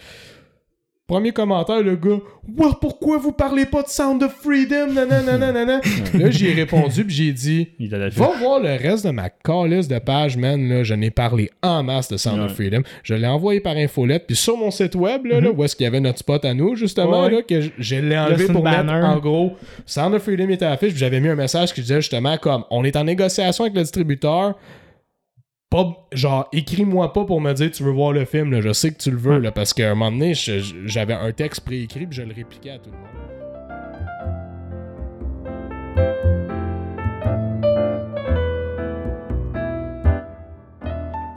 Premier 1.09 1.33
commentaire, 1.33 1.83
le 1.83 1.97
gars, 1.97 2.21
pourquoi 2.81 3.19
vous 3.19 3.33
parlez 3.33 3.67
pas 3.67 3.83
de 3.83 3.89
Sound 3.89 4.23
of 4.23 4.33
Freedom? 4.33 4.93
Nanana, 4.95 5.37
nanana. 5.37 5.81
là, 6.15 6.31
j'ai 6.31 6.53
répondu, 6.53 7.05
puis 7.05 7.15
j'ai 7.15 7.33
dit, 7.33 7.69
Il 7.79 7.91
la 7.91 8.09
Va 8.09 8.31
voir 8.39 8.61
le 8.61 8.71
reste 8.71 9.05
de 9.05 9.11
ma 9.11 9.29
calice 9.29 9.89
de 9.89 9.99
page, 9.99 10.37
man. 10.37 10.67
Là, 10.69 10.85
je 10.85 10.95
n'ai 10.95 11.11
parlé 11.11 11.51
en 11.63 11.83
masse 11.83 12.09
de 12.09 12.17
Sound 12.17 12.41
of. 12.41 12.55
Freedom. 12.55 12.83
Je 13.03 13.15
l'ai 13.15 13.27
envoyé 13.27 13.61
par 13.61 13.77
infolette. 13.77 14.27
Puis 14.27 14.37
sur 14.37 14.57
mon 14.57 14.71
site 14.71 14.95
web, 14.95 15.27
là, 15.27 15.41
là, 15.41 15.51
où 15.51 15.65
est-ce 15.65 15.75
qu'il 15.75 15.85
y 15.85 15.87
avait 15.89 16.01
notre 16.01 16.21
spot 16.21 16.45
à 16.45 16.55
nous, 16.55 16.77
justement, 16.77 17.25
Ouais. 17.25 17.31
là, 17.31 17.43
que 17.43 17.61
je, 17.79 17.97
l'ai 17.97 18.17
enlevé 18.17 18.47
pour 18.47 18.63
mettre 18.63 18.85
banner. 18.85 19.05
en 19.07 19.19
gros 19.19 19.53
Sound 19.85 20.15
of 20.15 20.23
Freedom 20.23 20.49
était 20.51 20.65
à 20.67 20.71
l'affiche. 20.71 20.91
Puis 20.91 20.99
j'avais 21.01 21.21
mis 21.21 21.29
un 21.29 21.35
message 21.35 21.75
qui 21.75 21.81
disait 21.83 22.01
justement 22.01 22.39
comme 22.39 22.65
on 22.71 22.85
est 22.85 22.97
en 22.97 23.05
négociation 23.05 23.65
avec 23.65 23.75
le 23.75 23.83
distributeur. 23.83 24.55
Pas, 25.73 26.07
genre, 26.13 26.49
écris-moi 26.53 27.15
pas 27.15 27.25
pour 27.25 27.41
me 27.41 27.51
dire 27.55 27.71
tu 27.71 27.83
veux 27.83 27.91
voir 27.93 28.13
le 28.13 28.27
film. 28.27 28.53
Là. 28.53 28.61
Je 28.61 28.73
sais 28.75 28.93
que 28.93 28.99
tu 28.99 29.11
le 29.11 29.17
veux, 29.17 29.39
là, 29.39 29.51
parce 29.53 29.73
qu'à 29.73 29.91
un 29.91 29.95
moment 29.95 30.13
donné, 30.13 30.35
j'avais 30.35 31.15
un 31.15 31.33
texte 31.33 31.65
préécrit 31.65 32.07
puis 32.07 32.17
je 32.19 32.23
le 32.23 32.35
répliquais 32.35 32.71
à 32.73 32.79
tout 32.79 32.91
le 32.91 32.97
monde. 32.97 33.09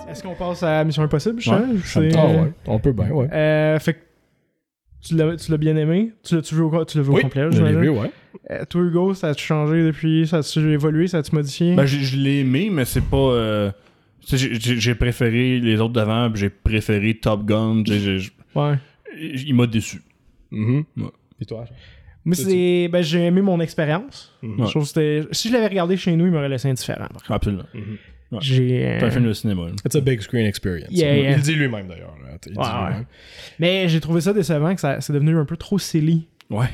Est-ce 0.09 0.23
qu'on 0.23 0.35
passe 0.35 0.63
à 0.63 0.83
Mission 0.83 1.03
Impossible, 1.03 1.41
je 1.41 1.51
Ouais, 1.51 1.57
sais? 1.83 2.09
Ah 2.17 2.25
ouais, 2.27 2.51
on 2.67 2.79
peut 2.79 2.91
bien, 2.93 3.09
ouais. 3.09 3.27
Euh, 3.33 3.79
fait 3.79 3.93
que 3.95 3.99
tu 5.01 5.15
l'as, 5.15 5.35
l'as 5.49 5.57
bien 5.57 5.75
aimé? 5.75 6.11
Tu 6.23 6.35
l'as-tu 6.35 6.55
vu 6.55 6.61
au, 6.61 6.85
tu 6.85 6.97
l'as 6.97 7.03
vu 7.03 7.09
au 7.09 7.15
Oui, 7.15 7.21
complet? 7.21 7.47
je 7.51 7.63
l'ai 7.63 7.73
vu, 7.75 7.89
ouais. 7.89 8.11
Euh, 8.51 8.63
toi, 8.69 8.81
Hugo, 8.81 9.13
ça 9.13 9.29
a-tu 9.29 9.43
changé 9.43 9.83
depuis? 9.83 10.27
Ça 10.27 10.37
a-tu 10.37 10.71
évolué? 10.71 11.07
Ça 11.07 11.17
a-tu 11.19 11.33
modifié? 11.35 11.75
Ben, 11.75 11.85
je, 11.85 11.97
je 11.99 12.17
l'ai 12.17 12.39
aimé, 12.41 12.69
mais 12.71 12.85
c'est 12.85 13.03
pas. 13.03 13.17
euh, 13.17 13.71
j'ai- 14.25 14.95
préféré 14.95 15.59
les 15.59 15.79
autres 15.79 15.93
d'avant, 15.93 16.29
puis 16.31 16.41
j'ai 16.41 16.49
préféré 16.49 17.13
Top 17.15 17.45
Gun. 17.45 17.83
j'ai- 17.85 17.99
j'ai- 17.99 18.19
j'ai- 18.19 18.31
ouais. 18.55 18.75
il 19.17 19.53
m'a 19.55 19.67
déçu. 19.67 20.01
Mhm. 20.51 20.83
Ouais. 20.97 21.03
Puis 21.37 21.45
toi? 21.45 21.65
Moi, 22.25 22.35
C'est- 22.35 22.87
ben, 22.87 23.03
j'ai 23.03 23.23
aimé 23.25 23.41
mon 23.41 23.59
expérience. 23.59 24.33
Mhm. 24.41 24.59
Ouais. 24.59 24.65
Je 24.65 24.71
trouve 24.71 24.91
que 24.91 25.27
si 25.31 25.49
je 25.49 25.53
l'avais 25.53 25.67
regardé 25.67 25.95
chez 25.95 26.15
nous, 26.15 26.25
il 26.25 26.31
m'aurait 26.31 26.49
laissé 26.49 26.67
indifférent. 26.69 27.07
Absolument. 27.29 27.65
Ouais. 28.31 28.39
J'ai, 28.41 28.85
euh, 28.85 28.99
C'est 28.99 29.05
un 29.05 29.11
film 29.11 29.25
de 29.27 29.33
cinéma. 29.33 29.65
là. 29.67 29.71
It's 29.85 29.95
a 29.95 30.01
big 30.01 30.19
screen 30.21 30.45
experience. 30.47 30.89
Yeah, 30.91 31.15
Il 31.17 31.23
yeah. 31.23 31.37
dit 31.37 31.53
lui-même 31.53 31.87
d'ailleurs. 31.87 32.15
Ouais. 32.55 33.05
Mais 33.59 33.87
j'ai 33.87 33.99
trouvé 34.01 34.21
ça 34.21 34.33
décevant 34.33 34.73
que 34.73 34.81
ça, 34.81 34.99
c'est 35.01 35.13
devenu 35.13 35.37
un 35.37 35.45
peu 35.45 35.55
trop 35.57 35.77
silly. 35.77 36.27
Ouais. 36.49 36.67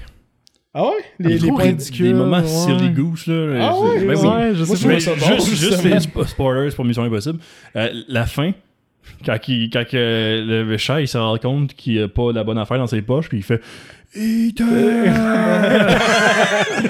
Ah 0.73 0.83
ouais? 0.83 0.89
Les- 1.19 1.37
Trop 1.37 1.45
les 1.45 1.51
points 1.51 1.63
rid- 1.63 1.69
ridicules, 1.71 2.07
Des 2.07 2.13
moments 2.13 2.37
ouais. 2.39 2.47
silly 2.47 2.89
goose, 2.91 3.27
là. 3.27 3.57
Ah 3.69 3.77
ouais? 3.79 4.05
ben 4.05 4.15
oui. 4.17 4.27
Ouais, 4.27 4.51
je 4.55 4.63
Moi, 4.63 4.75
sais 4.77 4.99
je 4.99 5.09
pas. 5.09 5.15
Mais 5.29 5.35
juste, 5.35 5.55
juste 5.55 5.83
les 5.83 5.97
spo- 5.97 6.25
spoilers 6.25 6.71
pour 6.73 6.85
Mission 6.85 7.03
Impossible. 7.03 7.39
Euh, 7.75 7.89
la 8.07 8.25
fin, 8.25 8.51
quand, 9.25 9.37
il- 9.49 9.69
quand 9.69 9.85
que 9.85 10.43
le 10.47 10.63
méchant 10.63 10.97
il 10.97 11.07
se 11.09 11.17
rend 11.17 11.37
compte 11.37 11.73
qu'il 11.73 12.01
a 12.01 12.07
pas 12.07 12.31
la 12.31 12.43
bonne 12.45 12.57
affaire 12.57 12.77
dans 12.77 12.87
ses 12.87 13.01
poches, 13.01 13.27
puis 13.27 13.39
il 13.39 13.43
fait! 13.43 13.61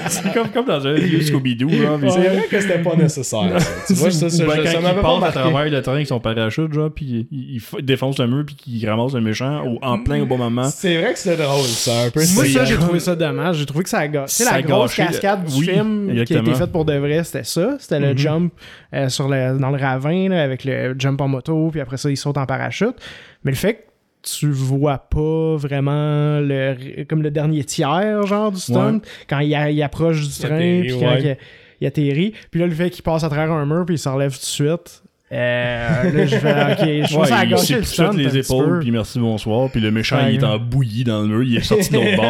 C'est 0.08 0.32
comme, 0.34 0.48
comme 0.52 0.66
dans 0.66 0.84
un 0.86 0.94
vieux 0.94 1.20
Scooby-Doo. 1.20 1.68
Puis 1.68 1.78
C'est 2.10 2.18
vrai 2.28 2.46
que 2.50 2.60
c'était 2.60 2.78
pas 2.82 2.96
nécessaire. 2.96 3.60
ça. 3.60 3.68
Tu 3.86 3.92
vois, 3.94 4.10
ça, 4.10 4.26
ben, 4.26 4.32
je- 4.32 4.36
ça 4.38 4.44
quand 4.44 4.88
il 4.88 4.94
pas 4.94 5.02
passe 5.02 5.04
à 5.16 5.20
marqué. 5.20 5.38
travers 5.38 5.70
le 5.70 5.82
train 5.82 5.92
avec 5.94 6.06
son 6.08 6.18
parachute, 6.20 6.72
genre, 6.72 6.90
puis 6.92 7.28
il, 7.30 7.60
il 7.78 7.84
défonce 7.84 8.18
le 8.18 8.26
mur, 8.26 8.44
puis 8.44 8.56
qu'il 8.56 8.88
ramasse 8.88 9.12
le 9.14 9.20
méchant 9.20 9.64
au- 9.64 9.78
en 9.82 9.98
plein 10.02 10.20
au 10.22 10.26
bon 10.26 10.36
moment. 10.38 10.64
C'est 10.64 11.00
vrai 11.00 11.12
que 11.12 11.18
c'était 11.18 11.42
drôle, 11.42 11.62
ça. 11.64 12.06
Un 12.06 12.10
peu 12.10 12.20
Moi, 12.34 12.44
c'est- 12.44 12.52
ça, 12.52 12.64
j'ai 12.64 12.76
trouvé 12.76 12.98
ça 12.98 13.14
dommage. 13.14 13.56
J'ai 13.58 13.66
trouvé 13.66 13.84
que 13.84 13.90
ça 13.90 13.98
a 13.98 14.08
gâché. 14.08 14.26
Tu 14.26 14.32
sais, 14.34 14.44
Ça 14.44 14.52
la 14.56 14.62
grosse 14.62 14.96
gâché 14.96 15.12
cascade 15.12 15.44
du 15.44 15.54
oui, 15.60 15.66
film 15.66 16.24
qui 16.24 16.34
a 16.34 16.40
été 16.40 16.54
faite 16.54 16.72
pour 16.72 16.84
de 16.84 16.94
vrai, 16.94 17.22
c'était 17.24 17.44
ça. 17.44 17.76
C'était 17.78 18.00
le 18.00 18.16
jump 18.16 18.52
euh, 18.94 19.08
sur 19.08 19.28
le, 19.28 19.58
dans 19.58 19.70
le 19.70 19.78
ravin, 19.80 20.28
là, 20.28 20.42
avec 20.42 20.64
le 20.64 20.94
jump 20.98 21.20
en 21.20 21.28
moto, 21.28 21.68
puis 21.70 21.80
après 21.80 21.98
ça, 21.98 22.10
il 22.10 22.16
saute 22.16 22.36
en 22.38 22.46
parachute. 22.46 22.96
Mais 23.44 23.52
le 23.52 23.56
fait 23.56 23.74
que 23.74 23.80
tu 24.22 24.50
vois 24.50 24.98
pas 24.98 25.56
vraiment 25.56 26.40
le, 26.40 27.04
comme 27.04 27.22
le 27.22 27.30
dernier 27.30 27.64
tiers, 27.64 28.24
genre, 28.26 28.52
du 28.52 28.60
stunt, 28.60 29.00
quand 29.28 29.40
il, 29.40 29.82
approche 29.82 30.28
du 30.28 30.38
train, 30.38 30.80
puis 30.82 30.98
quand 30.98 31.06
ouais. 31.06 31.22
il, 31.22 31.36
il 31.80 31.86
atterrit. 31.86 32.32
Puis 32.50 32.60
là, 32.60 32.66
le 32.66 32.74
fait 32.74 32.90
qu'il 32.90 33.02
passe 33.02 33.24
à 33.24 33.28
travers 33.28 33.52
un 33.52 33.66
mur, 33.66 33.84
puis 33.84 33.96
il 33.96 33.98
se 33.98 34.08
relève 34.08 34.32
tout 34.32 34.40
de 34.40 34.44
suite. 34.44 35.01
Euh, 35.32 36.12
là, 36.12 36.26
je 36.26 36.36
fais, 36.36 36.50
ok, 36.52 37.08
je 37.08 37.14
que 37.16 38.00
le 38.02 38.08
un 38.08 38.12
les 38.12 38.36
épaules, 38.36 38.80
puis 38.80 38.90
merci, 38.90 39.18
bonsoir. 39.18 39.70
Puis 39.70 39.80
le 39.80 39.90
méchant, 39.90 40.16
Ouais. 40.22 40.34
il 40.34 40.40
est 40.40 40.44
en 40.44 40.58
bouillie 40.58 41.04
dans 41.04 41.22
le 41.22 41.28
mur, 41.28 41.42
il 41.42 41.56
est 41.56 41.62
sorti 41.62 41.90
de 41.90 41.96
l'autre 41.96 42.16
bord. 42.16 42.28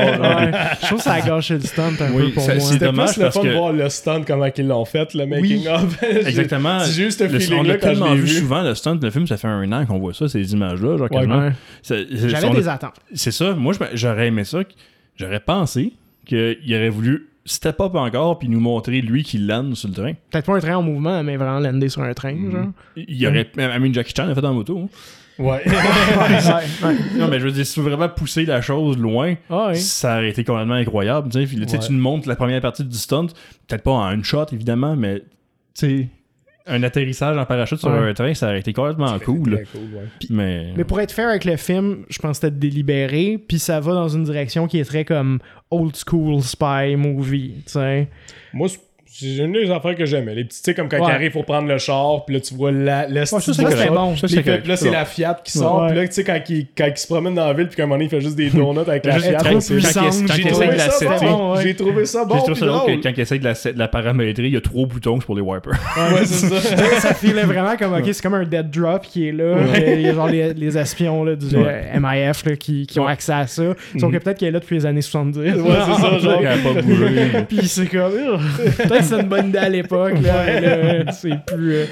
je 0.81 0.87
trouve 0.87 0.99
que 0.99 1.05
ça 1.05 1.15
a 1.15 1.21
gâché 1.21 1.55
le 1.55 1.61
stunt 1.63 1.83
un 2.01 2.13
Oui, 2.13 2.27
peu 2.27 2.31
pour 2.35 2.43
ça- 2.45 2.55
moi. 2.55 2.61
c'est 2.65 2.73
C'était 2.75 2.85
dommage 2.85 3.11
plus 3.15 3.19
le 3.19 3.23
parce 3.25 3.35
fun 3.37 3.43
de 3.43 3.49
que- 3.49 3.55
voir 3.55 3.73
le 3.73 3.89
stunt, 3.89 4.23
comment 4.25 4.47
ils 4.57 4.67
l'ont 4.69 4.85
fait, 4.85 5.15
le 5.15 5.27
making 5.27 5.63
Oui. 5.63 5.69
of. 5.69 6.03
Exactement. 6.27 6.79
J'ai 6.85 7.05
juste 7.05 7.21
Le- 7.21 7.27
on 7.37 7.41
feeling-là 7.41 7.73
l'a 7.73 7.79
quand 7.79 7.95
je 7.95 8.21
vu 8.21 8.29
souvent, 8.29 8.63
le 8.63 8.75
stunt, 8.77 8.99
le 9.03 9.11
film, 9.11 9.27
ça 9.27 9.37
fait 9.37 9.49
un 9.49 9.73
an 9.73 9.85
qu'on 9.85 9.99
voit 9.99 10.15
ça, 10.15 10.29
ces 10.29 10.53
images-là. 10.53 10.97
C'est- 11.83 12.07
c'est- 12.15 12.29
J'avais 12.29 12.51
des 12.51 12.69
attentes. 12.69 12.95
C'est 13.15 13.33
ça. 13.33 13.53
Moi, 13.55 13.73
je- 13.75 13.97
j'aurais 13.97 14.29
aimé 14.29 14.45
ça. 14.45 14.61
J'aurais 15.17 15.41
pensé 15.41 15.93
qu'il 16.25 16.57
aurait 16.75 16.89
voulu 16.89 17.27
step 17.45 17.81
up 17.81 17.95
encore 17.95 18.39
puis 18.39 18.49
nous 18.49 18.61
montrer 18.61 19.01
lui 19.01 19.23
qui 19.25 19.39
lande 19.39 19.75
sur 19.75 19.89
le 19.89 19.95
train. 19.95 20.13
Peut-être 20.31 20.47
pas 20.47 20.57
un 20.57 20.61
train 20.61 20.77
en 20.77 20.83
mouvement, 20.83 21.23
mais 21.25 21.37
vraiment 21.37 21.59
lander 21.61 21.89
sur 21.89 22.03
un 22.03 22.15
train, 22.15 22.37
genre. 22.51 22.67
Il 22.97 23.17
y 23.17 23.27
aurait. 23.27 23.51
I 23.57 23.79
mean, 23.81 23.93
Jackie 23.93 24.13
Chan 24.17 24.29
a 24.29 24.35
fait 24.35 24.45
en 24.45 24.55
moto. 24.55 24.79
hein. 24.79 24.89
Ouais. 25.39 25.63
Non, 27.17 27.27
mais 27.29 27.41
je 27.41 27.47
veux 27.47 27.53
dire, 27.53 27.65
si 27.67 27.75
tu 27.75 27.81
veux 27.81 27.89
vraiment 27.91 28.09
pousser 28.09 28.45
la 28.45 28.61
chose 28.61 28.99
loin, 28.99 29.35
Ah, 29.51 29.75
ça 29.75 30.17
aurait 30.19 30.29
été 30.29 30.45
complètement 30.45 30.75
incroyable. 30.75 31.31
Tu 31.31 31.47
sais, 31.47 31.79
tu 31.79 31.93
nous 31.93 31.99
montres 32.01 32.29
la 32.29 32.37
première 32.37 32.61
partie 32.61 32.85
du 32.85 32.97
stunt, 32.97 33.27
peut-être 33.67 33.83
pas 33.83 33.93
en 33.93 34.11
une 34.13 34.23
shot, 34.25 34.45
évidemment, 34.53 34.95
mais 34.95 35.21
tu 35.21 35.25
sais, 35.75 36.09
un 36.67 36.83
atterrissage 36.83 37.37
en 37.37 37.45
parachute 37.45 37.79
sur 37.79 37.91
Ouais. 37.91 38.11
un 38.11 38.15
train, 38.15 38.35
ça 38.35 38.47
aurait 38.49 38.61
été 38.61 38.73
complètement 38.73 39.19
cool. 39.19 39.55
Très 39.55 39.65
cool, 39.65 39.95
ouais. 39.95 40.07
Mais. 40.31 40.73
Mais 40.77 40.85
pour 40.85 41.01
être 41.01 41.13
fair 41.13 41.29
avec 41.29 41.45
le 41.45 41.57
film, 41.57 42.05
je 42.09 42.19
pense 42.19 42.39
que 42.41 42.47
c'était 42.47 42.57
délibéré, 42.59 43.39
puis 43.47 43.59
ça 43.59 43.81
va 43.81 43.93
dans 43.95 44.09
une 44.09 44.25
direction 44.25 44.67
qui 44.67 44.79
est 44.79 44.85
très 44.85 45.05
comme 45.05 45.39
old 45.71 45.95
school 45.97 46.41
spy 46.43 46.97
movie, 46.97 47.55
tu 47.67 47.73
sais. 47.73 48.09
Moi, 48.53 48.69
c'est- 49.13 49.37
une 49.45 49.53
des 49.53 49.71
affaires 49.71 49.95
que 49.95 50.05
j'aimais. 50.07 50.35
Les 50.35 50.45
petits, 50.45 50.63
tu 50.63 50.65
sais, 50.71 50.75
comme 50.75 50.89
quand 50.89 50.99
Ouais. 50.99 51.09
il 51.09 51.15
arrive 51.15 51.33
pour 51.33 51.45
prendre 51.45 51.69
le 51.69 51.79
char, 51.79 52.25
puis 52.25 52.37
là, 52.37 52.41
tu 52.41 52.55
vois 52.55 52.73
la, 52.73 53.07
le 53.09 53.25
ça, 53.25 53.41
style 53.41 53.55
c'est 53.55 53.63
de 53.63 53.89
bon. 53.95 54.17
Ça, 54.17 54.27
c'est 54.29 54.67
là, 54.67 54.77
c'est 54.77 54.91
la 54.91 55.05
Fiat 55.05 55.41
qui 55.45 55.59
Ouais. 55.59 55.65
sort. 55.65 55.87
Puis 55.89 55.97
là, 55.97 56.07
tu 56.09 56.15
sais, 56.15 56.25
quand 56.25 56.39
il, 56.49 56.67
quand 56.77 56.87
il 56.87 56.97
se 56.97 57.07
promène 57.07 57.35
dans 57.35 57.47
la 57.47 57.53
ville, 57.53 57.67
puis 57.67 57.77
qu'à 57.77 57.83
un 57.83 57.87
moment 57.87 57.97
donné, 57.97 58.07
il 58.07 58.11
fait 58.11 58.21
juste 58.21 58.37
des 58.37 58.49
donuts 58.51 58.79
avec 58.81 59.05
la 59.07 59.19
Fiat. 59.19 59.39
quand 59.43 59.51
il- 59.51 59.61
j'ai 59.61 60.43
trouvé 60.51 60.67
de 60.69 60.73
la 60.73 60.79
ça 60.79 60.91
setter. 60.91 61.27
bon. 61.27 61.55
ouais. 61.55 61.63
J'ai 61.63 61.75
trouvé 61.75 62.07
ça 62.07 62.21
J'ai 62.23 62.29
bon. 62.29 62.37
trouvé 62.37 62.53
puis 62.53 62.61
ça 62.61 62.67
drôle 62.67 62.79
drôle. 62.81 62.97
que 63.01 63.03
quand 63.03 63.13
il 63.17 63.21
essaie 63.21 63.39
de 63.39 63.45
la, 63.45 63.53
de 63.53 63.79
la 63.79 63.89
paramétrer, 63.89 64.47
il 64.47 64.53
y 64.55 64.57
a 64.57 64.61
trop 64.61 64.87
boutons 64.87 65.19
pour 65.19 65.35
les 65.35 65.43
wipers. 65.43 65.73
Ouais, 65.97 66.25
c'est 66.25 66.47
ça. 66.49 66.61
ça 67.01 67.15
filait 67.15 67.43
vraiment 67.45 67.77
comme, 67.77 67.95
ok, 67.95 68.05
c'est 68.13 68.23
comme 68.23 68.35
un 68.35 68.45
dead 68.45 68.71
drop 68.71 69.03
qui 69.03 69.29
est 69.29 69.33
là. 69.33 69.57
Il 69.77 70.01
y 70.03 70.09
a 70.09 70.15
genre 70.15 70.29
les, 70.29 70.55
les 70.55 70.79
espions 70.79 71.25
là, 71.25 71.35
du 71.37 71.55
Ouais. 71.57 71.85
MIF 71.99 72.45
là, 72.47 72.57
qui, 72.57 72.87
qui 72.87 72.99
ont 73.01 73.07
accès 73.07 73.33
à 73.33 73.47
ça. 73.47 73.63
Sauf 73.99 74.11
que 74.13 74.19
peut-être 74.19 74.39
qu'elle 74.39 74.49
est 74.49 74.53
là 74.53 74.61
depuis 74.61 74.77
les 74.77 74.87
années 74.87 75.03
70. 75.03 75.39
Ouais, 75.39 75.53
c'est 75.55 76.03
ça, 76.03 76.19
genre. 76.19 76.39
Il 76.41 76.47
a 76.47 76.57
pas 76.57 76.81
bougé. 76.83 77.31
Puis 77.49 77.69
c'est 77.69 77.87
comme, 77.87 78.13
euh, 79.13 79.23
bonne 79.29 79.49
idée 79.49 79.59
à 79.59 79.69
l'époque, 79.69 80.15
là. 80.23 81.13
c'est 81.13 81.45
plus. 81.47 81.75
euh, 81.75 81.85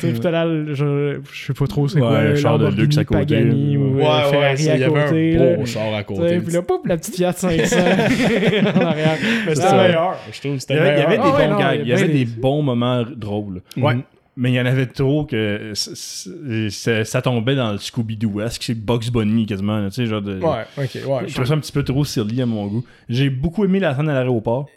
tu 0.00 0.14
sais, 0.16 0.30
là, 0.30 0.46
je, 0.68 1.18
je 1.32 1.44
sais 1.46 1.52
pas 1.52 1.66
trop 1.66 1.88
c'est 1.88 1.96
Ouais, 2.00 2.06
quoi. 2.08 2.18
un 2.18 2.22
le 2.30 2.36
char 2.36 2.58
de 2.58 2.68
luxe 2.68 2.98
à 2.98 3.04
côté. 3.04 3.20
Pagani 3.20 3.76
ou 3.76 3.96
Ouais, 3.96 4.04
euh, 4.04 4.06
ouais, 4.24 4.30
Ferrari 4.30 4.58
ça, 4.62 4.74
il 4.74 4.80
y 4.80 4.84
à 4.84 4.86
avait 4.86 5.04
côté. 5.04 5.36
un 5.38 5.56
beau 5.56 5.66
char 5.66 5.94
à 5.94 6.02
côté. 6.04 6.38
Puis 6.40 6.52
là, 6.52 6.62
pouf, 6.62 6.80
la 6.86 6.96
petite 6.96 7.16
Fiat 7.16 7.32
500 7.36 7.76
en 7.76 8.80
arrière. 8.80 9.16
Mais 9.46 9.54
c'était 9.54 9.68
Ça- 9.68 9.76
meilleur. 9.82 10.16
Je 10.32 10.40
trouve 10.40 10.58
c'était 10.58 10.74
y 10.74 10.78
avait, 10.78 10.88
il 10.88 11.02
y 11.02 11.06
meilleur. 11.06 11.08
avait 11.08 11.16
des 11.16 11.22
Ah 11.24 11.36
ouais, 11.36 11.48
bons 11.48 11.58
gags, 11.58 11.80
il 11.82 11.88
y 11.88 11.92
avait 11.92 12.08
des 12.08 12.24
bons 12.24 12.62
moments 12.62 13.02
drôles. 13.16 13.62
Ouais. 13.76 13.96
Mais 14.34 14.50
il 14.50 14.54
y 14.54 14.60
en 14.62 14.64
avait 14.64 14.86
trop 14.86 15.26
que 15.26 15.72
ça, 15.74 17.20
tombait 17.20 17.54
dans 17.54 17.72
le 17.72 17.76
Scooby-Doo-esque, 17.78 18.62
c'est 18.62 18.74
Bugs 18.74 19.10
Bunny 19.12 19.44
quasiment, 19.44 19.84
tu 19.88 19.92
sais, 19.92 20.06
genre 20.06 20.22
de... 20.22 20.38
Ouais, 20.40 20.62
ok, 20.78 20.98
ouais. 21.06 21.28
Je 21.28 21.34
trouve 21.34 21.44
ça 21.44 21.52
un 21.52 21.58
petit 21.58 21.70
peu 21.70 21.82
trop 21.82 22.02
silly 22.06 22.40
à 22.40 22.46
mon 22.46 22.66
goût. 22.66 22.82
J'ai 23.10 23.28
beaucoup 23.28 23.62
aimé 23.66 23.78
la 23.78 23.94
scène 23.94 24.08
à 24.08 24.14
l'aéroport. 24.14 24.70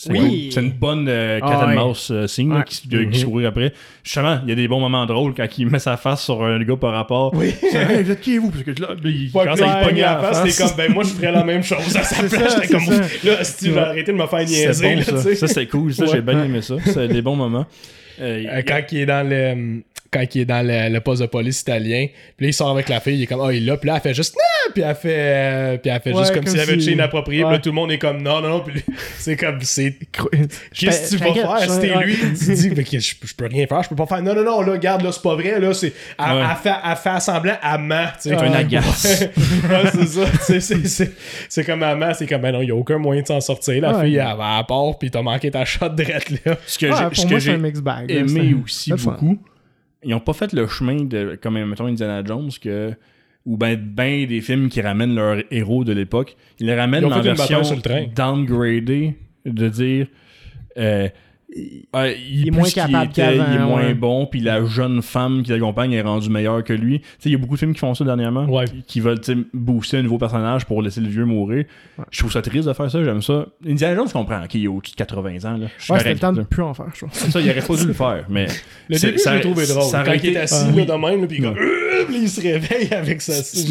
C'est 0.00 0.12
Oui. 0.12 0.18
cool. 0.44 0.52
C'est 0.52 0.60
une 0.60 0.70
bonne 0.70 1.06
euh, 1.08 1.40
cat 1.40 1.46
Ah 1.62 1.66
and 1.66 1.74
mouse 1.74 2.08
euh, 2.12 2.26
Ouais. 2.38 2.64
qui, 2.64 2.88
qui 3.10 3.18
se 3.18 3.24
courait 3.26 3.46
après. 3.46 3.72
Justement, 4.04 4.38
il 4.44 4.48
y 4.48 4.52
a 4.52 4.54
des 4.54 4.68
bons 4.68 4.78
moments 4.78 5.04
drôles 5.06 5.34
quand 5.34 5.46
il 5.58 5.66
met 5.66 5.80
sa 5.80 5.96
face 5.96 6.22
sur 6.22 6.42
un 6.44 6.62
gars 6.62 6.76
par 6.76 6.92
rapport. 6.92 7.34
Oui. 7.34 7.52
C'est, 7.60 7.76
Hey, 7.78 8.04
vous 8.04 8.10
êtes 8.12 8.20
qui 8.20 8.38
vous? 8.38 8.50
Parce 8.50 8.62
que 8.62 8.70
là, 8.80 8.88
il 9.04 9.32
commence 9.32 9.60
à 9.60 9.84
pogner 9.84 10.02
la 10.02 10.18
face. 10.18 10.48
c'était 10.50 10.62
comme, 10.68 10.76
ben 10.76 10.92
moi, 10.92 11.02
je 11.02 11.08
ferais 11.10 11.32
la 11.32 11.42
même 11.42 11.62
chose 11.64 11.96
à 11.96 12.02
sa 12.04 12.28
C'est 12.28 12.36
place. 12.36 12.54
J'étais 12.62 12.68
comme, 12.74 12.84
c'est 12.84 13.24
là, 13.24 13.42
si 13.44 13.64
tu 13.64 13.70
vas 13.72 13.88
arrêter 13.88 14.12
de 14.12 14.16
me 14.18 14.26
faire 14.26 14.40
C'est 14.46 14.66
niaiser, 14.66 14.94
bon, 14.94 14.96
là, 15.16 15.34
ça. 15.34 15.46
c'est 15.48 15.66
cool. 15.66 15.92
Ça, 15.92 16.04
Ouais. 16.04 16.10
j'ai 16.12 16.20
bien 16.20 16.44
aimé 16.44 16.62
ça. 16.62 16.76
C'est 16.84 17.08
des 17.08 17.22
bons 17.22 17.36
moments. 17.36 17.66
Euh, 18.20 18.44
Euh, 18.48 18.62
quand 18.66 18.80
il 18.92 18.98
est 18.98 19.06
dans 19.06 19.28
le 19.28 19.82
quand 20.10 20.24
il 20.34 20.40
est 20.40 20.44
dans 20.44 20.66
le, 20.66 20.92
le 20.92 21.00
poste 21.00 21.22
de 21.22 21.26
police 21.26 21.60
italien. 21.60 22.06
Puis 22.36 22.46
là 22.46 22.50
il 22.50 22.54
sort 22.54 22.70
avec 22.70 22.88
la 22.88 23.00
fille 23.00 23.16
il 23.16 23.22
est 23.22 23.26
comme 23.26 23.40
oh 23.40 23.50
il 23.50 23.56
est 23.58 23.66
là. 23.66 23.76
Puis 23.76 23.88
là 23.88 23.96
elle 23.96 24.00
fait 24.02 24.14
juste 24.14 24.34
non 24.36 24.72
puis 24.72 24.82
elle 24.82 24.94
fait 24.94 25.14
euh, 25.16 25.76
puis 25.78 25.90
elle 25.90 26.00
fait 26.00 26.12
Ouais, 26.12 26.18
juste 26.20 26.32
comme 26.34 26.44
comme 26.44 26.50
s'il 26.50 26.58
y 26.58 26.62
avait 26.62 26.74
une 26.74 26.80
si- 26.80 26.86
chaîne 26.86 26.94
inappropriée 26.94 27.40
puis 27.40 27.46
ouais. 27.46 27.52
là 27.52 27.58
tout 27.58 27.68
le 27.70 27.74
monde 27.74 27.92
est 27.92 27.98
comme 27.98 28.22
non 28.22 28.40
non 28.40 28.48
non. 28.48 28.60
Puis 28.60 28.82
c'est 29.18 29.36
comme 29.36 29.60
c'est 29.62 29.96
qu'est-ce 30.72 31.14
que 31.14 31.16
tu 31.18 31.24
vas 31.24 31.34
faire 31.34 31.58
je- 31.62 31.68
si 31.72 31.80
t'es 31.80 31.94
ouais. 31.96 32.04
lui? 32.04 32.16
tu 32.16 32.54
dis 32.54 32.70
mais 32.76 32.84
je, 32.84 33.14
je 33.26 33.34
peux 33.34 33.46
rien 33.46 33.66
faire 33.66 33.82
je 33.82 33.88
peux 33.88 33.96
pas 33.96 34.06
faire. 34.06 34.22
Non 34.22 34.34
non 34.34 34.44
non 34.44 34.60
là 34.62 34.72
regarde 34.72 35.02
là 35.02 35.12
c'est 35.12 35.22
pas 35.22 35.34
vrai 35.34 35.58
là 35.60 35.72
c'est 35.74 35.92
elle, 36.18 36.36
Ouais. 36.36 36.42
elle 36.50 36.56
fait 36.56 36.76
elle 36.84 36.96
fait 36.96 37.20
semblant 37.20 37.56
à 37.62 37.78
tu 38.20 38.28
sais. 38.28 38.34
Un 38.36 38.52
agace. 38.52 39.20
ouais, 39.70 39.90
c'est 39.92 40.06
ça. 40.06 40.20
C'est 40.40 40.60
c'est 40.60 40.86
c'est 40.86 41.12
c'est 41.48 41.64
comme 41.64 41.82
à 41.82 41.94
ment 41.94 42.12
c'est 42.14 42.26
comme 42.26 42.40
ben 42.42 42.52
non 42.52 42.62
il 42.62 42.68
y 42.68 42.70
a 42.70 42.74
aucun 42.74 42.98
moyen 42.98 43.22
de 43.22 43.26
s'en 43.26 43.40
sortir. 43.40 43.80
La 43.82 43.96
Ouais. 43.98 44.04
fille 44.06 44.16
elle, 44.16 44.26
elle 44.28 44.64
part 44.66 44.98
puis 44.98 45.10
t'as 45.10 45.22
manqué 45.22 45.50
ta 45.50 45.64
shot 45.64 45.88
de 45.90 46.02
là. 46.04 46.56
Ce 46.66 46.78
que 46.78 46.86
Ouais, 46.86 46.92
j'ai- 46.96 47.04
pour 47.04 47.16
ce 47.16 47.26
moi, 47.26 47.36
que 47.38 47.40
c'est 47.40 47.50
un 47.50 47.52
j'ai 47.52 47.58
mix 47.58 47.80
bag. 47.80 48.10
là, 48.10 48.16
aimé 48.20 48.28
c'est- 48.28 48.62
aussi 48.64 48.92
c'est 48.96 49.04
beaucoup, 49.04 49.38
ils 50.02 50.14
ont 50.14 50.20
pas 50.20 50.32
fait 50.32 50.52
le 50.52 50.66
chemin 50.66 51.04
de, 51.04 51.38
comme 51.40 51.62
mettons 51.64 51.86
Indiana 51.86 52.22
Jones, 52.24 52.50
que 52.60 52.94
ou 53.44 53.56
ben, 53.56 53.76
ben 53.76 54.26
des 54.26 54.40
films 54.40 54.68
qui 54.68 54.80
ramènent 54.80 55.14
leurs 55.14 55.42
héros 55.50 55.82
de 55.84 55.92
l'époque. 55.92 56.36
Ils 56.58 56.66
les 56.66 56.74
ramènent 56.74 57.04
Ils 57.04 57.12
en 57.12 57.20
version 57.20 57.62
downgradée, 58.14 59.14
de 59.46 59.68
dire 59.68 60.06
euh, 60.76 61.08
euh, 61.96 62.12
il, 62.30 62.48
est 62.48 62.50
moins 62.50 62.64
qu'il 62.64 62.74
capable 62.74 63.10
était, 63.10 63.36
il 63.36 63.40
est 63.40 63.58
moins 63.58 63.82
ouais. 63.86 63.94
bon, 63.94 64.26
puis 64.26 64.40
la 64.40 64.64
jeune 64.64 65.02
femme 65.02 65.42
qui 65.42 65.50
l'accompagne 65.50 65.92
est 65.92 66.02
rendue 66.02 66.30
meilleure 66.30 66.62
que 66.64 66.72
lui. 66.72 67.00
Tu 67.00 67.06
sais, 67.18 67.28
il 67.28 67.32
y 67.32 67.34
a 67.34 67.38
beaucoup 67.38 67.54
de 67.54 67.58
films 67.58 67.72
qui 67.74 67.80
font 67.80 67.94
ça 67.94 68.04
dernièrement, 68.04 68.44
Ouais. 68.46 68.64
qui 68.86 69.00
veulent 69.00 69.20
tu 69.20 69.32
sais, 69.34 69.38
booster 69.54 69.98
un 69.98 70.02
nouveau 70.02 70.18
personnage 70.18 70.64
pour 70.66 70.82
laisser 70.82 71.00
le 71.00 71.08
vieux 71.08 71.24
mourir. 71.24 71.64
Je 72.10 72.18
trouve 72.18 72.32
ça 72.32 72.42
triste 72.42 72.68
de 72.68 72.72
faire 72.72 72.90
ça, 72.90 73.02
j'aime 73.04 73.22
ça. 73.22 73.46
Indiana 73.66 73.96
Jones, 73.96 74.08
je 74.08 74.12
comprends, 74.12 74.46
qu'il 74.46 74.64
est 74.64 74.68
au-dessus 74.68 74.92
de 74.92 74.96
80 74.96 75.44
ans. 75.44 75.56
Là. 75.56 75.66
Je 75.78 75.92
Ouais, 75.92 75.98
c'était 75.98 76.14
le 76.14 76.18
temps 76.20 76.32
de 76.32 76.38
là. 76.38 76.44
plus 76.44 76.62
en 76.62 76.74
faire, 76.74 76.86
je 76.94 77.00
trouve. 77.06 77.12
Ça, 77.12 77.40
il 77.40 77.50
aurait 77.50 77.60
pas 77.62 77.76
dû 77.76 77.86
le 77.86 77.92
faire, 77.92 78.24
mais. 78.28 78.46
Le 78.88 78.98
début, 78.98 79.18
ça- 79.18 79.32
je 79.32 79.36
l'ai 79.36 79.40
trouvé 79.42 79.66
drôle. 79.66 79.82
ça 79.82 80.02
Quand 80.04 80.08
aurait 80.10 80.20
il 80.22 80.28
été- 80.30 80.38
assis 80.38 80.66
Ah, 80.68 80.76
là 80.76 80.84
de 80.84 80.92
même, 80.92 81.26
puis 81.26 81.38
il, 81.38 81.42
comme, 81.44 81.54
Il 82.10 82.28
se 82.28 82.40
réveille 82.40 82.92
avec 82.92 83.20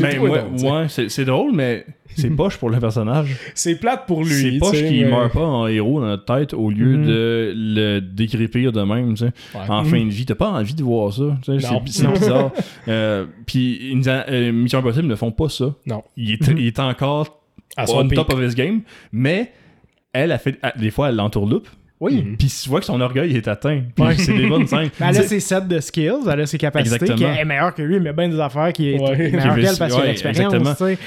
l'ai 0.04 0.20
Mais 0.20 0.20
ouais, 0.20 0.88
c'est 0.88 1.26
drôle, 1.26 1.52
mais 1.54 1.86
c'est 2.16 2.30
poche 2.36 2.58
pour 2.58 2.70
le 2.70 2.80
personnage. 2.80 3.36
C'est 3.56 3.76
plate 3.76 4.06
pour 4.08 4.24
lui. 4.24 4.34
C'est 4.34 4.58
poche 4.58 4.78
qu'il 4.78 5.06
mais- 5.06 5.12
meurt 5.12 5.34
pas 5.34 5.46
en 5.46 5.68
héros 5.68 6.00
dans 6.02 6.08
notre 6.08 6.26
tête 6.26 6.54
au 6.54 6.70
lieu 6.70 6.98
Mhm. 6.98 7.06
de 7.06 7.54
le 7.56 8.00
décrépir 8.02 8.72
de 8.72 8.82
même. 8.82 9.16
Ouais. 9.22 9.32
En 9.70 9.84
fin 9.84 10.04
de 10.04 10.10
vie, 10.10 10.26
t'as 10.26 10.36
pas 10.36 10.50
envie 10.50 10.74
de 10.74 10.84
voir 10.84 11.14
ça. 11.14 11.38
C'est 11.46 11.58
bizarre. 11.84 12.52
Euh, 12.88 13.26
Puis 13.46 13.94
euh, 14.08 14.52
Mission 14.52 14.80
Impossible 14.80 15.08
ne 15.08 15.16
font 15.16 15.32
pas 15.32 15.50
ça. 15.50 15.74
Non. 15.86 16.04
Il 16.16 16.32
est, 16.34 16.48
il 16.48 16.68
est 16.68 16.80
encore 16.80 17.42
À 17.76 17.86
on 17.90 18.08
top 18.08 18.34
of 18.34 18.42
his 18.42 18.56
game, 18.56 18.82
mais 19.12 19.52
elle 20.14 20.32
a 20.32 20.38
fait. 20.40 20.60
Des 20.80 20.90
fois, 20.92 21.10
elle 21.10 21.16
l'entourloupe. 21.16 21.68
Oui. 22.00 22.24
Mhm. 22.24 22.38
Puis 22.38 22.48
tu 22.64 22.70
vois 22.70 22.80
que 22.80 22.86
son 22.86 23.02
orgueil 23.02 23.36
est 23.36 23.48
atteint. 23.48 23.82
Puis 23.96 24.06
Ouais. 24.06 24.16
c'est 24.18 24.34
des 24.38 24.46
bonnes 24.46 24.68
scènes. 24.68 24.90
Mais 25.00 25.08
elle 25.10 25.18
a 25.18 25.24
ses 25.24 25.40
sets 25.40 25.62
de 25.62 25.80
skills, 25.80 26.30
elle 26.32 26.42
a 26.42 26.46
ses 26.46 26.60
capacités, 26.60 27.06
qui 27.16 27.24
est 27.24 27.44
meilleure 27.44 27.74
que 27.74 27.82
lui, 27.82 28.00
mais 28.00 28.14
bien 28.14 28.30
des 28.30 28.40
affaires 28.40 28.72
qui 28.72 28.92
est 28.92 29.00
Ouais. 29.00 29.18
meilleure 29.18 29.56
Qui- 29.56 29.62
qu'elle 29.64 29.78
parce 29.80 29.96
a 29.98 30.06
l'expérience. 30.06 30.54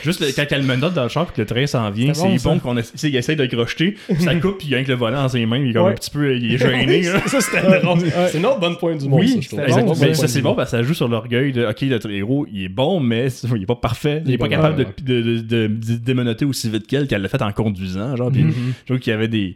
Juste 0.02 0.20
le- 0.20 0.32
quand 0.34 0.46
elle 0.50 0.64
me 0.64 0.74
note 0.74 0.94
dans 0.94 1.04
le 1.04 1.08
char 1.08 1.26
puis 1.26 1.36
que 1.36 1.40
le 1.42 1.46
train 1.46 1.66
s'en 1.66 1.88
vient, 1.90 2.12
C'est 2.12 2.42
bon, 2.42 2.58
qu'on 2.58 2.76
essa- 2.76 2.90
tu 2.90 2.98
sais, 2.98 3.08
il 3.08 3.14
essaie 3.14 3.36
de 3.36 3.46
crocheter, 3.46 3.96
puis 4.08 4.22
ça 4.22 4.34
coupe, 4.34 4.58
puis 4.58 4.66
il 4.66 4.70
y 4.70 4.74
a 4.74 4.78
avec 4.78 4.88
le 4.88 4.94
volant 4.94 5.22
dans 5.22 5.28
ses 5.28 5.46
mains, 5.46 5.58
il 5.58 5.70
est 5.70 5.72
comme 5.74 5.84
Ouais. 5.84 5.92
un 5.92 5.94
petit 5.94 6.10
peu 6.10 6.36
il 6.36 6.54
est 6.54 6.58
gêné. 6.58 7.02
Ça, 7.26 7.40
c'était 7.40 7.80
drôle. 7.80 8.00
C'est 8.32 8.38
une 8.38 8.46
autre 8.46 8.58
bonne 8.60 8.76
point 8.76 8.96
du 8.96 9.08
monde, 9.08 9.20
Oui, 9.20 9.28
ça, 9.28 9.40
je 9.42 9.48
trouve. 9.48 9.84
bon, 9.84 9.94
mais 10.00 10.14
ça 10.14 10.26
c'est 10.26 10.42
bon 10.42 10.54
parce 10.56 10.72
que 10.72 10.76
ça 10.76 10.82
joue 10.82 10.94
sur 10.94 11.06
l'orgueil 11.06 11.52
de 11.52 11.64
ok 11.66 11.82
notre 11.82 12.10
héros 12.10 12.46
il 12.52 12.64
est 12.64 12.68
bon 12.68 12.98
mais 13.00 13.28
il 13.54 13.62
est 13.62 13.66
pas 13.66 13.76
parfait 13.76 14.22
il 14.26 14.32
est 14.32 14.38
pas 14.38 14.48
capable 14.48 14.86
de, 15.04 15.66
démonoter 15.68 16.44
aussi 16.44 16.68
vite 16.68 16.86
qu'elle 16.86 17.06
qu'elle 17.06 17.22
l'a 17.22 17.28
fait 17.28 17.42
en 17.42 17.52
conduisant 17.52 18.16
genre 18.16 18.30
puis 18.32 18.42
je 18.42 18.84
trouve 18.86 18.98
qu'il 18.98 19.12
y 19.12 19.14
avait 19.14 19.28
des 19.28 19.54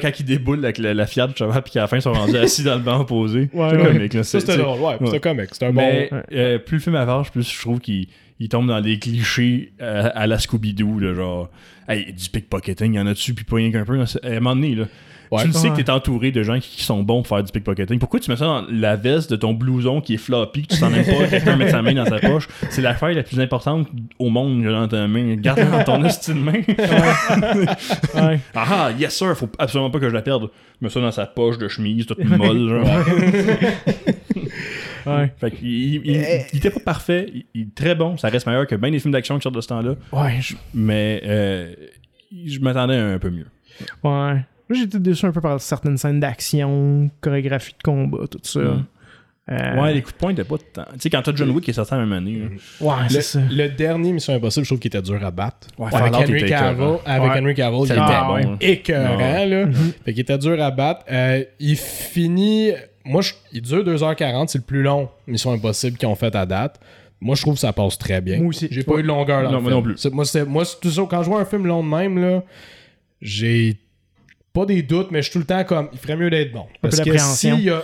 quand 0.00 0.20
il 0.20 0.24
déboule 0.24 0.64
avec 0.64 0.78
la, 0.78 0.94
la 0.94 1.06
Fiat 1.06 1.28
cheval 1.36 1.62
puis 1.62 1.72
qu'à 1.72 1.80
la 1.82 1.86
fin 1.88 1.96
ils 1.98 2.02
sont 2.02 2.12
rendus 2.12 2.36
assis 2.36 2.62
dans 2.62 2.74
le 2.76 2.80
banc 2.82 3.00
opposé 3.00 3.48
Ouais, 3.52 3.68
c'est 3.70 3.76
ouais. 3.76 3.86
comique 3.92 4.14
là 4.14 4.22
Ça, 4.22 4.40
C'est- 4.40 4.46
c'était 4.46 4.62
drôle. 4.62 4.80
Ouais, 4.80 4.86
ouais. 5.00 5.06
c'était 5.06 5.20
comique. 5.20 5.48
C'était 5.52 5.66
un 5.66 5.72
bon. 5.72 5.80
mais 5.80 6.08
Ouais. 6.12 6.22
euh, 6.32 6.58
plus 6.58 6.76
le 6.76 6.82
film 6.82 6.94
avance, 6.96 7.30
plus 7.30 7.50
je 7.50 7.60
trouve 7.60 7.80
qu'il 7.80 8.06
il 8.38 8.48
tombe 8.50 8.66
dans 8.68 8.80
des 8.82 8.98
clichés 8.98 9.72
euh, 9.80 10.10
à 10.14 10.26
la 10.26 10.36
Scooby-Doo, 10.36 11.14
genre, 11.14 11.48
hey, 11.88 12.12
du 12.12 12.28
pickpocketing, 12.28 12.92
il 12.92 12.96
y 12.96 13.00
en 13.00 13.06
a 13.06 13.14
dessus, 13.14 13.32
puis 13.32 13.46
pas 13.46 13.56
rien 13.56 13.72
qu'un 13.72 13.84
peu. 13.86 13.96
là, 13.96 14.04
À 14.22 14.28
un 14.28 14.34
moment 14.40 14.54
donné, 14.54 14.74
là, 14.74 14.84
Ouais. 15.30 15.42
tu 15.42 15.48
le 15.48 15.52
sais 15.52 15.68
Ouais. 15.70 15.76
que 15.76 15.82
t'es 15.82 15.90
entouré 15.90 16.30
de 16.32 16.42
gens 16.42 16.58
qui, 16.60 16.68
qui 16.76 16.82
sont 16.84 17.02
bons 17.02 17.22
pour 17.22 17.28
faire 17.36 17.42
du 17.44 17.50
pickpocketing. 17.52 17.98
Pourquoi 17.98 18.20
tu 18.20 18.30
mets 18.30 18.36
ça 18.36 18.44
dans 18.44 18.64
la 18.70 18.96
veste 18.96 19.30
de 19.30 19.36
ton 19.36 19.52
blouson 19.54 20.00
qui 20.00 20.14
est 20.14 20.18
floppy, 20.18 20.66
que 20.66 20.74
tu 20.74 20.80
t'en 20.80 20.92
aimes 20.92 21.04
pas, 21.04 21.24
que 21.24 21.30
quelqu'un 21.30 21.56
met 21.56 21.70
sa 21.70 21.82
main 21.82 21.94
dans 21.94 22.04
sa 22.06 22.18
poche? 22.18 22.48
C'est 22.70 22.82
l'affaire 22.82 23.10
la 23.12 23.22
plus 23.22 23.40
importante 23.40 23.88
au 24.18 24.30
monde 24.30 24.62
dans 24.64 24.88
ta 24.88 25.06
main. 25.08 25.34
Garde 25.36 25.70
dans 25.70 25.84
ton 25.84 26.04
esti 26.04 26.32
de 26.34 26.38
main. 26.38 26.52
Ouais. 26.54 28.40
ah 28.54 28.66
ah, 28.70 28.90
yes 28.98 29.14
sir, 29.16 29.36
faut 29.36 29.48
absolument 29.58 29.90
pas 29.90 29.98
que 30.00 30.08
je 30.08 30.14
la 30.14 30.22
perde. 30.22 30.48
Mets 30.80 30.90
ça 30.90 31.00
dans 31.00 31.10
sa 31.12 31.26
poche 31.26 31.58
de 31.58 31.68
chemise, 31.68 32.06
toute 32.06 32.22
molle, 32.24 32.68
genre. 32.68 32.84
Ouais. 35.06 35.32
Fait 35.40 35.52
il, 35.62 35.94
il- 36.04 36.26
il 36.52 36.58
était 36.58 36.70
pas 36.70 36.80
parfait, 36.80 37.30
il, 37.32 37.44
il 37.54 37.62
est 37.68 37.74
très 37.74 37.94
bon, 37.94 38.16
ça 38.16 38.28
reste 38.28 38.46
meilleur 38.46 38.66
que 38.66 38.74
bien 38.74 38.90
des 38.90 38.98
films 38.98 39.12
d'action 39.12 39.36
qui 39.36 39.42
sortent 39.42 39.54
de 39.54 39.60
ce 39.60 39.68
temps-là, 39.68 39.94
Ouais, 40.12 40.36
je- 40.40 40.56
mais 40.74 41.22
euh, 41.24 41.72
je 42.44 42.58
m'attendais 42.58 42.96
à 42.96 43.06
un 43.06 43.18
peu 43.18 43.30
mieux. 43.30 43.46
ouais. 44.02 44.44
Moi, 44.68 44.78
j'étais 44.78 44.98
déçu 44.98 45.26
un 45.26 45.32
peu 45.32 45.40
par 45.40 45.60
certaines 45.60 45.96
scènes 45.96 46.20
d'action, 46.20 47.08
chorégraphie 47.20 47.72
de 47.72 47.82
combat, 47.82 48.26
tout 48.30 48.38
ça. 48.42 48.60
Mm. 48.60 48.84
Euh, 49.48 49.80
Ouais, 49.80 49.94
les 49.94 50.02
coups 50.02 50.14
de 50.14 50.18
poing 50.18 50.30
étaient 50.32 50.42
pas 50.42 50.56
tant. 50.72 50.82
Tu 50.94 50.98
sais, 51.02 51.10
quand 51.10 51.22
t'as 51.22 51.32
John 51.32 51.50
Wick 51.50 51.62
qui 51.64 51.70
est 51.70 51.74
sorti 51.74 51.92
la 51.94 52.00
même 52.00 52.12
année, 52.12 52.36
là. 52.40 52.46
ouais, 52.80 53.02
Le, 53.04 53.08
c'est 53.10 53.22
ça. 53.22 53.40
le 53.48 53.68
dernier 53.68 54.10
Mission 54.12 54.34
Impossible, 54.34 54.64
je 54.64 54.70
trouve 54.70 54.80
qu'il 54.80 54.88
était 54.88 55.00
dur 55.02 55.24
à 55.24 55.30
battre. 55.30 55.68
Ouais, 55.78 55.88
avec 55.94 56.14
Henry 56.14 56.46
Cavill, 56.46 56.82
avec 57.04 57.30
Ouais. 57.30 57.38
Henry 57.40 57.54
Cavill, 57.54 57.78
il 57.84 57.84
était 57.92 57.94
Ah, 58.00 58.24
bon. 58.26 58.36
hein. 58.38 58.56
écœurant, 58.60 59.44
là. 59.44 59.66
Mhm. 59.66 59.92
Fait 60.04 60.12
qu'il 60.12 60.20
était 60.22 60.38
dur 60.38 60.60
à 60.60 60.70
battre. 60.72 61.04
Euh, 61.12 61.44
il 61.60 61.76
finit. 61.76 62.72
Moi, 63.04 63.22
je- 63.22 63.34
il 63.52 63.62
dure 63.62 63.84
2h40, 63.84 64.48
c'est 64.48 64.58
le 64.58 64.64
plus 64.64 64.82
long 64.82 65.08
Mission 65.28 65.52
Impossible 65.52 65.96
qu'ils 65.96 66.08
ont 66.08 66.16
fait 66.16 66.34
à 66.34 66.44
date. 66.44 66.80
Moi, 67.20 67.36
je 67.36 67.42
trouve 67.42 67.54
que 67.54 67.60
ça 67.60 67.72
passe 67.72 67.96
très 67.98 68.20
bien. 68.20 68.38
Moi 68.38 68.48
aussi. 68.48 68.66
J'ai 68.68 68.82
pas 68.82 68.96
eu 68.98 69.02
de 69.02 69.06
longueur 69.06 69.44
dans 69.44 69.50
Non, 69.52 69.56
le 69.58 69.62
moi 69.62 69.70
film. 69.70 69.74
non 69.76 69.82
plus. 69.84 69.96
C'est- 69.96 70.10
Moi, 70.10 70.24
c'est 70.24 70.44
moi, 70.44 70.64
c'est 70.64 70.80
tout 70.80 70.90
ça. 70.90 71.02
Quand 71.08 71.22
je 71.22 71.30
vois 71.30 71.40
un 71.40 71.44
film 71.44 71.66
long 71.68 71.84
de 71.84 71.88
même, 71.88 72.18
là, 72.18 72.42
j'ai 73.22 73.78
pas 74.60 74.66
des 74.66 74.82
doutes, 74.82 75.10
mais 75.10 75.18
je 75.22 75.30
suis 75.30 75.32
tout 75.32 75.38
le 75.38 75.44
temps 75.44 75.62
comme, 75.64 75.88
il 75.92 75.98
ferait 75.98 76.16
mieux 76.16 76.30
d'être 76.30 76.52
bon. 76.52 76.66
Parce 76.80 77.00
que 77.00 77.16
s'il 77.18 77.60
y 77.60 77.70
a 77.70 77.82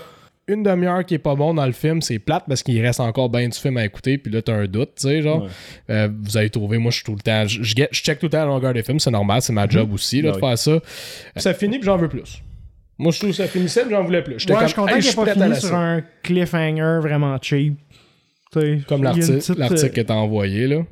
une 0.49 0.63
demi-heure 0.65 1.05
qui 1.05 1.15
est 1.15 1.19
pas 1.19 1.35
bon 1.37 1.55
dans 1.55 1.65
le 1.67 1.73
film, 1.73 2.03
c'est 2.03 2.19
plate 2.19 2.45
parce 2.49 2.63
qu'il 2.63 2.81
reste 2.85 2.99
encore 3.01 3.29
bien 3.31 3.49
du 3.49 3.57
film 3.59 3.77
à 3.77 3.85
écouter, 3.85 4.19
puis 4.19 4.33
là, 4.33 4.43
t'as 4.43 4.55
un 4.55 4.67
doute, 4.67 4.91
tu 4.97 5.03
sais, 5.09 5.23
genre. 5.23 5.45
Ouais. 5.45 5.49
Euh, 5.91 6.09
vous 6.23 6.37
avez 6.37 6.51
trouvé, 6.51 6.79
moi, 6.79 6.91
je 6.91 6.97
suis 6.97 7.05
tout 7.05 7.15
le 7.15 7.21
temps, 7.21 7.47
je, 7.47 7.63
je, 7.63 7.75
get- 7.77 7.89
je 7.93 8.03
check 8.03 8.19
tout 8.19 8.27
le 8.27 8.31
temps 8.31 8.39
la 8.39 8.47
longueur 8.47 8.75
des 8.75 8.83
films, 8.83 8.99
c'est 8.99 9.11
normal, 9.13 9.41
c'est 9.43 9.53
ma 9.53 9.69
job 9.69 9.93
aussi, 9.93 10.21
là, 10.23 10.31
Ben 10.33 10.39
de 10.39 10.43
oui. 10.43 10.49
faire 10.49 10.59
ça. 10.59 10.81
Ça 11.37 11.55
finit, 11.55 11.79
puis 11.79 11.87
j'en 11.87 11.97
veux 11.97 12.09
plus. 12.09 12.43
Moi, 12.99 13.13
je 13.13 13.19
trouve 13.19 13.31
que 13.31 13.37
ça 13.37 13.47
finissait, 13.47 13.83
puis 13.83 13.91
j'en 13.93 14.03
voulais 14.05 14.23
plus. 14.23 14.39
J'étais 14.39 14.53
Ouais, 14.53 14.59
comme, 14.59 14.67
je 14.67 14.73
suis 14.73 14.81
content 14.81 14.95
hey, 14.97 15.03
qu'il 15.03 15.15
pas 15.15 15.33
fini 15.51 15.61
sur 15.61 15.75
un 15.75 16.03
cliffhanger 16.23 16.99
vraiment 17.01 17.37
cheap. 17.41 17.75
Comme 18.87 19.03
l'article 19.03 19.39
petite, 19.39 19.59
l'article 19.59 19.85
euh, 19.85 19.89
que 19.89 20.01
t'as 20.03 20.15
envoyé, 20.15 20.67
là. 20.67 20.83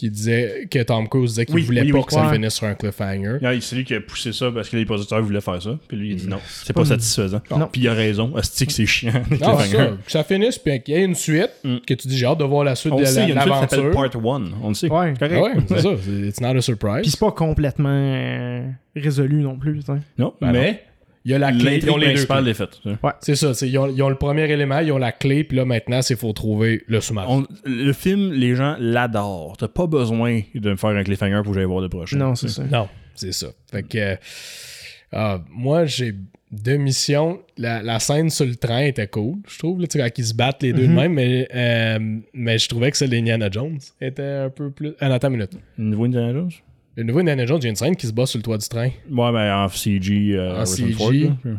Qui 0.00 0.08
disait 0.10 0.66
que 0.70 0.82
Tom 0.82 1.06
Cruise 1.10 1.32
disait 1.32 1.44
qu'il 1.44 1.56
Oui, 1.56 1.60
voulait 1.62 1.82
oui, 1.82 1.92
pas 1.92 1.98
oui. 1.98 2.04
que 2.06 2.12
ça 2.14 2.32
finisse 2.32 2.54
sur 2.54 2.66
un 2.66 2.72
cliffhanger. 2.74 3.36
C'est 3.60 3.76
lui 3.76 3.84
qui 3.84 3.94
a 3.94 4.00
poussé 4.00 4.32
ça 4.32 4.50
parce 4.50 4.70
que 4.70 4.76
les 4.78 4.86
producteurs 4.86 5.20
voulaient 5.20 5.42
faire 5.42 5.60
ça. 5.60 5.78
Puis 5.88 5.96
lui, 5.98 6.10
il 6.12 6.16
dit 6.16 6.26
non, 6.26 6.38
c'est 6.46 6.72
pas 6.72 6.80
pas- 6.80 6.86
satisfaisant. 6.88 7.42
Non. 7.50 7.68
Puis 7.70 7.82
il 7.82 7.88
a 7.88 7.92
raison. 7.92 8.32
Hostie 8.34 8.66
que 8.66 8.72
c'est 8.72 8.86
chiant. 8.86 9.12
les 9.30 9.36
Non, 9.36 9.58
ça, 9.58 9.66
que 9.68 10.10
ça 10.10 10.24
finisse, 10.24 10.56
puis 10.58 10.80
qu'il 10.82 10.94
y 10.94 10.96
ait 10.96 11.04
une 11.04 11.14
suite, 11.14 11.50
Mm. 11.64 11.76
que 11.86 11.92
tu 11.92 12.08
dis 12.08 12.16
j'ai 12.16 12.24
hâte 12.24 12.38
de 12.38 12.44
voir 12.44 12.64
la 12.64 12.76
suite 12.76 12.94
On 12.94 12.98
de 12.98 13.04
sait, 13.04 13.16
la- 13.20 13.22
il 13.26 13.28
y 13.28 13.32
a 13.32 13.34
une 13.34 13.40
suite 13.42 13.52
qui 13.52 13.60
s'appelle 13.60 13.78
l'aventure. 13.90 14.20
Part 14.22 14.34
1. 14.36 14.50
On 14.62 14.68
le 14.68 14.74
sait. 14.74 14.90
Ouais. 14.90 15.12
Correct. 15.18 15.42
ouais, 15.42 15.52
c'est 15.68 15.80
ça. 15.80 15.88
c'est- 16.02 16.28
It's 16.28 16.40
not 16.40 16.56
a 16.56 16.60
surprise. 16.62 17.02
Puis 17.02 17.10
c'est 17.10 17.20
pas 17.20 17.32
complètement 17.32 17.90
euh, 17.92 18.62
résolu 18.96 19.42
non 19.42 19.58
plus. 19.58 19.80
tu 19.80 19.84
sais. 19.86 19.98
Non, 20.16 20.32
Ben 20.40 20.52
mais 20.52 20.82
Il 21.24 21.32
y 21.32 21.34
a 21.34 21.38
la 21.38 21.52
clé, 21.52 21.80
ils 21.82 21.90
ont 21.90 21.96
les 21.98 22.14
deux 22.14 22.26
principale 22.26 22.54
faite. 22.54 22.80
C'est 23.20 23.34
ça, 23.36 23.52
c'est- 23.52 23.68
ils 23.68 23.76
ont, 23.78 23.86
ils 23.88 24.02
ont 24.02 24.08
le 24.08 24.14
premier 24.14 24.50
élément, 24.50 24.78
ils 24.78 24.90
ont 24.90 24.96
la 24.98 25.12
clé, 25.12 25.44
puis 25.44 25.56
là 25.56 25.64
maintenant, 25.66 26.00
c'est 26.00 26.16
faut 26.16 26.32
trouver 26.32 26.82
le 26.86 27.00
sous-marin. 27.00 27.44
Le 27.66 27.92
film, 27.92 28.32
les 28.32 28.54
gens 28.54 28.76
l'adorent. 28.78 29.56
T'as 29.58 29.68
pas 29.68 29.86
besoin 29.86 30.40
de 30.54 30.70
me 30.70 30.76
faire 30.76 30.90
un 30.90 31.02
cliffhanger 31.04 31.42
pour 31.44 31.52
que 31.52 31.58
j'aille 31.58 31.68
voir 31.68 31.80
le 31.82 31.88
prochain. 31.90 32.16
Non, 32.16 32.34
c'est 32.34 32.48
ça. 32.48 32.64
Non, 32.64 32.88
c'est 33.14 33.32
ça. 33.32 33.48
Fait 33.70 33.82
que 33.82 33.98
euh, 33.98 34.16
ah, 35.12 35.40
moi, 35.50 35.84
j'ai 35.84 36.14
deux 36.52 36.76
missions. 36.78 37.40
La, 37.58 37.82
la 37.82 37.98
scène 38.00 38.30
sur 38.30 38.46
le 38.46 38.56
train 38.56 38.80
était 38.84 39.06
cool, 39.06 39.36
je 39.46 39.58
trouve, 39.58 39.80
là, 39.80 39.86
tu 39.86 39.98
sais, 39.98 40.04
quand 40.08 40.18
ils 40.18 40.24
se 40.24 40.34
battent 40.34 40.62
les 40.62 40.72
deux 40.72 40.86
de 40.88 40.92
même, 40.92 41.12
mais, 41.12 41.46
euh, 41.54 41.98
mais 42.32 42.58
je 42.58 42.68
trouvais 42.68 42.90
que 42.90 42.96
celle 42.96 43.10
d'Indiana 43.10 43.48
Jones 43.50 43.78
était 44.00 44.22
un 44.22 44.48
peu 44.50 44.70
plus. 44.70 44.94
Ah, 45.00 45.08
non, 45.08 45.14
attends 45.16 45.28
une 45.28 45.34
minute. 45.34 45.52
Niveau 45.76 46.04
Indiana 46.06 46.32
Jones? 46.32 46.50
Le 46.96 47.04
nouveau 47.04 47.20
Indiana 47.20 47.46
Jones, 47.46 47.58
il 47.60 47.64
y 47.64 47.66
a 47.68 47.70
une 47.70 47.76
scène 47.76 47.94
qui 47.94 48.06
se 48.06 48.12
bat 48.12 48.26
sur 48.26 48.38
le 48.38 48.42
toit 48.42 48.58
du 48.58 48.68
train. 48.68 48.88
Ouais, 49.10 49.32
mais 49.32 49.48
en 49.50 49.68
CG. 49.68 50.32
euh, 50.34 50.50
en 50.52 50.56
Harrison 50.56 50.76
CG. 50.76 50.92
Ford, 50.94 51.12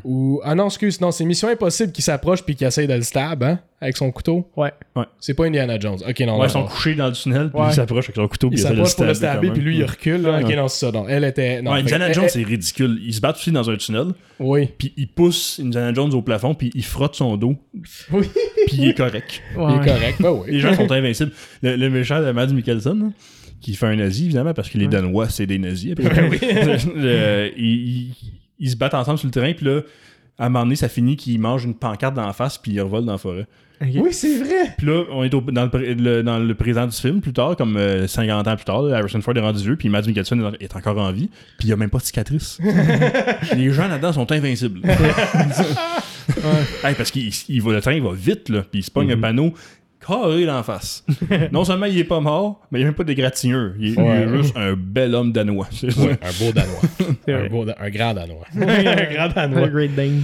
ou... 0.04 0.42
Ah 0.44 0.54
non, 0.56 0.66
excuse, 0.68 1.00
non, 1.00 1.10
c'est 1.12 1.24
Mission 1.24 1.48
Impossible 1.48 1.94
qui 1.94 2.02
s'approche 2.02 2.44
puis 2.44 2.54
qui 2.56 2.66
essaye 2.66 2.86
de 2.86 2.94
le 2.94 3.02
stab, 3.02 3.42
hein, 3.44 3.60
avec 3.80 3.96
son 3.96 4.12
couteau. 4.12 4.48
Ouais. 4.58 4.72
C'est 5.20 5.34
pas 5.34 5.46
Indiana 5.46 5.80
Jones. 5.80 6.00
Ok, 6.08 6.20
non, 6.20 6.34
Ouais, 6.34 6.38
non, 6.40 6.44
ils 6.44 6.50
sont 6.50 6.60
non. 6.60 6.68
couchés 6.68 6.96
dans 6.96 7.08
le 7.08 7.14
tunnel, 7.14 7.50
puis 7.50 7.62
Ouais. 7.62 7.68
il 7.70 7.74
s'approche 7.74 8.06
avec 8.06 8.18
son 8.18 8.28
couteau, 8.28 8.48
Il 8.48 8.56
puis 8.56 8.60
essaie 8.60 8.70
de 8.72 8.76
s'approche 8.76 8.96
pour 8.98 9.06
le 9.06 9.14
stabber 9.14 9.52
puis 9.52 9.62
lui, 9.62 9.78
il 9.78 9.86
recule. 9.86 10.22
là. 10.22 10.40
Ok, 10.42 10.48
Ouais. 10.48 10.56
non, 10.58 10.68
c'est 10.68 10.86
ça. 10.86 10.92
Non, 10.92 11.06
elle 11.08 11.24
était. 11.24 11.62
Non, 11.62 11.72
Ouais, 11.72 11.78
fait- 11.78 11.84
Indiana 11.84 12.08
elle- 12.10 12.14
Jones, 12.14 12.24
elle- 12.26 12.30
c'est 12.30 12.44
ridicule. 12.44 13.00
Ils 13.04 13.14
se 13.14 13.22
battent 13.22 13.38
aussi 13.38 13.52
dans 13.54 13.70
un 13.70 13.78
tunnel, 13.78 14.08
Oui. 14.40 14.68
puis 14.78 14.94
il 14.98 15.08
pousse 15.08 15.62
Indiana 15.64 15.94
Jones 15.94 16.14
au 16.14 16.22
plafond, 16.22 16.54
puis 16.56 16.72
il 16.76 16.84
frotte 16.84 17.16
son 17.16 17.38
dos, 17.38 17.56
Oui. 18.12 18.28
puis 18.68 18.76
il 18.80 18.90
est 18.90 18.98
correct. 18.98 19.42
Il 19.56 19.62
est 19.62 19.88
correct. 19.88 20.16
Ben 20.22 20.32
oui. 20.32 20.52
Les 20.52 20.60
gens 20.60 20.76
sont 20.76 20.92
invincibles. 20.92 21.32
Le, 21.64 21.78
le 21.78 21.90
méchant 21.90 22.22
de 22.22 22.30
Mads 22.32 22.48
Mikkelsen, 22.54 23.00
là, 23.00 23.06
qui 23.62 23.76
fait 23.76 23.86
un 23.88 23.96
nazi, 23.96 24.26
évidemment, 24.26 24.54
parce 24.54 24.70
que 24.70 24.78
les 24.78 24.88
Danois, 24.88 25.30
c'est 25.30 25.46
des 25.48 25.60
nazis. 25.60 25.92
après. 25.98 26.28
Le- 26.96 27.52
ils, 27.58 27.66
ils- 27.66 28.16
ils 28.60 28.70
se 28.70 28.76
battent 28.76 28.94
ensemble 28.94 29.18
sur 29.18 29.28
le 29.28 29.32
terrain, 29.32 29.54
puis 29.54 29.66
là, 29.66 29.82
à 30.38 30.46
un 30.46 30.50
moment 30.50 30.64
donné, 30.66 30.76
ça 30.76 30.90
finit 30.90 31.16
qu'ils 31.16 31.40
mangent 31.40 31.66
une 31.66 31.74
pancarte 31.76 32.14
d'en 32.16 32.32
face, 32.34 32.58
puis 32.58 32.74
ils 32.74 32.82
revolent 32.82 33.06
dans 33.06 33.14
la 33.14 33.18
forêt. 33.18 33.48
Oui, 33.82 34.14
c'est 34.14 34.38
vrai. 34.38 34.76
Puis 34.78 34.86
là, 34.86 35.04
on 35.12 35.24
est 35.24 35.34
au- 35.34 35.42
dans, 35.42 35.64
le, 35.64 35.70
pré- 35.72 35.96
le- 35.96 36.22
dans 36.22 36.38
le 36.38 36.54
présent 36.54 36.86
du 36.86 36.96
film, 36.96 37.20
plus 37.20 37.34
tard, 37.34 37.56
comme 37.56 37.78
euh, 37.78 38.06
50 38.06 38.48
ans 38.48 38.56
plus 38.56 38.66
tard, 38.66 38.84
là, 38.84 38.98
Harrison 38.98 39.20
Ford 39.22 39.36
est 39.36 39.40
rendu 39.40 39.64
vieux, 39.64 39.76
puis 39.76 39.90
Mads 39.90 40.04
Mikkelsen 40.04 40.40
est, 40.60 40.66
est 40.66 40.76
encore 40.76 41.00
en 41.00 41.12
vie, 41.12 41.30
puis 41.58 41.66
il 41.66 41.68
n'y 41.68 41.74
a 41.74 41.78
même 41.78 41.90
pas 41.90 41.98
de 41.98 42.04
cicatrice. 42.04 42.60
Les 43.56 43.72
gens 43.72 43.88
là-dedans 43.88 44.14
sont 44.14 44.32
invincibles. 44.32 44.82
Hey, 46.84 46.94
parce 46.96 47.12
va, 47.64 47.74
le 47.74 47.82
train 47.82 47.94
il 47.94 48.04
va 48.04 48.14
vite, 48.14 48.50
là, 48.50 48.62
puis 48.62 48.82
il 48.82 48.84
se 48.84 48.92
pogne 48.92 49.12
un 49.12 49.18
panneau 49.18 49.54
carré 50.22 50.46
d'en 50.46 50.64
face. 50.64 51.06
non 51.52 51.64
seulement 51.64 51.86
il 51.86 51.98
est 51.98 52.04
pas 52.04 52.20
mort, 52.20 52.62
mais 52.72 52.80
il 52.80 52.82
n'y 52.82 52.86
a 52.86 52.88
même 52.90 52.96
pas 52.96 53.04
d'égratignure. 53.04 53.74
Il, 53.80 53.90
est- 53.90 53.94
il 53.94 54.00
est 54.02 54.38
juste 54.38 54.56
un 54.58 54.74
bel 54.76 55.14
homme 55.16 55.32
danois. 55.32 55.68
Ouais, 55.84 56.18
un 56.22 56.46
beau 56.46 56.52
Danois. 56.54 56.82
Un, 57.28 57.48
beau, 57.50 57.66
Da- 57.66 57.76
un 57.80 57.90
grand 57.90 58.14
Danois. 58.14 58.46
un 58.56 59.14
grand 59.14 59.28
Danois. 59.34 59.68
Great 59.70 59.96
Dane. 59.96 60.24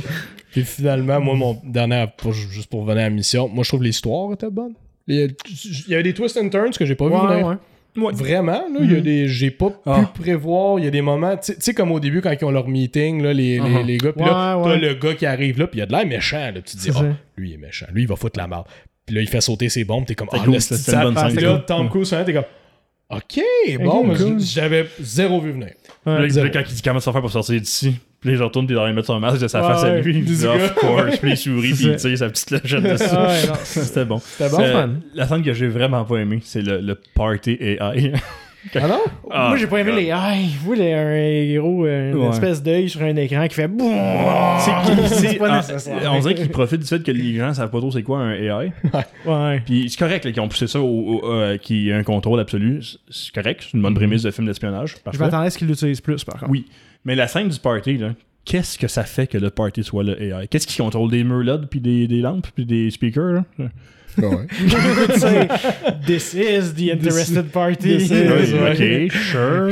Puis 0.51 0.63
finalement, 0.63 1.19
moi, 1.19 1.35
mon 1.35 1.61
dernier, 1.63 2.05
pour- 2.17 2.33
juste 2.33 2.69
pour 2.69 2.81
revenir 2.81 3.01
à 3.01 3.09
la 3.09 3.09
mission, 3.09 3.47
moi, 3.47 3.63
je 3.63 3.69
trouve 3.69 3.83
l'histoire 3.83 4.33
était 4.33 4.49
bonne. 4.49 4.73
Il 5.07 5.33
y 5.87 5.95
a 5.95 6.01
des 6.03 6.13
twists 6.13 6.37
and 6.37 6.49
turns 6.49 6.71
que 6.71 6.85
j'ai 6.85 6.95
pas 6.95 7.07
vu 7.07 7.13
Ouais, 7.13 7.33
venir. 7.35 7.47
ouais. 7.47 7.55
Vraiment, 8.13 8.51
là, 8.51 8.79
il 8.81 8.91
y 8.91 8.93
a 8.93 8.97
Mhm. 8.97 9.01
des. 9.03 9.27
J'ai 9.27 9.49
pas 9.51 9.71
Ah. 9.85 10.01
pu 10.13 10.21
prévoir. 10.21 10.77
Il 10.79 10.85
y 10.85 10.87
a 10.87 10.91
des 10.91 11.01
moments. 11.01 11.35
Tu 11.37 11.53
sais- 11.57 11.73
comme 11.73 11.91
au 11.91 11.99
début, 11.99 12.21
quand 12.21 12.31
ils 12.39 12.45
ont 12.45 12.51
leur 12.51 12.67
meeting, 12.67 13.23
là, 13.23 13.33
les, 13.33 13.55
les, 13.55 13.59
Uh-huh. 13.59 13.85
les 13.85 13.97
gars. 13.97 14.11
Puis 14.13 14.23
là, 14.25 14.57
Ouais, 14.57 14.63
t'as 14.65 14.75
le 14.77 14.93
gars 14.93 15.13
qui 15.15 15.25
arrive 15.25 15.57
là, 15.59 15.65
puis 15.67 15.79
il 15.79 15.81
a 15.83 15.85
de 15.87 15.91
l'air 15.93 16.05
méchant. 16.05 16.37
Là, 16.53 16.61
tu 16.61 16.75
te 16.75 16.77
dis, 16.77 16.89
ah, 16.95 17.01
lui, 17.37 17.49
il 17.49 17.53
est 17.55 17.57
méchant. 17.57 17.87
Lui, 17.91 18.03
il 18.03 18.07
va 18.07 18.15
foutre 18.15 18.37
la 18.39 18.47
merde. 18.47 18.65
Puis 19.07 19.15
là, 19.15 19.21
il 19.23 19.27
fait 19.29 19.41
sauter 19.41 19.69
ses 19.69 19.83
bombes. 19.85 20.05
T'es 20.05 20.13
comme, 20.15 20.27
ah, 20.31 20.37
le 20.45 20.59
c'est- 20.59 20.91
une 20.93 21.01
bonne 21.01 21.15
là, 21.15 21.63
Tom. 21.65 21.89
Cruise, 21.89 22.13
hein, 22.13 22.23
t'es 22.25 22.33
comme, 22.33 22.43
ok, 23.09 23.39
bon, 23.83 24.13
j'avais 24.39 24.85
zéro 25.01 25.41
vu 25.41 25.51
venir. 25.53 25.69
Là, 26.05 26.49
quand 26.49 26.61
il 26.69 26.75
dit 26.75 26.81
comment 26.81 26.99
ça 26.99 27.11
faire 27.11 27.21
pour 27.21 27.31
sortir 27.31 27.59
d'ici, 27.59 27.95
puis 28.19 28.31
là, 28.31 28.35
je 28.37 28.43
retourne, 28.43 28.65
puis 28.65 28.73
il 28.75 28.77
doit 28.77 28.91
mettre 28.91 29.07
son 29.07 29.19
masque 29.19 29.39
de 29.41 29.47
sa 29.47 29.61
face 29.61 29.83
à 29.83 29.97
lui. 29.99 30.17
Il 30.27 30.47
of 30.47 30.75
course, 30.75 31.17
puis 31.17 31.31
il 31.31 31.37
sourit, 31.37 31.73
puis 31.73 31.85
il 31.85 31.95
tire 31.95 32.17
sa 32.17 32.29
petite 32.29 32.51
légende 32.51 32.83
dessus. 32.91 33.05
Ah 33.11 33.55
C'était 33.63 34.05
bon. 34.05 34.19
C'était 34.19 34.49
bon, 34.49 34.59
Euh, 34.61 34.71
fun. 34.73 34.89
La 35.15 35.27
scène 35.27 35.43
que 35.43 35.53
j'ai 35.53 35.67
vraiment 35.67 36.03
pas 36.03 36.17
aimé, 36.17 36.39
c'est 36.43 36.61
le, 36.61 36.79
le 36.81 36.95
party 37.15 37.57
AI. 37.61 38.13
Ah 38.75 38.87
non? 38.87 38.99
Ah, 39.31 39.47
Moi, 39.49 39.57
j'ai 39.57 39.67
pas 39.67 39.79
aimé 39.79 39.91
les 39.93 40.11
aïe. 40.11 40.49
Vous, 40.61 40.73
les, 40.73 40.93
un 40.93 41.13
héros, 41.15 41.85
euh, 41.85 42.11
une 42.11 42.17
Ouais. 42.17 42.29
espèce 42.29 42.61
d'œil 42.63 42.89
sur 42.89 43.01
un 43.01 43.15
écran 43.15 43.47
qui 43.47 43.55
fait 43.55 43.67
boum. 43.67 43.87
C'est 44.59 45.37
pas 45.37 45.47
ah, 45.51 45.57
nécessaire. 45.57 46.11
on 46.11 46.19
dirait 46.19 46.35
qu'il 46.35 46.49
profite 46.49 46.81
du 46.81 46.87
fait 46.87 47.01
que 47.03 47.11
les 47.11 47.35
gens 47.35 47.53
savent 47.53 47.69
pas 47.69 47.79
trop 47.79 47.91
c'est 47.91 48.03
quoi 48.03 48.19
un 48.19 48.33
AI. 48.33 48.71
Ouais. 49.25 49.61
Puis 49.65 49.89
c'est 49.89 49.99
correct 49.99 50.31
qu'ils 50.31 50.39
ont 50.41 50.47
poussé 50.47 50.67
ça 50.67 50.79
au, 50.81 50.85
au- 51.21 51.31
euh, 51.31 51.57
qu'il 51.57 51.77
y 51.83 51.89
ait 51.89 51.93
un 51.93 52.03
contrôle 52.03 52.39
absolu. 52.39 52.81
C'est- 53.09 53.31
correct, 53.33 53.61
c'est 53.63 53.73
une 53.77 53.81
bonne 53.83 53.93
prémisse 53.95 54.23
de 54.23 54.31
film 54.31 54.47
d'espionnage. 54.47 54.95
Je 55.13 55.19
m'attendais 55.19 55.47
à 55.47 55.49
ce 55.49 55.57
qu'ils 55.57 55.67
l'utilisent 55.67 56.01
plus, 56.01 56.23
par 56.23 56.39
contre. 56.39 56.51
Oui. 56.51 56.65
Mais 57.05 57.15
la 57.15 57.27
scène 57.27 57.47
du 57.49 57.59
party, 57.59 57.97
là, 57.97 58.09
qu'est-ce 58.45 58.77
que 58.77 58.87
ça 58.87 59.03
fait 59.03 59.27
que 59.27 59.37
le 59.37 59.49
party 59.49 59.83
soit 59.83 60.03
le 60.03 60.21
AI? 60.21 60.47
Qu'est-ce 60.47 60.67
qui 60.67 60.77
contrôle 60.77 61.11
des 61.11 61.23
LED, 61.23 61.67
puis 61.69 61.79
des, 61.79 62.07
des 62.07 62.21
lampes, 62.21 62.47
puis 62.55 62.65
des 62.65 62.89
speakers? 62.91 63.43
là? 63.59 63.65
Ouais. 64.17 64.47
Tu 65.07 65.19
sais, 65.19 65.47
This 66.05 66.33
is 66.33 66.73
the 66.75 66.91
interested 66.91 67.51
party. 67.51 67.97
This 67.97 68.09
is- 68.09 68.53
ok, 68.53 69.11
sure. 69.11 69.69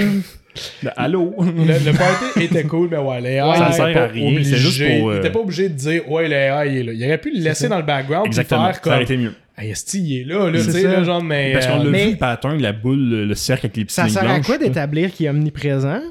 Le- 0.83 0.91
Allô? 0.95 1.35
le, 1.39 1.85
le 1.85 1.97
party 1.97 2.43
était 2.45 2.63
cool, 2.63 2.87
mais 2.89 2.97
ouais, 2.97 3.19
les 3.21 3.39
Ça 3.39 3.71
sert 3.73 3.85
à 3.87 3.91
pas 3.91 4.07
rien, 4.07 4.31
obligé- 4.31 4.51
c'est 4.51 4.57
juste 4.57 4.81
pour, 4.99 5.09
euh, 5.09 5.15
Il 5.15 5.19
était 5.19 5.29
pas 5.31 5.39
obligé 5.39 5.67
de 5.67 5.73
dire, 5.73 6.09
ouais, 6.09 6.29
les 6.29 6.35
AI, 6.35 6.67
il 6.71 6.77
est 6.77 6.83
là. 6.83 6.93
Il 6.93 7.05
aurait 7.05 7.17
pu 7.17 7.31
le 7.35 7.41
laisser 7.41 7.67
dans 7.67 7.77
le 7.77 7.83
background 7.83 8.25
et 8.25 8.29
Exactement. 8.29 8.65
faire 8.67 8.75
Ça 8.75 8.79
comme, 8.81 8.93
aurait 8.93 9.03
été 9.03 9.17
mieux. 9.17 9.33
hey, 9.57 9.71
esti, 9.71 9.99
il 10.01 10.21
est 10.21 10.23
là, 10.23 10.49
là, 10.49 10.59
tu 10.63 10.71
sais, 10.71 10.81
ça. 10.83 10.87
là, 10.91 11.03
genre, 11.03 11.21
mais. 11.23 11.51
Parce 11.53 11.67
qu'on 11.67 11.81
euh, 11.81 11.83
l'a 11.83 11.89
mais- 11.89 12.05
vu 12.05 12.11
le 12.11 12.17
pattern, 12.17 12.61
la 12.61 12.71
boule, 12.71 13.09
le, 13.09 13.25
le 13.25 13.35
cercle 13.35 13.65
avec 13.65 13.75
les 13.77 13.83
petites 13.83 13.95
Ça 13.95 14.07
sert 14.07 14.21
à 14.21 14.25
blanches, 14.25 14.45
quoi 14.45 14.57
là. 14.57 14.63
d'établir 14.67 15.11
qu'il 15.11 15.25
est 15.25 15.29
omniprésent 15.29 16.01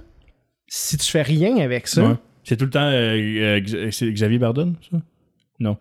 si 0.66 0.98
tu 0.98 1.10
fais 1.10 1.22
rien 1.22 1.56
avec 1.58 1.86
ça? 1.86 2.02
Ouais. 2.02 2.14
C'est 2.42 2.58
tout 2.58 2.64
le 2.66 2.70
temps 2.70 2.80
euh, 2.90 3.60
euh, 3.66 3.90
Xavier 3.90 4.38
Bardon, 4.38 4.74
ça? 4.90 4.98
Non. 5.64 5.76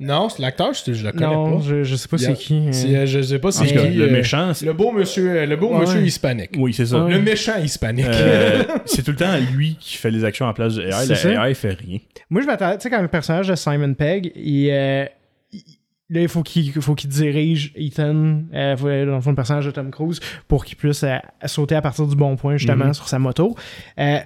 Non, 0.00 0.28
c'est 0.28 0.40
l'acteur, 0.42 0.72
je, 0.74 0.92
je 0.92 1.04
le 1.04 1.12
connais 1.12 1.26
Non, 1.26 1.58
pas. 1.58 1.64
je, 1.66 1.82
je 1.84 1.96
sais 1.96 2.08
pas 2.08 2.18
c'est 2.18 2.34
qui. 2.34 2.68
euh. 2.68 3.06
Je 3.06 3.20
sais 3.22 3.38
pas 3.38 3.50
c'est 3.52 3.66
qui. 3.66 3.74
le 3.74 4.08
euh, 4.08 4.10
méchant, 4.12 4.54
c'est... 4.54 4.64
Le 4.66 4.72
beau 4.72 4.92
monsieur, 4.92 5.30
euh, 5.30 5.46
le 5.46 5.56
beau 5.56 5.72
Ouais. 5.72 5.80
monsieur 5.80 6.00
hispanique. 6.02 6.50
Oui, 6.56 6.72
c'est 6.72 6.86
ça. 6.86 7.04
Ouais. 7.04 7.10
Le 7.12 7.20
méchant 7.20 7.58
hispanique. 7.62 8.06
Euh, 8.08 8.62
c'est 8.86 9.02
tout 9.02 9.10
le 9.10 9.16
temps 9.16 9.36
lui 9.52 9.76
qui 9.80 9.96
fait 9.96 10.10
les 10.10 10.24
actions 10.24 10.46
en 10.46 10.52
place 10.54 10.76
de 10.76 10.82
AI. 10.82 10.92
C'est 10.92 11.08
La 11.08 11.16
ça. 11.16 11.48
AI 11.48 11.54
fait 11.54 11.72
rien. 11.74 11.98
Moi, 12.30 12.42
je 12.42 12.46
m'attendais, 12.46 12.76
tu 12.78 12.82
sais, 12.84 12.90
quand 12.90 13.02
le 13.02 13.08
personnage 13.08 13.48
de 13.48 13.54
Simon 13.54 13.94
Pegg, 13.94 14.32
il, 14.36 14.70
euh, 14.70 15.04
il- 15.52 15.62
là, 16.10 16.20
il 16.20 16.28
faut 16.28 16.42
qu'il 16.42 16.70
faut 16.72 16.94
qu'il 16.94 17.10
dirige 17.10 17.72
Ethan, 17.76 18.42
euh, 18.54 18.76
faut- 18.76 18.86
dans 18.88 19.14
le 19.16 19.20
fond, 19.20 19.30
le 19.30 19.36
personnage 19.36 19.66
de 19.66 19.70
Tom 19.70 19.90
Cruise, 19.90 20.20
pour 20.48 20.64
qu'il 20.64 20.76
puisse 20.76 21.02
euh, 21.02 21.16
sauter 21.46 21.74
à 21.74 21.82
partir 21.82 22.06
du 22.06 22.14
bon 22.14 22.36
point, 22.36 22.56
justement, 22.56 22.86
Mhm. 22.86 22.94
sur 22.94 23.08
sa 23.08 23.18
moto. 23.18 23.56
Euh, 23.98 24.18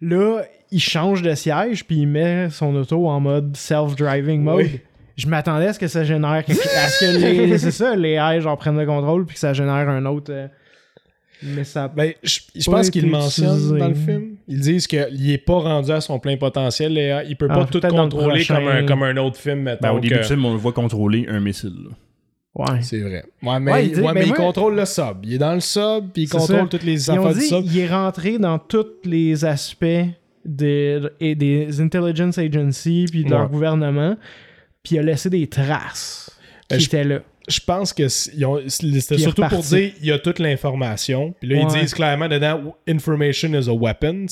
là, 0.00 0.42
il 0.70 0.80
change 0.80 1.22
de 1.22 1.34
siège, 1.34 1.84
puis 1.86 1.96
il 1.98 2.06
met 2.08 2.50
son 2.50 2.74
auto 2.74 3.06
en 3.08 3.20
mode 3.20 3.56
self-driving 3.56 4.42
mode. 4.42 4.56
Oui. 4.64 4.80
Je 5.16 5.26
m'attendais 5.28 5.68
à 5.68 5.72
ce 5.72 5.78
que 5.78 5.86
ça 5.88 6.04
génère 6.04 6.44
quelque 6.44 6.62
chose. 6.62 6.72
À 6.76 6.88
ce 6.88 7.00
que 7.06 7.18
les, 7.18 7.58
c'est 7.58 7.70
ça, 7.70 7.96
les 7.96 8.12
AI, 8.18 8.40
genre, 8.40 8.58
prennent 8.58 8.78
le 8.78 8.84
contrôle, 8.84 9.24
puis 9.24 9.34
que 9.34 9.40
ça 9.40 9.52
génère 9.54 9.88
un 9.88 10.04
autre. 10.04 10.30
euh, 10.32 10.46
mais 11.42 11.64
ça. 11.64 11.88
Ben, 11.88 12.12
je, 12.22 12.40
je 12.54 12.70
pense 12.70 12.90
qu'ils 12.90 13.06
mentionnent 13.10 13.78
dans 13.78 13.88
le 13.88 13.94
film. 13.94 14.36
Ils 14.48 14.60
disent 14.60 14.86
qu'il 14.86 15.30
est 15.30 15.38
pas 15.38 15.58
rendu 15.58 15.90
à 15.90 16.00
son 16.00 16.18
plein 16.18 16.36
potentiel. 16.36 16.92
les 16.94 17.02
AI. 17.02 17.26
Il 17.28 17.36
peut 17.36 17.46
Ah, 17.50 17.54
pas 17.58 17.64
tout 17.66 17.80
contrôler 17.80 18.26
prochain. 18.44 18.56
comme 18.56 18.68
un, 18.68 18.86
comme 18.86 19.02
un 19.02 19.16
autre 19.18 19.36
film. 19.38 19.76
Ben, 19.80 19.90
au 19.92 20.00
début 20.00 20.14
que- 20.16 20.20
du 20.20 20.26
film, 20.26 20.44
on 20.44 20.52
le 20.52 20.58
voit 20.58 20.72
contrôler 20.72 21.26
un 21.28 21.40
missile. 21.40 21.74
là. 21.84 21.90
Ouais. 22.58 22.80
C'est 22.82 23.00
vrai. 23.00 23.22
Ouais, 23.42 23.60
mais, 23.60 23.72
Ouais, 23.72 23.86
il 23.86 23.92
dit- 23.92 24.00
mais 24.00 24.14
ben 24.14 24.24
il 24.26 24.32
contrôle 24.32 24.76
le 24.76 24.84
sub. 24.86 25.18
Il 25.24 25.34
est 25.34 25.38
dans 25.38 25.52
le 25.54 25.60
sub, 25.60 26.10
puis 26.12 26.22
il 26.22 26.28
contrôle 26.28 26.56
ça. 26.60 26.66
toutes 26.70 26.82
les 26.84 27.10
affaires 27.10 27.34
du 27.34 27.40
sub. 27.42 27.64
il 27.66 27.78
est 27.78 27.88
rentré 27.88 28.38
dans 28.38 28.58
tous 28.58 28.86
les 29.04 29.44
aspects 29.44 29.84
des, 30.44 31.00
des 31.20 31.80
intelligence 31.80 32.38
agencies 32.38 33.06
puis 33.10 33.24
de 33.24 33.30
leur 33.30 33.48
gouvernement, 33.50 34.16
puis 34.82 34.94
il 34.96 35.00
a 35.00 35.02
laissé 35.02 35.28
des 35.28 35.46
traces 35.48 36.30
qui 36.68 36.74
Ben, 36.76 36.80
je- 36.80 36.86
étaient 36.86 37.04
là. 37.04 37.18
Je 37.48 37.60
pense 37.60 37.92
que 37.92 38.08
c'était 38.08 39.18
surtout 39.18 39.42
pour 39.48 39.60
dire 39.62 39.92
il 40.00 40.06
y 40.06 40.10
a 40.12 40.18
toute 40.18 40.40
l'information. 40.40 41.32
Puis 41.38 41.48
là, 41.50 41.60
ils 41.60 41.80
disent 41.80 41.94
clairement 41.94 42.26
dedans 42.28 42.74
information 42.88 43.50
is 43.54 43.68
a 43.68 43.72
weapon. 43.74 44.26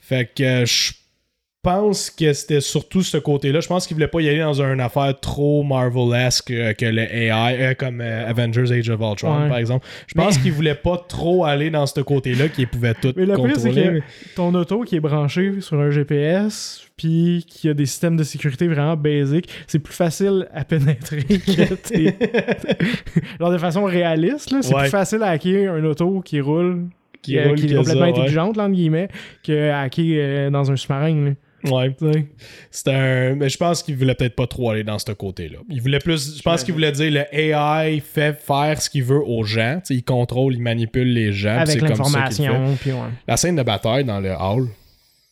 Fait 0.00 0.30
que 0.32 0.42
euh, 0.42 0.64
je 0.66 0.92
pense 1.62 2.10
que 2.10 2.32
c'était 2.32 2.60
surtout 2.60 3.02
ce 3.02 3.16
côté-là. 3.18 3.60
Je 3.60 3.68
pense 3.68 3.86
qu'ils 3.86 3.94
voulaient 3.94 4.08
pas 4.08 4.20
y 4.20 4.28
aller 4.28 4.38
dans 4.40 4.62
une 4.62 4.80
affaire 4.80 5.18
trop 5.20 5.62
Marvel-esque 5.62 6.50
euh, 6.52 6.72
que 6.72 6.86
le 6.86 7.02
AI, 7.02 7.30
euh, 7.60 7.74
comme 7.74 8.00
euh, 8.00 8.28
Avengers 8.28 8.72
Age 8.72 8.88
of 8.88 9.00
Ultron, 9.00 9.42
Ouais. 9.42 9.48
par 9.48 9.58
exemple. 9.58 9.86
Je 10.06 10.14
pense 10.14 10.36
Mais- 10.36 10.42
qu'ils 10.42 10.52
voulaient 10.52 10.74
pas 10.74 10.96
trop 11.08 11.44
aller 11.44 11.68
dans 11.70 11.86
ce 11.86 12.00
côté-là 12.00 12.48
qu'ils 12.48 12.66
pouvaient 12.68 12.94
tout 12.94 13.12
Mais 13.16 13.26
le 13.26 13.34
pire, 13.34 13.50
c'est 13.58 13.68
contrôler. 13.72 14.00
que 14.00 14.34
ton 14.36 14.54
auto 14.54 14.82
qui 14.82 14.96
est 14.96 15.00
branché 15.00 15.60
sur 15.60 15.78
un 15.78 15.90
GPS, 15.90 16.82
puis 16.96 17.44
qui 17.46 17.68
a 17.68 17.74
des 17.74 17.86
systèmes 17.86 18.16
de 18.16 18.24
sécurité 18.24 18.66
vraiment 18.66 18.96
basiques, 18.96 19.48
c'est 19.66 19.78
plus 19.80 19.94
facile 19.94 20.48
à 20.54 20.64
pénétrer 20.64 21.22
que 21.24 21.74
tes... 21.74 22.14
Genre 23.38 23.50
de 23.50 23.58
façon 23.58 23.84
réaliste, 23.84 24.50
là, 24.50 24.58
c'est 24.62 24.74
Ouais. 24.74 24.82
plus 24.82 24.90
facile 24.90 25.22
à 25.22 25.28
hacker 25.28 25.74
un 25.74 25.84
auto 25.84 26.20
qui 26.20 26.40
roule, 26.40 26.86
Qui 27.22 27.38
euh, 27.38 27.48
roule 27.48 27.56
qui 27.56 27.66
est 27.66 27.76
complètement 27.76 28.00
ça, 28.06 28.10
ouais. 28.10 28.18
intelligente, 28.18 28.56
là, 28.56 28.62
entre 28.64 28.72
guillemets, 28.74 29.08
que 29.44 29.70
hacker 29.70 30.50
dans 30.50 30.70
un 30.70 30.76
sous-marin. 30.76 31.34
Ouais. 31.64 31.94
Tu 31.98 32.12
sais. 32.12 32.26
C'était 32.70 32.90
un. 32.94 33.34
Mais 33.34 33.48
je 33.48 33.56
pense 33.58 33.82
qu'il 33.82 33.96
voulait 33.96 34.14
peut-être 34.14 34.36
pas 34.36 34.46
trop 34.46 34.70
aller 34.70 34.84
dans 34.84 34.98
ce 34.98 35.12
côté-là. 35.12 35.58
Il 35.68 35.80
voulait 35.82 35.98
plus. 35.98 36.36
Je 36.38 36.42
pense 36.42 36.64
qu'il 36.64 36.74
voulait 36.74 36.92
dire 36.92 37.10
le 37.10 37.24
AI 37.38 38.00
fait 38.00 38.32
faire 38.40 38.80
ce 38.80 38.88
qu'il 38.88 39.04
veut 39.04 39.22
aux 39.22 39.44
gens. 39.44 39.76
Tu 39.84 39.88
sais, 39.88 39.94
il 39.96 40.02
contrôle, 40.04 40.54
il 40.54 40.62
manipule 40.62 41.12
les 41.12 41.32
gens. 41.32 41.58
Avec 41.58 41.80
c'est 41.80 41.86
l'information, 41.88 42.76
puis 42.80 42.92
ouais. 42.92 42.98
La 43.28 43.36
scène 43.36 43.56
de 43.56 43.62
bataille 43.62 44.04
dans 44.04 44.20
le 44.20 44.30
hall, 44.30 44.68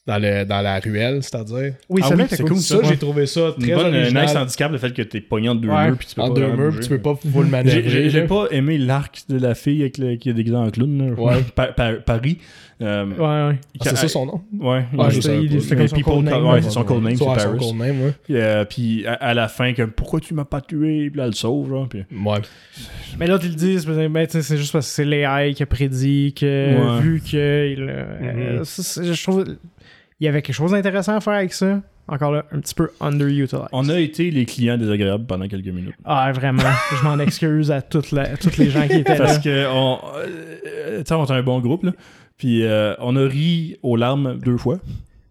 dans, 0.06 0.18
le, 0.18 0.44
dans 0.44 0.60
la 0.62 0.78
ruelle, 0.80 1.22
c'est-à-dire. 1.22 1.74
Oui, 1.90 2.00
Ah 2.04 2.10
oui, 2.16 2.24
c'est 2.28 2.38
cool. 2.38 2.48
cool, 2.52 2.58
Ça, 2.60 2.78
j'ai 2.82 2.96
trouvé 2.96 3.26
ça 3.26 3.52
très 3.60 3.74
bonne 3.74 3.94
original. 3.94 4.24
nice 4.26 4.36
handicap, 4.36 4.72
le 4.72 4.78
fait 4.78 4.92
que 4.94 5.02
t'es 5.02 5.20
pogné 5.20 5.48
entre 5.50 5.60
deux 5.60 5.68
Ouais. 5.68 5.86
murs, 5.88 5.98
puis 5.98 6.06
tu 6.08 6.14
peux 6.14 6.22
En 6.22 6.28
pas 6.28 6.34
deux 6.40 6.46
murs, 6.52 6.70
bouger. 6.72 6.80
tu 6.82 6.88
peux 6.88 6.98
pas 6.98 7.14
full 7.32 7.44
J'ai- 7.44 7.50
manœuvrer. 7.50 8.10
J'ai 8.10 8.22
pas 8.26 8.46
aimé 8.50 8.78
l'arc 8.78 9.22
de 9.28 9.38
la 9.38 9.54
fille 9.54 9.80
avec 9.82 9.98
le- 9.98 10.16
qui 10.16 10.30
est 10.30 10.34
déguisée 10.34 10.56
en 10.56 10.70
clown. 10.70 11.14
là. 11.14 11.22
Ouais. 11.22 11.42
Pa- 11.54 11.72
pa- 11.72 11.94
Paris. 11.96 12.38
Euh, 12.80 13.06
Ouais, 13.06 13.18
ouais. 13.52 13.60
Ah, 13.80 13.84
c'est 13.84 13.96
ça 13.96 14.08
son 14.08 14.26
nom? 14.26 14.40
Ouais. 14.60 14.84
Ah, 14.98 15.08
il- 15.10 15.50
je 15.50 15.58
son 15.60 16.00
code 16.02 16.24
name. 16.24 16.46
ouais, 16.46 16.62
c'est 16.62 16.70
son 16.70 16.84
code 16.84 17.02
name, 17.02 17.12
c'est 17.16 17.24
son 17.24 17.34
Paris. 17.34 17.58
code 17.58 17.74
name, 17.76 18.02
ouais. 18.02 18.12
Puis, 18.24 18.36
euh, 18.36 18.64
puis 18.64 19.06
à, 19.06 19.14
à 19.14 19.34
la 19.34 19.48
fin, 19.48 19.72
comme 19.74 19.90
pourquoi 19.90 20.20
tu 20.20 20.32
m'as 20.34 20.44
pas 20.44 20.60
tué, 20.60 21.10
puis 21.10 21.18
là, 21.18 21.24
elle 21.24 21.30
le 21.30 21.34
sauve, 21.34 21.68
genre. 21.70 21.88
Puis, 21.88 22.04
Ouais. 22.12 22.38
Mais 23.18 23.26
là, 23.26 23.38
ils 23.42 23.48
le 23.48 23.54
disent, 23.56 23.86
c'est 24.40 24.56
juste 24.56 24.72
parce 24.72 24.86
que 24.86 24.92
c'est 24.92 25.04
l'AI 25.04 25.54
qui 25.54 25.62
a 25.62 25.66
prédit 25.66 26.34
que, 26.38 26.96
Ouais. 26.96 27.00
vu 27.00 27.20
que. 27.20 27.68
il, 27.72 27.82
euh, 27.82 28.60
c'est- 28.64 29.12
je 29.12 29.22
trouve. 29.24 29.44
Il 30.20 30.24
y 30.24 30.28
avait 30.28 30.42
quelque 30.42 30.54
chose 30.56 30.72
d'intéressant 30.72 31.16
à 31.16 31.20
faire 31.20 31.34
avec 31.34 31.52
ça. 31.52 31.80
Encore 32.10 32.32
là, 32.32 32.44
un 32.52 32.60
petit 32.60 32.74
peu 32.74 32.90
underutilized. 33.00 33.68
on 33.70 33.88
a 33.90 34.00
été 34.00 34.30
les 34.30 34.46
clients 34.46 34.78
désagréables 34.78 35.26
pendant 35.26 35.46
quelques 35.46 35.66
minutes. 35.66 35.94
Ah, 36.04 36.32
vraiment. 36.32 36.62
je 36.98 37.04
m'en 37.04 37.18
excuse 37.18 37.70
à 37.70 37.82
toutes, 37.82 38.12
la, 38.12 38.36
toutes 38.36 38.56
les 38.56 38.70
gens 38.70 38.86
qui 38.88 38.94
étaient 39.00 39.18
là. 39.18 39.24
Parce 39.26 39.38
que 39.38 39.66
on, 39.70 39.98
euh, 40.16 40.98
tu 41.00 41.04
sais, 41.06 41.14
on 41.14 41.26
est 41.26 41.30
un 41.32 41.42
bon 41.42 41.60
groupe, 41.60 41.82
là. 41.84 41.92
Puis 42.38 42.64
euh, 42.64 42.94
on 43.00 43.16
a 43.16 43.26
ri 43.26 43.78
aux 43.82 43.96
larmes 43.96 44.38
deux 44.38 44.56
fois. 44.56 44.78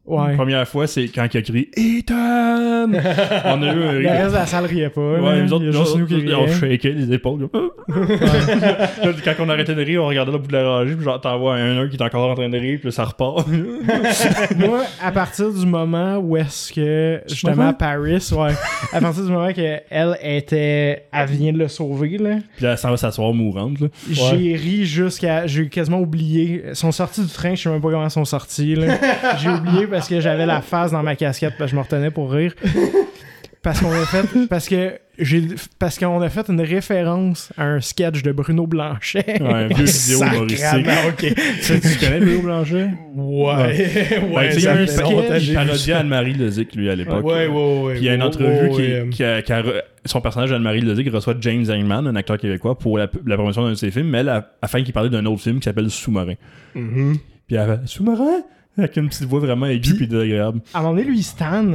Ouais. 0.08 0.38
Première 0.38 0.66
fois, 0.66 0.88
c'est 0.88 1.10
quand 1.10 1.28
il 1.34 1.38
a 1.38 1.41
crié 1.41 1.70
Ethan! 1.76 2.88
on 2.93 3.62
a 3.62 3.66
eu 3.66 3.84
un 3.84 3.91
Le 3.91 4.08
reste 4.08 4.30
de 4.30 4.36
la 4.36 4.45
salle 4.45 4.66
riait 4.66 4.89
pas. 4.89 5.01
Ouais, 5.01 5.41
nous 5.41 5.51
autres, 5.51 5.66
il 5.66 5.74
y 5.74 5.76
a 5.76 5.78
juste 5.78 5.97
nous 5.97 6.05
qui 6.05 6.16
autres, 6.16 6.39
on 6.39 6.47
shakeait 6.47 6.91
les 6.91 7.12
épaules. 7.12 7.49
quand 9.26 9.34
on 9.39 9.49
arrêtait 9.49 9.76
de 9.76 9.84
rire, 9.84 10.03
on 10.03 10.08
regardait 10.08 10.32
le 10.32 10.38
bout 10.38 10.47
de 10.47 10.53
la 10.53 10.64
rangée, 10.64 10.95
puis 10.95 11.03
genre, 11.03 11.20
t'en 11.20 11.38
vois 11.38 11.55
un, 11.55 11.80
un 11.80 11.89
qui 11.89 11.97
est 11.97 12.01
encore 12.01 12.30
en 12.30 12.36
train 12.36 12.47
de 12.47 12.58
rire, 12.58 12.80
puis 12.82 12.89
ça 12.89 13.03
repart. 13.03 13.45
Moi, 14.58 14.84
à 15.03 15.12
partir 15.12 15.51
du 15.51 15.66
moment 15.66 16.18
où 16.20 16.38
est-ce 16.38 16.72
que, 16.72 17.22
justement. 17.28 17.74
Paris, 17.74 18.26
ouais, 18.32 18.53
à 18.93 19.01
partir 19.01 19.26
du 19.26 19.32
moment 19.32 19.51
qu'elle 19.51 20.18
était, 20.24 21.03
elle 21.12 21.30
vient 21.30 21.51
de 21.51 21.58
le 21.58 21.68
sauver, 21.68 22.18
là, 22.18 22.38
puis 22.55 22.64
là, 22.64 22.72
elle 22.72 22.78
s'en 22.78 22.91
va 22.91 22.97
s'asseoir 22.97 23.34
mourante. 23.34 23.82
Là. 23.82 23.88
j'ai 24.10 24.55
ri 24.55 24.86
jusqu'à, 24.86 25.47
j'ai 25.47 25.68
quasiment 25.68 25.99
oublié, 25.99 26.64
ils 26.70 26.76
sont 26.78 26.93
sortis 26.93 27.22
du 27.22 27.32
train, 27.32 27.55
je 27.55 27.64
sais 27.64 27.70
même 27.70 27.82
pas 27.82 27.89
comment 27.89 28.05
ils 28.05 28.12
sont 28.12 28.24
sortis, 28.24 28.76
là. 28.76 28.97
j'ai 29.38 29.49
oublié 29.49 29.86
parce 29.98 30.10
que 30.10 30.20
j'avais 30.22 30.45
la 30.45 30.61
face 30.61 30.91
dans 30.91 31.03
ma 31.03 31.15
casquette, 31.15 31.53
parce 31.57 31.72
que 31.72 31.76
je 31.76 31.76
me 31.76 31.82
retenais 31.84 32.11
pour 32.11 32.32
rire. 32.32 32.53
parce 33.64 33.80
qu'on 33.82 33.91
a 33.91 34.06
fait 34.06 34.48
parce 34.48 34.69
que 34.69 34.94
j'ai 35.19 35.41
parce 35.80 35.98
qu'on 35.98 36.22
a 36.22 36.30
fait 36.30 36.48
une 36.48 36.61
référence 36.61 37.52
à 37.57 37.65
un 37.65 37.82
sketch 37.82 38.22
de 38.22 38.32
Bruno 38.32 38.68
Blanchet. 38.68 39.41
Ouais, 39.41 39.49
un 39.53 39.68
vieux 39.68 39.86
vidéo 39.86 40.24
humoristique. 40.24 40.88
Ok. 41.10 41.34
Tu, 41.64 41.80
tu 41.82 41.98
connais 41.99 42.19
Bruno 42.19 42.41
Blanchet? 42.44 42.90
Ouais. 43.15 43.90
Ben, 44.22 44.32
Ouais, 44.32 44.52
sais, 44.52 44.57
il 44.60 44.64
y 44.64 44.68
a 44.68 44.74
un 44.74 44.86
sketch, 44.88 45.53
parodiait. 45.53 45.94
Anne-Marie 45.94 46.34
Lezic, 46.34 46.76
lui, 46.76 46.90
à 46.90 46.95
l'époque. 46.95 47.26
Ouais, 47.26 47.48
ouais, 47.48 47.80
ouais. 47.82 47.94
Puis 47.94 48.02
il 48.03 48.06
y 48.06 48.10
a 48.10 48.14
une 48.14 48.22
entrevue 48.24 48.45
ouais, 48.45 48.69
qui, 48.69 48.82
ouais. 48.82 49.07
qui 49.11 49.24
a, 49.24 49.41
qui 49.41 49.52
a 49.52 49.61
re- 49.64 49.82
son 50.06 50.22
personnage 50.22 50.52
Anne-Marie 50.52 50.82
Lezic 50.82 51.11
reçoit 51.11 51.34
James 51.41 51.65
Hangman, 51.69 52.06
un 52.07 52.15
acteur 52.15 52.38
québécois, 52.38 52.78
pour 52.78 52.98
la, 52.99 53.07
la 53.26 53.36
promotion 53.36 53.64
d'un 53.64 53.72
de 53.72 53.76
ses 53.76 53.90
films, 53.91 54.10
mais 54.10 54.19
elle, 54.19 54.30
a- 54.30 54.52
afin 54.61 54.84
qu'il 54.84 54.94
parlait 54.94 55.10
d'un 55.10 55.26
autre 55.26 55.41
film 55.41 55.57
qui 55.60 55.64
s'appelle 55.65 55.90
Sous-marin. 55.90 56.36
Mhm. 56.76 57.18
Puis 57.48 57.56
elle 57.56 57.65
fait 57.65 57.80
Sous-marin? 57.88 58.44
Avec 58.78 58.95
une 58.98 59.10
petite 59.10 59.26
voix 59.26 59.40
vraiment 59.40 59.66
aiguë 59.66 59.95
Puis- 59.95 60.08
désagréable. 60.08 60.62
À 60.74 60.80
un 60.80 60.82
moment 60.82 60.94
donné, 60.94 61.06
lui, 61.08 61.18
il 61.20 61.24
stan. 61.24 61.66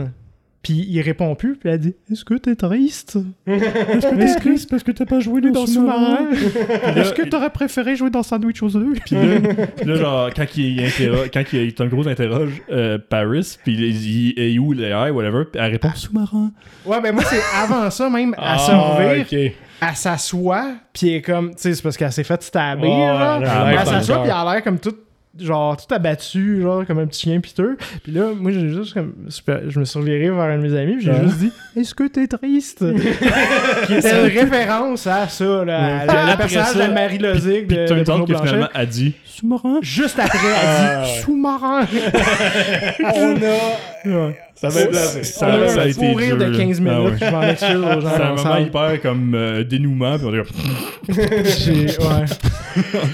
Puis 0.62 0.86
il 0.88 1.00
répond 1.00 1.34
plus, 1.34 1.56
puis 1.56 1.70
elle 1.70 1.80
dit 1.80 1.94
Est-ce 2.08 2.24
que 2.24 2.34
t'es 2.34 2.54
triste? 2.54 3.18
Est-ce 3.48 4.06
que 4.38 4.44
que 4.44 4.56
c'est 4.56 4.70
parce 4.70 4.84
que 4.84 4.92
t'as 4.92 5.06
pas 5.06 5.18
joué 5.18 5.40
dans 5.40 5.66
sous-marin 5.66 6.28
là, 6.30 6.96
Est-ce 7.00 7.12
que 7.14 7.22
t'aurais 7.28 7.50
préféré 7.50 7.96
jouer 7.96 8.10
dans 8.10 8.22
Sandwich 8.22 8.62
aux 8.62 8.76
œufs 8.76 9.00
Puis 9.04 9.16
là, 9.16 9.38
là, 9.84 9.94
genre, 9.96 10.30
quand 10.32 10.44
il, 10.56 10.78
interroge, 10.84 11.30
quand 11.34 11.42
il, 11.52 11.62
il 11.62 11.74
Tom 11.74 11.88
Cruise 11.88 12.06
interroge 12.06 12.62
euh, 12.70 12.96
Paris, 12.96 13.56
puis 13.64 13.74
il 13.74 13.92
dit 13.98 14.34
Hey, 14.36 14.56
où 14.60 14.72
les 14.72 14.84
airs, 14.84 15.12
whatever, 15.12 15.46
puis 15.50 15.60
elle 15.60 15.72
répond 15.72 15.90
Sous-marin. 15.96 16.52
Ouais, 16.86 17.00
ben 17.00 17.12
moi, 17.12 17.24
c'est 17.24 17.40
avant 17.60 17.90
ça, 17.90 18.08
même, 18.08 18.32
à 18.38 18.54
Ah, 18.54 18.58
se 18.58 18.70
revire, 18.70 19.22
ok. 19.22 19.32
elle 19.80 19.96
s'assoit, 19.96 20.74
puis 20.92 21.08
elle 21.08 21.14
est 21.16 21.22
comme, 21.22 21.50
tu 21.50 21.62
sais, 21.62 21.74
c'est 21.74 21.82
parce 21.82 21.96
qu'elle 21.96 22.12
s'est 22.12 22.22
fait 22.22 22.40
stabber, 22.40 22.86
genre. 22.86 23.42
elle 23.42 23.74
Mais 23.78 23.84
s'assoit, 23.84 24.18
puis 24.18 24.28
le 24.28 24.30
elle 24.30 24.48
a 24.48 24.52
l'air 24.54 24.62
comme 24.62 24.78
tout, 24.78 24.94
genre, 25.40 25.76
tout 25.76 25.92
abattu, 25.94 26.60
genre, 26.62 26.84
comme 26.86 26.98
un 26.98 27.06
petit 27.06 27.22
chien 27.22 27.40
piteux. 27.40 27.76
Puis 28.02 28.12
là, 28.12 28.30
moi, 28.38 28.50
j'ai 28.52 28.68
juste 28.68 28.94
comme, 28.94 29.12
je 29.68 29.78
me 29.80 29.84
suis 29.84 29.98
reviré 29.98 30.30
vers 30.30 30.40
un 30.40 30.58
de 30.58 30.62
mes 30.62 30.76
amis, 30.78 30.96
j'ai 31.00 31.10
Ouais. 31.10 31.22
juste 31.24 31.38
dit, 31.38 31.52
est-ce 31.76 31.94
que 31.94 32.04
t'es 32.08 32.26
triste? 32.26 32.82
Était 33.90 34.10
une 34.10 34.38
référence 34.38 35.06
à 35.06 35.28
ça, 35.28 35.64
là, 35.64 36.04
le 36.04 36.10
après 36.10 36.36
personnage 36.36 36.72
ça, 36.74 36.88
de 36.88 36.92
Marie 36.92 37.18
Lozic 37.18 37.66
Puis 37.66 37.76
de, 37.76 37.86
tu 37.86 37.94
de 37.94 37.98
me 37.98 38.04
Bruno 38.04 38.26
que 38.26 38.36
finalement, 38.36 38.68
elle 38.74 38.86
dit 38.88 39.14
Sous-marin. 39.24 39.78
Juste 39.82 40.18
après, 40.18 40.38
elle 40.38 40.54
Ah, 40.68 41.02
dit, 41.04 41.10
ouais. 41.12 41.20
sous-marin. 41.22 41.86
On 43.14 43.36
a. 43.36 44.32
Ça 44.62 44.68
va 44.68 44.80
être 44.82 44.94
Ça- 44.94 45.46
a 45.46 45.68
ça 45.68 45.82
a 45.82 45.86
été 45.88 46.14
rire 46.14 46.36
dur, 46.36 46.46
de 46.46 46.52
là. 46.52 46.58
15 46.58 46.82
Ah 46.86 46.90
minutes, 46.98 47.20
ouais. 47.20 47.26
je 47.28 47.32
m'en 47.32 47.42
excuse 47.42 47.76
aux 47.76 48.00
gens 48.00 48.10
C'est 48.16 48.22
un 48.22 48.34
moment 48.34 48.56
hyper 48.58 49.00
comme 49.02 49.34
euh, 49.34 49.64
dénouement, 49.64 50.16
puis 50.18 50.26
on 50.26 50.30
dit 50.30 50.38
ouais. 50.38 50.44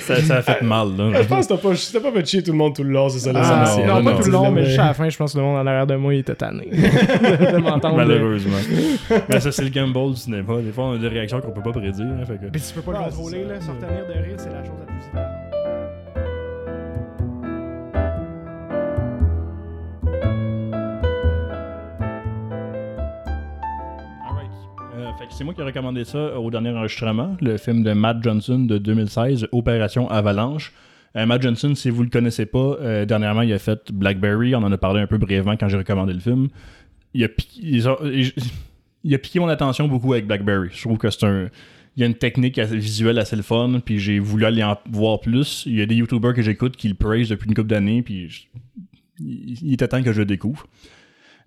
ça, 0.01 0.17
ça 0.23 0.37
a 0.37 0.43
fait 0.43 0.63
mal. 0.63 0.89
Là. 0.97 1.23
Je 1.23 1.27
pense 1.29 1.47
que 1.47 1.55
t'as 1.55 1.59
pas, 1.59 1.71
t'as 1.93 2.01
pas 2.01 2.13
fait 2.13 2.27
chier 2.27 2.43
tout 2.43 2.53
le 2.53 2.59
monde 2.59 2.75
tout 2.77 2.83
le 2.85 2.91
long, 2.91 3.09
c'est 3.09 3.19
ça 3.21 3.31
Ah, 3.35 3.61
l'essentiel. 3.65 3.87
non, 3.87 3.95
non, 3.97 4.05
pas 4.05 4.11
non. 4.13 4.19
tout 4.19 4.25
le 4.27 4.33
long, 4.33 4.51
mais 4.51 4.65
juste 4.67 4.79
à 4.79 4.87
la 4.87 4.95
fin, 4.95 5.09
je 5.09 5.17
pense 5.17 5.33
que 5.33 5.39
le 5.39 5.45
monde 5.45 5.57
en 5.57 5.67
arrière 5.67 5.87
de 5.87 5.97
moi 5.97 6.15
il 6.15 6.21
était 6.21 6.35
tanné 6.35 6.69
de, 6.71 6.77
de 7.53 7.57
m'entendre. 7.59 7.97
Malheureusement. 7.97 8.57
Mais 9.29 9.41
ça, 9.41 9.51
c'est 9.51 9.65
le 9.65 9.71
gamble 9.71 10.13
du 10.15 10.21
cinéma. 10.21 10.55
Des 10.63 10.71
fois, 10.73 10.85
on 10.85 10.95
a 10.95 10.99
des 10.99 11.09
réactions 11.09 11.41
qu'on 11.41 11.51
peut 11.51 11.63
pas 11.63 11.73
prédire. 11.73 12.05
hein, 12.07 12.25
fait 12.27 12.35
que- 12.39 12.51
Puis 12.53 12.61
tu 12.61 12.75
peux 12.75 12.83
pas 12.83 12.93
le 12.93 12.99
Ah, 13.01 13.05
contrôler, 13.09 13.45
là. 13.45 13.55
ça. 13.61 13.67
Se 13.67 13.71
retenir 13.71 14.07
de 14.07 14.13
rire, 14.27 14.37
c'est 14.37 14.51
la 14.53 14.65
chose 14.65 14.75
la 15.17 15.23
plus 15.23 15.38
c'est 25.39 25.45
moi 25.45 25.55
qui 25.55 25.61
ai 25.61 25.65
recommandé 25.65 26.05
ça 26.05 26.37
au 26.37 26.51
dernier 26.51 26.71
enregistrement, 26.71 27.37
le 27.41 27.59
film 27.59 27.85
de 27.85 27.93
Matt 27.93 28.21
Johnson 28.25 28.59
de 28.59 28.77
2016, 28.77 29.47
Opération 29.53 30.11
Avalanche. 30.11 30.73
Euh, 31.15 31.27
Matt 31.27 31.43
Johnson, 31.43 31.77
si 31.77 31.91
vous 31.91 32.03
le 32.03 32.09
connaissez 32.11 32.45
pas, 32.45 32.59
euh, 32.81 33.05
dernièrement, 33.05 33.43
il 33.43 33.53
a 33.53 33.61
fait 33.61 33.93
Blackberry. 33.93 34.57
On 34.57 34.65
en 34.65 34.73
a 34.73 34.77
parlé 34.77 35.01
un 35.01 35.07
peu 35.07 35.17
brièvement 35.17 35.57
quand 35.57 35.69
j'ai 35.69 35.77
recommandé 35.77 36.13
le 36.13 36.19
film. 36.19 36.49
Il 37.15 37.23
a, 37.23 37.29
piqué, 39.19 39.39
mon 39.39 39.47
attention 39.47 39.87
beaucoup 39.87 40.13
avec 40.13 40.27
Blackberry. 40.27 40.71
Je 40.73 40.83
trouve 40.83 40.99
que 40.99 41.09
c'est 41.09 41.25
un. 41.25 41.49
Il 41.97 42.01
y 42.01 42.03
a 42.03 42.07
une 42.07 42.17
technique 42.17 42.59
visuelle 42.59 43.21
assez 43.21 43.37
le 43.37 43.43
fun, 43.43 43.81
puis 43.85 44.01
j'ai 44.01 44.19
voulu 44.19 44.45
aller 44.45 44.65
en 44.65 44.77
voir 44.91 45.21
plus. 45.21 45.63
Il 45.67 45.77
y 45.77 45.83
a 45.83 45.87
des 45.87 45.95
YouTubers 45.95 46.35
que 46.35 46.43
j'écoute 46.43 46.77
qui 46.77 46.89
le 46.89 46.95
praise 46.95 47.29
depuis 47.29 47.47
une 47.47 47.55
couple 47.55 47.69
d'années, 47.69 48.03
puis 48.03 48.29
il, 49.21 49.57
il 49.63 49.73
était 49.73 49.87
temps 49.87 50.03
que 50.03 50.13
je 50.13 50.19
le 50.19 50.27
découvre. 50.27 50.67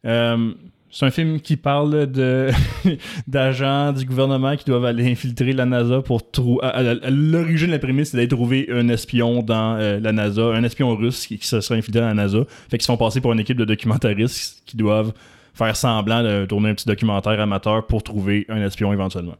Euh, 0.05 0.53
c'est 0.91 1.05
un 1.05 1.11
film 1.11 1.39
qui 1.39 1.57
parle 1.57 2.11
de 2.11 2.49
d'agents 3.27 3.93
du 3.93 4.05
gouvernement 4.05 4.55
qui 4.57 4.65
doivent 4.65 4.85
aller 4.85 5.09
infiltrer 5.09 5.53
la 5.53 5.65
NASA 5.65 6.01
pour 6.01 6.29
trouver. 6.29 6.61
L'origine, 7.09 7.71
la 7.71 7.79
prémisse, 7.79 8.11
c'est 8.11 8.17
d'aller 8.17 8.27
trouver 8.27 8.67
un 8.71 8.89
espion 8.89 9.41
dans 9.41 9.77
euh, 9.77 9.99
la 9.99 10.11
NASA, 10.11 10.43
un 10.43 10.63
espion 10.63 10.95
russe 10.95 11.25
qui, 11.27 11.37
qui 11.37 11.47
se 11.47 11.61
serait 11.61 11.79
infiltré 11.79 12.01
dans 12.01 12.07
la 12.07 12.13
NASA. 12.13 12.39
Fait 12.69 12.77
qu'ils 12.77 12.81
se 12.81 12.87
font 12.87 12.97
passer 12.97 13.21
pour 13.21 13.31
une 13.31 13.39
équipe 13.39 13.57
de 13.57 13.65
documentaristes 13.65 14.63
qui 14.65 14.77
doivent 14.77 15.13
faire 15.53 15.75
semblant 15.75 16.23
de 16.23 16.45
tourner 16.45 16.69
un 16.69 16.75
petit 16.75 16.87
documentaire 16.87 17.39
amateur 17.39 17.85
pour 17.87 18.03
trouver 18.03 18.45
un 18.49 18.61
espion 18.61 18.91
éventuellement. 18.91 19.35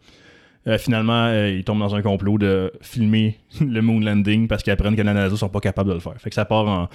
Euh, 0.68 0.78
finalement, 0.78 1.26
euh, 1.26 1.50
ils 1.50 1.64
tombent 1.64 1.80
dans 1.80 1.96
un 1.96 2.02
complot 2.02 2.38
de 2.38 2.72
filmer 2.82 3.40
le 3.62 3.82
moon 3.82 4.00
landing 4.00 4.48
parce 4.48 4.64
qu'ils 4.64 4.74
apprennent 4.74 4.96
que 4.96 5.02
la 5.02 5.14
NASA 5.14 5.36
sont 5.36 5.50
pas 5.50 5.60
capables 5.60 5.90
de 5.90 5.96
le 5.96 6.00
faire. 6.00 6.16
Fait 6.20 6.30
que 6.30 6.36
ça 6.36 6.46
part 6.46 6.68
en. 6.68 6.90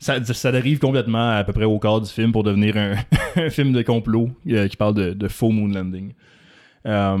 Ça, 0.00 0.22
ça 0.24 0.50
dérive 0.50 0.78
complètement 0.78 1.30
à 1.36 1.44
peu 1.44 1.52
près 1.52 1.64
au 1.66 1.78
quart 1.78 2.00
du 2.00 2.10
film 2.10 2.32
pour 2.32 2.42
devenir 2.42 2.76
un, 2.76 2.94
un 3.36 3.50
film 3.50 3.72
de 3.72 3.82
complot 3.82 4.30
euh, 4.48 4.66
qui 4.66 4.76
parle 4.76 4.94
de, 4.94 5.12
de 5.12 5.28
faux 5.28 5.50
moon 5.50 5.68
landing. 5.68 6.12
Euh, 6.86 7.16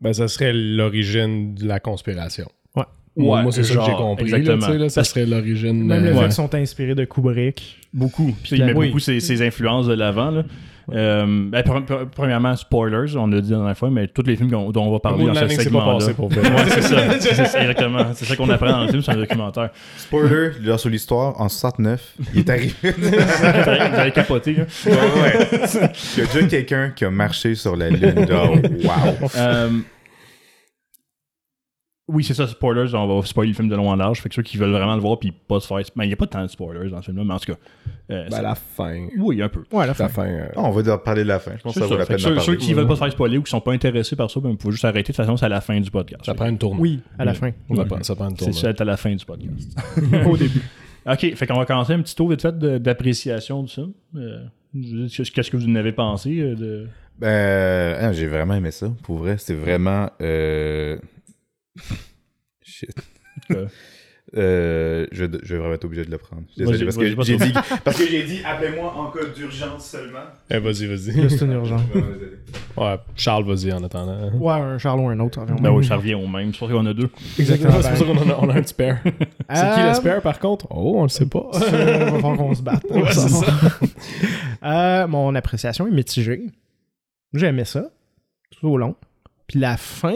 Ben, 0.00 0.12
ça 0.12 0.26
serait 0.28 0.52
l'origine 0.54 1.54
de 1.54 1.66
la 1.66 1.78
conspiration. 1.78 2.46
Ouais. 2.74 2.84
Moi, 3.16 3.36
Ouais, 3.36 3.42
moi, 3.44 3.52
c'est 3.52 3.62
ça 3.64 3.76
que 3.76 3.84
j'ai 3.84 3.92
compris. 3.92 4.34
Exactement. 4.34 4.68
là, 4.68 4.88
ça 4.88 5.04
serait 5.04 5.26
l'origine. 5.26 5.84
Même 5.86 6.02
le 6.04 6.08
euh, 6.08 6.12
fait 6.12 6.18
Ouais. 6.18 6.24
qu'ils 6.24 6.32
sont 6.32 6.54
inspirés 6.54 6.94
de 6.94 7.04
Kubrick. 7.04 7.78
beaucoup. 7.92 8.34
Puis 8.42 8.52
il 8.52 8.58
la- 8.58 8.66
met 8.66 8.72
oui. 8.74 8.86
beaucoup 8.88 8.98
ses, 8.98 9.20
ses 9.20 9.40
influences 9.46 9.86
de 9.86 9.94
l'avant. 9.94 10.42
Euh, 10.92 11.24
ben, 11.50 11.62
pre- 11.62 11.84
pre- 11.84 12.06
premièrement, 12.14 12.54
spoilers, 12.54 13.16
on 13.16 13.26
l'a 13.26 13.40
dit 13.40 13.50
la 13.50 13.56
dernière 13.56 13.76
fois, 13.76 13.90
mais 13.90 14.06
tous 14.06 14.22
les 14.22 14.36
films 14.36 14.50
dont 14.50 14.72
on 14.76 14.92
va 14.92 15.00
parler 15.00 15.26
dans 15.26 15.34
ce 15.34 15.48
c'est 15.48 15.62
segment-là. 15.64 15.94
passé 15.94 16.14
pour 16.14 16.28
vrai. 16.28 16.42
Ouais, 16.42 16.64
c'est 16.68 16.82
ça. 16.82 16.96
C'est 17.20 17.34
ça, 17.46 17.60
exactement. 17.60 18.06
C'est 18.14 18.24
ça 18.24 18.36
qu'on 18.36 18.48
apprend 18.50 18.70
dans 18.70 18.82
le 18.84 18.88
film, 18.88 19.02
c'est 19.02 19.10
un 19.10 19.16
documentaire. 19.16 19.70
Spoiler, 19.96 20.50
là, 20.62 20.78
sur 20.78 20.88
l'histoire, 20.90 21.40
en 21.40 21.48
69, 21.48 22.14
il 22.34 22.40
est 22.40 22.50
arrivé. 22.50 22.72
Vous 22.82 23.98
avez 23.98 24.12
capoté. 24.12 24.54
là. 24.54 24.64
ouais, 24.86 24.92
ouais. 24.92 25.90
Il 26.16 26.24
y 26.24 26.26
a 26.28 26.32
déjà 26.32 26.46
quelqu'un 26.46 26.90
qui 26.94 27.04
a 27.04 27.10
marché 27.10 27.54
sur 27.56 27.74
la 27.76 27.90
lune. 27.90 28.26
Genre, 28.28 28.52
wow. 28.84 29.28
Euh, 29.36 29.70
oui, 32.08 32.22
c'est 32.22 32.34
ça, 32.34 32.46
spoilers. 32.46 32.94
On 32.94 33.18
va 33.20 33.26
spoiler 33.26 33.50
le 33.50 33.56
film 33.56 33.68
de 33.68 33.74
long 33.74 33.90
en 33.90 33.96
large. 33.96 34.20
Fait 34.20 34.28
que 34.28 34.34
ceux 34.34 34.42
qui 34.42 34.56
veulent 34.56 34.70
vraiment 34.70 34.94
le 34.94 35.00
voir, 35.00 35.18
puis 35.18 35.32
pas 35.32 35.58
se 35.60 35.66
faire. 35.66 35.78
Ben, 35.96 36.04
il 36.04 36.08
n'y 36.08 36.12
a 36.12 36.16
pas 36.16 36.26
tant 36.26 36.42
de 36.42 36.46
spoilers 36.48 36.88
dans 36.90 37.00
ce 37.00 37.06
film-là, 37.06 37.24
mais 37.24 37.34
en 37.34 37.38
tout 37.38 37.52
cas. 37.52 37.58
euh, 38.10 38.24
Ben, 38.24 38.30
ça- 38.30 38.42
la 38.42 38.54
fin. 38.54 39.08
Oui, 39.18 39.42
un 39.42 39.48
peu. 39.48 39.64
Ouais, 39.72 39.86
la 39.86 39.94
fin. 39.94 40.04
La 40.04 40.08
fin. 40.10 40.24
euh, 40.26 40.46
Ah, 40.54 40.62
on 40.62 40.70
va 40.70 40.82
devoir 40.82 41.02
parler 41.02 41.22
de 41.24 41.28
la 41.28 41.38
fin. 41.40 41.52
Je 41.56 41.62
pense 41.62 41.74
C'est 41.74 41.80
que 41.80 41.86
ça 41.86 41.92
vaut 41.92 41.98
la 41.98 42.06
peine 42.06 42.16
d'en 42.16 42.22
ceux, 42.22 42.34
parler. 42.36 42.46
ceux 42.46 42.56
qui 42.56 42.74
veulent 42.74 42.86
pas 42.86 42.94
se 42.94 43.00
faire 43.00 43.12
spoiler 43.12 43.38
ou 43.38 43.42
qui 43.42 43.50
sont 43.50 43.60
pas 43.60 43.72
intéressés 43.72 44.14
par 44.16 44.30
ça, 44.30 44.38
ben, 44.40 44.50
vous 44.50 44.56
pouvez 44.56 44.72
juste 44.72 44.84
arrêter. 44.84 45.02
De 45.02 45.06
toute 45.08 45.16
façon, 45.16 45.36
c'est 45.36 45.46
à 45.46 45.48
la 45.48 45.60
fin 45.60 45.80
du 45.80 45.90
podcast. 45.90 46.24
Ça 46.24 46.34
prend 46.34 46.46
une 46.46 46.58
tournée. 46.58 46.80
Oui, 46.80 47.00
à 47.18 47.24
la 47.24 47.34
fin. 47.34 47.50
Ça 47.74 47.84
prend- 47.84 48.02
Ça 48.02 48.14
prend 48.14 48.28
une 48.30 48.36
C'est 48.36 48.44
tournée. 48.52 48.74
ça, 48.76 48.82
à 48.82 48.84
la 48.84 48.96
fin 48.96 49.14
du 49.14 49.24
podcast. 49.24 49.76
Au 50.26 50.36
début. 50.36 50.62
Ok, 51.08 51.34
fait 51.34 51.46
qu'on 51.46 51.56
va 51.58 51.66
commencer 51.66 51.92
un 51.92 52.02
petit 52.02 52.14
tour 52.16 52.30
vite 52.30 52.42
fait 52.42 52.56
de- 52.58 52.78
d'appréciation 52.78 53.62
du 53.62 53.72
film. 53.72 53.92
Euh, 54.16 54.44
je 54.74 54.96
veux 54.96 55.06
dire, 55.06 55.26
Qu'est-ce 55.32 55.50
que 55.50 55.56
vous 55.56 55.68
en 55.68 55.74
avez 55.76 55.92
pensé 55.92 56.40
euh, 56.40 56.54
de... 56.54 56.86
Ben, 57.18 57.96
ah, 58.00 58.12
j'ai 58.12 58.26
vraiment 58.26 58.54
aimé 58.54 58.70
ça. 58.70 58.92
Pour 59.04 59.18
vrai, 59.18 59.38
c'était 59.38 59.58
vraiment. 59.58 60.10
Euh... 60.20 60.98
Shit. 62.62 62.94
Euh, 64.36 65.06
je, 65.12 65.24
vais- 65.24 65.38
je 65.44 65.54
vais 65.54 65.60
vraiment 65.60 65.74
être 65.74 65.84
obligé 65.84 66.04
de 66.04 66.10
le 66.10 66.18
prendre. 66.18 66.42
Je 66.58 66.64
Désolé, 66.64 66.84
parce 66.84 66.96
que 66.96 67.06
j'ai 67.22 67.36
dit, 67.36 67.52
parce 67.84 67.96
que 67.96 68.06
j'ai 68.08 68.24
dit 68.24 68.40
appelez-moi 68.44 68.92
en 68.92 69.10
cas 69.12 69.24
d'urgence 69.34 69.86
seulement. 69.88 70.18
Eh, 70.50 70.58
vas-y, 70.58 70.86
vas-y. 70.86 71.30
C'est 71.30 71.44
une 71.44 71.52
urgence. 71.52 71.80
Ouais, 72.76 72.96
Charles, 73.14 73.44
vas-y 73.44 73.72
en 73.72 73.84
attendant. 73.84 74.32
Ouais, 74.32 74.52
un 74.54 74.78
Charles 74.78 74.98
ou 74.98 75.08
un 75.10 75.20
autre. 75.20 75.44
Ben 75.46 75.54
même. 75.62 75.74
oui, 75.76 75.86
ça 75.86 75.94
revient 75.94 76.14
au 76.14 76.26
même. 76.26 76.52
C'est 76.52 76.58
pour 76.58 76.66
ça 76.68 76.74
qu'on 76.74 76.86
a 76.86 76.92
deux. 76.92 77.08
Exactement. 77.38 77.80
C'est 77.80 77.88
pour 77.90 77.98
ça 77.98 78.04
qu'on 78.04 78.18
en 78.18 78.30
a, 78.30 78.38
on 78.42 78.48
a 78.50 78.58
un 78.58 78.64
spare. 78.64 78.96
C'est 79.04 79.12
qui 79.12 79.80
Euh, 79.80 79.88
le 79.90 79.94
spare 79.94 80.20
par 80.22 80.40
contre? 80.40 80.66
Oh, 80.70 80.94
on 80.98 81.02
le 81.04 81.08
sait 81.08 81.26
pas. 81.26 81.48
Il 81.54 81.60
va 81.60 82.10
falloir 82.10 82.36
qu'on 82.36 82.54
se 82.56 82.62
batte. 82.62 82.84
Ouais, 82.90 83.12
savoir. 83.12 83.80
Euh, 84.64 85.06
mon 85.06 85.36
appréciation 85.36 85.86
est 85.86 85.92
mitigée. 85.92 86.42
J'ai 87.32 87.46
aimé 87.46 87.64
ça. 87.64 87.90
Tout 88.50 88.66
au 88.70 88.76
long. 88.76 88.96
Puis 89.46 89.60
la 89.60 89.76
fin, 89.76 90.14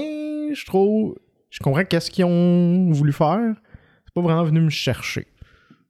je 0.52 0.66
trouve. 0.66 1.14
Je 1.51 1.59
comprends 1.60 1.85
qu'est-ce 1.85 2.10
qu'ils 2.10 2.24
ont 2.24 2.90
voulu 2.93 3.12
faire. 3.12 3.55
C'est 4.05 4.14
pas 4.14 4.20
vraiment 4.20 4.44
venu 4.44 4.60
me 4.60 4.70
chercher. 4.70 5.27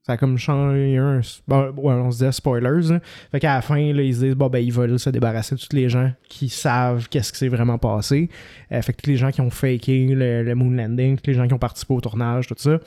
Ça 0.03 0.13
a 0.13 0.17
comme 0.17 0.37
changé 0.37 0.97
un. 0.97 1.21
Bon, 1.47 1.73
on 1.77 2.09
se 2.11 2.17
disait 2.17 2.31
spoilers. 2.31 2.89
là. 2.89 2.99
Fait 3.31 3.39
qu'à 3.39 3.55
la 3.55 3.61
fin, 3.61 3.93
là, 3.93 4.01
ils 4.01 4.15
se 4.15 4.19
disent 4.21 4.35
bon, 4.35 4.47
ben, 4.49 4.57
ils 4.57 4.73
veulent 4.73 4.97
se 4.97 5.11
débarrasser 5.11 5.53
de 5.55 5.59
tous 5.59 5.75
les 5.75 5.89
gens 5.89 6.11
qui 6.27 6.49
savent 6.49 7.07
qu'est-ce 7.07 7.31
qui 7.31 7.37
s'est 7.37 7.49
vraiment 7.49 7.77
passé. 7.77 8.29
Euh, 8.71 8.81
fait 8.81 8.93
que 8.93 9.01
tous 9.03 9.09
les 9.11 9.17
gens 9.17 9.29
qui 9.29 9.41
ont 9.41 9.51
faké 9.51 10.07
le, 10.07 10.41
le 10.43 10.55
moon 10.55 10.71
landing, 10.71 11.17
tous 11.17 11.29
les 11.29 11.35
gens 11.35 11.47
qui 11.47 11.53
ont 11.53 11.59
participé 11.59 11.93
au 11.93 12.01
tournage, 12.01 12.47
tout 12.47 12.55
ça. 12.57 12.79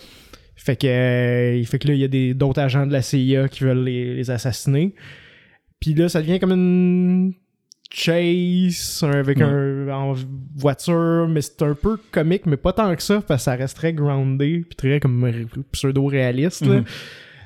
Fait 0.56 0.76
que, 0.76 0.86
euh, 0.86 1.64
fait 1.64 1.78
que 1.78 1.88
là, 1.88 1.94
il 1.94 2.00
y 2.00 2.30
a 2.30 2.34
d'autres 2.34 2.60
agents 2.60 2.86
de 2.86 2.92
la 2.92 3.02
CIA 3.02 3.48
qui 3.48 3.62
veulent 3.62 3.84
les, 3.84 4.14
les 4.14 4.30
assassiner. 4.30 4.94
Puis 5.78 5.94
là, 5.94 6.08
ça 6.08 6.20
devient 6.20 6.40
comme 6.40 6.52
une 6.52 7.34
chase 7.94 9.04
avec 9.04 9.40
un 9.40 9.88
en 9.88 10.14
voiture, 10.56 11.28
mais 11.28 11.40
c'est 11.40 11.62
un 11.62 11.74
peu 11.74 11.96
comique, 12.10 12.46
mais 12.46 12.56
pas 12.56 12.72
tant 12.72 12.94
que 12.94 13.02
ça, 13.02 13.22
parce 13.26 13.42
que 13.42 13.44
ça 13.44 13.54
reste 13.54 13.76
très 13.76 13.92
groundé, 13.92 14.64
puis 14.68 14.76
très 14.76 15.00
comme 15.00 15.32
pseudo-réaliste. 15.72 16.66
Mhm. 16.66 16.84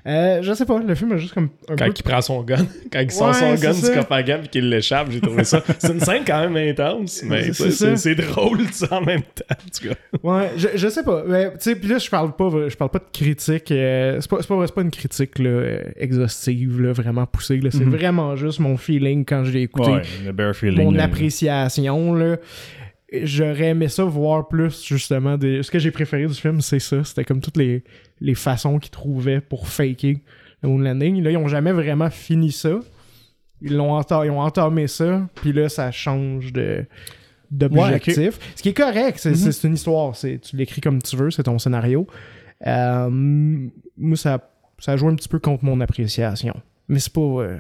Euh, 0.09 0.41
je 0.43 0.53
sais 0.55 0.65
pas, 0.65 0.79
le 0.79 0.95
film 0.95 1.13
a 1.13 1.17
juste 1.19 1.35
comme 1.35 1.51
un 1.69 1.77
Quand 1.77 1.85
peu... 1.85 1.93
il 1.97 2.03
prend 2.03 2.21
son 2.23 2.43
gun, 2.43 2.57
quand 2.93 3.01
il 3.01 3.11
sort 3.11 3.29
Ouais, 3.29 3.35
son 3.35 3.55
gun 3.63 3.73
ça. 3.75 3.91
du 3.91 4.25
gun 4.25 4.39
puis 4.39 4.49
qu'il 4.49 4.69
l'échappe, 4.71 5.11
j'ai 5.11 5.21
trouvé 5.21 5.45
ça. 5.45 5.63
C'est 5.79 5.93
une 5.93 6.01
scène 6.01 6.23
quand 6.27 6.49
même 6.49 6.57
intense, 6.57 7.23
mais 7.25 7.53
C'est 7.53 8.15
drôle 8.15 8.61
ça 8.73 8.89
en 8.97 9.03
même 9.05 9.21
temps. 9.23 9.45
en 9.51 9.55
tout 9.55 9.89
cas. 9.89 9.95
Ouais, 10.23 10.51
je, 10.57 10.69
je 10.77 10.89
sais 10.89 11.03
pas. 11.03 11.25
Mais, 11.27 11.51
Tu 11.53 11.57
sais, 11.61 11.77
puis 11.77 11.89
là, 11.91 11.99
je 11.99 12.09
parle 12.09 12.35
pas, 12.35 12.49
je 12.69 12.75
parle 12.77 12.91
pas 12.91 13.01
de 13.01 13.05
critique. 13.13 13.71
euh, 13.71 14.19
c'est 14.21 14.31
pas, 14.31 14.39
pas, 14.67 14.81
une 14.83 14.91
critique 14.91 15.39
là, 15.39 15.51
euh, 15.51 15.83
exhaustive, 15.97 16.81
là, 16.81 16.93
vraiment 16.93 17.27
poussée. 17.27 17.61
C'est 17.71 17.81
Mhm. 17.85 17.91
vraiment 17.95 18.35
juste 18.37 18.61
mon 18.61 18.77
feeling 18.79 19.25
quand 19.27 19.45
je 19.45 19.51
l'ai 19.53 19.63
écouté. 19.63 19.91
Ouais, 19.91 20.03
le 20.25 20.33
bare 20.33 20.55
feeling. 20.55 20.85
mon 20.85 20.99
appréciation. 20.99 22.15
Là. 22.15 22.37
J'aurais 23.23 23.69
aimé 23.69 23.89
ça 23.89 24.05
voir 24.05 24.49
plus, 24.49 24.85
justement. 24.87 25.39
Des... 25.39 25.63
Ce 25.63 25.71
que 25.71 25.79
j'ai 25.79 25.91
préféré 25.91 26.27
du 26.27 26.35
film, 26.35 26.61
c'est 26.61 26.79
ça. 26.79 27.03
C'était 27.05 27.25
comme 27.25 27.41
toutes 27.41 27.57
les, 27.57 27.83
les 28.21 28.35
façons 28.35 28.79
qu'ils 28.79 28.91
trouvaient 28.91 29.41
pour 29.41 29.67
faker 29.69 30.17
le 30.63 30.69
moon 30.69 30.79
landing. 30.79 31.23
Là, 31.23 31.31
ils 31.31 31.37
ont 31.39 31.49
jamais 31.49 31.73
vraiment 31.73 32.11
fini 32.11 32.53
ça. 32.53 32.81
Ils, 33.63 33.75
l'ont 33.77 33.99
enta- 33.99 34.27
ils 34.27 34.31
ont 34.31 34.41
entamé 34.41 34.87
ça, 34.89 35.27
puis 35.37 35.53
là, 35.53 35.69
ça 35.69 35.91
change 35.91 36.53
de 36.53 36.85
d'objectif. 37.51 38.39
Ce 38.55 38.63
qui 38.63 38.69
est 38.69 38.75
correct, 38.75 39.19
c'est 39.19 39.35
c'est- 39.35 39.67
une 39.67 39.75
histoire. 39.75 40.15
c'est- 40.15 40.39
Tu 40.39 40.57
l'écris 40.57 40.83
comme 40.83 41.01
tu 41.01 41.17
veux, 41.17 41.31
c'est 41.31 41.45
ton 41.45 41.59
scénario. 41.59 42.07
Euh, 42.67 43.09
moi, 43.11 44.17
ça, 44.17 44.51
ça 44.79 44.97
joue 44.99 45.09
un 45.09 45.15
petit 45.15 45.29
peu 45.31 45.39
contre 45.39 45.65
mon 45.65 45.81
appréciation. 45.81 46.55
Mais 46.89 46.99
c'est 46.99 47.13
pas... 47.13 47.21
euh, 47.21 47.59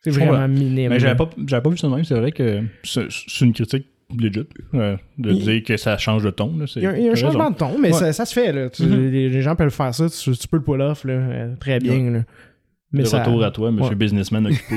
c'est 0.00 0.10
vraiment 0.10 0.48
minime. 0.48 0.88
Mais 0.90 1.00
j'avais 1.00 1.16
pas, 1.16 1.28
j'avais 1.46 1.62
pas 1.62 1.70
vu 1.70 1.76
ça 1.76 1.86
de 1.88 1.94
même. 1.94 2.04
C'est 2.04 2.14
vrai 2.18 2.32
que 2.32 2.62
c'est 2.82 3.44
une 3.44 3.52
critique 3.52 3.86
legit 4.16 4.46
euh, 4.74 4.96
de 5.18 5.30
Il- 5.30 5.42
dire 5.44 5.62
que 5.64 5.76
ça 5.76 5.98
change 5.98 6.22
de 6.24 6.30
ton. 6.30 6.56
là, 6.56 6.66
c'est- 6.66 6.80
Il 6.80 6.84
y 6.84 6.86
a, 6.86 6.96
il 6.98 7.04
y 7.04 7.08
a 7.08 7.12
un 7.12 7.14
changement 7.14 7.40
raison. 7.48 7.50
de 7.52 7.56
ton, 7.58 7.78
mais 7.78 7.92
Ouais. 7.92 7.98
ça, 7.98 8.12
ça 8.12 8.24
se 8.24 8.32
fait. 8.32 8.52
Là. 8.52 8.70
Tu- 8.70 8.84
Mhm. 8.84 9.10
les, 9.10 9.28
les 9.28 9.42
gens 9.42 9.54
peuvent 9.54 9.70
faire 9.70 9.94
ça. 9.94 10.08
Tu, 10.08 10.32
tu 10.36 10.48
peux 10.48 10.56
le 10.56 10.62
pull 10.62 10.80
off 10.80 11.04
là, 11.04 11.12
euh, 11.14 11.54
très 11.60 11.78
bien. 11.78 12.10
là. 12.10 12.20
Mais 12.90 13.02
de 13.02 13.06
ça- 13.08 13.18
retour 13.22 13.44
à 13.44 13.50
toi, 13.50 13.70
monsieur 13.70 13.90
Ouais. 13.90 13.94
businessman 13.96 14.46
occupé. 14.46 14.76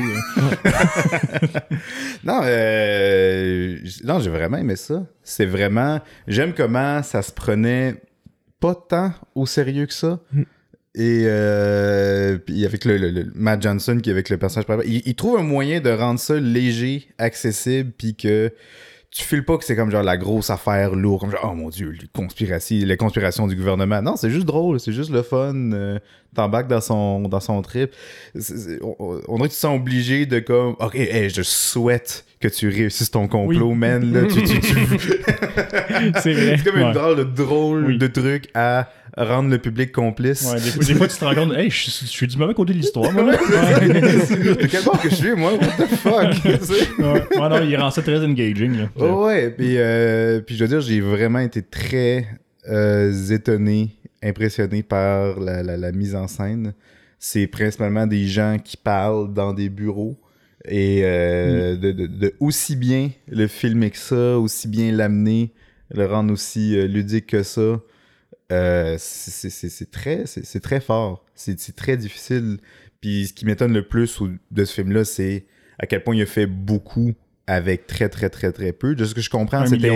Non, 2.23 2.41
euh, 2.43 3.77
non, 4.03 4.19
j'ai 4.19 4.29
vraiment 4.29 4.57
aimé 4.57 4.75
ça. 4.75 5.05
C'est 5.23 5.45
vraiment. 5.45 5.99
J'aime 6.27 6.53
comment 6.53 7.01
ça 7.03 7.21
se 7.21 7.31
prenait 7.31 7.95
pas 8.59 8.75
tant 8.75 9.13
au 9.35 9.45
sérieux 9.45 9.85
que 9.85 9.93
ça. 9.93 10.19
Mm. 10.33 10.41
Et 10.93 11.21
euh, 11.25 12.37
puis 12.37 12.65
avec 12.65 12.83
le, 12.83 12.97
le- 12.97 13.11
le- 13.11 13.31
Matt 13.33 13.61
Johnson 13.61 13.97
qui 14.03 14.09
est 14.09 14.13
avec 14.13 14.29
le 14.29 14.37
personnage 14.37 14.65
principal, 14.65 14.91
il, 14.93 15.01
il 15.05 15.15
trouve 15.15 15.39
un 15.39 15.43
moyen 15.43 15.79
de 15.79 15.89
rendre 15.89 16.19
ça 16.19 16.37
léger, 16.37 17.07
accessible, 17.17 17.91
puis 17.97 18.13
que 18.13 18.51
tu 19.11 19.23
files 19.23 19.43
pas 19.43 19.57
que 19.57 19.65
c'est 19.65 19.75
comme 19.75 19.91
genre 19.91 20.03
la 20.03 20.15
grosse 20.17 20.49
affaire 20.49 20.95
lourde, 20.95 21.19
comme 21.21 21.31
genre 21.31 21.49
oh 21.51 21.53
mon 21.53 21.69
dieu, 21.69 21.89
les 21.89 22.07
conspirations, 22.07 22.77
les 22.85 22.97
conspirations 22.97 23.45
du 23.47 23.55
gouvernement. 23.55 24.01
Non, 24.01 24.15
c'est 24.15 24.29
juste 24.29 24.45
drôle, 24.45 24.79
c'est 24.79 24.93
juste 24.93 25.09
le 25.11 25.21
fun. 25.21 25.53
euh, 25.73 25.99
T'embarques 26.33 26.67
dans 26.69 26.79
son 26.79 27.19
dans 27.27 27.41
son 27.41 27.61
trip. 27.61 27.91
C'est- 28.35 28.57
c'est- 28.57 28.79
on, 28.81 29.19
on 29.27 29.41
tu 29.49 29.55
obligé 29.75 30.25
de 30.25 30.39
comme 30.39 30.75
ok, 30.79 30.95
hey, 30.95 31.29
je 31.29 31.41
souhaite 31.41 32.25
que 32.41 32.47
tu 32.49 32.67
réussisses 32.69 33.11
ton 33.11 33.27
complot, 33.27 33.73
man. 33.73 34.11
Là, 34.13 34.21
tu, 34.27 34.43
tu- 34.43 34.59
tu- 34.59 34.75
C'est 36.21 36.33
vrai. 36.33 36.57
c'est 36.57 36.63
comme 36.63 36.79
une 36.79 36.87
Ouais. 36.87 36.93
drôle 36.93 37.17
de 37.17 37.23
drôle 37.23 37.85
Oui. 37.85 37.97
de 37.97 38.07
truc 38.07 38.49
à 38.53 38.89
rendre 39.17 39.49
le 39.49 39.57
public 39.57 39.91
complice. 39.91 40.49
Ouais, 40.51 40.59
des, 40.59 40.69
fois, 40.71 40.83
des 40.85 40.95
fois, 40.95 41.07
tu 41.07 41.17
te 41.17 41.25
rends 41.25 41.35
compte, 41.35 41.53
hey, 41.53 41.69
je, 41.69 41.85
je 41.91 42.05
suis 42.05 42.27
du 42.27 42.37
mauvais 42.37 42.53
côté 42.53 42.73
de 42.73 42.77
l'histoire, 42.79 43.11
moi. 43.11 43.23
de 43.35 44.65
quel 44.67 44.83
bord 44.83 44.99
que 45.01 45.09
je 45.09 45.15
suis, 45.15 45.35
moi? 45.35 45.53
What 45.53 45.85
the 45.85 45.95
fuck? 45.95 46.31
Tu 46.41 46.65
sais? 46.65 46.87
Ouais. 46.99 47.23
Ouais, 47.39 47.49
non, 47.49 47.61
il 47.63 47.75
rend 47.77 47.91
ça 47.91 48.01
très 48.01 48.23
engaging. 48.23 48.77
Là. 48.77 48.89
Oh 48.95 49.25
ouais, 49.25 49.49
puis, 49.51 49.75
euh, 49.77 50.39
puis 50.41 50.55
je 50.55 50.63
veux 50.63 50.67
dire, 50.69 50.81
j'ai 50.81 51.01
vraiment 51.01 51.39
été 51.39 51.61
très 51.61 52.25
euh, 52.69 53.11
étonné, 53.29 53.89
impressionné 54.23 54.83
par 54.83 55.39
la, 55.39 55.61
la- 55.63 55.77
la 55.77 55.91
mise 55.91 56.15
en 56.15 56.27
scène. 56.27 56.73
C'est 57.19 57.47
principalement 57.47 58.07
des 58.07 58.25
gens 58.27 58.57
qui 58.63 58.77
parlent 58.77 59.31
dans 59.33 59.53
des 59.53 59.69
bureaux 59.69 60.17
et 60.65 61.01
euh, 61.03 61.75
de, 61.75 61.91
de- 61.91 62.07
de 62.07 62.33
aussi 62.39 62.75
bien 62.75 63.11
le 63.27 63.47
filmer 63.47 63.89
que 63.91 63.97
ça, 63.97 64.37
aussi 64.37 64.67
bien 64.67 64.91
l'amener, 64.91 65.53
le 65.93 66.05
rendre 66.05 66.31
aussi 66.33 66.77
euh, 66.77 66.87
ludique 66.87 67.27
que 67.27 67.43
ça. 67.43 67.79
Euh, 68.51 68.95
c'est- 68.99 69.91
très, 69.91 70.25
très 70.25 70.81
fort. 70.81 71.25
C'est 71.35 71.75
très 71.75 71.97
difficile. 71.97 72.57
Puis 72.99 73.27
ce 73.27 73.33
qui 73.33 73.45
m'étonne 73.45 73.73
le 73.73 73.87
plus 73.87 74.19
de 74.51 74.65
ce 74.65 74.73
film-là, 74.73 75.05
c'est 75.05 75.45
à 75.79 75.87
quel 75.87 76.03
point 76.03 76.15
il 76.15 76.21
a 76.21 76.25
fait 76.25 76.45
beaucoup 76.47 77.13
avec 77.47 77.87
très, 77.87 78.09
très, 78.09 78.29
très, 78.29 78.51
très 78.51 78.71
peu. 78.73 78.93
De 78.93 79.03
ce 79.05 79.15
que 79.15 79.21
je 79.21 79.29
comprends, 79.29 79.61
c'était 79.69 79.89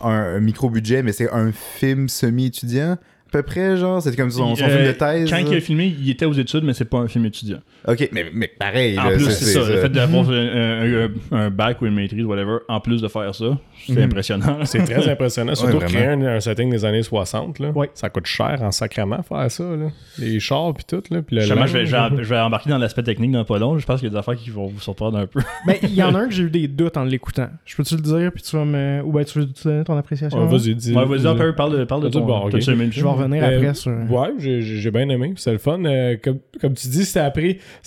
un, 0.00 0.10
un 0.10 0.40
micro-budget, 0.40 1.02
mais 1.02 1.12
c'est 1.12 1.30
un 1.30 1.50
film 1.50 2.08
semi-étudiant, 2.08 2.98
peu 3.38 3.42
près, 3.42 3.76
genre? 3.76 4.00
C'était 4.02 4.16
comme 4.16 4.30
son, 4.30 4.54
son 4.54 4.64
Euh, 4.64 4.68
film 4.68 4.86
de 4.86 4.92
thèse? 4.92 5.30
Quand 5.30 5.36
là. 5.36 5.42
il 5.50 5.56
a 5.56 5.60
filmé, 5.60 5.94
il 6.00 6.10
était 6.10 6.24
aux 6.26 6.32
études, 6.32 6.64
mais 6.64 6.72
c'est 6.72 6.84
pas 6.84 6.98
un 6.98 7.08
film 7.08 7.24
étudiant. 7.26 7.58
Ok, 7.86 8.08
mais, 8.12 8.26
mais 8.32 8.48
pareil. 8.48 8.98
En 8.98 9.04
là, 9.04 9.10
plus, 9.16 9.30
c'est 9.30 9.44
ça. 9.46 9.60
Le 9.68 9.76
fait 9.80 9.88
d'avoir 9.92 10.28
un, 10.30 11.06
un- 11.06 11.08
un 11.32 11.50
bac 11.50 11.82
ou 11.82 11.86
une 11.86 11.94
maîtrise, 11.94 12.24
whatever, 12.24 12.58
en 12.68 12.80
plus 12.80 13.02
de 13.02 13.08
faire 13.08 13.34
ça, 13.34 13.58
c'est 13.86 13.92
Mhm. 13.96 14.02
impressionnant. 14.04 14.58
C'est 14.64 14.84
très 14.84 15.08
impressionnant. 15.10 15.54
Surtout 15.54 15.78
Ouais, 15.78 15.84
créer 15.86 16.06
un, 16.06 16.22
un 16.22 16.40
setting 16.40 16.70
des 16.70 16.84
années 16.84 17.02
60. 17.02 17.58
Là. 17.58 17.70
Ouais. 17.70 17.90
Ça 17.94 18.08
coûte 18.10 18.26
cher 18.26 18.58
en 18.62 18.70
sacrament 18.70 19.22
faire 19.22 19.50
ça. 19.50 19.64
Là. 19.64 19.88
Les 20.18 20.40
chars 20.40 20.72
puis 20.74 20.84
tout. 20.88 21.02
Là, 21.10 21.22
puis 21.22 21.36
le 21.36 21.42
Justement, 21.42 21.66
je 21.66 21.72
vais, 21.78 21.86
je, 21.86 21.92
vais, 21.96 21.98
je 22.22 22.28
vais 22.28 22.38
embarquer 22.38 22.70
dans 22.70 22.78
l'aspect 22.78 23.02
technique 23.02 23.32
dans 23.32 23.44
pas 23.44 23.58
long. 23.58 23.78
Je 23.78 23.84
pense 23.86 24.00
qu'il 24.00 24.08
y 24.08 24.10
a 24.10 24.12
des 24.12 24.18
affaires 24.18 24.36
qui 24.36 24.50
vont 24.50 24.66
vous 24.66 24.80
surprendre 24.80 25.18
un 25.18 25.26
peu. 25.26 25.40
Ben, 25.66 25.76
il 25.82 25.94
y 25.94 26.02
en 26.02 26.14
a 26.14 26.18
un 26.20 26.28
que 26.28 26.34
j'ai 26.34 26.44
eu 26.44 26.50
des 26.50 26.68
doutes 26.68 26.96
en 26.96 27.04
l'écoutant. 27.04 27.48
Je 27.64 27.76
peux-tu 27.76 27.96
le 27.96 28.02
dire, 28.02 28.30
puis 28.32 28.42
tu 28.42 28.56
vas 28.56 28.64
me. 28.64 29.02
Ou 29.04 29.12
ben, 29.12 29.24
tu 29.24 29.38
veux 29.40 29.46
te 29.46 29.68
donner 29.68 29.84
ton 29.84 29.96
appréciation? 29.96 30.38
Ouais, 30.38 30.44
hein? 30.46 30.48
vas-y, 30.50 30.74
dis. 30.74 30.92
Vas-y, 30.92 31.26
un 31.26 31.34
peu, 31.34 31.54
parle 31.54 31.78
de, 31.78 31.84
parle 31.84 32.04
de 32.04 32.08
ton. 32.08 32.20
bon, 32.24 32.48
Je 32.50 32.56
vais? 32.70 32.90
Revenir 33.24 33.44
Euh, 33.44 33.56
après 33.58 33.74
sur. 33.74 33.92
Ouais, 34.10 34.28
j'ai- 34.38 34.90
bien 34.90 35.08
aimé. 35.08 35.34
C'est 35.36 35.52
le 35.52 35.58
fun. 35.58 35.84
Euh, 35.84 36.16
comme, 36.22 36.38
comme 36.60 36.74
tu 36.74 36.88
dis. 36.88 37.04
Ça, 37.04 37.32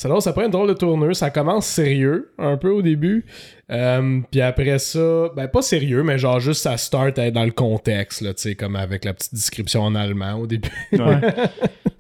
non, 0.10 0.20
ça 0.20 0.34
prend 0.34 0.44
une 0.46 0.52
drôle 0.52 0.68
de 0.68 0.74
tournure. 0.74 1.16
Ça 1.16 1.30
commence 1.30 1.66
sérieux 1.66 2.32
un 2.38 2.58
peu 2.58 2.70
au 2.70 2.82
début. 2.82 3.26
Euh, 3.70 4.22
puis 4.32 4.42
après 4.42 4.80
ça, 4.80 5.30
ben 5.36 5.48
pas 5.48 5.62
sérieux, 5.62 6.02
mais 6.02 6.18
genre 6.18 6.40
juste 6.40 6.62
ça 6.62 6.78
start 6.78 7.20
à 7.20 7.28
être 7.28 7.34
dans 7.34 7.44
le 7.44 7.52
contexte, 7.52 8.22
là, 8.22 8.34
tu 8.34 8.44
sais, 8.44 8.56
comme 8.56 8.78
avec 8.78 9.04
la 9.04 9.14
petite 9.14 9.34
description 9.34 9.82
en 9.82 9.94
allemand 9.94 10.36
au 10.36 10.48
début. 10.48 10.70
Ouais. 10.94 11.00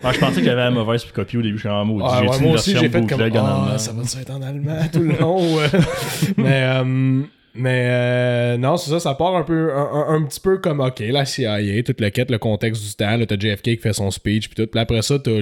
Ouais, 0.03 0.13
je 0.13 0.19
pensais 0.19 0.35
qu'il 0.35 0.45
y 0.45 0.49
avait 0.49 0.61
la 0.61 0.69
mauvaise 0.69 1.03
copie 1.05 1.37
au 1.37 1.41
début. 1.41 1.55
Je 1.55 1.61
suis 1.61 1.69
en 1.69 1.83
mode. 1.83 2.03
Ah, 2.07 2.21
ouais, 2.21 2.39
moi 2.39 2.53
aussi, 2.53 2.77
j'ai 2.77 2.87
fait 2.87 3.05
comme 3.07 3.19
allemand? 3.19 3.75
ça 3.79 3.91
va 3.93 4.21
être 4.21 4.29
en 4.29 4.43
allemand 4.43 4.77
tout 4.93 4.99
le 4.99 5.17
long. 5.17 5.55
ouais. 5.57 5.67
mais 6.37 6.61
euh, 6.63 7.21
mais 7.57 7.87
euh, 7.89 8.57
non, 8.57 8.77
c'est 8.77 8.89
ça, 8.91 8.99
ça 8.99 9.13
part 9.15 9.35
un 9.35 9.43
peu 9.43 9.73
un, 9.73 9.77
un- 9.91 10.15
un 10.15 10.23
petit 10.23 10.39
peu 10.39 10.57
comme 10.59 10.79
OK, 10.79 10.99
la 10.99 11.25
CIA, 11.25 11.83
toute 11.83 11.99
le 12.01 12.09
quête, 12.09 12.31
le 12.31 12.37
contexte 12.37 12.83
du 12.85 12.93
temps, 12.95 13.17
là, 13.17 13.25
t'as 13.25 13.37
JFK 13.39 13.63
qui 13.63 13.77
fait 13.77 13.93
son 13.93 14.11
speech 14.11 14.49
puis 14.49 14.55
tout. 14.63 14.69
Puis 14.69 14.79
après 14.79 15.01
ça, 15.01 15.19
t'as 15.19 15.39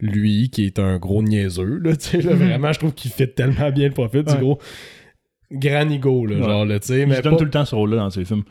lui 0.00 0.48
qui 0.50 0.64
est 0.66 0.78
un 0.78 0.98
gros 0.98 1.22
niaiseux, 1.22 1.78
là, 1.82 1.96
tu 1.96 2.08
sais, 2.08 2.22
là, 2.22 2.34
vraiment, 2.34 2.72
je 2.72 2.78
trouve 2.78 2.94
qu'il 2.94 3.10
fit 3.10 3.28
tellement 3.28 3.70
bien 3.70 3.88
le 3.88 3.94
profil 3.94 4.22
du 4.24 4.34
gros 4.36 4.58
grand 5.52 5.90
ego, 5.90 6.26
là, 6.26 6.36
Ouais. 6.36 6.42
genre, 6.42 6.64
là, 6.64 6.78
tu 6.78 6.86
sais, 6.88 7.06
mais 7.06 7.16
se 7.16 7.22
donne 7.22 7.32
pas- 7.32 7.38
tout 7.38 7.44
le 7.44 7.50
temps 7.50 7.64
ce 7.64 7.74
rôle-là 7.74 7.96
dans 7.96 8.10
ses 8.10 8.24
films. 8.24 8.44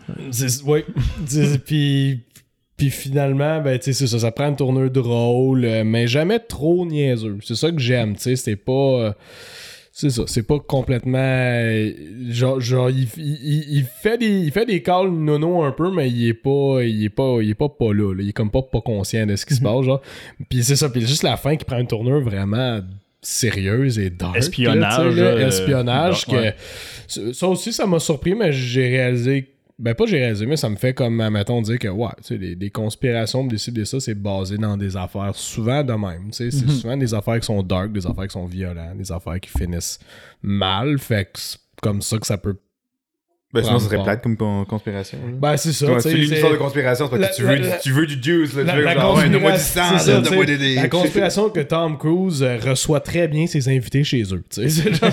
Oui. 0.65 0.83
Puis, 1.65 2.19
puis 2.77 2.89
finalement, 2.91 3.59
ben, 3.61 3.77
tu 3.77 3.85
sais, 3.85 3.93
c'est 3.93 4.07
ça, 4.07 4.19
ça 4.19 4.31
prend 4.31 4.47
une 4.47 4.55
tournure 4.55 4.89
drôle, 4.89 5.65
euh, 5.65 5.83
mais 5.83 6.07
jamais 6.07 6.39
trop 6.39 6.85
niaiseux. 6.85 7.37
C'est 7.43 7.55
ça 7.55 7.71
que 7.71 7.79
j'aime, 7.79 8.15
tu 8.15 8.21
sais, 8.21 8.35
c'est 8.37 8.55
pas... 8.55 8.71
euh, 8.71 9.11
c'est 10.01 10.09
ça, 10.11 10.23
c'est 10.27 10.43
pas 10.47 10.59
complètement... 10.59 11.17
euh, 11.19 11.91
genre, 12.29 12.61
genre 12.61 12.89
il, 12.89 13.07
il- 13.17 13.65
il 13.79 13.83
fait 13.83 14.17
des, 14.17 14.29
il 14.29 14.51
fait 14.51 14.65
des 14.65 14.81
calls 14.81 15.11
nono 15.11 15.61
un 15.63 15.71
peu, 15.73 15.91
mais 15.91 16.09
il 16.09 16.27
est 16.29 16.33
pas, 16.33 16.83
il 16.83 17.03
est 17.03 17.09
pas, 17.09 17.39
il 17.41 17.49
est 17.49 17.53
pas 17.55 17.67
pas 17.67 17.93
là, 17.93 18.13
là. 18.13 18.21
Il 18.23 18.29
est 18.29 18.33
comme 18.33 18.49
pas, 18.51 18.61
pas 18.61 18.79
conscient 18.79 19.25
de 19.25 19.35
ce 19.35 19.45
qui 19.45 19.55
se 19.55 19.61
passe, 19.61 19.83
genre. 19.85 20.01
Puis 20.49 20.63
c'est 20.63 20.77
ça, 20.77 20.87
puis 20.89 21.01
juste 21.01 21.23
la 21.23 21.35
fin 21.35 21.57
qui 21.57 21.65
prend 21.65 21.77
une 21.79 21.87
tournure 21.87 22.21
vraiment 22.21 22.79
sérieuse 23.21 23.99
et 23.99 24.09
dark. 24.09 24.37
Espionnage, 24.37 25.15
euh, 25.17 25.47
espionnage, 25.47 26.25
que... 26.25 26.31
ouais. 26.31 26.55
Ça 27.07 27.21
ça 27.33 27.47
aussi, 27.47 27.73
ça 27.73 27.85
m'a 27.85 27.99
surpris, 27.99 28.35
mais 28.35 28.53
j'ai 28.53 28.87
réalisé. 28.87 29.49
Ben, 29.79 29.95
pas 29.95 30.05
j'ai 30.05 30.33
mais 30.45 30.57
ça 30.57 30.69
me 30.69 30.75
fait 30.75 30.93
comme, 30.93 31.15
mettons, 31.29 31.61
dire 31.61 31.79
que, 31.79 31.87
ouais, 31.87 32.09
tu 32.17 32.23
sais, 32.23 32.37
des, 32.37 32.53
des 32.53 32.69
conspirations, 32.69 33.45
des 33.45 33.57
ci, 33.57 33.71
des 33.71 33.85
ça, 33.85 34.01
c'est 34.01 34.13
basé 34.13 34.57
dans 34.57 34.75
des 34.75 34.97
affaires 34.97 35.33
souvent 35.35 35.85
de 35.85 35.93
même. 35.93 36.31
Tu 36.31 36.51
sais, 36.51 36.51
c'est 36.51 36.69
souvent 36.69 36.97
des 36.97 37.13
affaires 37.13 37.39
qui 37.39 37.45
sont 37.45 37.63
dark, 37.63 37.93
des 37.93 38.05
affaires 38.05 38.27
qui 38.27 38.33
sont 38.33 38.45
violentes, 38.45 38.97
des 38.97 39.09
affaires 39.09 39.39
qui 39.39 39.49
finissent 39.49 39.99
mal. 40.41 40.99
Fait 40.99 41.31
que 41.31 41.39
c'est 41.39 41.59
comme 41.81 42.01
ça 42.01 42.17
que 42.17 42.27
ça 42.27 42.37
peut. 42.37 42.57
Ben, 43.51 43.63
sinon, 43.63 43.79
ça 43.79 43.85
serait 43.89 44.03
plate 44.03 44.21
comme 44.21 44.37
con- 44.37 44.63
conspiration. 44.65 45.17
là. 45.17 45.31
Ben, 45.33 45.57
c'est 45.57 45.71
ça. 45.73 45.87
Quand 45.87 45.97
tu 46.07 46.15
lis 46.15 46.29
de 46.29 46.55
conspiration, 46.57 47.09
La- 47.15 47.27
tu 47.29 47.41
veux, 47.41 47.55
la- 47.55 47.77
du, 47.77 47.81
tu 47.81 47.91
veux 47.91 48.05
du 48.05 48.21
juice, 48.21 48.53
là. 48.53 48.63
La, 48.63 48.73
tu 48.73 48.77
veux 48.79 48.89
genre, 48.93 49.17
ouais, 49.17 49.27
donne-moi 49.27 49.51
du 49.53 49.57
sang, 49.57 49.81
donne-moi 50.05 50.45
des, 50.45 50.57
des- 50.59 50.75
la 50.75 50.87
conspiration 50.87 51.49
que 51.49 51.61
Tom 51.61 51.97
Cruise 51.97 52.43
euh, 52.43 52.57
reçoit 52.63 52.99
très 52.99 53.27
bien 53.27 53.47
ses 53.47 53.67
invités 53.67 54.03
chez 54.03 54.21
eux. 54.21 54.43
genre, 54.55 55.11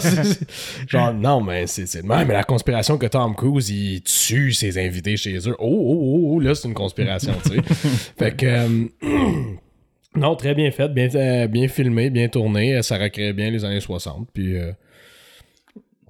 genre, 0.86 1.14
non, 1.14 1.40
mais 1.40 1.66
c'est 1.66 1.86
c'est 1.86 2.02
le 2.02 2.08
même. 2.08 2.28
Mais 2.28 2.34
la 2.34 2.44
conspiration 2.44 2.98
que 2.98 3.06
Tom 3.06 3.34
Cruise, 3.34 3.70
il 3.70 4.02
tue 4.02 4.52
ses 4.52 4.76
invités 4.84 5.16
chez 5.16 5.36
eux. 5.48 5.56
Oh, 5.58 5.64
oh, 5.66 5.98
oh, 5.98 6.30
oh, 6.34 6.40
là, 6.40 6.54
c'est 6.54 6.68
une 6.68 6.74
conspiration, 6.74 7.32
tu 7.42 7.54
sais. 7.56 7.62
fait 8.18 8.36
que. 8.36 8.44
euh, 8.44 8.84
non, 10.14 10.36
très 10.36 10.54
bien 10.54 10.70
fait, 10.70 10.88
bien, 10.92 11.08
euh, 11.14 11.46
bien 11.46 11.68
filmé, 11.68 12.10
bien 12.10 12.28
tourné. 12.28 12.82
Ça 12.82 12.98
recrée 12.98 13.32
bien 13.32 13.50
les 13.50 13.64
années 13.64 13.80
60. 13.80 14.28
Puis. 14.34 14.58
euh, 14.58 14.72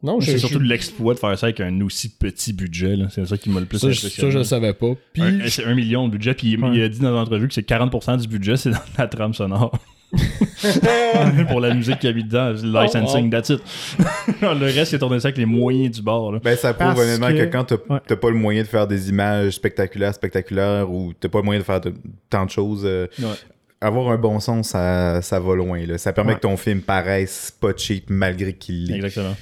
Non, 0.06 0.20
C'est 0.20 0.32
je- 0.32 0.38
surtout 0.38 0.60
l'exploit 0.60 1.14
de 1.14 1.18
faire 1.18 1.36
ça 1.38 1.46
avec 1.46 1.60
un 1.60 1.80
aussi 1.82 2.08
petit 2.08 2.52
budget. 2.52 2.96
C'est 3.10 3.26
ça 3.26 3.36
qui 3.36 3.50
m'a 3.50 3.60
le 3.60 3.66
plus 3.66 3.78
ça, 3.78 3.90
je- 3.90 4.08
ça, 4.08 4.30
je 4.30 4.38
le 4.38 4.44
savais 4.44 4.72
pas. 4.72 4.92
Puis. 5.12 5.22
Un- 5.22 5.48
C'est 5.48 5.64
un 5.64 5.74
million 5.74 6.06
de 6.06 6.12
budget, 6.12 6.32
puis 6.34 6.52
il- 6.52 6.62
Ouais. 6.62 6.70
il 6.74 6.82
a 6.82 6.88
dit 6.88 7.00
dans 7.00 7.10
l'entrevue 7.10 7.48
que 7.48 7.54
c'est 7.54 7.62
40% 7.64 8.16
du 8.16 8.28
budget, 8.28 8.56
c'est 8.56 8.70
dans 8.70 8.78
la 8.98 9.06
trame 9.08 9.34
sonore. 9.34 9.76
pour 11.48 11.60
la 11.60 11.74
musique 11.74 11.98
qu'il 11.98 12.08
y 12.10 12.12
a 12.12 12.14
mis 12.16 12.24
dedans, 12.24 12.50
le 12.50 12.82
licensing, 12.82 13.30
that's 13.30 13.48
it. 13.50 13.60
le 14.40 14.64
reste, 14.72 14.94
a 14.94 14.98
tourné 14.98 15.20
ça 15.20 15.28
avec 15.28 15.38
les 15.38 15.46
moyens 15.46 15.96
du 15.96 16.02
bord. 16.02 16.32
Là. 16.32 16.38
Ben, 16.42 16.56
ça 16.56 16.72
prouve 16.74 16.88
Parce 16.94 17.00
honnêtement 17.00 17.28
que, 17.28 17.44
que- 17.44 17.52
quand 17.52 17.64
t'as 17.64 17.76
Ouais. 17.88 18.16
pas 18.16 18.30
le 18.30 18.36
moyen 18.36 18.62
de 18.62 18.68
faire 18.68 18.86
des 18.86 19.08
images 19.08 19.54
spectaculaires, 19.54 20.14
spectaculaires, 20.14 20.90
ou 20.90 21.12
t'as 21.18 21.28
pas 21.28 21.38
le 21.38 21.44
moyen 21.44 21.60
de 21.60 21.64
faire 21.66 21.80
de- 21.80 21.92
tant 22.30 22.44
de 22.46 22.50
choses, 22.50 22.82
euh, 22.84 23.06
Ouais. 23.18 23.26
avoir 23.80 24.10
un 24.10 24.16
bon 24.18 24.38
son, 24.40 24.62
ça, 24.62 25.20
ça 25.22 25.40
va 25.40 25.54
loin. 25.56 25.84
Là. 25.84 25.98
Ça 25.98 26.12
permet 26.12 26.30
Ouais. 26.30 26.36
que 26.36 26.42
ton 26.42 26.56
film 26.56 26.80
paraisse 26.80 27.52
pas 27.60 27.72
cheap 27.76 28.04
malgré 28.08 28.52
qu'il 28.52 28.86
l'est. 28.86 28.96
Exactement. 28.96 29.36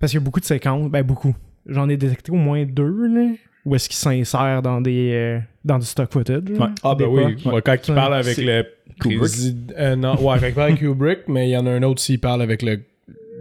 Parce 0.00 0.10
qu'il 0.12 0.20
y 0.20 0.22
a 0.22 0.24
beaucoup 0.24 0.40
de 0.40 0.44
séquences, 0.46 0.90
ben 0.90 1.02
beaucoup. 1.04 1.34
J'en 1.66 1.88
ai 1.88 1.96
détecté 1.96 2.32
au 2.32 2.36
moins 2.36 2.64
deux, 2.64 3.06
là, 3.06 3.28
où 3.66 3.74
est-ce 3.74 3.88
qu'il 3.88 3.96
s'insère 3.98 4.62
dans 4.62 4.80
des 4.80 5.12
euh, 5.12 5.38
dans 5.64 5.78
du 5.78 5.84
stock 5.86 6.10
footage. 6.12 6.42
Ouais. 6.58 6.66
Ah, 6.82 6.94
ben 6.94 7.06
oui. 7.06 7.36
Ouais, 7.44 7.62
quand 7.62 7.76
il 7.86 7.94
parle 7.94 8.14
avec 8.14 8.36
le 8.38 8.64
Kubrick. 8.98 9.18
président. 9.20 9.74
euh, 9.78 9.96
non, 9.96 10.14
ouais, 10.16 10.38
quand 10.40 10.46
il 10.46 10.54
parle 10.54 10.68
avec 10.70 10.80
Kubrick, 10.80 11.18
mais 11.28 11.48
il 11.48 11.52
y 11.52 11.56
en 11.56 11.66
a 11.66 11.70
un 11.70 11.82
autre 11.82 12.00
s'il 12.00 12.18
parle 12.18 12.40
avec 12.42 12.62
le, 12.62 12.80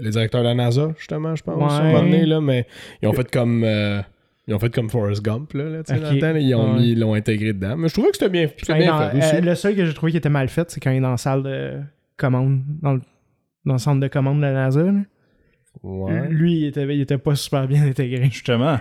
le 0.01 0.09
directeur 0.09 0.41
de 0.41 0.47
la 0.47 0.53
NASA, 0.53 0.89
justement, 0.97 1.33
je 1.35 1.43
pense. 1.43 1.55
Ouais. 1.57 1.69
à 1.69 1.81
un 1.81 1.83
moment 1.91 2.03
donné, 2.03 2.25
là, 2.25 2.41
mais 2.41 2.67
ils 3.01 3.07
ont 3.07 3.13
fait 3.13 3.31
comme. 3.31 3.63
euh, 3.63 4.01
ils 4.47 4.53
ont 4.55 4.59
fait 4.59 4.73
comme 4.73 4.89
Forrest 4.89 5.23
Gump, 5.23 5.53
là, 5.53 5.63
là, 5.69 5.83
ils 6.39 6.55
ont 6.55 6.73
Ouais. 6.73 6.79
mis- 6.79 6.89
ils 6.93 6.99
l'ont 6.99 7.13
intégré 7.13 7.53
dedans. 7.53 7.77
Mais 7.77 7.87
je 7.87 7.93
trouvais 7.93 8.09
que 8.09 8.17
c'était 8.17 8.29
bien, 8.31 8.47
bien 8.67 8.87
dans- 8.91 9.09
fait 9.11 9.17
aussi. 9.17 9.35
euh, 9.35 9.41
le 9.41 9.55
seul 9.55 9.75
que 9.75 9.85
j'ai 9.85 9.93
trouvé 9.93 10.11
qui 10.11 10.17
était 10.17 10.27
mal 10.27 10.49
fait, 10.49 10.69
c'est 10.71 10.79
quand 10.79 10.89
il 10.91 10.97
est 10.97 11.01
dans 11.01 11.11
la 11.11 11.17
salle 11.17 11.43
de 11.43 11.73
commande, 12.17 12.61
dans 12.81 12.93
le, 12.95 13.01
dans 13.65 13.73
le 13.73 13.79
centre 13.79 13.99
de 14.01 14.07
commande 14.07 14.37
de 14.37 14.41
la 14.41 14.53
NASA. 14.53 14.81
là. 14.83 14.91
Ouais. 15.83 16.27
Lui, 16.29 16.57
il 16.61 16.65
était, 16.65 16.83
il 16.83 17.01
était 17.01 17.17
pas 17.17 17.35
super 17.35 17.67
bien 17.67 17.83
intégré. 17.87 18.25
Justement, 18.31 18.77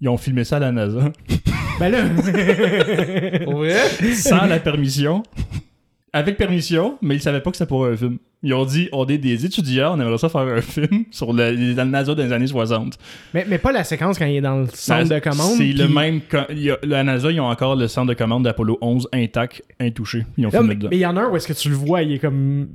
ils 0.00 0.08
ont 0.08 0.16
filmé 0.16 0.44
ça 0.44 0.56
à 0.56 0.60
la 0.60 0.72
NASA 0.72 1.12
ben 1.80 1.88
là, 1.90 2.04
vrai? 3.46 3.74
sans 4.14 4.46
la 4.46 4.58
permission. 4.58 5.22
Avec 6.12 6.38
permission, 6.38 6.96
mais 7.02 7.16
ils 7.16 7.20
savaient 7.20 7.42
pas 7.42 7.50
que 7.50 7.58
c'était 7.58 7.68
pour 7.68 7.84
un 7.84 7.94
film. 7.96 8.18
Ils 8.42 8.54
ont 8.54 8.64
dit 8.64 8.88
on 8.92 9.04
est 9.06 9.18
des 9.18 9.44
étudiants, 9.44 9.96
on 9.96 10.00
aimerait 10.00 10.16
ça 10.18 10.28
faire 10.30 10.42
un 10.42 10.60
film 10.62 11.04
sur 11.10 11.32
le, 11.34 11.74
dans 11.74 11.84
le 11.84 11.90
NASA 11.90 12.14
des 12.14 12.32
années 12.32 12.46
60. 12.46 12.98
mais, 13.34 13.44
mais 13.48 13.58
pas 13.58 13.70
la 13.72 13.84
séquence 13.84 14.18
quand 14.18 14.24
il 14.24 14.36
est 14.36 14.40
dans 14.40 14.60
le 14.60 14.66
centre 14.66 15.06
Ça, 15.08 15.14
de 15.14 15.18
commande. 15.20 15.56
C'est 15.58 15.72
le 15.72 15.88
même. 15.88 16.20
co- 16.22 16.38
il 16.50 16.60
y 16.62 16.70
a- 16.70 16.78
la 16.84 17.04
NASA, 17.04 17.30
ils 17.30 17.40
ont 17.40 17.48
encore 17.48 17.76
le 17.76 17.86
centre 17.86 18.08
de 18.08 18.14
commande 18.14 18.44
d'Apollo 18.44 18.78
11 18.80 19.08
intact, 19.12 19.62
intouché. 19.78 20.24
Ils 20.38 20.46
ont 20.46 20.50
Non, 20.50 20.58
filmé 20.60 20.68
mais 20.68 20.74
dedans. 20.76 20.88
mais 20.90 20.96
il 20.96 21.00
y 21.00 21.06
en 21.06 21.16
a 21.18 21.22
un 21.22 21.28
où 21.28 21.36
est-ce 21.36 21.48
que 21.48 21.52
tu 21.52 21.68
le 21.68 21.74
vois, 21.76 22.02
il 22.02 22.12
est 22.12 22.18
comme. 22.18 22.68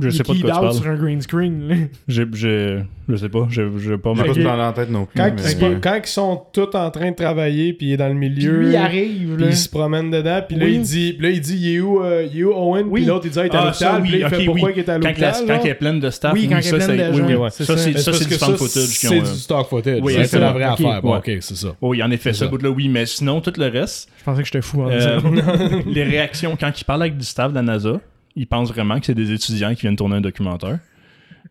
Je 0.00 0.10
sais 0.10 0.22
pas 0.22 0.32
de 0.34 0.40
quoi 0.40 0.50
tu 0.50 0.56
parles. 0.60 0.74
sur 0.74 0.86
un 0.86 0.96
green 0.96 1.20
screen. 1.20 1.68
là. 1.68 1.74
J'ai, 2.08 2.24
j'ai- 2.32 2.78
je 3.08 3.16
sais 3.16 3.28
pas, 3.30 3.46
j'ai, 3.50 3.66
j'ai 3.78 3.96
pas 3.96 4.12
J'ai 4.16 4.22
pas 4.24 4.32
tout 4.34 4.42
dans 4.42 4.56
la 4.56 4.72
tête 4.72 4.90
non 4.90 5.06
plus. 5.06 5.16
Quand, 5.16 5.30
mais- 5.34 5.42
ils, 5.42 5.58
sont- 5.58 5.80
quand 5.80 5.94
ils 6.04 6.06
sont 6.08 6.42
tous 6.52 6.76
en 6.76 6.90
train 6.90 7.10
de 7.10 7.16
travailler, 7.16 7.72
puis 7.72 7.86
il 7.88 7.92
est 7.94 7.96
dans 7.96 8.08
le 8.12 8.18
Puis 8.18 8.28
milieu. 8.28 8.58
lui, 8.60 8.68
il 8.70 8.76
arrive. 8.76 9.34
Puis 9.34 9.44
Là. 9.44 9.50
il 9.50 9.56
se 9.56 9.68
promène 9.68 10.10
dedans, 10.10 10.40
puis 10.46 10.56
là, 10.58 10.66
Oui. 10.66 10.74
il 10.74 10.82
dit, 10.82 11.12
puis 11.14 11.22
là, 11.26 11.30
il 11.32 11.40
dit, 11.40 11.56
il 11.56 11.74
est 11.76 11.80
où, 11.80 12.02
euh, 12.04 12.26
il 12.30 12.40
est 12.40 12.44
où 12.44 12.52
Owen? 12.54 12.86
Oui. 12.90 13.00
Puis 13.00 13.08
l'autre, 13.08 13.24
il 13.26 13.30
dit, 13.32 13.38
ah, 13.40 13.46
il 13.46 13.46
est 13.46 13.54
à 13.56 13.60
Ah, 13.60 13.64
l'hôpital, 13.66 14.02
puis 14.02 14.12
oui, 14.12 14.18
là, 14.20 14.26
il 14.26 14.30
fait 14.30 14.36
ok, 14.40 14.44
pourquoi 14.46 14.68
oui. 14.68 14.72
il 14.76 14.78
est 14.80 14.88
à 14.88 14.98
Quand, 14.98 15.08
l'hôpital? 15.08 15.34
là? 15.46 15.54
quand 15.58 15.64
il 15.64 15.70
est 15.70 15.74
pleine 15.74 16.00
de 16.00 16.10
staff, 16.10 16.32
Oui, 16.34 16.42
quand 16.48 16.54
il 16.56 16.58
est 16.58 16.62
c'est, 16.62 16.76
de 16.76 16.78
gens, 16.78 17.50
ça, 17.50 17.76
c'est, 17.76 17.90
du 17.92 17.98
ça, 17.98 18.12
footage 18.12 18.88
qui 18.88 19.06
C'est 19.06 19.20
du 19.20 19.26
stock 19.26 19.68
footage. 19.68 20.00
Oui, 20.02 20.14
c'est 20.24 20.38
la 20.38 20.52
vraie 20.52 20.64
affaire. 20.64 21.00
Ok, 21.04 21.30
c'est 21.40 21.56
ça. 21.56 21.68
Oui, 21.80 22.02
en 22.02 22.10
effet, 22.10 22.32
ce 22.34 22.44
bout-là, 22.44 22.70
oui, 22.70 22.88
mais 22.88 23.06
sinon, 23.06 23.40
tout 23.40 23.52
le 23.56 23.66
reste, 23.68 24.10
Je 24.18 24.24
pensais 24.24 24.42
que 24.42 24.46
j'étais 24.46 24.62
fou 24.62 24.82
en 24.82 24.90
euh, 24.90 24.98
disant. 25.18 25.80
les 25.86 26.04
réactions, 26.04 26.56
quand 26.60 26.78
il 26.78 26.84
parle 26.84 27.02
avec 27.02 27.16
du 27.16 27.24
staff 27.24 27.50
de 27.50 27.54
la 27.56 27.62
NASA, 27.62 28.00
ils 28.38 28.46
pensent 28.46 28.68
vraiment 28.68 28.98
que 29.00 29.06
c'est 29.06 29.14
des 29.14 29.32
étudiants 29.32 29.74
qui 29.74 29.82
viennent 29.82 29.96
tourner 29.96 30.16
un 30.16 30.20
documentaire. 30.20 30.78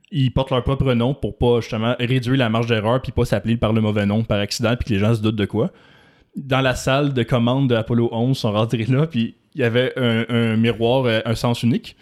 Ils 0.09 0.31
portent 0.31 0.51
leur 0.51 0.63
propre 0.63 0.93
nom 0.93 1.13
pour 1.13 1.37
pas 1.37 1.59
justement 1.59 1.95
réduire 1.99 2.37
la 2.37 2.49
marge 2.49 2.67
d'erreur 2.67 3.01
puis 3.01 3.11
pas 3.11 3.25
s'appeler 3.25 3.57
par 3.57 3.73
le 3.73 3.81
mauvais 3.81 4.05
nom 4.05 4.23
par 4.23 4.39
accident 4.39 4.75
puis 4.77 4.87
que 4.87 4.93
les 4.93 4.99
gens 4.99 5.13
se 5.13 5.21
doutent 5.21 5.35
de 5.35 5.45
quoi. 5.45 5.71
Dans 6.37 6.61
la 6.61 6.75
salle 6.75 7.13
de 7.13 7.23
commande 7.23 7.69
de 7.69 7.75
Apollo 7.75 8.09
11, 8.13 8.37
ils 8.37 8.39
sont 8.39 8.51
rentrés 8.53 8.85
là 8.85 9.05
puis 9.05 9.35
il 9.53 9.61
y 9.61 9.63
avait 9.63 9.91
un, 9.97 10.55
miroir, 10.55 11.05
euh, 11.05 11.19
un 11.25 11.35
sens 11.35 11.63
unique. 11.63 11.97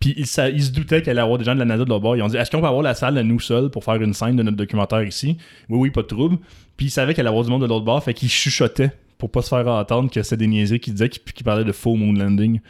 Puis 0.00 0.14
ils, 0.16 0.26
se 0.26 0.72
doutaient 0.72 1.00
qu'il 1.00 1.10
allait 1.10 1.20
avoir 1.20 1.38
des 1.38 1.44
gens 1.44 1.54
de 1.54 1.60
la 1.60 1.64
NASA 1.64 1.84
de 1.84 1.88
leur 1.88 2.00
bord. 2.00 2.16
Ils 2.16 2.22
ont 2.22 2.28
dit 2.28 2.36
Est-ce 2.36 2.50
qu'on 2.50 2.60
peut 2.60 2.66
avoir 2.66 2.82
la 2.82 2.94
salle 2.94 3.16
à 3.16 3.22
nous 3.22 3.38
seuls 3.40 3.70
pour 3.70 3.84
faire 3.84 4.02
une 4.02 4.14
scène 4.14 4.36
de 4.36 4.42
notre 4.42 4.56
documentaire 4.56 5.02
ici? 5.02 5.36
Oui, 5.68 5.78
oui, 5.78 5.90
pas 5.90 6.02
de 6.02 6.08
trouble. 6.08 6.38
Puis 6.76 6.86
ils 6.86 6.90
savaient 6.90 7.14
qu'il 7.14 7.20
allait 7.20 7.28
avoir 7.28 7.44
du 7.44 7.50
monde 7.50 7.62
de 7.62 7.66
l'autre 7.66 7.84
bord, 7.84 8.02
fait 8.02 8.14
qu'ils 8.14 8.30
chuchotaient 8.30 8.90
pour 9.18 9.30
pas 9.30 9.42
se 9.42 9.48
faire 9.48 9.66
entendre 9.68 10.10
que 10.10 10.22
c'était 10.22 10.38
des 10.38 10.46
niaiseries 10.46 10.80
qu'ils 10.80 10.94
disaient, 10.94 11.08
qu'ils 11.08 11.22
qu'ils 11.22 11.44
parlaient 11.44 11.64
de 11.64 11.72
faux 11.72 11.94
moon 11.94 12.12
landing. 12.12 12.60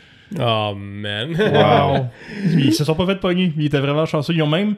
Oh, 0.40 0.74
man. 0.76 1.30
Wow. 1.38 2.06
Ils 2.58 2.72
se 2.74 2.84
sont 2.84 2.94
pas 2.94 3.06
fait 3.06 3.16
pogner. 3.20 3.52
Ils 3.56 3.66
étaient 3.66 3.78
vraiment 3.80 4.06
chanceux. 4.06 4.32
Ils 4.34 4.42
ont 4.42 4.46
même. 4.48 4.74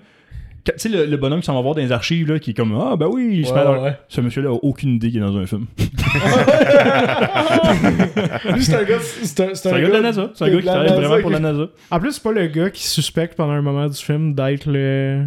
Tu 0.64 0.72
sais, 0.78 0.88
le, 0.88 1.06
le 1.06 1.16
bonhomme 1.16 1.38
qui 1.40 1.46
s'en 1.46 1.54
va 1.54 1.60
voir 1.60 1.76
dans 1.76 1.80
les 1.80 1.92
archives, 1.92 2.28
là, 2.32 2.40
qui 2.40 2.50
est 2.50 2.54
comme 2.54 2.76
Ah, 2.80 2.96
ben 2.96 3.06
oui, 3.08 3.28
il 3.38 3.46
se 3.46 3.52
Ouais, 3.52 3.60
met 3.60 3.66
à- 3.66 3.80
ouais. 3.82 3.96
Ce 4.08 4.20
monsieur-là 4.20 4.50
a 4.50 4.52
aucune 4.62 4.96
idée 4.96 5.10
qu'il 5.12 5.18
est 5.18 5.24
dans 5.24 5.36
un 5.36 5.46
film. 5.46 5.66
C'est 8.60 8.74
un 8.74 8.82
gars, 8.84 8.98
c'est 9.00 9.40
un, 9.40 9.54
C'est 9.54 9.68
un 9.72 9.80
gars 9.80 9.86
de 9.86 9.92
la 9.92 10.00
NASA. 10.00 10.30
C'est 10.34 10.44
un 10.44 10.48
gars 10.50 10.58
qui 10.60 10.66
travaille 10.66 10.88
vraiment 10.92 11.20
pour 11.20 11.30
la 11.30 11.38
NASA. 11.38 11.66
En 11.90 12.00
plus, 12.00 12.12
c'est 12.12 12.22
pas 12.22 12.32
le 12.32 12.46
gars 12.48 12.70
qui 12.70 12.84
suspecte 12.86 13.36
pendant 13.36 13.52
un 13.52 13.62
moment 13.62 13.86
du 13.86 13.96
film 13.96 14.34
d'être 14.34 14.66
le. 14.68 15.24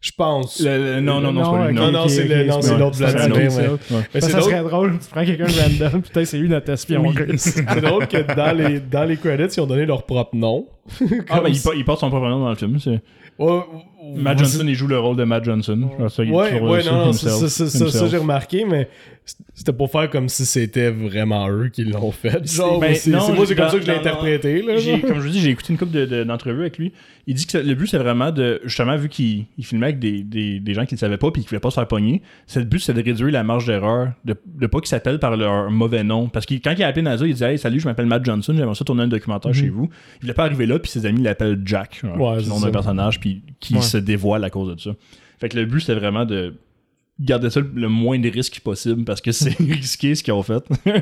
Je 0.00 0.12
pense. 0.16 0.60
Le- 0.60 0.94
le- 0.94 1.00
non, 1.00 1.20
non, 1.20 1.32
non, 1.32 1.44
c'est 1.44 1.50
pas 1.50 1.68
lui. 1.70 1.78
ok, 1.78 1.84
Non, 1.84 1.92
Non, 1.92 2.08
c'est 2.62 2.78
l'autre 2.78 2.96
Vladimir. 2.98 3.78
Mais 4.14 4.20
ça 4.20 4.28
drôle, 4.38 4.42
serait 4.42 4.62
drôle, 4.62 4.98
tu 5.00 5.10
prends 5.10 5.24
quelqu'un 5.24 5.46
de 5.46 5.84
random, 5.84 6.02
putain, 6.02 6.24
c'est 6.24 6.38
lui 6.38 6.48
notre 6.48 6.70
espion 6.70 7.02
c'est 7.36 7.64
drôle 7.80 8.06
que 8.06 8.34
dans 8.34 8.56
les, 8.56 8.78
dans 8.80 9.04
les 9.04 9.16
credits, 9.16 9.54
ils 9.56 9.60
ont 9.60 9.66
donné 9.66 9.86
leur 9.86 10.04
propre 10.04 10.36
nom. 10.36 10.66
Ah, 11.28 11.40
ben 11.40 11.48
il, 11.74 11.84
porte 11.84 12.00
son 12.00 12.10
propre 12.10 12.28
nom 12.28 12.40
dans 12.40 12.50
le 12.50 12.54
film. 12.56 12.78
c'est- 12.78 13.00
Ouais, 13.38 13.60
Matt 14.16 14.38
Johnson, 14.38 14.64
il 14.66 14.74
joue 14.74 14.86
le 14.88 14.98
rôle 14.98 15.16
de 15.16 15.22
Matt 15.24 15.44
Johnson. 15.44 15.88
Ça, 16.08 16.24
il 16.24 16.30
est 16.30 16.32
Ouais, 16.32 16.60
ouais, 16.60 16.82
non, 16.84 17.06
non, 17.06 17.12
ça, 17.12 17.28
himself, 17.28 17.40
ça, 17.40 17.48
ça, 17.48 17.66
ça, 17.68 17.84
himself. 17.84 18.10
j'ai 18.10 18.16
remarqué, 18.18 18.64
mais 18.64 18.88
c'était 19.54 19.72
pour 19.72 19.90
faire 19.90 20.08
comme 20.10 20.28
si 20.28 20.46
c'était 20.46 20.90
vraiment 20.90 21.48
eux 21.50 21.68
qui 21.68 21.84
l'ont 21.84 22.10
fait. 22.12 22.46
Genre, 22.50 22.80
Ben, 22.80 22.94
c'est 22.94 23.10
non, 23.10 23.20
c'est 23.20 23.32
moi, 23.32 23.46
c'est 23.46 23.54
comme 23.54 23.68
ça 23.68 23.76
que 23.76 23.82
je 23.82 23.86
l'ai 23.86 23.96
interprété. 23.98 24.62
Là, 24.62 24.74
comme 25.06 25.16
je 25.16 25.20
vous 25.20 25.28
dis, 25.28 25.40
j'ai 25.40 25.50
écouté 25.50 25.72
une 25.72 25.78
couple 25.78 25.92
de- 25.92 26.06
de- 26.06 26.24
d'entrevues 26.24 26.60
avec 26.60 26.78
lui. 26.78 26.92
Il 27.26 27.34
dit 27.34 27.46
que 27.46 27.58
le 27.58 27.74
but, 27.74 27.86
c'est 27.86 27.98
vraiment 27.98 28.30
de. 28.30 28.60
Justement, 28.64 28.96
vu 28.96 29.08
qu'il 29.08 29.44
il 29.58 29.64
filmait 29.64 29.86
avec 29.86 29.98
des, 29.98 30.22
des, 30.22 30.60
des 30.60 30.74
gens 30.74 30.86
qui 30.86 30.94
ne 30.94 30.98
savaient 30.98 31.18
pas 31.18 31.30
puis 31.30 31.42
qui 31.42 31.46
ne 31.46 31.50
voulaient 31.50 31.60
pas 31.60 31.70
se 31.70 31.74
faire 31.74 31.86
pogner, 31.88 32.22
c'est 32.46 32.60
le 32.60 32.64
but, 32.66 32.78
c'est 32.78 32.94
de 32.94 33.02
réduire 33.02 33.30
la 33.30 33.42
marge 33.44 33.66
d'erreur, 33.66 34.12
de, 34.24 34.34
de 34.46 34.66
pas 34.66 34.78
qu'ils 34.78 34.88
s'appellent 34.88 35.18
par 35.18 35.36
leur 35.36 35.70
mauvais 35.70 36.04
nom. 36.04 36.28
Parce 36.28 36.46
que 36.46 36.54
quand 36.54 36.72
il 36.76 36.82
a 36.82 36.86
appelé 36.86 37.02
NASA, 37.02 37.26
il 37.26 37.32
disait 37.34 37.52
Hey, 37.52 37.58
salut, 37.58 37.80
je 37.80 37.86
m'appelle 37.86 38.06
Matt 38.06 38.24
Johnson, 38.24 38.54
j'aimerais 38.56 38.74
ça 38.74 38.84
tourner 38.84 39.02
un 39.02 39.08
documentaire 39.08 39.52
chez 39.52 39.68
vous. 39.68 39.88
Il 40.16 40.20
voulait 40.22 40.34
pas 40.34 40.44
arriver 40.44 40.64
là, 40.66 40.78
puis 40.78 40.90
ses 40.90 41.04
amis 41.04 41.20
l'appellent 41.22 41.60
Jack, 41.64 42.00
genre, 42.02 42.18
Ouais, 42.18 42.36
le 42.40 42.48
nom 42.48 42.60
d'un 42.60 42.70
personnage, 42.70 43.20
puis 43.20 43.42
qui 43.60 43.74
Ouais. 43.74 43.82
se 43.82 43.98
dévoile 43.98 44.42
à 44.44 44.50
cause 44.50 44.74
de 44.74 44.80
ça. 44.80 44.90
Fait 45.38 45.48
que 45.48 45.56
le 45.58 45.66
but, 45.66 45.80
c'est 45.80 45.94
vraiment 45.94 46.24
de 46.24 46.54
garder 47.20 47.50
ça 47.50 47.60
le 47.60 47.88
moins 47.88 48.18
de 48.18 48.28
risques 48.28 48.60
possible 48.60 49.04
parce 49.04 49.20
que 49.20 49.32
c'est 49.32 49.56
risqué 49.58 50.14
ce 50.14 50.22
qu'ils 50.22 50.34
ont 50.34 50.42
fait. 50.42 50.64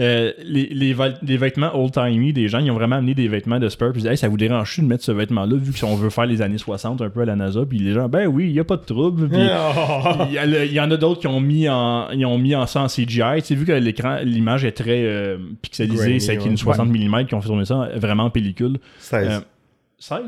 Euh, 0.00 0.32
les, 0.44 0.66
les, 0.66 0.94
vêt- 0.94 1.18
les 1.22 1.36
vêtements 1.36 1.70
old-timey 1.74 2.32
des 2.32 2.48
gens, 2.48 2.58
ils 2.58 2.70
ont 2.70 2.74
vraiment 2.74 2.96
amené 2.96 3.14
des 3.14 3.28
vêtements 3.28 3.60
de 3.60 3.68
Spur. 3.68 3.92
Puis 3.92 4.00
ils 4.00 4.02
disaient, 4.02 4.12
hey, 4.12 4.16
ça 4.16 4.28
vous 4.28 4.36
dérange 4.36 4.78
de 4.78 4.84
mettre 4.84 5.04
ce 5.04 5.12
vêtement-là 5.12 5.56
vu 5.56 5.72
qu'on 5.78 5.94
veut 5.94 6.10
faire 6.10 6.26
les 6.26 6.40
années 6.40 6.58
60 6.58 7.02
un 7.02 7.10
peu 7.10 7.20
à 7.20 7.24
la 7.24 7.36
NASA? 7.36 7.64
Puis 7.68 7.78
les 7.78 7.92
gens, 7.92 8.08
ben 8.08 8.26
oui, 8.26 8.46
il 8.46 8.52
n'y 8.52 8.60
a 8.60 8.64
pas 8.64 8.76
de 8.76 8.84
trouble. 8.84 9.28
Puis 9.28 9.38
il 10.30 10.72
y, 10.72 10.80
en 10.80 10.90
a 10.90 10.96
d'autres 10.96 11.20
qui 11.20 11.26
ont 11.26 11.40
mis 11.40 11.68
en, 11.68 12.10
ils 12.10 12.24
ont 12.26 12.38
mis 12.38 12.54
en 12.54 12.66
ça 12.66 12.82
en 12.82 12.86
CGI. 12.86 13.06
Tu 13.06 13.40
sais, 13.42 13.54
vu 13.54 13.64
que 13.64 13.72
l'écran, 13.72 14.18
l'image 14.24 14.64
est 14.64 14.72
très 14.72 15.04
euh, 15.04 15.38
pixelisée, 15.60 16.18
c'est 16.20 16.32
avec 16.32 16.44
ouais. 16.44 16.50
une 16.50 16.56
60 16.56 16.88
mm 16.88 17.26
qui 17.26 17.34
ont 17.34 17.40
fait 17.40 17.48
tourner 17.48 17.64
ça 17.64 17.90
vraiment 17.96 18.24
en 18.24 18.30
pellicule. 18.30 18.78
16. 18.98 19.28
Euh, 19.28 19.40
16 19.98 20.22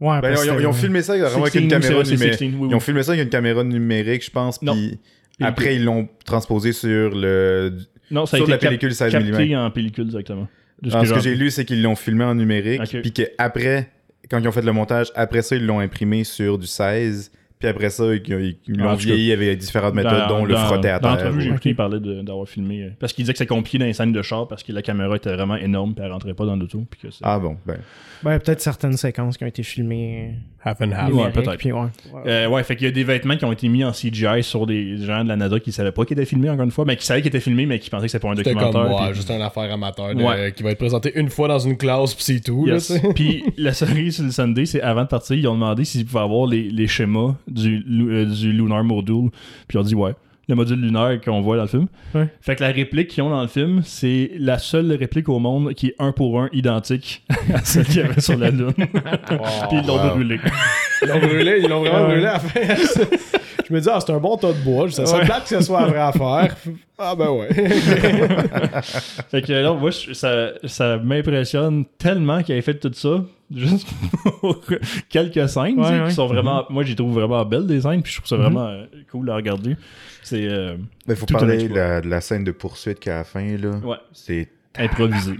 Ouais, 0.00 0.20
Ben, 0.20 0.32
ils, 0.32 0.50
ont, 0.50 0.56
que- 0.56 0.60
ils 0.62 0.66
ont 0.66 0.72
filmé 0.72 1.02
ça 1.02 1.16
vraiment 1.16 1.42
avec 1.42 1.52
16, 1.52 1.62
une 1.62 1.68
caméra 1.68 2.02
numérique. 2.02 2.34
16, 2.34 2.40
oui, 2.40 2.56
oui. 2.58 2.68
Ils 2.70 2.74
ont 2.74 2.80
filmé 2.80 3.02
ça 3.02 3.12
avec 3.12 3.24
une 3.24 3.30
caméra 3.30 3.64
numérique, 3.64 4.24
je 4.24 4.30
pense, 4.30 4.58
puis 4.58 4.98
après 5.40 5.76
ils 5.76 5.84
l'ont 5.84 6.08
transposé 6.24 6.72
sur 6.72 7.10
le. 7.14 7.76
Non, 8.10 8.26
ça 8.26 8.36
a 8.36 8.38
Sur 8.38 8.46
été 8.46 8.52
la 8.52 8.58
pellicule 8.58 8.94
16 8.94 9.12
capté 9.12 9.54
mm. 9.54 9.58
en 9.58 9.70
pellicule 9.70 10.08
directement. 10.08 10.48
Alors, 10.90 11.06
ce 11.06 11.12
que 11.12 11.20
j'ai 11.20 11.34
lu, 11.34 11.50
c'est 11.50 11.64
qu'ils 11.64 11.82
l'ont 11.82 11.94
filmé 11.94 12.24
en 12.24 12.34
numérique, 12.34 12.80
Ok. 12.80 13.02
puis 13.02 13.12
qu'après, 13.12 13.90
quand 14.30 14.38
ils 14.38 14.48
ont 14.48 14.52
fait 14.52 14.62
le 14.62 14.72
montage, 14.72 15.12
après 15.14 15.42
ça, 15.42 15.54
ils 15.56 15.64
l'ont 15.64 15.78
imprimé 15.80 16.24
sur 16.24 16.58
du 16.58 16.66
16, 16.66 17.30
puis 17.60 17.68
après 17.68 17.90
ça, 17.90 18.04
ils, 18.12 18.22
ils- 18.26 18.56
ils 18.66 18.82
en 18.82 18.86
l'ont 18.86 18.94
vieilli 18.94 19.30
avec 19.32 19.58
différentes 19.58 19.94
méthodes, 19.94 20.26
dont 20.28 20.44
le 20.44 20.56
frotter 20.56 20.88
à 20.88 20.98
Dans 20.98 21.14
terre. 21.14 21.26
l'entrevue, 21.26 21.42
j'ai 21.42 21.50
ou- 21.50 21.52
écouté, 21.52 21.68
il 21.70 21.76
parlait 21.76 22.00
d'avoir 22.00 22.48
filmé. 22.48 22.82
euh, 22.82 22.88
Parce 22.98 23.12
qu'il 23.12 23.22
disait 23.24 23.32
que 23.34 23.38
c'est 23.38 23.46
compliqué 23.46 23.78
dans 23.78 23.84
les 23.84 23.92
scènes 23.92 24.12
de 24.12 24.22
char 24.22 24.48
parce 24.48 24.62
que 24.64 24.72
la 24.72 24.82
caméra 24.82 25.14
était 25.14 25.32
vraiment 25.32 25.56
énorme 25.56 25.94
puis 25.94 26.04
elle 26.04 26.10
rentrait 26.10 26.34
pas 26.34 26.46
dans 26.46 26.56
l'auto. 26.56 26.82
Puis 26.90 27.00
que 27.02 27.10
c'est- 27.12 27.20
Ah 27.22 27.38
bon, 27.38 27.56
ben. 27.66 27.76
Ben, 28.22 28.38
peut-être 28.38 28.60
certaines 28.60 28.96
séquences 28.98 29.38
qui 29.38 29.44
ont 29.44 29.46
été 29.46 29.62
filmées. 29.62 30.34
Half 30.62 30.82
and 30.82 30.90
half. 30.92 31.10
Ouais, 31.14 31.30
peut-être. 31.30 31.56
puis 31.56 31.72
ouais. 31.72 31.86
Euh, 32.26 32.46
ouais, 32.46 32.62
fait 32.64 32.76
qu'il 32.76 32.84
y 32.86 32.88
a 32.88 32.92
des 32.92 33.02
vêtements 33.02 33.34
qui 33.38 33.46
ont 33.46 33.52
été 33.52 33.66
mis 33.68 33.82
en 33.82 33.92
CGI 33.92 34.42
sur 34.42 34.66
des 34.66 34.98
gens 34.98 35.24
de 35.24 35.28
la 35.30 35.36
NASA 35.36 35.58
qui 35.58 35.72
savaient 35.72 35.90
pas 35.90 36.04
qu'ils 36.04 36.18
étaient 36.18 36.26
filmés, 36.26 36.50
encore 36.50 36.66
une 36.66 36.70
fois, 36.70 36.84
mais 36.84 36.96
qui 36.96 37.06
savaient 37.06 37.22
qu'ils 37.22 37.28
étaient 37.28 37.40
filmés, 37.40 37.64
mais 37.64 37.78
qui 37.78 37.88
pensaient 37.88 38.04
que 38.04 38.12
c'était 38.12 38.20
pour 38.20 38.30
un 38.30 38.34
documentaire. 38.34 38.70
comme, 38.70 38.92
ouais, 38.92 39.06
puis- 39.06 39.14
juste 39.14 39.30
une 39.30 39.40
affaire 39.40 39.72
amateur 39.72 40.14
de- 40.14 40.50
qui 40.50 40.62
va 40.62 40.70
être 40.72 40.78
présentée 40.78 41.12
une 41.18 41.30
fois 41.30 41.48
dans 41.48 41.58
une 41.60 41.78
classe, 41.78 42.14
pis 42.14 42.24
c'est 42.24 42.40
tout. 42.40 42.66
Yes. 42.66 42.92
Puis 43.14 43.42
la 43.56 43.72
cerise 43.72 44.16
sur 44.16 44.24
le 44.24 44.30
Sunday, 44.32 44.66
c'est 44.66 44.82
avant 44.82 45.04
de 45.04 45.08
partir, 45.08 45.34
ils 45.34 45.48
ont 45.48 45.54
demandé 45.54 45.86
s'ils 45.86 46.04
pouvaient 46.04 46.20
avoir 46.24 46.46
les, 46.46 46.64
les 46.68 46.86
schémas 46.88 47.36
du, 47.50 47.84
euh, 48.10 48.24
du 48.24 48.52
Lunar 48.52 48.84
Module. 48.84 49.30
Puis 49.68 49.76
ils 49.76 49.78
ont 49.78 49.82
dit 49.82 49.94
ouais. 49.94 50.12
Le 50.48 50.56
module 50.56 50.80
lunaire 50.80 51.20
qu'on 51.20 51.40
voit 51.42 51.54
dans 51.54 51.62
le 51.62 51.68
film. 51.68 51.86
Ouais. 52.12 52.26
Fait 52.40 52.56
que 52.56 52.64
la 52.64 52.70
réplique 52.72 53.06
qu'ils 53.06 53.22
ont 53.22 53.30
dans 53.30 53.42
le 53.42 53.46
film, 53.46 53.82
c'est 53.84 54.32
la 54.36 54.58
seule 54.58 54.90
réplique 54.94 55.28
au 55.28 55.38
monde 55.38 55.74
qui 55.74 55.88
est 55.88 55.94
un 56.00 56.10
pour 56.10 56.40
un 56.40 56.48
identique 56.52 57.22
à 57.54 57.58
celle 57.64 57.84
qu'il 57.84 57.98
y 57.98 58.00
avait 58.00 58.20
sur 58.20 58.36
la 58.36 58.50
Lune. 58.50 58.72
Puis 58.74 58.88
ils 58.90 59.86
l'ont 59.86 59.96
Wow. 60.02 60.10
brûlé. 60.14 60.40
Ils 61.02 61.08
l'ont 61.08 61.18
brûlé, 61.20 61.60
ils 61.62 61.68
l'ont 61.68 61.80
vraiment 61.84 62.06
brûlé 62.08 62.26
à 62.26 62.40
fin. 62.40 62.60
Je 63.68 63.72
me 63.72 63.80
dis, 63.80 63.88
ah, 63.92 64.00
c'est 64.04 64.10
un 64.12 64.18
bon 64.18 64.36
tas 64.38 64.52
de 64.52 64.58
bois. 64.64 64.90
Ça 64.90 65.06
serait 65.06 65.20
Ouais. 65.20 65.24
plate 65.26 65.42
que 65.44 65.48
ce 65.50 65.60
soit 65.60 65.82
la 65.82 65.86
vraie 65.86 66.00
affaire. 66.00 66.56
Ah, 66.98 67.14
ben 67.14 67.30
ouais. 67.30 67.48
Fait 69.30 69.42
que 69.42 69.52
là, 69.52 69.72
moi, 69.72 69.90
je- 69.90 70.12
ça, 70.14 70.48
ça 70.64 70.98
m'impressionne 70.98 71.84
tellement 71.98 72.42
qu'il 72.42 72.56
ait 72.56 72.62
fait 72.62 72.74
tout 72.74 72.90
ça 72.92 73.22
juste 73.54 73.86
pour 74.40 74.60
quelques 75.08 75.48
scènes 75.48 75.78
Ouais, 75.78 75.84
tu 75.84 75.88
sais, 75.94 76.00
ouais. 76.02 76.08
qui 76.08 76.14
sont 76.14 76.26
vraiment. 76.26 76.64
Moi, 76.70 76.84
j'y 76.84 76.94
trouve 76.96 77.12
vraiment 77.14 77.44
belles 77.44 77.66
des 77.66 77.80
scènes, 77.80 78.02
puis 78.02 78.12
je 78.12 78.18
trouve 78.18 78.28
ça 78.28 78.36
vraiment 78.36 78.66
euh, 78.68 78.84
cool 79.10 79.28
à 79.30 79.36
regarder. 79.36 79.76
C'est 80.22 80.46
euh, 80.46 80.76
Mais 81.06 81.14
faut 81.16 81.26
parler 81.26 81.68
de 81.68 81.74
la, 81.74 82.00
de 82.00 82.08
la 82.08 82.20
scène 82.20 82.44
de 82.44 82.52
poursuite 82.52 83.00
qu'à 83.00 83.16
la 83.16 83.24
fin, 83.24 83.56
là. 83.56 83.70
ouais, 83.84 83.96
C'est 84.12 84.48
improvisé. 84.78 85.32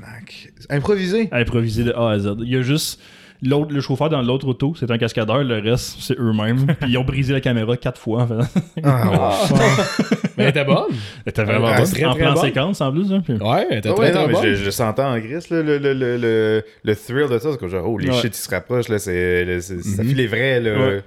Improvisé? 0.69 1.29
Improvisé 1.33 1.85
de 1.85 1.93
A 1.93 2.11
à 2.11 2.19
Z. 2.19 2.37
Il 2.41 2.49
y 2.49 2.57
a 2.57 2.63
juste. 2.63 3.01
L'autre, 3.43 3.73
le 3.73 3.81
chauffeur 3.81 4.11
dans 4.11 4.21
l'autre 4.21 4.47
auto, 4.49 4.75
c'est 4.79 4.91
un 4.91 4.99
cascadeur, 4.99 5.43
le 5.43 5.59
reste, 5.61 5.97
c'est 6.01 6.19
eux-mêmes. 6.19 6.67
Puis 6.81 6.91
ils 6.91 6.99
ont 6.99 7.05
brisé 7.05 7.33
la 7.33 7.41
caméra 7.41 7.77
quatre 7.77 7.99
fois. 8.01 8.23
En 8.23 8.27
fait. 8.27 8.61
Ah, 8.85 9.33
ouais. 9.51 9.59
Mais 10.37 10.45
elle 10.45 10.51
était 10.51 10.65
bonne. 10.65 10.85
C'était 11.27 11.45
vraiment 11.45 11.69
Ouais, 11.69 11.77
bonne. 11.79 11.91
très, 11.91 12.05
en 12.05 12.11
très 12.13 12.21
plan 12.23 12.33
bonne. 12.35 12.43
séquence 12.43 12.81
en 12.81 12.93
plus. 12.93 13.13
Hein, 13.13 13.23
puis- 13.25 13.35
Ouais, 13.35 13.67
elle 13.71 13.79
était 13.79 13.89
Ah 13.89 13.93
très, 13.95 14.03
ouais, 14.05 14.11
très 14.11 14.21
non, 14.21 14.27
mais 14.27 14.33
bonne. 14.35 14.43
je, 14.45 14.55
je 14.57 14.65
le 14.67 14.71
sentais 14.71 15.03
en 15.03 15.19
gris, 15.19 15.35
le, 15.51 15.63
le, 15.63 15.79
le, 15.79 15.93
le, 15.95 16.63
le 16.85 16.97
thrill 16.97 17.29
de 17.31 17.39
ça. 17.39 17.51
C'est 17.53 17.59
comme 17.59 17.69
genre, 17.71 17.89
oh, 17.89 17.99
les 17.99 18.09
Ouais. 18.11 18.15
shit, 18.17 18.37
ils 18.37 18.41
se 18.41 18.51
rapprochent, 18.51 18.89
là, 18.89 18.99
c'est, 18.99 19.45
le- 19.45 19.61
c'est- 19.61 19.83
ça 19.83 20.03
Mhm. 20.03 20.09
filait 20.09 20.27
vrai, 20.27 20.61
là. 20.61 20.79
Ouais. 20.79 21.03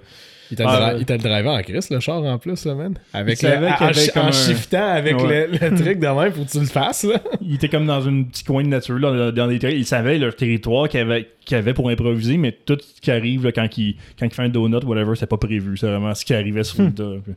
Il 0.54 0.58
t'a 0.58 0.70
Ah, 0.70 0.94
le, 0.94 1.18
driver 1.18 1.52
en 1.54 1.62
Chris, 1.62 1.86
le 1.90 2.00
char 2.00 2.24
en 2.24 2.38
plus, 2.38 2.66
là, 2.66 2.76
man. 2.76 2.94
Avec 3.14 3.42
le, 3.42 3.50
savait 3.50 3.68
en, 3.68 3.72
avait 3.74 4.18
en, 4.20 4.28
un- 4.28 4.32
shiftant 4.32 4.88
avec 4.88 5.18
Ouais. 5.20 5.48
le, 5.48 5.70
le 5.70 5.76
truc 5.76 6.00
de 6.00 6.08
même, 6.08 6.32
faut 6.32 6.44
que 6.46 6.50
tu 6.52 6.60
le 6.60 6.66
fasses, 6.66 7.04
là. 7.04 7.20
Il 7.42 7.56
était 7.56 7.70
comme 7.70 7.86
dans 7.86 8.02
une 8.02 8.28
petit 8.28 8.44
coin 8.44 8.64
de 8.64 8.68
nature, 8.68 9.00
là, 9.00 9.32
dans 9.32 9.48
des. 9.48 9.58
Il 9.76 9.86
savait 9.86 10.18
leur 10.18 10.36
territoire 10.36 10.88
qu'il 10.90 11.00
avait, 11.00 11.28
avait 11.52 11.74
pour 11.74 11.90
improviser, 11.90 12.38
mais 12.38 12.52
tout 12.52 12.78
ce 12.80 13.02
qui 13.02 13.12
arrive 13.12 13.44
là, 13.46 13.52
quand, 13.52 13.78
il, 13.78 13.96
quand 14.20 14.26
il 14.26 14.32
fait 14.32 14.44
un 14.44 14.50
donut, 14.50 14.84
whatever, 14.86 15.16
c'est 15.16 15.26
pas 15.28 15.38
prévu. 15.38 15.76
C'est 15.78 15.88
vraiment 15.88 16.14
ce 16.14 16.24
qui 16.24 16.34
arrivait 16.34 16.64
sur 16.64 16.84
le 16.84 16.92
tas. 16.94 17.04
Puis 17.26 17.34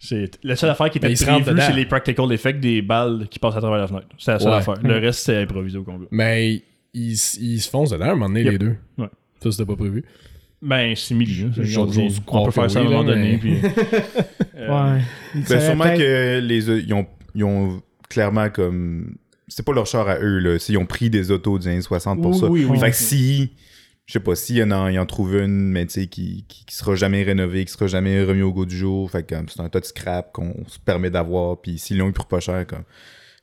C'est 0.00 0.30
la 0.44 0.56
seule 0.56 0.70
affaire 0.70 0.90
qui 0.90 0.98
était 0.98 1.12
prévue, 1.14 1.60
c'est 1.60 1.72
les 1.72 1.86
practical 1.86 2.32
effects 2.32 2.60
des 2.60 2.82
balles 2.82 3.26
qui 3.30 3.38
passent 3.38 3.56
à 3.56 3.60
travers 3.60 3.78
la 3.78 3.86
fenêtre. 3.88 4.06
C'est 4.18 4.32
la 4.32 4.38
seule 4.38 4.50
Ouais. 4.52 4.56
affaire. 4.58 4.74
Le 4.82 4.98
reste, 4.98 5.20
c'est 5.20 5.42
improvisé 5.42 5.78
au 5.78 5.82
complet. 5.84 6.08
Mais 6.10 6.62
ils, 6.94 7.12
ils 7.40 7.60
se 7.60 7.68
foncent 7.68 7.90
dedans 7.90 8.06
à 8.06 8.08
un 8.08 8.14
moment 8.14 8.28
donné, 8.28 8.42
Yep. 8.42 8.52
les 8.52 8.58
deux. 8.58 8.76
Ouais. 8.96 9.06
Ça, 9.42 9.50
c'était 9.52 9.64
pas 9.66 9.76
prévu. 9.76 10.04
Ben, 10.60 10.94
c'est 10.96 11.14
milieu. 11.14 11.50
J'ose- 11.56 12.20
On, 12.26 12.44
peut 12.44 12.50
faire 12.50 12.70
ça 12.70 12.80
à 12.80 12.82
un 12.82 12.84
moment 12.86 13.04
donné. 13.04 13.32
mais- 13.32 13.38
Puis, 13.38 13.58
euh, 14.56 14.68
Ouais. 14.94 15.00
Il 15.34 15.44
Ben, 15.44 15.60
sûrement 15.60 15.84
que 15.96 16.40
les, 16.40 16.70
ils, 16.84 16.92
ont, 16.94 17.06
ils 17.34 17.44
ont 17.44 17.80
clairement 18.08 18.50
comme. 18.50 19.14
C'est 19.46 19.64
pas 19.64 19.72
leur 19.72 19.86
char 19.86 20.08
à 20.08 20.18
eux, 20.18 20.38
là. 20.40 20.56
Ils 20.68 20.76
ont 20.78 20.84
pris 20.86 21.10
des 21.10 21.30
autos 21.30 21.58
des 21.58 21.68
années 21.68 21.80
60 21.80 22.20
pour 22.20 22.32
Oui, 22.32 22.38
ça. 22.38 22.46
oui, 22.46 22.64
oui. 22.68 22.78
Fait 22.78 22.90
que 22.90 22.96
si. 22.96 23.52
Je 24.06 24.14
sais 24.14 24.20
pas, 24.20 24.34
s'il 24.34 24.56
y 24.56 24.62
en 24.62 24.70
a, 24.70 24.90
ils 24.90 24.98
en 24.98 25.04
trouvent 25.04 25.36
une, 25.36 25.70
mais 25.70 25.84
tu 25.84 25.92
sais, 26.00 26.06
qui, 26.06 26.46
qui, 26.48 26.64
qui 26.64 26.74
sera 26.74 26.94
jamais 26.94 27.22
rénovée, 27.24 27.66
qui 27.66 27.72
sera 27.72 27.86
jamais 27.88 28.22
remis 28.24 28.40
au 28.40 28.52
goût 28.54 28.64
du 28.64 28.74
jour. 28.76 29.10
Fait 29.10 29.22
que 29.22 29.34
comme, 29.34 29.48
c'est 29.50 29.60
un 29.60 29.68
tas 29.68 29.80
de 29.80 29.84
scrap 29.84 30.32
qu'on 30.32 30.54
se 30.66 30.78
permet 30.78 31.10
d'avoir. 31.10 31.60
Puis 31.60 31.78
s'ils 31.78 31.98
l'ont 31.98 32.08
eu 32.08 32.12
pour 32.12 32.26
pas 32.26 32.40
cher, 32.40 32.66
comme. 32.66 32.84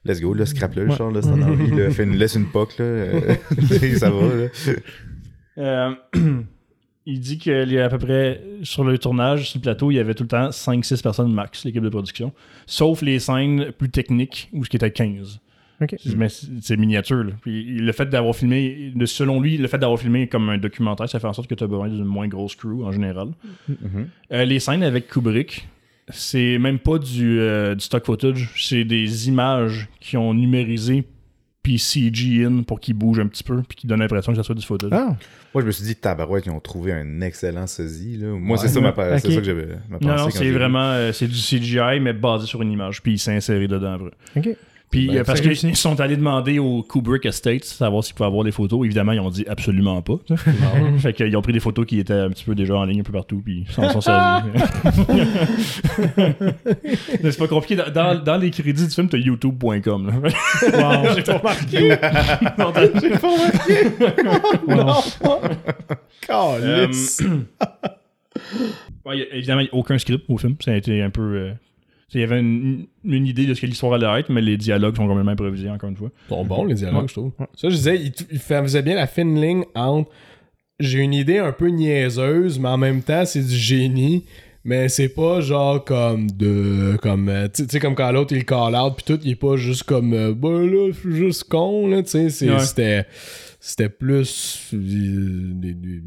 Let's 0.04 0.20
go, 0.22 0.34
là, 0.34 0.46
scrap-le, 0.46 0.86
le 0.86 0.90
Ouais. 0.92 0.98
char, 0.98 1.12
là, 1.12 1.22
c'est 1.22 1.30
en 1.30 1.42
envie, 1.42 1.70
là. 1.72 1.90
Fais 1.92 2.04
une, 2.04 2.16
laisse 2.18 2.36
une 2.36 2.48
poque, 2.48 2.78
là. 2.80 2.86
euh, 2.86 3.36
ça 3.98 4.10
va, 4.10 4.22
là. 4.36 4.48
Euh, 5.58 5.92
il 7.06 7.20
dit 7.20 7.38
qu'il 7.38 7.72
y 7.72 7.80
a 7.80 7.86
à 7.86 7.90
peu 7.90 7.98
près, 8.00 8.42
sur 8.64 8.84
le 8.84 8.98
tournage, 8.98 9.50
sur 9.50 9.60
le 9.60 9.62
plateau, 9.64 9.92
il 9.92 9.96
y 9.96 10.00
avait 10.00 10.14
tout 10.16 10.24
le 10.24 10.30
temps 10.30 10.50
5-6 10.50 11.02
personnes 11.04 11.32
max, 11.34 11.64
l'équipe 11.66 11.84
de 11.84 11.90
production. 11.90 12.34
Sauf 12.66 13.02
les 13.02 13.20
scènes 13.20 13.72
plus 13.78 13.90
techniques, 13.90 14.50
où 14.54 14.64
ce 14.66 14.70
qui 14.70 14.78
était 14.78 14.92
15. 14.92 15.40
Ok. 15.82 15.96
Mais 16.16 16.28
c'est 16.30 16.78
miniature. 16.78 17.24
là. 17.24 17.32
Puis 17.42 17.64
le 17.80 17.92
fait 17.92 18.06
d'avoir 18.10 18.34
filmé, 18.36 18.92
de- 18.96 19.06
selon 19.06 19.42
lui, 19.42 19.58
le 19.58 19.68
fait 19.68 19.78
d'avoir 19.78 20.00
filmé 20.00 20.28
comme 20.28 20.50
un 20.50 20.58
documentaire, 20.58 21.10
ça 21.10 21.20
fait 21.20 21.28
en 21.28 21.34
sorte 21.34 21.50
que 21.50 21.56
tu 21.56 21.64
as 21.64 21.68
besoin 21.68 21.90
d'une 21.90 22.06
moins 22.06 22.28
grosse 22.30 22.56
crew 22.56 22.84
en 22.86 22.92
général. 22.94 23.28
Mhm. 23.68 24.08
Euh, 24.32 24.46
les 24.46 24.60
scènes 24.60 24.84
avec 24.84 25.08
Kubrick, 25.08 25.68
c'est 26.10 26.58
même 26.60 26.80
pas 26.80 26.98
du, 26.98 27.40
euh, 27.40 27.76
du 27.76 27.84
stock 27.84 28.06
footage, 28.06 28.50
c'est 28.58 28.86
des 28.86 29.28
images 29.28 29.90
qui 30.00 30.16
ont 30.16 30.34
numérisé 30.34 31.04
puis 31.66 31.80
CG 31.80 32.46
in 32.46 32.62
pour 32.62 32.80
qu'ils 32.80 32.94
bougent 32.94 33.20
un 33.20 33.26
petit 33.26 33.44
peu 33.44 33.64
puis 33.64 33.76
qu'ils 33.76 33.90
donnent 33.90 34.02
l'impression 34.02 34.32
que 34.32 34.38
ça 34.38 34.44
soit 34.44 34.54
du 34.54 34.64
footage. 34.64 34.92
Ah, 34.94 35.16
Moi, 35.52 35.62
je 35.64 35.66
me 35.66 35.72
suis 35.72 35.84
dit, 35.84 35.96
tabarouette, 35.96 36.46
ils 36.46 36.52
ont 36.52 36.60
trouvé 36.60 36.94
un 36.94 37.22
excellent 37.22 37.66
sosie, 37.66 38.18
là. 38.18 38.28
Moi, 38.28 38.56
Ouais. 38.56 38.62
c'est 38.68 38.72
ça, 38.72 38.80
ma, 38.82 38.92
que 38.92 39.42
j'avais 39.44 39.70
ma 39.90 39.98
pensée 39.98 40.06
Non, 40.06 40.16
non, 40.26 40.30
c'est 40.30 40.52
vraiment 40.52 40.92
euh, 40.92 41.12
c'est 41.12 41.26
du 41.28 41.34
CGI, 41.34 42.00
mais 42.02 42.14
basé 42.14 42.46
sur 42.46 42.62
une 42.62 42.72
image, 42.72 43.02
puis 43.02 43.14
il 43.14 43.18
s'est 43.18 43.36
inséré 43.36 43.68
dedans 43.68 43.98
ok. 44.38 44.50
Puis 44.92 45.08
Ben, 45.08 45.18
euh, 45.18 45.24
parce 45.26 45.42
qu'ils 45.42 45.76
sont 45.76 46.00
allés 46.00 46.16
demander 46.16 46.60
au 46.60 46.82
Kubrick 46.84 47.26
Estates 47.26 47.66
savoir 47.66 48.04
s'ils 48.04 48.16
pouvaient 48.16 48.28
avoir 48.28 48.44
des 48.46 48.52
photos. 48.52 48.86
Évidemment, 48.86 49.12
ils 49.12 49.20
ont 49.20 49.30
dit 49.30 49.44
absolument 49.48 50.02
pas. 50.02 50.16
fait 51.00 51.14
qu'ils 51.14 51.36
ont 51.36 51.42
pris 51.42 51.52
des 51.54 51.60
photos 51.60 51.86
qui 51.86 52.00
étaient 52.00 52.14
un 52.14 52.30
petit 52.30 52.46
peu 52.46 52.56
déjà 52.56 52.76
en 52.76 52.86
ligne 52.86 53.02
un 53.02 53.04
peu 53.04 53.12
partout, 53.12 53.42
puis 53.44 53.66
ils 53.68 53.74
s'en 53.74 53.90
sont 53.90 54.02
servis. 54.02 54.50
Mais 57.24 57.32
c'est 57.32 57.38
pas 57.38 57.48
compliqué. 57.48 57.76
Dans, 57.76 57.92
dans- 57.92 58.24
dans 58.24 58.38
les 58.38 58.52
crédits 58.52 58.86
du 58.86 58.90
film, 58.94 59.10
t'as 59.10 59.18
youtube.com. 59.18 59.82
Wow. 60.24 60.24
J'ai 61.16 61.24
pas 61.24 61.38
remarqué. 61.38 61.90
Non, 62.58 62.72
J'ai 63.02 63.10
pas 63.10 63.30
remarqué. 63.30 63.74
non. 64.68 65.40
Euh, 66.30 66.86
Calice. 66.86 67.22
ouais, 69.06 69.22
a- 69.32 69.36
évidemment, 69.36 69.62
il 69.62 69.66
n'y 69.66 69.70
a 69.70 69.76
aucun 69.76 69.98
script 69.98 70.26
au 70.30 70.38
film. 70.38 70.56
Ça 70.64 70.72
a 70.72 70.76
été 70.76 71.02
un 71.02 71.10
peu. 71.10 71.22
euh, 71.22 71.52
Il 72.14 72.22
y 72.22 72.24
avait 72.24 72.40
une, 72.40 72.86
une 73.04 73.26
idée 73.26 73.46
de 73.46 73.54
ce 73.54 73.62
que 73.62 73.66
l'histoire 73.66 73.94
allait 73.94 74.20
être, 74.20 74.30
mais 74.30 74.42
les 74.42 74.58
dialogues 74.58 74.96
sont 74.96 75.08
complètement 75.08 75.32
improvisés, 75.32 75.70
encore 75.70 75.90
une 75.90 75.98
fois. 75.98 76.12
Ils 76.28 76.30
sont 76.30 76.46
bons, 76.46 76.64
les 76.66 76.76
dialogues, 76.76 77.02
Ouais. 77.02 77.08
je 77.08 77.14
trouve. 77.14 77.32
Ça, 77.56 77.70
je 77.70 77.76
disais, 77.76 77.96
il, 77.98 78.14
il 78.32 78.40
faisait 78.40 78.82
bien 78.84 78.96
la 78.96 79.08
fine 79.08 79.40
ligne 79.42 79.64
entre 79.74 80.10
j'ai 80.80 81.00
une 81.00 81.14
idée 81.14 81.40
un 81.40 81.52
peu 81.52 81.68
niaiseuse, 81.70 82.60
mais 82.60 82.70
en 82.70 82.78
même 82.78 83.02
temps, 83.02 83.26
c'est 83.26 83.42
du 83.46 83.56
génie. 83.56 84.26
Mais 84.68 84.90
c'est 84.90 85.10
pas 85.10 85.42
genre 85.42 85.84
comme 85.86 86.30
de. 86.32 86.98
comme 87.02 87.30
euh, 87.30 87.48
Tu 87.54 87.66
sais, 87.70 87.80
comme 87.80 87.94
quand 87.94 88.12
l'autre 88.12 88.36
il 88.36 88.46
call 88.46 88.76
out, 88.76 88.96
puis 88.98 89.06
tout, 89.06 89.20
il 89.24 89.32
est 89.32 89.36
pas 89.36 89.58
juste 89.58 89.84
comme. 89.84 90.14
euh, 90.14 90.34
ben 90.34 90.66
là, 90.66 90.92
je 90.92 91.00
suis 91.00 91.16
juste 91.16 91.44
con, 91.46 91.88
là, 91.88 92.02
tu 92.02 92.30
sais. 92.30 92.50
Ouais. 92.50 92.60
C'était. 92.60 93.06
C'était 93.60 93.90
plus. 93.90 94.72
euh, 94.74 94.78
des- 95.54 95.74
des- 95.76 96.02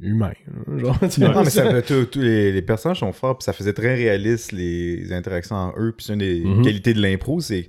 humain. 0.00 0.32
Genre, 0.76 0.96
Non, 1.18 1.42
mais 1.44 1.50
ça- 1.50 1.82
tous 1.82 2.08
les, 2.18 2.52
les 2.52 2.62
personnages 2.62 3.00
sont 3.00 3.12
forts, 3.12 3.38
puis 3.38 3.44
ça 3.44 3.52
faisait 3.52 3.72
très 3.72 3.94
réaliste 3.94 4.52
les 4.52 5.12
interactions 5.12 5.56
en 5.56 5.74
eux. 5.78 5.92
Puis 5.96 6.06
c'est 6.06 6.12
une 6.14 6.18
des 6.20 6.40
Mhm. 6.44 6.62
qualités 6.62 6.94
de 6.94 7.00
l'impro, 7.02 7.40
c'est 7.40 7.68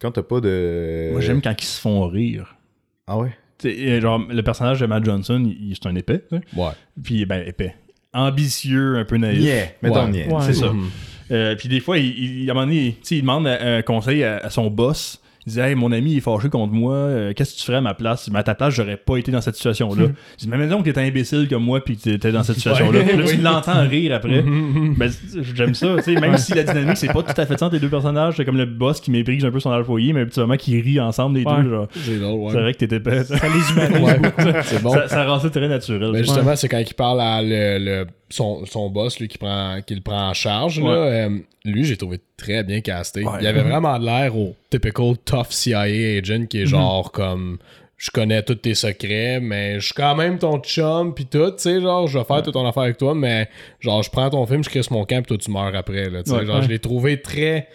quand 0.00 0.10
t'as 0.12 0.22
pas 0.22 0.40
de. 0.40 1.10
Moi, 1.12 1.20
j'aime 1.20 1.40
quand 1.42 1.54
ils 1.60 1.64
se 1.66 1.80
font 1.80 2.06
rire. 2.08 2.56
Ah 3.06 3.18
ouais? 3.18 3.30
Euh, 3.64 4.00
genre, 4.00 4.24
le 4.30 4.42
personnage 4.42 4.80
de 4.80 4.86
Matt 4.86 5.04
Johnson, 5.04 5.42
il, 5.44 5.70
il- 5.70 5.74
c'est 5.80 5.88
un 5.88 5.94
épais. 5.96 6.22
tu 6.30 6.36
sais. 6.36 6.42
Ouais. 6.56 6.70
Puis, 7.02 7.26
ben, 7.26 7.42
épais. 7.46 7.74
Ambitieux, 8.12 8.96
un 8.96 9.04
peu 9.04 9.16
naïf. 9.16 9.40
Yeah! 9.40 9.66
Mettons 9.82 10.06
Ouais. 10.10 10.18
yeah. 10.18 10.28
Ouais. 10.34 10.42
C'est 10.46 10.54
ça. 10.54 10.72
Euh, 11.30 11.54
puis 11.56 11.68
des 11.68 11.80
fois, 11.80 11.98
il, 11.98 12.42
il- 12.42 12.48
à 12.48 12.52
un 12.52 12.54
moment 12.54 12.66
donné, 12.66 12.92
tu 13.00 13.06
sais, 13.06 13.16
il 13.16 13.20
demande 13.20 13.46
un 13.46 13.82
conseil 13.82 14.24
à, 14.24 14.38
à 14.38 14.50
son 14.50 14.70
boss. 14.70 15.20
Il 15.48 15.52
dit 15.52 15.60
Hey, 15.60 15.74
mon 15.74 15.90
ami 15.92 16.12
il 16.12 16.16
est 16.18 16.20
fâché 16.20 16.50
contre 16.50 16.74
moi, 16.74 16.94
euh, 16.94 17.32
qu'est-ce 17.32 17.54
que 17.54 17.58
tu 17.60 17.64
ferais 17.64 17.78
à 17.78 17.80
ma 17.80 17.94
place? 17.94 18.28
Mais 18.30 18.38
à 18.38 18.42
ta 18.42 18.54
place, 18.54 18.74
j'aurais 18.74 18.98
pas 18.98 19.16
été 19.16 19.32
dans 19.32 19.40
cette 19.40 19.54
situation-là. 19.56 20.08
Je 20.38 20.44
dis 20.44 20.48
Mais 20.48 20.58
maintenant 20.58 20.82
que 20.82 20.90
t'es 20.90 21.00
imbécile 21.00 21.48
comme 21.48 21.64
moi, 21.64 21.82
puis 21.82 21.96
que 21.96 22.02
t'étais 22.02 22.32
dans 22.32 22.42
cette 22.42 22.56
situation-là. 22.56 23.00
Ouais, 23.00 23.16
Là, 23.16 23.24
tu 23.26 23.36
l'entends 23.38 23.88
rire 23.88 24.14
après. 24.14 24.42
Mhm. 24.42 24.94
Ben, 24.96 25.10
j'aime 25.54 25.74
ça, 25.74 25.94
tu 25.96 26.02
sais, 26.14 26.20
même 26.20 26.36
si 26.36 26.52
la 26.54 26.64
dynamique, 26.64 26.96
c'est 26.98 27.12
pas 27.12 27.22
tout 27.22 27.40
à 27.40 27.46
fait 27.46 27.58
ça 27.58 27.66
entre 27.66 27.74
les 27.76 27.80
deux 27.80 27.88
personnages, 27.88 28.34
c'est 28.36 28.44
comme 28.44 28.58
le 28.58 28.66
boss 28.66 29.00
qui 29.00 29.10
méprise 29.10 29.44
un 29.44 29.50
peu 29.50 29.60
son 29.60 29.70
employé, 29.72 30.12
mais 30.12 30.20
un 30.20 30.26
petit 30.26 30.40
moment 30.40 30.56
qui 30.56 30.78
rit 30.80 31.00
ensemble 31.00 31.38
les 31.38 31.44
Ouais. 31.44 31.62
deux. 31.62 31.70
Genre. 31.70 31.88
C'est 31.94 32.18
drôle, 32.18 32.40
ouais. 32.40 32.52
C'est 32.52 32.60
vrai 32.60 32.72
que 32.74 32.78
t'étais 32.78 32.98
bête. 32.98 33.26
Ça 33.26 33.36
les 33.48 33.72
humanise. 33.72 34.02
Ouais, 34.02 34.60
c'est 34.64 34.82
bon. 34.82 34.92
Ça, 34.92 35.08
ça 35.08 35.24
rend 35.26 35.38
ça 35.40 35.48
très 35.50 35.68
naturel. 35.68 36.10
Mais 36.12 36.24
justement, 36.24 36.54
c'est 36.56 36.68
quand 36.68 36.78
il 36.78 36.94
parle 36.94 37.20
à 37.20 37.40
le, 37.42 37.78
le- 37.78 38.06
son, 38.30 38.64
son 38.66 38.90
boss, 38.90 39.20
lui, 39.20 39.28
qui, 39.28 39.38
prend, 39.38 39.80
qui 39.86 39.94
le 39.94 40.00
prend 40.00 40.28
en 40.30 40.34
charge. 40.34 40.80
Là, 40.80 40.90
euh, 40.90 41.38
lui, 41.64 41.84
j'ai 41.84 41.96
trouvé 41.96 42.20
très 42.36 42.62
bien 42.62 42.80
casté. 42.80 43.24
Ouais. 43.24 43.38
Il 43.40 43.46
avait 43.46 43.62
vraiment 43.62 43.96
l'air 43.98 44.36
au 44.36 44.54
typical 44.70 45.14
tough 45.24 45.46
CIA 45.50 45.80
agent 45.82 46.46
qui 46.46 46.60
est 46.62 46.66
genre 46.66 47.10
comme 47.12 47.58
je 47.96 48.10
connais 48.12 48.42
tous 48.44 48.54
tes 48.54 48.74
secrets, 48.74 49.40
mais 49.40 49.80
je 49.80 49.86
suis 49.86 49.94
quand 49.94 50.14
même 50.14 50.38
ton 50.38 50.60
chum, 50.60 51.14
pis 51.14 51.26
tout, 51.26 51.50
tu 51.50 51.54
sais, 51.58 51.80
genre, 51.80 52.06
je 52.06 52.16
vais 52.18 52.24
faire 52.24 52.42
toute 52.42 52.54
ton 52.54 52.64
affaire 52.64 52.84
avec 52.84 52.96
toi, 52.96 53.12
mais 53.12 53.48
genre, 53.80 54.04
je 54.04 54.10
prends 54.10 54.30
ton 54.30 54.46
film, 54.46 54.62
je 54.62 54.68
crée 54.70 54.80
mon 54.92 55.04
camp, 55.04 55.20
pis 55.22 55.28
toi, 55.28 55.36
tu 55.38 55.50
meurs 55.50 55.74
après, 55.74 56.08
là, 56.08 56.22
tu 56.22 56.30
sais. 56.30 56.46
Genre, 56.46 56.62
je 56.62 56.68
l'ai 56.68 56.78
trouvé 56.78 57.20
très 57.20 57.66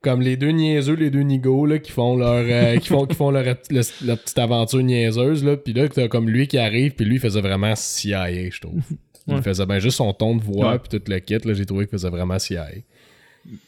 comme 0.00 0.20
les 0.20 0.36
deux 0.36 0.50
niaiseux, 0.50 0.94
les 0.94 1.10
deux 1.10 1.22
nigauds 1.22 1.66
là, 1.66 1.78
qui 1.78 1.90
font 1.90 2.16
leur 2.16 2.44
euh, 2.48 2.76
qui 2.80 2.88
font 2.88 3.06
qui 3.06 3.16
font 3.16 3.30
leur, 3.30 3.44
le- 3.44 4.06
leur 4.06 4.18
petite 4.18 4.38
aventure 4.38 4.82
niaiseuse 4.82 5.44
là, 5.44 5.56
puis 5.56 5.72
là 5.72 5.88
t'as 5.88 6.06
comme 6.08 6.28
lui 6.28 6.46
qui 6.46 6.56
arrive, 6.58 6.92
puis 6.92 7.04
lui 7.04 7.16
il 7.16 7.20
faisait 7.20 7.40
vraiment 7.40 7.74
CIA, 7.74 8.28
je 8.50 8.60
trouve. 8.60 8.80
Il 9.28 9.34
Ouais. 9.34 9.42
faisait 9.42 9.66
bien 9.66 9.78
juste 9.78 9.98
son 9.98 10.12
ton 10.12 10.34
de 10.36 10.42
voix 10.42 10.72
Ouais. 10.72 10.78
puis 10.78 10.98
tout 10.98 11.04
le 11.10 11.18
kit 11.18 11.38
là, 11.44 11.52
j'ai 11.54 11.66
trouvé 11.66 11.84
qu'il 11.86 11.92
faisait 11.92 12.08
vraiment 12.10 12.38
CIA. 12.38 12.66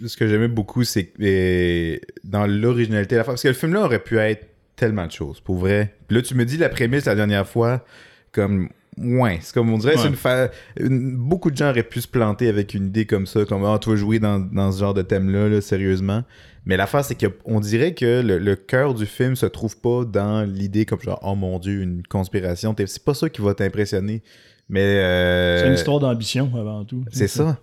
Ce 0.07 0.17
que 0.17 0.27
j'aimais 0.27 0.49
beaucoup, 0.49 0.85
c'est 0.85 1.05
que 1.07 2.01
dans 2.25 2.47
l'originalité 2.47 3.15
de 3.15 3.19
la 3.21 3.25
parce 3.25 3.43
que 3.43 3.49
le 3.49 3.55
film 3.55 3.75
là 3.75 3.83
aurait 3.85 4.03
pu 4.03 4.19
être 4.19 4.47
tellement 4.77 5.07
de 5.07 5.13
choses, 5.13 5.41
pour 5.41 5.57
vrai. 5.59 5.95
Puis 6.09 6.17
là, 6.17 6.23
tu 6.23 6.35
me 6.35 6.45
dis 6.45 6.57
la 6.57 6.69
prémisse 6.71 7.05
la 7.05 7.15
dernière 7.15 7.47
fois, 7.47 7.85
comme 8.33 8.69
Ouais, 9.03 9.39
c'est 9.41 9.55
comme 9.55 9.73
on 9.73 9.79
dirait, 9.79 9.95
c'est 9.97 10.09
une, 10.09 10.15
fa- 10.17 10.51
une- 10.79 11.17
Beaucoup 11.17 11.51
de 11.51 11.57
gens 11.57 11.71
auraient 11.71 11.83
pu 11.83 12.01
se 12.01 12.09
planter 12.09 12.49
avec 12.49 12.75
une 12.75 12.87
idée 12.87 13.07
comme 13.07 13.27
ça, 13.27 13.45
comme 13.45 13.65
ah, 13.65 13.79
tu 13.81 13.91
vas 13.91 13.97
jouer 13.97 14.19
dans, 14.19 14.39
dans 14.41 14.71
ce 14.73 14.81
genre 14.81 14.95
de 14.95 15.03
thème-là, 15.03 15.49
là, 15.49 15.61
sérieusement. 15.61 16.23
Mais 16.67 16.77
l'affaire, 16.77 17.05
c'est 17.05 17.17
qu'on 17.17 17.61
dirait 17.61 17.95
que 17.95 18.21
le, 18.21 18.39
le 18.39 18.55
cœur 18.57 18.93
du 18.95 19.07
film 19.07 19.35
se 19.37 19.47
trouve 19.47 19.79
pas 19.79 20.05
dans 20.05 20.43
l'idée 20.43 20.85
comme 20.85 21.01
genre, 21.01 21.19
oh 21.23 21.35
mon 21.35 21.59
dieu, 21.59 21.81
une 21.81 22.03
conspiration. 22.07 22.75
C'est 22.87 23.03
pas 23.05 23.15
ça 23.15 23.29
qui 23.31 23.41
va 23.41 23.55
t'impressionner. 23.55 24.23
Mais. 24.69 24.83
euh, 24.83 25.61
C'est 25.63 25.69
une 25.69 25.75
histoire 25.75 25.99
d'ambition 26.01 26.51
avant 26.55 26.85
tout. 26.85 27.05
C'est 27.11 27.27
ça. 27.29 27.59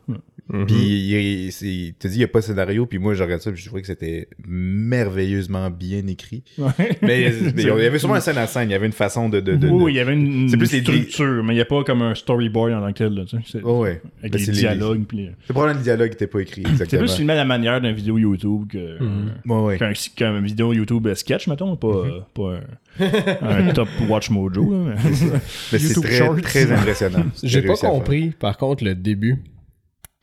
Mhm. 0.49 0.65
Puis 0.65 0.75
il, 0.75 1.93
te 1.95 2.07
dit, 2.07 2.15
il 2.15 2.17
n'y 2.19 2.23
a 2.23 2.27
pas 2.27 2.39
de 2.39 2.45
scénario. 2.45 2.85
Puis 2.85 2.99
moi, 2.99 3.13
je 3.13 3.21
regarde 3.23 3.41
ça, 3.41 3.51
puis 3.51 3.59
je 3.61 3.65
trouvais 3.67 3.81
que 3.81 3.87
c'était 3.87 4.29
merveilleusement 4.47 5.69
bien 5.69 6.05
écrit. 6.07 6.43
Ouais. 6.57 6.67
Mais 7.01 7.31
mais 7.55 7.63
il 7.63 7.67
y 7.67 7.69
avait 7.69 7.99
sûrement 7.99 8.15
un 8.15 8.19
scène 8.19 8.37
à 8.37 8.47
scène. 8.47 8.69
Il 8.69 8.71
y 8.71 8.75
avait 8.75 8.85
une 8.85 8.91
façon 8.93 9.29
de. 9.29 9.39
de, 9.39 9.55
de- 9.55 9.67
oui, 9.67 9.85
de- 9.85 9.89
il 9.89 9.95
y 9.95 9.99
avait 9.99 10.13
une, 10.13 10.49
C'est 10.49 10.57
plus 10.57 10.71
les- 10.71 10.81
structure, 10.81 11.43
mais 11.43 11.53
il 11.53 11.57
n'y 11.57 11.61
a 11.61 11.65
pas 11.65 11.83
comme 11.83 12.01
un 12.01 12.15
storyboard 12.15 12.73
en 12.73 12.81
tant 12.81 12.93
que 12.93 12.97
tel. 12.97 13.13
Là, 13.13 13.25
tu 13.25 13.37
sais. 13.37 13.43
c'est, 13.45 13.61
Oh, 13.63 13.81
ouais. 13.81 14.01
avec 14.19 14.31
Ben, 14.33 14.39
les 14.45 14.51
dialogues. 14.51 15.03
puis- 15.05 15.29
C'est 15.45 15.53
probablement 15.53 15.79
le 15.79 15.83
dialogue 15.83 16.07
qui 16.09 16.13
n'était 16.15 16.27
pas 16.27 16.39
écrit. 16.39 16.63
C'est 16.77 16.97
plus 16.97 17.15
filmé 17.15 17.33
à 17.33 17.37
la 17.37 17.45
manière 17.45 17.81
d'une 17.81 17.93
vidéo 17.93 18.17
YouTube 18.17 18.67
que, 18.69 18.97
Ouais, 19.45 19.77
ouais. 19.77 19.93
qu'un, 20.15 20.39
vidéo 20.41 20.73
YouTube 20.73 21.07
sketch, 21.13 21.47
mettons, 21.47 21.75
pas, 21.75 21.87
euh, 21.87 22.19
pas 22.33 22.59
un, 22.99 23.67
un 23.69 23.71
top 23.73 23.89
Watch 24.07 24.29
Mojo. 24.29 24.71
Là, 24.71 24.95
mais- 25.03 25.79
c'est 25.79 25.93
très, 26.01 26.41
très 26.41 26.71
impressionnant. 26.71 27.25
J'ai 27.43 27.61
pas 27.61 27.75
compris, 27.75 28.31
par 28.39 28.57
contre, 28.57 28.83
le 28.83 28.95
début. 28.95 29.37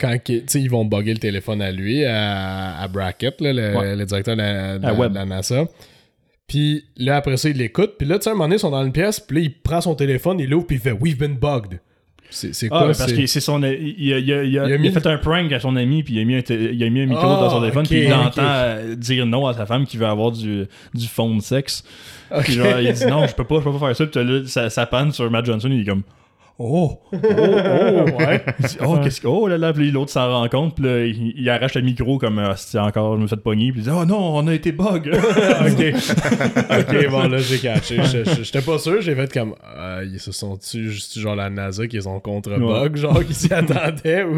Quand 0.01 0.17
ils 0.29 0.71
vont 0.71 0.85
bugger 0.85 1.13
le 1.15 1.21
téléphone 1.21 1.63
à 1.63 1.71
lui, 1.71 2.05
à, 2.05 2.79
à 2.81 2.89
Brackett, 2.89 3.41
là, 3.41 3.53
le, 3.53 3.77
Ouais. 3.77 3.97
le 3.97 4.05
directeur 4.05 4.35
de 4.37 4.41
la, 4.43 4.79
de 4.79 5.09
de 5.09 5.15
la 5.15 5.25
NASA. 5.25 5.65
Puis 6.47 6.85
là, 6.97 7.17
après 7.17 7.37
ça, 7.37 7.49
il 7.49 7.57
l'écoute. 7.57 7.95
Puis 7.99 8.07
là, 8.07 8.19
tu 8.19 8.25
sais, 8.25 8.31
à 8.31 8.33
un 8.33 8.35
moment 8.35 8.45
donné, 8.47 8.57
ils 8.57 8.61
sont 8.61 8.71
dans 8.71 8.85
une 8.85 8.93
pièce. 8.93 9.21
Puis 9.21 9.37
là, 9.37 9.43
il 9.45 9.53
prend 9.63 9.81
son 9.81 9.95
téléphone, 9.95 10.39
il 10.41 10.51
l'ouvre, 10.51 10.67
puis 10.67 10.77
il 10.77 10.83
fait 10.83 10.93
We've 10.93 11.17
been 11.19 11.37
bugged. 11.37 11.81
C'est 12.31 12.51
Ah, 12.67 12.69
quoi 12.71 12.81
mais 12.89 12.95
parce 12.99 13.13
que 13.13 13.27
c'est 13.27 13.39
son. 13.41 13.63
Il, 13.63 14.13
a, 14.13 14.19
il 14.19 14.33
a- 14.33 14.43
il 14.43 14.59
a- 14.59 14.67
Il 14.67 14.73
a 14.73 14.79
mis 14.79 14.91
fait 14.91 15.07
un 15.07 15.19
prank 15.19 15.53
à 15.53 15.61
son 15.61 15.77
ami, 15.77 16.03
puis 16.03 16.15
il 16.15 16.21
a 16.21 16.25
mis 16.25 16.35
un, 16.35 16.41
il 16.49 16.83
a 16.83 16.91
mis 16.91 17.03
un 17.03 17.07
micro 17.07 17.23
Ah, 17.25 17.41
dans 17.41 17.51
son 17.51 17.61
téléphone, 17.61 17.87
puis 17.87 18.03
il 18.05 18.13
entend 18.13 18.43
euh, 18.43 18.97
dire 18.97 19.25
non 19.27 19.47
à 19.47 19.55
sa 19.55 19.67
femme 19.67 19.87
qui 19.87 19.97
veut 19.99 20.07
avoir 20.07 20.33
du, 20.33 20.65
du 20.95 21.07
fond 21.07 21.37
de 21.37 21.41
sexe. 21.43 21.85
Puis 22.43 22.55
genre, 22.55 22.81
il 22.81 22.93
dit 22.93 23.07
non, 23.07 23.25
je 23.29 23.35
peux 23.35 23.45
pas, 23.45 23.57
je 23.61 23.65
peux 23.65 23.73
pas 23.79 23.87
faire 23.87 23.97
ça. 23.97 24.07
Puis 24.07 24.25
là, 24.25 24.43
ça, 24.47 24.69
ça 24.69 24.87
panne 24.87 25.13
sur 25.13 25.31
Matt 25.31 25.45
Johnson, 25.45 25.69
il 25.71 25.83
est 25.83 25.85
comme. 25.85 26.03
Oh, 26.57 27.01
oh, 27.13 27.17
oh, 27.17 27.17
ouais. 28.19 28.45
Oh, 28.87 28.99
qu'est-ce 29.03 29.21
que. 29.21 29.27
Oh 29.27 29.49
là 29.49 29.59
là, 29.59 29.73
puis 29.73 29.91
l'autre 29.91 30.13
s'en 30.13 30.31
rend 30.31 30.49
compte, 30.49 30.77
puis 30.77 30.85
là, 30.85 31.05
il, 31.05 31.35
il 31.37 31.51
arrache 31.51 31.75
le 31.75 31.81
micro 31.83 32.17
comme 32.19 32.39
ah, 32.39 32.55
c'est 32.57 32.79
encore, 32.79 33.17
je 33.17 33.23
me 33.23 33.27
fais 33.27 33.37
pogner, 33.37 33.73
puis 33.73 33.81
il 33.81 33.85
dit, 33.85 33.91
oh 33.91 34.05
non, 34.05 34.37
on 34.37 34.47
a 34.47 34.55
été 34.55 34.71
bug. 34.71 35.09
ok. 35.13 35.95
ok, 36.71 37.11
bon, 37.11 37.29
là, 37.29 37.39
j'ai 37.39 37.59
catché. 37.59 37.99
J'étais 38.43 38.63
pas 38.63 38.79
sûr. 38.79 39.01
J'ai 39.01 39.17
fait 39.17 39.33
comme. 39.33 39.55
euh, 39.77 40.07
ils 40.13 40.21
se 40.21 40.31
sont-tu 40.31 40.91
juste 40.91 41.19
genre 41.19 41.35
la 41.35 41.51
NASA 41.51 41.89
qui 41.89 41.99
ont 42.07 42.21
contre-bug, 42.21 42.97
genre, 42.97 43.25
qui 43.25 43.35
s'y 43.35 43.53
attendaient 43.53 44.23
ou 44.23 44.37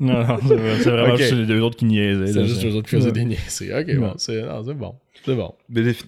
non, 0.00 0.24
non, 0.26 0.38
c'est 0.46 0.54
vrai- 0.54 0.78
c'est 0.82 0.90
vraiment 0.90 1.14
Ok. 1.14 1.18
juste 1.20 1.32
les 1.34 1.46
deux 1.46 1.60
autres 1.60 1.76
qui 1.76 1.84
niaisaient. 1.84 2.26
c'est 2.32 2.44
juste 2.46 2.60
c'est- 2.60 2.68
eux 2.68 2.74
autres 2.76 2.88
qui 2.88 2.96
faisaient 2.96 3.12
des 3.12 3.24
niaiseries? 3.24 3.72
Ok, 3.72 3.86
Ouais. 3.88 3.94
bon, 3.96 4.12
c'est 4.16 4.42
bon. 4.74 4.94
C'est 5.24 5.34
bon. 5.34 5.54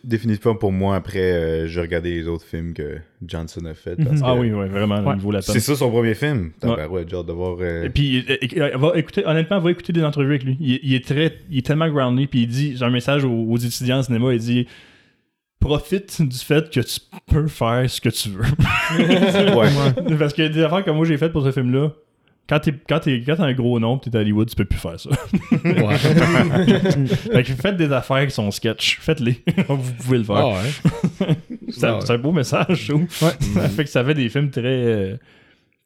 Définitivement 0.05 0.57
pour 0.57 0.73
moi, 0.73 0.97
après, 0.97 1.21
euh, 1.33 1.67
j'ai 1.67 1.81
regardé 1.81 2.11
les 2.15 2.29
autres 2.29 2.45
films 2.45 2.75
que 2.75 2.99
Johnson 3.27 3.65
a 3.65 3.73
fait. 3.75 3.97
parce 3.97 4.21
Ah 4.23 4.35
que 4.35 4.41
oui, 4.41 4.53
ouais, 4.53 4.69
vraiment, 4.69 5.01
Ouais. 5.01 5.15
il 5.17 5.21
vaut 5.23 5.31
la 5.33 5.41
peine. 5.41 5.55
C'est 5.55 5.61
ça 5.61 5.75
son 5.75 5.91
premier 5.91 6.15
film. 6.15 6.51
Ouais. 6.63 6.71
Ouais, 6.71 6.87
ouais 6.87 7.01
hâte 7.15 7.27
de 7.27 7.33
voir. 7.33 7.57
euh, 7.61 7.85
Et 7.85 7.89
puis, 7.91 8.25
euh, 8.29 8.37
euh, 8.59 8.77
va 8.77 8.93
écouter, 8.99 9.25
honnêtement, 9.27 9.59
va 9.59 9.71
écouter 9.71 9.93
des 9.95 10.05
entrevues 10.05 10.31
avec 10.31 10.45
lui. 10.45 10.57
Il, 10.61 10.81
il 10.83 10.95
est 10.95 11.05
très, 11.05 11.35
il 11.51 11.59
est 11.59 11.67
tellement 11.67 11.89
grounded, 11.89 12.29
puis 12.29 12.43
il 12.43 12.47
dit, 12.47 12.77
j'ai 12.77 12.85
un 12.85 12.91
message 12.91 13.25
aux, 13.25 13.31
aux 13.49 13.57
étudiants 13.57 13.99
en 13.99 14.03
cinéma, 14.03 14.33
il 14.35 14.39
dit, 14.39 14.67
profite 15.61 16.21
du 16.21 16.37
fait 16.37 16.69
que 16.71 16.81
tu 16.81 17.01
peux 17.27 17.47
faire 17.49 17.89
ce 17.89 18.01
que 18.01 18.11
tu 18.11 18.29
veux. 18.29 18.45
ouais. 19.57 20.17
Parce 20.19 20.35
que 20.35 20.47
des 20.47 20.63
affaires 20.63 20.85
que 20.85 20.91
moi 20.91 21.07
j'ai 21.07 21.17
faites 21.17 21.33
pour 21.33 21.43
ce 21.45 21.51
film-là, 21.53 21.93
quand 22.49 22.61
t'es, 22.61 22.73
quand 22.89 23.01
t'es, 23.01 23.23
quand 23.27 23.37
t'as 23.37 23.45
un 23.45 23.53
gros 23.55 23.81
nom, 23.81 23.99
t'es 23.99 24.15
à 24.17 24.21
Hollywood, 24.21 24.49
tu 24.49 24.55
peux 24.55 24.65
plus 24.65 24.79
faire 24.79 25.01
ça. 25.01 25.11
Ouais. 25.65 25.97
fait 25.97 27.43
que 27.43 27.53
faites 27.53 27.77
des 27.77 27.93
affaires 27.93 28.25
qui 28.25 28.33
sont 28.33 28.51
sketch, 28.53 28.99
faites-les. 29.01 29.43
Vous 29.69 29.93
pouvez 30.05 30.19
le 30.19 30.25
faire. 30.25 30.37
Ah 30.37 30.49
ouais. 30.51 31.27
c'est, 31.71 31.87
ah 31.87 31.99
ouais. 31.99 32.11
un 32.11 32.19
beau 32.19 32.33
message, 32.33 32.67
je 32.71 32.93
trouve. 32.93 33.11
Ça 33.11 33.33
fait 33.69 33.85
que 33.85 33.91
ça 33.91 34.05
fait 34.05 34.15
des 34.15 34.29
films 34.29 34.51
très, 34.51 34.63
euh, 34.65 35.17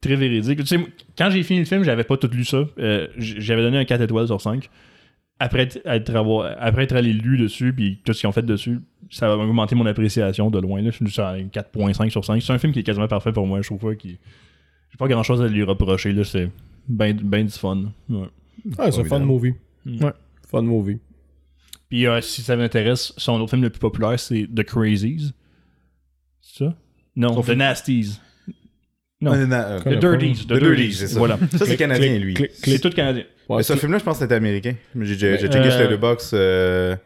très 0.03 0.17
véridiques. 0.17 0.59
Tu 0.61 0.67
sais, 0.67 0.81
quand 1.17 1.31
j'ai 1.31 1.43
fini 1.43 1.61
le 1.61 1.65
film, 1.65 1.83
j'avais 1.83 2.05
pas 2.05 2.19
tout 2.19 2.29
lu 2.31 2.45
ça. 2.45 2.65
Euh, 2.79 3.07
j'avais 3.17 3.63
donné 3.63 3.79
un 3.79 3.85
4 3.87 4.03
étoiles 4.03 4.27
sur 4.27 4.41
5. 4.41 4.69
Après 5.43 5.67
être, 5.87 6.15
avoir- 6.15 6.55
après 6.59 6.83
être 6.83 6.95
allé 6.95 7.15
lu 7.15 7.39
dessus, 7.39 7.73
puis 7.73 8.01
tout 8.05 8.13
ce 8.13 8.21
qu'ils 8.21 8.29
ont 8.29 8.33
fait 8.33 8.45
dessus, 8.45 8.81
ça 9.09 9.33
a 9.33 9.35
augmenté 9.35 9.75
mon 9.75 9.87
appréciation 9.87 10.51
de 10.51 10.59
loin. 10.59 10.83
Là. 10.83 10.91
Je 10.91 10.97
suis 10.97 11.11
sur 11.11 11.25
un 11.25 11.45
4.5 11.45 12.11
sur 12.11 12.23
5. 12.23 12.43
C'est 12.43 12.53
un 12.53 12.59
film 12.59 12.75
qui 12.75 12.81
est 12.81 12.83
quasiment 12.83 13.09
parfait 13.09 13.33
pour 13.33 13.47
moi, 13.47 13.63
je 13.63 13.67
trouve 13.67 13.79
pas. 13.79 13.95
Qui... 13.95 14.19
J'ai 14.91 14.97
pas 14.99 15.09
grand 15.09 15.23
chose 15.23 15.41
à 15.43 15.49
lui 15.49 15.63
reprocher. 15.63 16.13
Là. 16.13 16.25
C'est 16.25 16.51
ben, 16.89 17.17
ben 17.23 17.47
du 17.47 17.53
fun. 17.53 17.93
Ouais. 18.09 18.27
Ah, 18.79 18.91
c'est 18.91 19.01
un 19.01 19.05
fun 19.05 19.21
movie. 19.21 19.55
Ouais. 19.87 20.13
Fun 20.51 20.63
movie. 20.63 20.99
Puis 21.89 22.07
euh, 22.07 22.21
si 22.21 22.43
ça 22.43 22.57
m'intéresse, 22.57 23.13
son 23.17 23.41
autre 23.41 23.51
film 23.51 23.63
le 23.63 23.71
plus 23.71 23.81
populaire, 23.81 24.19
c'est 24.19 24.47
The 24.55 24.63
Crazies. 24.65 25.33
C'est 26.41 26.65
ça? 26.65 26.75
Non, 27.17 27.35
Son 27.35 27.41
The 27.43 27.45
film- 27.47 27.59
Nasties. 27.59 28.21
Non. 29.21 29.33
Non, 29.35 29.47
non, 29.47 29.47
non, 29.49 29.81
The 29.81 29.87
euh, 29.87 29.97
Dirties. 30.17 30.47
The 30.47 30.53
Dirties, 30.55 30.93
c'est 30.95 31.09
ça. 31.09 31.19
Voilà. 31.19 31.39
Ça, 31.57 31.67
c'est 31.67 31.77
canadien, 31.77 32.19
lui. 32.19 32.37
C'est 32.55 32.79
tout 32.81 32.91
canadien. 32.91 33.25
Ouais, 33.49 33.59
Mais 33.59 33.63
ce 33.65 33.75
film-là, 33.77 33.99
je 33.99 34.05
pense 34.05 34.17
que 34.19 34.23
c'était 34.25 34.35
américain. 34.37 34.75
J'ai 34.99 35.17
checké 35.19 35.59
Euh, 35.59 35.71
sur 35.71 35.91
le 35.91 35.97
box. 35.97 36.31
euh, 36.35 36.97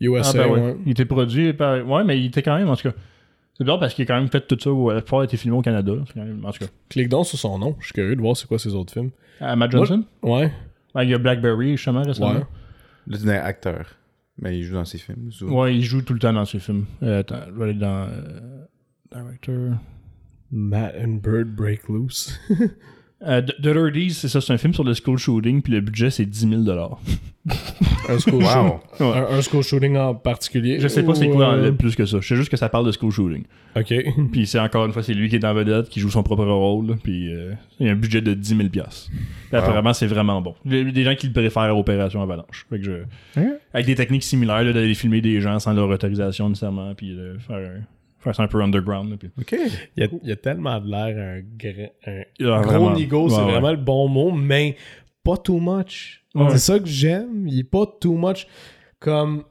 USA, 0.00 0.30
Ah, 0.30 0.32
ben 0.32 0.46
ouais. 0.52 0.60
ouais. 0.60 0.76
Il 0.86 0.92
était 0.92 1.04
produit 1.04 1.52
par. 1.52 1.86
Ouais, 1.86 2.02
mais 2.04 2.18
il 2.18 2.26
était 2.26 2.42
quand 2.42 2.56
même, 2.56 2.68
en 2.68 2.76
tout 2.76 2.88
cas. 2.88 2.94
C'est 3.56 3.64
bizarre 3.64 3.78
parce 3.78 3.94
qu'il 3.94 4.02
a 4.02 4.06
quand 4.06 4.18
même 4.18 4.28
fait 4.28 4.46
tout 4.46 4.58
ça. 4.58 4.70
où 4.72 4.90
La 4.90 5.00
plupart 5.00 5.20
a 5.20 5.24
été 5.24 5.36
filmé 5.36 5.56
au 5.56 5.62
Canada. 5.62 5.92
C'est 6.06 6.14
quand 6.14 6.24
même- 6.24 6.44
En 6.44 6.50
tout 6.52 6.58
cas. 6.64 6.70
Clique 6.88 7.08
donc 7.08 7.26
sur 7.26 7.38
son 7.38 7.58
nom. 7.58 7.76
Je 7.80 7.86
suis 7.86 7.92
curieux 7.94 8.16
de 8.16 8.20
voir 8.20 8.36
c'est 8.36 8.46
quoi 8.48 8.58
ses 8.58 8.74
autres 8.74 8.92
films. 8.92 9.10
À 9.40 9.54
Matt 9.56 9.70
Johnson? 9.72 10.04
Ouais. 10.22 10.52
Ouais, 10.94 11.04
Il 11.04 11.10
y 11.10 11.14
a 11.14 11.18
Blackberry, 11.18 11.72
justement, 11.76 12.02
récemment. 12.02 12.32
Ouais. 12.32 12.44
Là, 13.06 13.18
c'est 13.20 13.28
un 13.28 13.44
acteur. 13.44 13.86
Mais 14.38 14.58
il 14.58 14.64
joue 14.64 14.74
dans 14.74 14.84
ses 14.84 14.98
films. 14.98 15.30
souvent. 15.30 15.62
Ouais, 15.62 15.76
il 15.76 15.82
joue 15.82 16.02
tout 16.02 16.12
le 16.14 16.18
temps 16.18 16.32
dans 16.32 16.44
ses 16.44 16.58
films. 16.58 16.86
Euh, 17.02 17.20
attends, 17.20 17.40
je 17.48 17.52
vais 17.52 17.64
aller 17.64 17.74
dans. 17.74 18.08
euh, 18.08 18.64
director. 19.12 19.76
Matt 20.50 20.94
and 21.00 21.20
Bird 21.22 21.48
Break 21.54 21.88
Loose. 21.88 22.38
Euh, 23.26 23.40
The 23.42 23.60
Dirties, 23.60 24.10
c'est 24.14 24.28
ça, 24.28 24.40
c'est 24.40 24.52
un 24.52 24.58
film 24.58 24.74
sur 24.74 24.84
le 24.84 24.92
school 24.94 25.18
shooting, 25.18 25.62
puis 25.62 25.72
le 25.72 25.80
budget 25.80 26.10
c'est 26.10 26.26
10 26.26 26.48
000 26.48 26.62
un 28.08 28.18
school 28.18 28.42
Wow. 28.42 28.80
shooting. 28.98 29.06
Un, 29.06 29.36
un 29.36 29.42
school 29.42 29.62
shooting 29.62 29.96
en 29.96 30.14
particulier. 30.14 30.80
Je 30.80 30.88
sais 30.88 31.02
pas 31.02 31.14
c'est 31.14 31.28
quoi 31.28 31.54
euh, 31.54 31.72
plus 31.72 31.94
que 31.94 32.06
ça. 32.06 32.18
Je 32.20 32.26
sais 32.26 32.36
juste 32.36 32.50
que 32.50 32.56
ça 32.56 32.68
parle 32.68 32.86
de 32.86 32.92
school 32.92 33.10
shooting. 33.10 33.44
Ok. 33.76 33.92
Puis 34.32 34.46
c'est 34.46 34.58
encore 34.58 34.86
une 34.86 34.92
fois, 34.92 35.02
c'est 35.02 35.14
lui 35.14 35.28
qui 35.28 35.36
est 35.36 35.44
en 35.44 35.52
vedette, 35.54 35.88
qui 35.88 36.00
joue 36.00 36.10
son 36.10 36.22
propre 36.22 36.44
rôle, 36.44 36.96
puis 37.02 37.32
euh, 37.34 37.52
il 37.80 37.86
y 37.86 37.88
a 37.90 37.92
un 37.92 37.96
budget 37.96 38.20
de 38.20 38.32
10 38.34 38.56
000 38.56 38.68
piastres. 38.70 39.10
Puis 39.48 39.56
apparemment, 39.58 39.92
c'est 39.92 40.06
vraiment 40.06 40.40
bon. 40.40 40.54
Il 40.64 40.74
y 40.74 40.80
a 40.80 40.84
des 40.90 41.04
gens 41.04 41.14
qui 41.14 41.26
le 41.26 41.32
préfèrent 41.32 41.62
à 41.62 41.74
Opération 41.74 42.22
Avalanche. 42.22 42.66
Fait 42.70 42.78
que 42.78 42.84
je... 42.84 42.92
Hein? 43.40 43.54
Avec 43.72 43.86
des 43.86 43.94
techniques 43.94 44.22
similaires, 44.24 44.64
d'aller 44.64 44.94
filmer 44.94 45.20
des 45.20 45.40
gens 45.40 45.58
sans 45.58 45.72
leur 45.72 45.88
autorisation 45.88 46.48
nécessairement, 46.48 46.94
puis 46.94 47.14
de 47.14 47.36
faire, 47.46 47.58
faire 48.24 48.34
ça 48.34 48.42
un 48.42 48.48
peu 48.48 48.60
underground. 48.62 49.16
puis... 49.18 49.30
OK. 49.38 49.54
Il 49.96 50.02
y 50.02 50.06
a, 50.06 50.08
il 50.22 50.28
y 50.28 50.32
a 50.32 50.36
tellement 50.36 50.80
de 50.80 50.90
l'air 50.90 51.16
un, 51.16 51.40
gra- 51.56 51.92
un 52.06 52.22
gros 52.60 52.62
vraiment. 52.68 52.94
nigo, 52.94 53.28
c'est 53.28 53.36
Ouais, 53.36 53.44
ouais. 53.44 53.50
vraiment 53.52 53.70
le 53.70 53.76
bon 53.76 54.08
mot, 54.08 54.32
mais 54.32 54.76
pas 55.22 55.36
too 55.36 55.58
much. 55.60 56.24
Ouais. 56.34 56.46
C'est 56.50 56.58
ça 56.58 56.78
que 56.78 56.86
j'aime. 56.86 57.46
Il 57.46 57.60
est 57.60 57.64
pas 57.64 57.86
too 58.00 58.16
much. 58.16 58.46
Comme. 58.98 59.44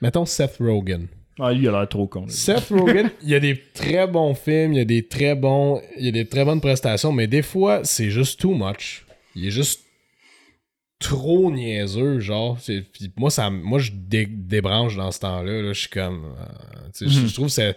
Mettons 0.00 0.24
Seth 0.26 0.56
Rogen. 0.60 1.06
Ah, 1.38 1.52
lui, 1.52 1.64
il 1.64 1.68
a 1.68 1.72
l'air 1.72 1.88
trop 1.88 2.06
con. 2.06 2.22
là. 2.22 2.26
Seth 2.28 2.68
Rogen, 2.70 3.10
il 3.22 3.28
y 3.28 3.34
a 3.34 3.40
des 3.40 3.60
très 3.74 4.06
bons 4.06 4.34
films, 4.34 4.72
il 4.72 4.78
y 4.78 4.80
a 4.80 4.84
des 4.86 5.06
très 5.06 5.34
bons, 5.34 5.80
il 5.98 6.04
y 6.06 6.08
a 6.08 6.12
des 6.12 6.26
très 6.26 6.44
bonnes 6.44 6.60
prestations, 6.60 7.12
mais 7.12 7.26
des 7.26 7.42
fois, 7.42 7.80
c'est 7.84 8.08
juste 8.10 8.40
too 8.40 8.54
much. 8.54 9.04
Il 9.34 9.46
est 9.46 9.50
juste 9.50 9.84
trop 10.98 11.50
niaiseux, 11.52 12.20
genre. 12.20 12.56
Puis 12.64 13.12
moi, 13.16 13.30
ça, 13.30 13.50
moi, 13.50 13.78
je 13.78 13.90
dé- 13.92 14.26
débranche 14.30 14.96
dans 14.96 15.10
ce 15.10 15.20
temps-là. 15.20 15.62
là. 15.62 15.72
Je 15.72 15.80
suis 15.80 15.90
comme, 15.90 16.24
euh, 16.38 16.88
je- 17.00 17.04
Mhm. 17.20 17.26
je 17.28 17.34
trouve 17.34 17.46
que 17.46 17.52
c'est 17.52 17.76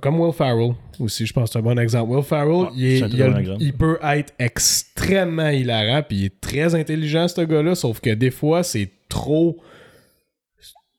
comme 0.00 0.20
Will 0.20 0.32
Farrell 0.32 0.72
aussi, 1.00 1.24
je 1.26 1.32
pense 1.32 1.48
que 1.48 1.52
c'est 1.54 1.58
un 1.58 1.62
bon 1.62 1.78
exemple. 1.78 2.10
Will 2.12 2.22
Farrell, 2.24 2.50
Ouais, 2.52 2.68
il, 2.76 2.84
est- 2.84 3.02
a- 3.02 3.28
bon 3.30 3.56
il 3.60 3.72
peut 3.72 3.98
être 4.02 4.32
extrêmement 4.38 5.48
hilarant, 5.48 6.02
puis 6.06 6.18
il 6.18 6.24
est 6.26 6.40
très 6.40 6.74
intelligent, 6.74 7.28
ce 7.28 7.40
gars-là, 7.42 7.74
sauf 7.74 8.00
que 8.00 8.10
des 8.10 8.30
fois, 8.30 8.62
c'est 8.62 8.90
trop 9.08 9.58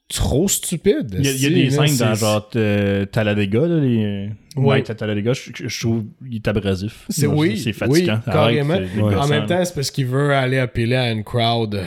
trop 0.09 0.47
stupide. 0.47 1.15
Il 1.19 1.25
y 1.25 1.27
a, 1.27 1.31
il 1.31 1.41
y 1.41 1.45
a 1.45 1.49
Si, 1.49 1.53
des 1.55 1.69
scènes 1.71 1.97
dans 2.07 2.15
genre 2.15 2.49
euh, 2.55 3.05
Talladega, 3.05 3.61
là, 3.61 3.79
les 3.79 4.29
Ouais. 4.55 4.75
Night 4.77 4.89
à 4.91 4.95
Talladega, 4.95 5.33
je, 5.33 5.49
je- 5.55 5.67
je 5.67 5.79
trouve 5.79 6.03
qu'il 6.23 6.35
est 6.35 6.47
abrasif. 6.47 7.05
C'est 7.09 7.25
oui, 7.25 7.57
c'est 7.57 7.73
fatigant. 7.73 8.19
oui, 8.25 8.31
Arrête, 8.31 8.65
carrément. 8.65 9.21
En 9.21 9.27
même 9.27 9.45
temps, 9.47 9.65
c'est 9.65 9.73
parce 9.73 9.89
qu'il 9.89 10.05
veut 10.05 10.31
aller 10.33 10.59
appeler 10.59 10.95
à 10.95 11.11
une 11.11 11.23
crowd 11.23 11.81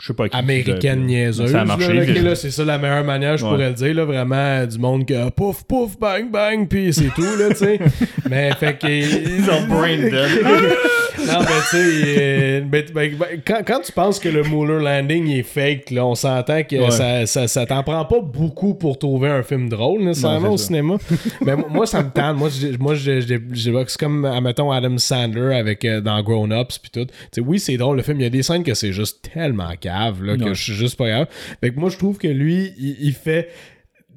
je 0.00 0.06
sais 0.06 0.14
pas 0.14 0.28
qui- 0.28 0.36
américaine 0.36 1.02
euh, 1.02 1.06
niaiseuse. 1.06 1.50
Ça 1.50 1.62
a 1.62 1.64
marché. 1.64 1.92
là, 1.92 2.22
là, 2.22 2.34
c'est 2.36 2.50
ça 2.52 2.64
la 2.64 2.78
meilleure 2.78 3.04
manière, 3.04 3.36
je 3.36 3.44
Ouais. 3.44 3.50
pourrais 3.50 3.68
le 3.70 3.74
dire. 3.74 3.94
Là, 3.94 4.04
vraiment, 4.04 4.64
du 4.64 4.78
monde 4.78 5.04
que 5.04 5.28
pouf, 5.30 5.64
pouf, 5.64 5.98
bang, 5.98 6.30
bang, 6.30 6.68
puis 6.68 6.92
c'est 6.94 7.08
tout, 7.14 7.22
là, 7.22 7.48
tu 7.50 7.56
sais. 7.56 7.78
Mais 8.30 8.52
fait 8.54 8.78
que. 8.78 8.86
Ils 8.86 9.50
ont 9.50 9.66
brain 9.66 9.96
dead. 9.98 10.44
non, 11.32 11.40
mais 11.40 11.46
tu 11.70 11.76
sais, 11.76 12.60
ben, 12.62 12.84
ben, 12.94 13.40
quand, 13.46 13.60
quand 13.66 13.80
tu 13.80 13.92
penses 13.92 14.18
que 14.18 14.28
le 14.28 14.42
Muller 14.42 14.82
Landing 14.82 15.28
est 15.30 15.42
fake, 15.42 15.90
là, 15.90 16.06
on 16.06 16.14
s'entend 16.14 16.62
que 16.64 16.76
Ouais. 16.76 16.90
ça, 16.90 17.26
ça, 17.26 17.48
ça 17.48 17.66
t'en 17.66 17.82
prend 17.82 18.04
pas 18.04 18.20
beaucoup 18.20 18.74
pour 18.74 18.98
trouver 18.98 19.28
un 19.28 19.42
film 19.42 19.68
drôle, 19.68 20.02
nécessairement, 20.02 20.50
au 20.52 20.56
ça. 20.56 20.66
cinéma. 20.66 20.96
mais 21.44 21.54
moi, 21.56 21.86
ça 21.86 22.02
me 22.02 22.10
tente. 22.10 22.36
Moi, 22.36 22.48
je- 22.50 22.76
moi 22.78 22.94
je, 22.94 23.20
je, 23.20 23.34
je- 23.52 23.84
c'est 23.86 23.98
comme, 23.98 24.24
admettons, 24.24 24.70
Adam 24.70 24.98
Sandler 24.98 25.54
avec, 25.54 25.84
euh, 25.84 26.00
dans 26.00 26.22
Grown 26.22 26.52
Ups 26.52 26.78
puis 26.78 26.90
tout. 26.90 27.04
Tu 27.06 27.12
sais, 27.32 27.40
oui, 27.40 27.58
c'est 27.58 27.76
drôle, 27.76 27.96
le 27.96 28.02
film. 28.02 28.20
Il 28.20 28.24
y 28.24 28.26
a 28.26 28.30
des 28.30 28.42
scènes 28.42 28.62
que 28.64 28.74
c'est 28.74 28.92
juste 28.92 29.30
tellement 29.32 29.70
cave, 29.80 30.22
là, 30.22 30.36
que 30.36 30.54
je 30.54 30.62
suis 30.62 30.74
juste 30.74 30.96
pas 30.96 31.08
grave. 31.08 31.26
Fait 31.60 31.70
que 31.72 31.78
moi, 31.78 31.90
je 31.90 31.96
trouve 31.98 32.18
que 32.18 32.28
lui, 32.28 32.72
il, 32.78 32.96
il 33.00 33.12
fait... 33.12 33.48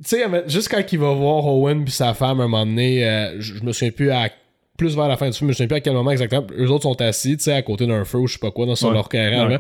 Tu 0.03 0.17
sais, 0.17 0.25
juste 0.47 0.67
quand 0.69 0.81
il 0.91 0.97
va 0.97 1.13
voir 1.13 1.45
Owen 1.45 1.83
puis 1.83 1.93
sa 1.93 2.15
femme, 2.15 2.39
un 2.39 2.47
moment 2.47 2.65
donné, 2.65 3.05
euh, 3.07 3.39
je 3.39 3.53
je 3.55 3.63
me 3.63 3.71
souviens 3.71 3.91
plus 3.91 4.09
à 4.09 4.29
plus 4.77 4.95
vers 4.95 5.07
la 5.07 5.15
fin 5.17 5.29
du 5.29 5.37
film, 5.37 5.47
je 5.47 5.49
me 5.49 5.53
souviens 5.53 5.67
plus 5.67 5.75
à 5.75 5.79
quel 5.81 5.93
moment 5.93 6.11
exactement. 6.11 6.47
Eux 6.57 6.69
autres 6.71 6.83
sont 6.83 6.99
assis, 7.01 7.37
tu 7.37 7.43
sais, 7.43 7.53
à 7.53 7.61
côté 7.61 7.85
d'un 7.85 8.03
feu 8.03 8.17
ou 8.19 8.27
je 8.27 8.33
sais 8.33 8.39
pas 8.39 8.49
quoi, 8.51 8.65
dans 8.65 8.73
Ouais. 8.73 8.93
leur 8.93 9.09
carré. 9.09 9.35
Là. 9.37 9.57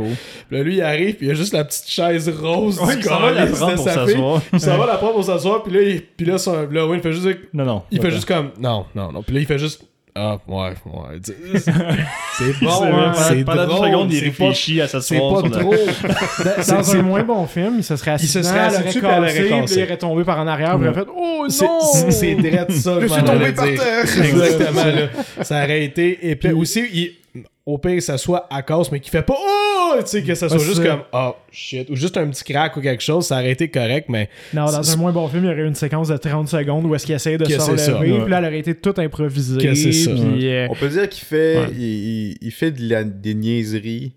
là, 0.49 0.63
lui, 0.63 0.77
il 0.77 0.81
arrive, 0.81 1.15
puis 1.15 1.27
il 1.27 1.29
y 1.29 1.31
a 1.31 1.35
juste 1.35 1.53
la 1.53 1.63
petite 1.63 1.87
chaise 1.87 2.27
rose 2.29 2.79
Ouais, 2.79 2.95
du 2.95 3.01
il 3.01 3.05
s'en 3.05 3.19
va 3.19 3.31
la 3.31 3.45
prendre 3.45 3.75
pour 3.75 3.83
s'asseoir. 3.83 4.41
Il 4.53 4.59
s'en 4.59 4.77
va 4.77 4.85
la 4.87 4.95
prendre 4.97 5.13
pour 5.13 5.23
s'asseoir, 5.23 5.63
puis 5.63 5.73
là, 5.73 5.81
il, 5.83 6.01
puis 6.01 6.25
là, 6.25 6.37
son, 6.39 6.67
là, 6.69 6.87
il 6.93 7.01
fait 7.01 7.13
juste... 7.13 7.27
Non, 7.53 7.65
non. 7.65 7.83
Il 7.91 8.01
fait 8.01 8.11
juste 8.11 8.25
comme... 8.25 8.49
Non, 8.59 8.85
non, 8.95 9.11
non. 9.11 9.21
Puis 9.21 9.35
là, 9.35 9.41
il 9.41 9.45
fait 9.45 9.59
juste... 9.59 9.83
Ah, 10.13 10.37
ouais, 10.47 10.69
ouais. 10.85 11.19
C'est 11.23 11.71
bon, 11.71 12.69
C'est 12.69 12.87
hein, 12.91 13.13
c'est 13.13 13.43
pendant 13.45 13.65
drôle. 13.65 13.79
deux 13.81 13.87
secondes, 13.91 14.11
il 14.13 14.19
c'est 14.19 14.25
pas- 14.31 14.43
réfléchit 14.45 14.81
à 14.81 14.87
C'est 14.87 14.99
s'asseoir. 14.99 15.33
pas 15.43 15.47
sur 15.49 15.57
la- 15.57 15.63
trop. 15.63 15.73
Dans, 16.75 16.83
c'est- 16.83 16.97
un 16.97 17.01
moins 17.01 17.23
bon 17.23 17.45
film, 17.47 17.75
il 17.77 17.83
se 17.83 17.95
serait 17.95 18.11
assis 18.11 18.25
Il 18.25 18.29
se 18.29 18.43
serait 18.43 18.59
assis 18.59 18.81
puis 18.83 18.97
elle 18.97 19.05
aurait 19.19 19.31
puis 19.65 19.73
il 19.77 19.83
aurait 19.83 19.97
tombé 19.97 20.23
par 20.23 20.39
en 20.39 20.47
arrière, 20.47 20.75
puis 20.77 20.85
il 20.85 20.89
aurait 20.89 20.99
fait 21.01 21.07
«Oh 21.15 21.45
C'est- 21.49 21.65
non! 21.65 21.79
C'est 21.93 22.11
c'est 22.11 22.35
direct 22.35 22.71
ça. 22.71 22.99
Je 22.99 23.07
suis 23.07 23.23
tombé 23.23 23.51
par 23.53 23.65
dire. 23.65 23.79
terre. 23.81 24.23
Exactement, 24.25 24.83
là. 25.37 25.43
Ça 25.43 25.63
aurait 25.63 25.83
été 25.85 26.29
épais. 26.29 26.51
Aussi, 26.51 26.83
il- 26.93 27.43
au 27.65 27.77
pire, 27.77 27.95
que 27.95 28.01
ça 28.01 28.17
soit 28.17 28.47
à 28.49 28.63
cause, 28.63 28.91
mais 28.91 28.99
qu'il 28.99 29.11
fait 29.11 29.21
pas 29.21 29.35
Oh! 29.39 29.70
Tu 29.99 30.07
sais, 30.07 30.23
que 30.23 30.33
ça 30.35 30.49
soit 30.49 30.57
juste 30.59 30.83
comme 30.83 31.01
Oh 31.13 31.35
shit. 31.51 31.89
Ou 31.89 31.95
juste 31.95 32.17
un 32.17 32.27
petit 32.29 32.43
crack 32.43 32.75
ou 32.77 32.81
quelque 32.81 33.03
chose, 33.03 33.25
ça 33.27 33.35
aurait 33.35 33.51
été 33.51 33.69
correct, 33.69 34.07
mais. 34.09 34.29
Non, 34.53 34.65
dans 34.65 34.91
un 34.91 34.95
moins 34.95 35.11
bon 35.11 35.27
film, 35.27 35.43
il 35.43 35.47
y 35.47 35.51
aurait 35.51 35.61
eu 35.63 35.67
une 35.67 35.75
séquence 35.75 36.07
de 36.07 36.17
30 36.17 36.47
secondes 36.47 36.85
où 36.85 36.95
est-ce 36.95 37.05
qu'il 37.05 37.15
essaie 37.15 37.37
de 37.37 37.45
se 37.45 37.91
relever, 37.91 38.19
puis 38.21 38.29
là, 38.31 38.39
elle 38.39 38.45
aurait 38.45 38.59
été 38.59 38.75
toute 38.75 38.99
improvisée. 38.99 39.61
Que 39.61 39.73
c'est 39.75 39.91
ça, 39.91 40.11
puis, 40.11 40.47
euh, 40.47 40.67
On 40.69 40.75
peut 40.75 40.89
dire 40.89 41.07
qu'il 41.09 41.23
fait, 41.25 41.57
Ouais. 41.57 41.71
il, 41.75 42.51
fait 42.51 42.71
de 42.71 42.89
la, 42.89 43.03
des 43.03 43.33
niaiseries 43.35 44.13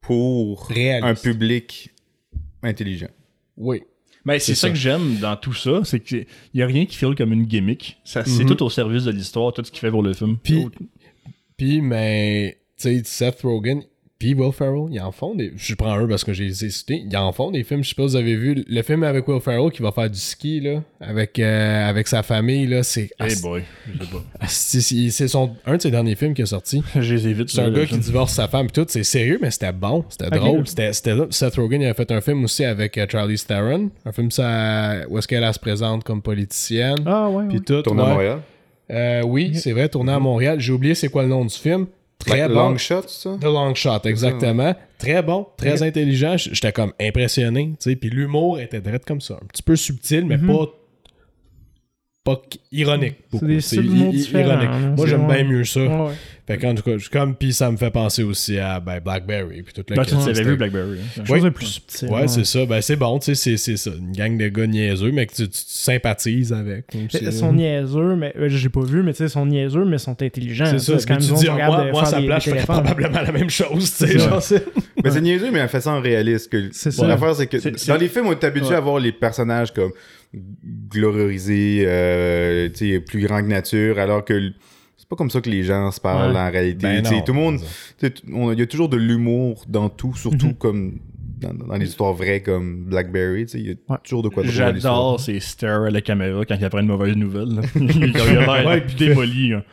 pour 0.00 0.66
Réaliste. 0.68 1.04
un 1.26 1.30
public 1.30 1.90
intelligent. 2.62 3.08
Oui. 3.56 3.82
Mais 4.26 4.38
c'est 4.38 4.54
C'est 4.54 4.54
ça 4.54 4.60
ça. 4.68 4.70
que 4.70 4.76
j'aime 4.76 5.16
dans 5.20 5.36
tout 5.36 5.52
ça, 5.52 5.80
c'est 5.84 6.00
qu'il 6.00 6.24
y 6.54 6.62
a 6.62 6.66
rien 6.66 6.86
qui 6.86 6.96
file 6.96 7.14
comme 7.14 7.32
une 7.32 7.44
gimmick. 7.44 7.98
Ça, 8.04 8.24
c'est 8.24 8.42
Mhm. 8.44 8.48
tout 8.56 8.62
au 8.64 8.70
service 8.70 9.04
de 9.04 9.10
l'histoire, 9.10 9.52
tout 9.52 9.62
ce 9.64 9.70
qu'il 9.70 9.80
fait 9.80 9.90
pour 9.90 10.02
le 10.02 10.14
film. 10.14 10.38
Puis, 10.42 10.66
puis 11.58 11.80
mais, 11.82 12.58
tu 12.78 12.88
sais, 12.88 13.02
Seth 13.04 13.42
Rogen, 13.42 13.82
puis 14.24 14.32
Will 14.34 14.52
Ferrell, 14.52 14.86
ils 14.90 15.00
en 15.00 15.12
font 15.12 15.34
des. 15.34 15.52
Je 15.54 15.74
prends 15.74 15.92
un 15.92 16.06
parce 16.08 16.24
que 16.24 16.32
j'ai 16.32 16.44
les 16.44 16.64
ai 16.64 16.70
cités. 16.70 17.04
Ils 17.10 17.16
en 17.16 17.30
font 17.32 17.50
des 17.50 17.62
films. 17.62 17.84
Je 17.84 17.90
sais 17.90 17.94
pas 17.94 18.04
si 18.04 18.08
vous 18.08 18.16
avez 18.16 18.36
vu 18.36 18.64
le 18.66 18.82
film 18.82 19.02
avec 19.02 19.28
Will 19.28 19.40
Ferrell 19.40 19.70
qui 19.70 19.82
va 19.82 19.92
faire 19.92 20.08
du 20.08 20.18
ski, 20.18 20.60
là, 20.60 20.82
avec, 21.00 21.38
euh, 21.38 21.88
avec 21.90 22.08
sa 22.08 22.22
famille, 22.22 22.66
là. 22.66 22.82
C'est. 22.82 23.10
Hey 23.20 23.36
boy, 23.42 23.62
je 23.86 24.04
sais 24.04 24.10
pas. 24.10 24.22
C'est- 24.48 24.80
c'est 24.80 25.10
c'est 25.10 25.28
son, 25.28 25.50
un 25.66 25.76
de 25.76 25.82
ses 25.82 25.90
derniers 25.90 26.14
films 26.14 26.32
qui 26.32 26.40
est 26.42 26.46
sorti. 26.46 26.82
Je 26.94 27.14
les 27.14 27.28
évite. 27.28 27.50
C'est 27.50 27.60
un 27.60 27.70
gars 27.70 27.84
qui 27.84 27.98
divorce 27.98 28.32
sa 28.32 28.48
femme 28.48 28.66
et 28.66 28.70
tout. 28.70 28.86
C'est 28.88 29.04
sérieux, 29.04 29.38
mais 29.42 29.50
c'était 29.50 29.72
bon. 29.72 30.04
C'était 30.08 30.30
drôle. 30.30 30.66
C'était. 30.66 30.92
Seth 30.92 31.56
Rogen 31.56 31.82
il 31.82 31.86
a 31.86 31.94
fait 31.94 32.10
un 32.10 32.20
film 32.22 32.44
aussi 32.44 32.64
avec 32.64 32.96
euh, 32.96 33.06
Charlie 33.10 33.36
Theron. 33.38 33.90
Un 34.06 34.12
film 34.12 34.30
ça, 34.30 35.00
où 35.10 35.18
est-ce 35.18 35.28
qu'elle 35.28 35.44
elle 35.44 35.52
se 35.52 35.58
présente 35.58 36.02
comme 36.02 36.22
politicienne. 36.22 36.96
Ah 37.04 37.28
ouais, 37.28 37.44
Puis 37.48 37.58
ouais. 37.58 37.64
tout. 37.64 37.82
Tourné 37.82 38.02
à. 38.02 38.06
Montréal? 38.06 38.38
Euh, 38.90 39.22
oui, 39.24 39.54
c'est 39.54 39.72
vrai, 39.72 39.88
tourné 39.88 40.12
à 40.12 40.18
Montréal. 40.18 40.60
J'ai 40.60 40.72
oublié 40.72 40.94
c'est 40.94 41.08
quoi 41.08 41.22
le 41.22 41.28
nom 41.28 41.44
du 41.44 41.54
film. 41.54 41.86
Très 42.26 42.40
Like 42.40 42.48
bon. 42.52 42.70
Long 42.70 42.76
shot, 42.78 43.02
ça? 43.08 43.36
The 43.40 43.44
Long 43.44 43.74
Shot, 43.74 44.00
exactement. 44.04 44.74
Très 44.98 45.22
bon, 45.22 45.46
très 45.56 45.82
intelligent. 45.82 46.36
J'étais 46.36 46.72
comme 46.72 46.92
impressionné. 47.00 47.70
tu 47.80 47.90
sais. 47.90 47.96
Puis 47.96 48.10
l'humour 48.10 48.58
était 48.60 48.80
direct 48.80 49.06
comme 49.06 49.20
ça. 49.20 49.34
Un 49.42 49.46
petit 49.46 49.62
peu 49.62 49.76
subtil, 49.76 50.24
mais 50.26 50.36
Mhm. 50.38 50.46
pas. 50.46 50.66
Pas 52.24 52.40
qu- 52.50 52.58
ironique. 52.72 53.16
beaucoup. 53.30 53.46
des 53.46 53.60
C'est 53.60 53.82
là. 53.82 54.92
Moi, 54.96 55.06
j'aime 55.06 55.26
bien 55.26 55.44
mieux 55.44 55.64
ça. 55.64 55.80
Ouais, 56.46 56.54
ouais. 56.54 56.60
Fait 56.60 56.66
qu'en 56.66 56.74
tout 56.74 56.82
cas, 56.82 56.98
je- 56.98 57.08
comme 57.10 57.34
puis 57.34 57.52
ça 57.52 57.70
me 57.70 57.76
fait 57.76 57.90
penser 57.90 58.22
aussi 58.22 58.58
à 58.58 58.78
ben, 58.80 59.00
Blackberry 59.00 59.62
puis 59.62 59.72
toute 59.72 59.88
la 59.90 59.96
Ben, 59.96 60.02
tu 60.02 60.10
question. 60.10 60.24
avais 60.26 60.34
C'était- 60.34 60.50
vu 60.50 60.56
Blackberry. 60.56 60.98
hein. 61.00 61.20
Oui. 61.20 61.26
chose 61.26 61.42
de 61.42 61.48
plus 61.48 61.66
subtil. 61.66 62.08
Ouais, 62.10 62.28
c'est 62.28 62.44
ça. 62.44 62.66
Ben 62.66 62.80
c'est 62.82 62.96
bon, 62.96 63.18
tu 63.18 63.26
sais, 63.26 63.34
c'est- 63.34 63.56
c'est 63.56 63.76
ça. 63.76 63.90
Une 63.98 64.12
gang 64.12 64.36
de 64.36 64.48
gars 64.48 64.66
niaiseux, 64.66 65.10
mais 65.12 65.26
que 65.26 65.34
tu, 65.34 65.42
tu- 65.44 65.48
tu 65.48 65.62
sympathises 65.66 66.52
avec. 66.52 66.84
Ils 67.12 67.32
sont 67.32 67.52
niaiseux, 67.52 68.14
mais 68.16 68.32
euh, 68.38 68.48
j'ai 68.48 68.68
pas 68.68 68.82
vu, 68.84 69.02
mais 69.02 69.12
tu 69.12 69.18
sais, 69.18 69.24
ils 69.24 69.30
sont 69.30 69.46
niaiseux, 69.46 69.84
mais 69.84 69.98
sont 69.98 70.20
intelligents. 70.22 70.66
C'est 70.66 70.78
ça. 70.80 70.98
C'est 70.98 71.06
quand 71.08 71.16
tu 71.18 71.32
dis, 71.32 71.48
ah, 71.48 71.54
moi, 71.66 71.90
moi, 71.92 72.10
des- 72.20 72.26
place, 72.26 72.44
je 72.44 72.50
ferais 72.50 72.62
probablement 72.64 73.20
la 73.22 73.32
même 73.32 73.50
chose, 73.50 73.94
tu 73.96 74.06
sais. 74.06 74.18
Ça. 74.18 74.38
Mais 75.02 75.10
c'est 75.10 75.20
niaiseux, 75.20 75.50
mais 75.50 75.62
en 75.62 75.68
façon 75.68 76.00
réaliste. 76.00 76.50
Que... 76.50 76.68
C'est 76.72 76.90
ça. 76.90 77.06
L'affaire, 77.06 77.34
c'est 77.34 77.46
que 77.46 77.56
dans 77.88 77.96
les 77.96 78.08
films, 78.08 78.26
on 78.26 78.32
est 78.32 78.44
habitué 78.44 78.68
Ouais. 78.70 78.74
à 78.76 78.80
voir 78.80 78.98
les 78.98 79.12
personnages 79.12 79.72
comme 79.72 79.92
gloriorisés, 80.90 81.84
euh, 81.86 82.68
tu 82.70 82.92
sais, 82.92 83.00
plus 83.00 83.20
grands 83.26 83.42
que 83.42 83.48
nature, 83.48 83.98
alors 83.98 84.24
que 84.24 84.50
c'est 85.04 85.08
pas 85.10 85.16
comme 85.16 85.28
ça 85.28 85.42
que 85.42 85.50
les 85.50 85.64
gens 85.64 85.90
se 85.90 86.00
parlent 86.00 86.32
Ouais. 86.32 86.38
en 86.40 86.50
réalité. 86.50 86.86
Ben 86.86 87.02
Tu 87.02 87.08
sais, 87.10 87.16
non. 87.16 87.20
tout 87.22 87.32
le 87.34 87.38
monde, 87.38 87.60
il 88.54 88.58
y 88.58 88.62
a 88.62 88.66
toujours 88.66 88.88
de 88.88 88.96
l'humour 88.96 89.64
dans 89.68 89.90
tout, 89.90 90.14
surtout 90.16 90.46
Mhm. 90.46 90.54
comme 90.54 90.98
dans, 91.40 91.52
dans 91.52 91.74
les 91.76 91.86
histoires 91.88 92.14
vraies 92.14 92.40
comme 92.40 92.84
Blackberry. 92.86 93.44
tu 93.44 93.50
sais, 93.52 93.58
Il 93.60 93.66
y 93.66 93.70
a 93.72 93.74
Ouais. 93.90 93.98
toujours 94.02 94.22
de 94.22 94.30
quoi. 94.30 94.44
J'adore 94.46 95.20
ces 95.20 95.40
stares 95.40 95.82
à 95.82 95.90
la 95.90 96.00
caméra 96.00 96.42
quand 96.46 96.54
il 96.58 96.64
apprend 96.64 96.78
une 96.80 96.86
mauvaise 96.86 97.16
nouvelle. 97.16 97.60
il 97.76 98.16
a 98.16 98.24
l'air 98.24 98.66
Ouais, 98.66 98.82
démoli. 98.96 99.50
là. 99.50 99.62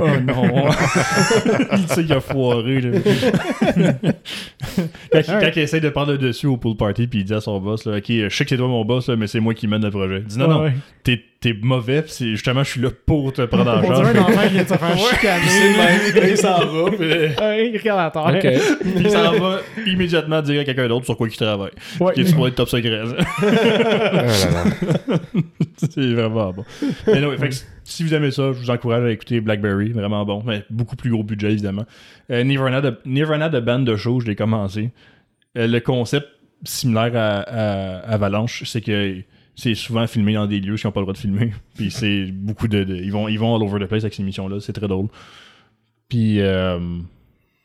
Oh 0.00 0.06
non. 0.22 0.68
il 1.72 1.88
sait 1.88 2.02
qu'il 2.04 2.12
a 2.12 2.20
foiré. 2.20 2.80
là. 2.82 2.98
quand, 5.12 5.18
il- 5.20 5.24
quand 5.26 5.50
il 5.56 5.62
essaie 5.62 5.80
de 5.80 5.88
prendre 5.88 6.12
le 6.12 6.18
dessus 6.18 6.46
au 6.46 6.56
pool 6.56 6.76
party 6.76 7.06
puis 7.06 7.20
il 7.20 7.24
dit 7.24 7.34
à 7.34 7.40
son 7.40 7.58
boss 7.60 7.84
là, 7.86 7.96
Ok, 7.98 8.04
je 8.08 8.28
sais 8.28 8.44
que 8.44 8.50
c'est 8.50 8.56
toi 8.56 8.68
mon 8.68 8.84
boss, 8.84 9.08
là, 9.08 9.16
mais 9.16 9.26
c'est 9.26 9.40
moi 9.40 9.54
qui 9.54 9.66
mène 9.66 9.82
le 9.82 9.90
projet. 9.90 10.18
Il 10.20 10.26
dit 10.26 10.38
non, 10.38 10.62
Ouais, 10.62 10.70
non, 10.70 10.76
t'es, 11.04 11.20
t'es 11.40 11.54
mauvais, 11.62 12.02
pis 12.02 12.10
c'est 12.12 12.30
justement 12.30 12.64
je 12.64 12.70
suis 12.70 12.80
là 12.80 12.88
pour 13.06 13.32
te 13.32 13.42
prendre 13.42 13.70
en 13.70 13.78
On 13.78 13.82
charge. 13.86 14.12
dirait 14.12 14.18
un 14.18 14.22
enfant 14.22 14.42
qui 14.42 14.48
vient 14.54 14.62
de 14.64 14.68
se 14.68 14.74
faire 14.74 14.98
chicaner. 14.98 16.30
il 16.30 16.36
s'en 16.36 16.66
va. 16.66 16.90
puis- 16.90 16.98
Ouais, 17.08 17.70
il 17.72 17.78
regarde 17.78 18.12
la 18.32 18.38
terre. 18.40 18.60
Il 18.96 19.10
s'en 19.10 19.32
va 19.38 19.60
immédiatement 19.86 20.42
dire 20.42 20.60
à 20.60 20.64
quelqu'un 20.64 20.88
d'autre 20.88 21.04
sur 21.04 21.16
quoi 21.16 21.28
il 21.28 21.36
travaille. 21.36 21.70
Ouais. 22.00 22.12
Qui 22.14 22.22
est 22.22 22.26
supposé 22.26 22.48
être 22.48 22.56
top 22.56 22.68
secret. 22.68 23.02
C'est 25.76 26.12
vraiment 26.12 26.52
bon. 26.52 26.64
Mais 27.06 27.20
non, 27.20 27.36
fait 27.36 27.48
que 27.50 27.54
si 27.84 28.02
vous 28.02 28.14
aimez 28.14 28.30
ça, 28.30 28.52
je 28.52 28.58
vous 28.58 28.70
encourage 28.70 29.04
à 29.04 29.10
écouter 29.10 29.40
Blackberry, 29.40 29.90
vraiment 29.92 30.24
bon. 30.24 30.42
Mais 30.44 30.64
beaucoup 30.70 30.96
plus 30.96 31.10
gros 31.10 31.22
budget, 31.22 31.52
évidemment. 31.52 31.84
Euh, 32.30 32.42
Nirvana, 32.44 32.80
de, 32.80 32.98
Nirvana 33.06 33.48
de 33.48 33.96
show, 33.96 34.20
je 34.20 34.26
l'ai 34.26 34.36
commencé. 34.36 34.90
Euh, 35.56 35.66
le 35.66 35.80
concept 35.80 36.28
similaire 36.64 37.12
à, 37.14 37.38
à 37.40 37.98
Avalanche, 38.12 38.64
c'est 38.66 38.80
que 38.80 39.16
c'est 39.58 39.74
souvent 39.74 40.06
filmé 40.06 40.34
dans 40.34 40.46
des 40.46 40.60
lieux 40.60 40.76
qui 40.76 40.86
n'ont 40.86 40.92
pas 40.92 41.00
le 41.00 41.04
droit 41.04 41.14
de 41.14 41.18
filmer. 41.18 41.52
Puis 41.74 41.90
c'est 41.90 42.26
beaucoup 42.26 42.68
de, 42.68 42.86
Ils, 42.94 43.10
vont, 43.10 43.26
ils 43.28 43.38
vont 43.38 43.56
all 43.56 43.62
over 43.62 43.84
the 43.84 43.88
place 43.88 44.04
avec 44.04 44.14
ces 44.14 44.22
missions-là, 44.22 44.60
c'est 44.60 44.72
très 44.72 44.86
drôle. 44.86 45.08
Puis, 46.08 46.40
euh, 46.40 46.78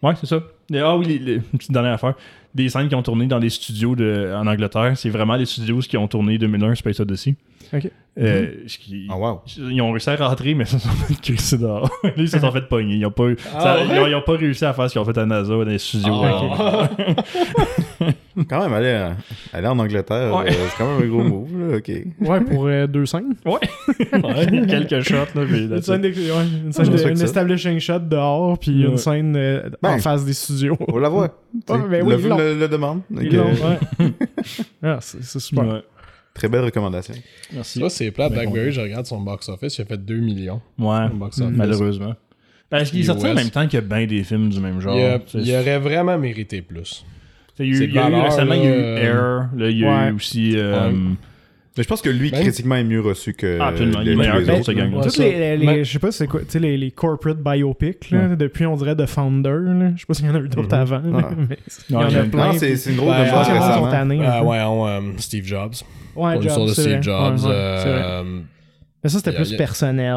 ouais, 0.01 0.13
c'est 0.19 0.25
ça. 0.25 0.41
Ah 0.73 0.97
oui, 0.97 1.15
une 1.15 1.41
petite 1.57 1.71
dernière 1.71 1.93
affaire. 1.93 2.15
Des 2.55 2.67
scènes 2.69 2.89
qui 2.89 2.95
ont 2.95 3.03
tourné 3.03 3.27
dans 3.27 3.39
des 3.39 3.49
studios 3.49 3.95
de, 3.95 4.33
en 4.35 4.47
Angleterre, 4.47 4.97
c'est 4.97 5.09
vraiment 5.09 5.35
les 5.35 5.45
studios 5.45 5.79
qui 5.79 5.95
ont 5.95 6.07
tourné 6.07 6.39
2001 6.39 6.75
Space 6.75 6.99
Odyssey. 6.99 7.35
Ok. 7.73 7.89
Euh, 8.19 8.47
qui- 8.67 9.07
Ah, 9.09 9.17
wow. 9.17 9.41
Ils 9.57 9.81
ont 9.81 9.91
réussi 9.91 10.07
à 10.09 10.15
rentrer, 10.15 10.53
mais 10.53 10.65
ils 10.65 10.67
se 10.67 10.77
sont 10.77 10.89
fait 10.89 11.19
crisser 11.19 11.57
dehors. 11.57 11.89
ils 12.17 12.29
se 12.29 12.37
sont 12.39 12.51
fait 12.51 12.61
pogner. 12.69 12.95
Ils 12.97 13.05
ont 13.07 13.11
pas, 13.11 13.25
eu- 13.29 13.37
Ah 13.55 13.59
ça- 13.59 13.75
ouais? 13.77 13.87
ils, 13.91 13.99
ont, 13.99 14.07
ils 14.07 14.15
ont 14.15 14.21
pas 14.21 14.33
réussi 14.33 14.63
à 14.65 14.73
faire 14.73 14.87
ce 14.87 14.91
qu'ils 14.93 15.01
ont 15.01 15.05
fait 15.05 15.17
à 15.17 15.25
NASA 15.25 15.49
dans 15.53 15.63
les 15.63 15.79
studios. 15.79 16.21
Ah. 16.23 16.89
Quand 18.49 18.61
même, 18.63 18.73
aller, 18.73 19.09
aller 19.53 19.67
en 19.67 19.77
Angleterre, 19.77 20.35
Ouais. 20.35 20.49
euh, 20.49 20.53
c'est 20.69 20.77
quand 20.77 20.87
même 20.97 21.03
un 21.03 21.07
gros 21.07 21.23
move. 21.23 21.69
Là. 21.71 21.77
Ok. 21.77 21.91
Ouais, 22.21 22.41
pour 22.41 22.65
euh, 22.65 22.87
deux 22.87 23.05
scènes. 23.05 23.35
Ouais. 23.45 23.59
Ouais, 24.23 24.65
Quelques 24.67 25.01
shots, 25.07 25.15
là, 25.35 25.45
mais 25.49 25.59
Une 25.65 25.81
scène, 25.83 26.01
de- 26.01 26.07
ouais, 26.09 26.47
une 26.65 26.71
scène 26.73 26.85
je 26.85 26.91
de- 27.03 27.09
une 27.11 27.21
establishing 27.21 27.79
shot 27.79 27.99
dehors, 27.99 28.57
puis 28.57 28.83
Ouais. 28.85 28.91
une 28.91 28.97
scène 28.97 29.35
euh, 29.37 29.69
en 29.83 29.93
Ben. 29.93 29.99
face 29.99 30.25
des 30.25 30.33
studios. 30.33 30.77
On 30.87 30.97
la 30.97 31.09
voit. 31.09 31.37
Ouais, 31.69 31.77
ben 31.89 32.03
oui, 32.05 32.15
le 32.23 32.67
demande. 32.67 33.01
Ah, 34.81 34.97
c'est 34.99 35.39
super. 35.39 35.83
Très 36.33 36.47
belle 36.49 36.63
recommandation. 36.65 37.13
Merci. 37.53 37.79
Ça, 37.79 37.89
c'est 37.89 38.11
plat. 38.11 38.27
Ben, 38.29 38.35
Blackberry, 38.41 38.71
je 38.71 38.81
regarde 38.81 39.05
son 39.05 39.19
box-office, 39.21 39.77
il 39.77 39.81
a 39.83 39.85
fait 39.85 39.97
2 40.03 40.15
millions. 40.17 40.61
Ouais, 40.79 41.05
au 41.11 41.15
box-office. 41.15 41.55
malheureusement. 41.55 42.15
Parce 42.69 42.89
qu'il 42.89 43.01
est 43.01 43.03
sorti 43.03 43.27
en 43.27 43.35
même 43.35 43.51
temps 43.51 43.67
qu'il 43.67 43.75
y 43.75 43.77
a 43.77 43.85
bien 43.85 44.07
des 44.07 44.23
films 44.23 44.49
du 44.49 44.59
même 44.59 44.79
genre? 44.81 44.97
Il, 44.97 45.03
a- 45.03 45.19
C'est- 45.27 45.37
il 45.39 45.55
aurait 45.55 45.77
vraiment 45.77 46.17
mérité 46.17 46.61
plus. 46.63 47.05
Il 47.59 47.67
y 47.67 47.99
a 47.99 48.09
eu, 48.09 48.13
récemment, 48.23 48.55
il 48.55 48.63
y 48.63 48.67
a 48.67 48.75
eu 48.75 48.81
là, 48.81 48.99
Air, 48.99 49.49
là, 49.55 49.69
il 49.69 49.77
y 49.77 49.85
a 49.85 49.87
eu 49.87 50.07
Ouais. 50.07 50.11
aussi. 50.15 50.53
euh, 50.57 50.89
Ouais. 50.91 50.97
Mais 51.75 51.81
je 51.83 51.87
pense 51.87 52.01
que 52.03 52.09
lui, 52.09 52.29
Ben- 52.29 52.41
critiquement, 52.43 52.75
est 52.75 52.83
mieux 52.83 53.01
reçu 53.01 53.33
que 53.33 53.57
Ah, 53.59 53.69
absolument, 53.69 54.01
il 54.01 54.09
est 54.09 54.11
les- 54.11 54.17
autres. 54.51 54.65
ce 54.65 54.71
je 55.83 55.91
sais 55.91 55.97
pas 55.99 56.11
c'est 56.11 56.27
quoi, 56.27 56.41
tu 56.41 56.45
sais, 56.49 56.59
les, 56.59 56.77
les 56.77 56.91
corporate 56.91 57.39
biopics, 57.39 58.11
là, 58.11 58.27
Ouais. 58.27 58.35
depuis 58.35 58.67
on 58.67 58.75
dirait 58.75 58.95
The 58.95 59.07
Founder, 59.07 59.49
là. 59.49 59.91
je 59.95 60.01
sais 60.01 60.05
pas 60.07 60.13
s'il 60.13 60.25
y 60.27 60.29
en 60.29 60.35
a 60.35 60.39
eu 60.39 60.49
d'autres 60.49 60.75
Mhm. 60.75 60.81
avant, 60.81 61.01
mais 61.49 61.57
il 61.89 61.93
y 61.93 61.97
en 61.97 62.01
Non, 62.01 62.07
il 62.09 62.13
y 62.13 62.17
a 62.17 62.21
en 62.21 62.25
a- 62.25 62.27
plein. 62.27 62.53
C'est 62.53 62.69
une 62.91 62.95
grosse 62.97 63.09
Ben, 63.09 63.23
récemment. 63.23 63.87
Ah 64.23 64.39
peu. 64.41 64.45
ouais, 64.45 64.61
on, 64.61 64.87
euh, 64.87 65.01
Steve 65.17 65.45
Jobs. 65.45 65.73
Ouais, 66.15 66.39
Jobs, 66.41 66.67
de 66.67 66.73
Steve. 66.73 67.01
Jobs. 67.01 67.39
Euh, 67.47 68.23
Mais 69.03 69.09
ça, 69.09 69.17
c'était 69.17 69.33
plus 69.33 69.53
personnel. 69.55 70.15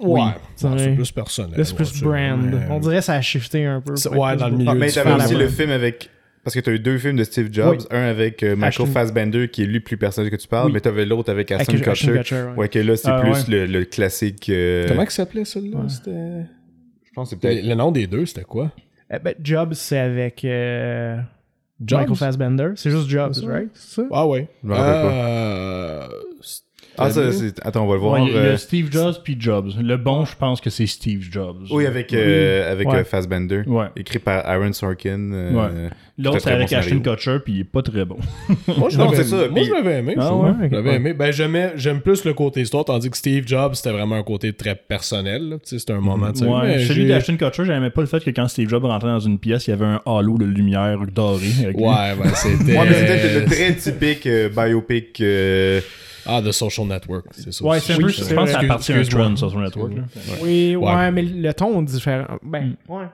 Ouais, 0.00 0.20
c'est 0.56 0.94
plus 0.96 1.12
personnel. 1.12 1.64
C'est 1.64 1.74
plus 1.76 2.02
ouais, 2.02 2.30
brand. 2.30 2.40
mais- 2.50 2.66
On 2.68 2.80
dirait 2.80 2.96
que 2.96 3.04
ça 3.04 3.14
a 3.14 3.20
shifté 3.22 3.64
un 3.64 3.80
peu. 3.80 3.94
Ouais, 4.10 4.36
dans 4.36 4.48
le 4.48 4.56
milieu 4.56 4.70
Ah, 4.70 4.74
mais 4.74 4.90
t'avais 4.90 5.12
aussi 5.12 5.34
le 5.36 5.48
film 5.48 5.70
avec. 5.70 6.10
Parce 6.46 6.54
que 6.54 6.60
t'as 6.60 6.70
eu 6.70 6.78
deux 6.78 6.96
films 6.96 7.16
de 7.16 7.24
Steve 7.24 7.48
Jobs. 7.52 7.80
Oui. 7.80 7.86
Un 7.90 8.02
avec 8.04 8.44
euh, 8.44 8.54
Michael 8.54 8.68
Ashton- 8.68 8.86
Fassbender, 8.86 9.48
qui 9.48 9.64
est 9.64 9.66
lui 9.66 9.80
plus 9.80 9.96
personnel 9.96 10.30
que 10.30 10.36
tu 10.36 10.46
parles, 10.46 10.68
Oui. 10.68 10.72
mais 10.74 10.80
t'avais 10.80 11.04
l'autre 11.04 11.28
avec 11.28 11.50
Ashton 11.50 11.72
Kutcher. 11.72 12.12
Kutcher, 12.12 12.34
ouais. 12.36 12.54
Ouais, 12.56 12.68
que 12.68 12.78
là, 12.78 12.96
c'est 12.96 13.08
Ah, 13.10 13.20
plus 13.20 13.32
ouais. 13.48 13.66
le, 13.66 13.66
le 13.66 13.84
classique. 13.84 14.48
euh, 14.48 14.86
Comment 14.86 15.06
s'appelait 15.08 15.44
celui-là? 15.44 15.78
Ouais. 15.80 15.88
C'était. 15.88 16.10
Je 17.04 17.10
pense 17.16 17.30
que 17.30 17.36
c'est 17.42 17.48
Le, 17.48 17.54
peut-être. 17.56 17.66
le 17.68 17.74
nom 17.74 17.90
des 17.90 18.06
deux, 18.06 18.26
c'était 18.26 18.44
quoi? 18.44 18.70
Euh, 19.12 19.18
ben, 19.18 19.34
Jobs, 19.42 19.72
c'est 19.74 19.98
avec 19.98 20.44
euh, 20.44 21.16
Jobs? 21.84 21.98
Michael 22.02 22.16
Fassbender. 22.16 22.68
C'est 22.76 22.90
juste 22.92 23.08
Jobs, 23.08 23.32
C'est 23.34 23.40
ça? 23.40 23.46
right? 23.48 23.70
Ça? 23.74 24.02
Ah 24.12 24.26
ouais. 24.28 24.46
Je 24.62 24.68
me 24.68 24.74
rappelle 24.74 25.10
Euh, 25.12 26.06
Ah, 26.98 27.10
ça, 27.10 27.32
c'est. 27.32 27.54
Attends, 27.64 27.84
on 27.84 27.86
va 27.88 27.94
le 27.94 28.00
voir. 28.00 28.12
Ouais, 28.14 28.22
il 28.28 28.32
y 28.32 28.36
a- 28.36 28.40
il 28.40 28.44
y 28.44 28.48
a 28.48 28.50
euh, 28.52 28.56
Steve 28.56 28.90
Jobs 28.90 29.14
puis 29.22 29.36
Jobs. 29.38 29.70
Le 29.80 29.96
bon, 29.96 30.24
je 30.24 30.34
pense 30.36 30.60
que 30.60 30.70
c'est 30.70 30.86
Steve 30.86 31.26
Jobs. 31.30 31.64
Oui, 31.70 31.86
avec, 31.86 32.12
euh, 32.12 32.70
avec 32.72 32.88
Ouais. 32.88 32.98
euh, 32.98 33.04
Fassbender. 33.04 33.62
Ouais. 33.66 33.86
Écrit 33.96 34.18
par 34.18 34.46
Aaron 34.46 34.72
Sorkin. 34.72 35.30
euh, 35.32 35.52
Ouais. 35.52 35.90
L'autre, 36.18 36.38
c'est 36.40 36.50
avec 36.50 36.70
bon 36.70 36.76
Ashton. 36.78 37.00
Kutcher, 37.00 37.36
puis 37.44 37.52
il 37.54 37.60
est 37.60 37.64
pas 37.64 37.82
très 37.82 38.06
bon. 38.06 38.16
Moi, 38.78 38.88
je 38.88 38.96
Non, 38.96 39.04
l'avais- 39.10 39.16
c'est 39.18 39.24
ça, 39.24 39.48
Moi, 39.50 39.62
je 39.64 39.70
l'avais 39.72 39.98
aimé. 39.98 40.14
Ah? 40.18 40.54
Je 40.62 40.74
l'avais 40.74 40.94
aimé. 40.94 41.12
Ben, 41.12 41.30
j'aimais- 41.30 41.72
j'aime 41.76 42.00
plus 42.00 42.24
le 42.24 42.32
côté 42.32 42.62
histoire, 42.62 42.86
tandis 42.86 43.10
que 43.10 43.16
Steve 43.18 43.46
Jobs, 43.46 43.74
c'était 43.74 43.92
vraiment 43.92 44.14
un 44.16 44.22
côté 44.22 44.52
très 44.54 44.74
personnel. 44.74 45.58
C'était 45.62 45.92
un 45.92 46.00
moment. 46.00 46.26
Ouais, 46.28 46.62
mais 46.62 46.84
celui 46.86 47.02
j'ai- 47.02 47.08
d'Ashton 47.08 47.36
Kutcher, 47.36 47.64
j'aimais 47.66 47.90
pas 47.90 48.00
le 48.00 48.06
fait 48.06 48.24
que 48.24 48.30
quand 48.30 48.48
Steve 48.48 48.68
Jobs 48.70 48.84
rentrait 48.84 49.10
dans 49.10 49.20
une 49.20 49.38
pièce, 49.38 49.66
il 49.66 49.70
y 49.70 49.72
avait 49.74 49.84
un 49.84 50.00
halo 50.06 50.38
de 50.38 50.46
lumière 50.46 50.98
dorée. 51.14 51.36
avec. 51.62 51.76
Ouais, 51.76 52.14
ben, 52.18 52.30
c'était. 52.34 52.78
Ouais, 52.78 52.84
mais 52.88 52.94
c'était 52.94 53.40
le 53.40 53.44
très 53.44 53.74
typique 53.74 54.26
euh, 54.26 54.48
biopic. 54.48 55.20
Ah, 56.28 56.42
The 56.42 56.52
Social 56.52 56.86
Network, 56.86 57.26
c'est 57.32 57.52
ça. 57.52 57.64
Ouais, 57.64 57.80
c'est 57.80 57.92
un 57.94 57.96
peu, 57.96 58.08
je 58.08 58.34
pense 58.34 58.46
que 58.46 58.52
ça 58.52 58.58
appartient 58.60 58.92
à 58.92 59.04
trend 59.04 59.36
son 59.36 59.60
network. 59.60 59.92
Oui, 60.42 60.76
ouais, 60.76 61.10
mais 61.12 61.22
le 61.22 61.52
ton 61.54 61.82
est 61.82 61.84
différent. 61.84 62.38
Ben, 62.42 62.74
ouais. 62.88 63.06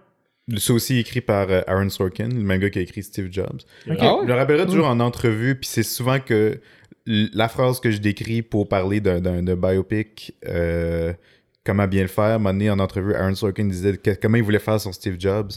C'est 0.59 0.73
aussi 0.73 0.99
écrit 0.99 1.21
par 1.21 1.47
euh, 1.51 1.61
Aaron 1.69 1.89
Sorkin, 1.89 2.29
le 2.29 2.35
même 2.43 2.61
gars 2.61 2.69
qui 2.71 2.79
a 2.81 2.83
écrit 2.83 3.03
Steve 3.03 3.29
Jobs. 3.31 3.61
Ok. 3.89 3.97
Ah 4.01 4.15
ouais? 4.17 4.21
Je 4.27 4.33
me 4.33 4.35
rappellerai 4.37 4.67
toujours 4.67 4.87
en 4.89 4.99
entrevue, 5.01 5.55
puis 5.55 5.69
c'est 5.69 5.85
souvent 5.85 6.19
que 6.19 6.61
la 7.07 7.49
phrase 7.49 7.81
que 7.81 7.91
je 7.91 7.99
décris 7.99 8.43
pour 8.43 8.69
parler 8.69 9.01
d'un 9.01 9.43
biopic, 9.57 10.35
euh, 10.49 11.13
comment 11.65 11.87
bien 11.87 12.03
le 12.03 12.09
faire, 12.09 12.39
moment 12.41 12.53
donné, 12.53 12.71
en 12.71 12.79
entrevue, 12.81 13.15
Aaron 13.15 13.35
Sorkin 13.37 13.65
disait 13.67 13.97
que- 13.97 14.17
comment 14.21 14.37
il 14.37 14.43
voulait 14.43 14.59
faire 14.59 14.81
son 14.81 14.93
Steve 14.93 15.17
Jobs. 15.19 15.53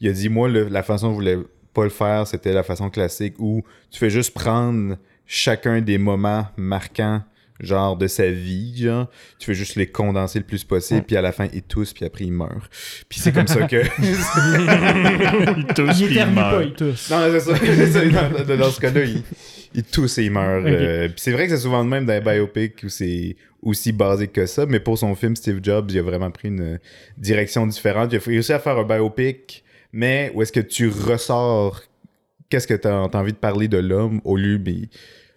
Il 0.00 0.08
a 0.08 0.12
dit, 0.12 0.28
moi, 0.28 0.48
le- 0.48 0.68
la 0.68 0.82
façon 0.82 1.06
dont 1.06 1.12
je 1.12 1.16
voulais 1.18 1.38
pas 1.72 1.84
le 1.84 1.90
faire, 1.90 2.26
c'était 2.26 2.52
la 2.52 2.62
façon 2.64 2.90
classique 2.90 3.34
où 3.38 3.62
tu 3.90 3.98
fais 3.98 4.10
juste 4.10 4.34
prendre 4.34 4.96
chacun 5.26 5.80
des 5.80 5.98
moments 5.98 6.46
marquants 6.56 7.22
genre 7.60 7.96
de 7.96 8.06
sa 8.06 8.30
vie, 8.30 8.82
genre, 8.82 9.08
tu 9.38 9.46
fais 9.46 9.54
juste 9.54 9.76
les 9.76 9.86
condenser 9.86 10.38
le 10.38 10.44
plus 10.44 10.64
possible, 10.64 11.02
puis 11.02 11.16
à 11.16 11.22
la 11.22 11.32
fin, 11.32 11.46
il 11.52 11.62
tousse, 11.62 11.92
puis 11.92 12.04
après, 12.04 12.24
il 12.24 12.32
meurt. 12.32 12.70
Puis 13.08 13.20
c'est 13.20 13.32
comme 13.32 13.46
ça 13.46 13.66
que... 13.66 13.76
Il 15.56 15.66
tousse, 15.74 16.00
Il 16.00 16.06
puis 16.06 16.14
il 16.14 16.18
éternue 16.18 16.34
meurt. 16.34 16.50
pas, 16.56 16.62
il 16.62 16.72
tousse. 16.74 17.10
Non, 17.10 17.18
c'est 17.30 17.40
ça. 17.40 17.56
c'est 17.62 17.90
ça. 17.92 18.04
Dans, 18.44 18.56
dans 18.56 18.70
ce 18.70 18.80
cas-là, 18.80 19.04
il, 19.04 19.22
il 19.74 19.82
tousse 19.84 20.18
et 20.18 20.24
il 20.24 20.30
meurt. 20.32 20.64
Ok. 20.64 20.70
Euh, 20.70 21.08
puis 21.08 21.16
c'est 21.18 21.32
vrai 21.32 21.46
que 21.46 21.56
c'est 21.56 21.62
souvent 21.62 21.82
le 21.82 21.88
même 21.88 22.06
dans 22.06 22.12
les 22.12 22.20
biopics 22.20 22.82
où 22.82 22.88
c'est 22.88 23.36
aussi 23.62 23.92
basique 23.92 24.32
que 24.32 24.46
ça, 24.46 24.66
mais 24.66 24.80
pour 24.80 24.98
son 24.98 25.14
film 25.14 25.36
Steve 25.36 25.60
Jobs, 25.62 25.90
il 25.90 25.98
a 25.98 26.02
vraiment 26.02 26.30
pris 26.30 26.48
une 26.48 26.78
direction 27.16 27.66
différente. 27.66 28.12
Il 28.12 28.16
a 28.16 28.20
réussi 28.24 28.52
à 28.52 28.58
faire 28.58 28.78
un 28.78 28.84
biopic, 28.84 29.64
mais 29.92 30.30
où 30.34 30.42
est-ce 30.42 30.52
que 30.52 30.60
tu 30.60 30.88
ressors 30.88 31.82
qu'est-ce 32.54 32.66
que 32.68 32.74
tu 32.74 32.88
as, 32.88 33.08
envie 33.12 33.32
de 33.32 33.38
parler 33.38 33.68
de 33.68 33.78
l'homme 33.78 34.20
au 34.24 34.36
lieu, 34.36 34.60
mais- 34.64 34.88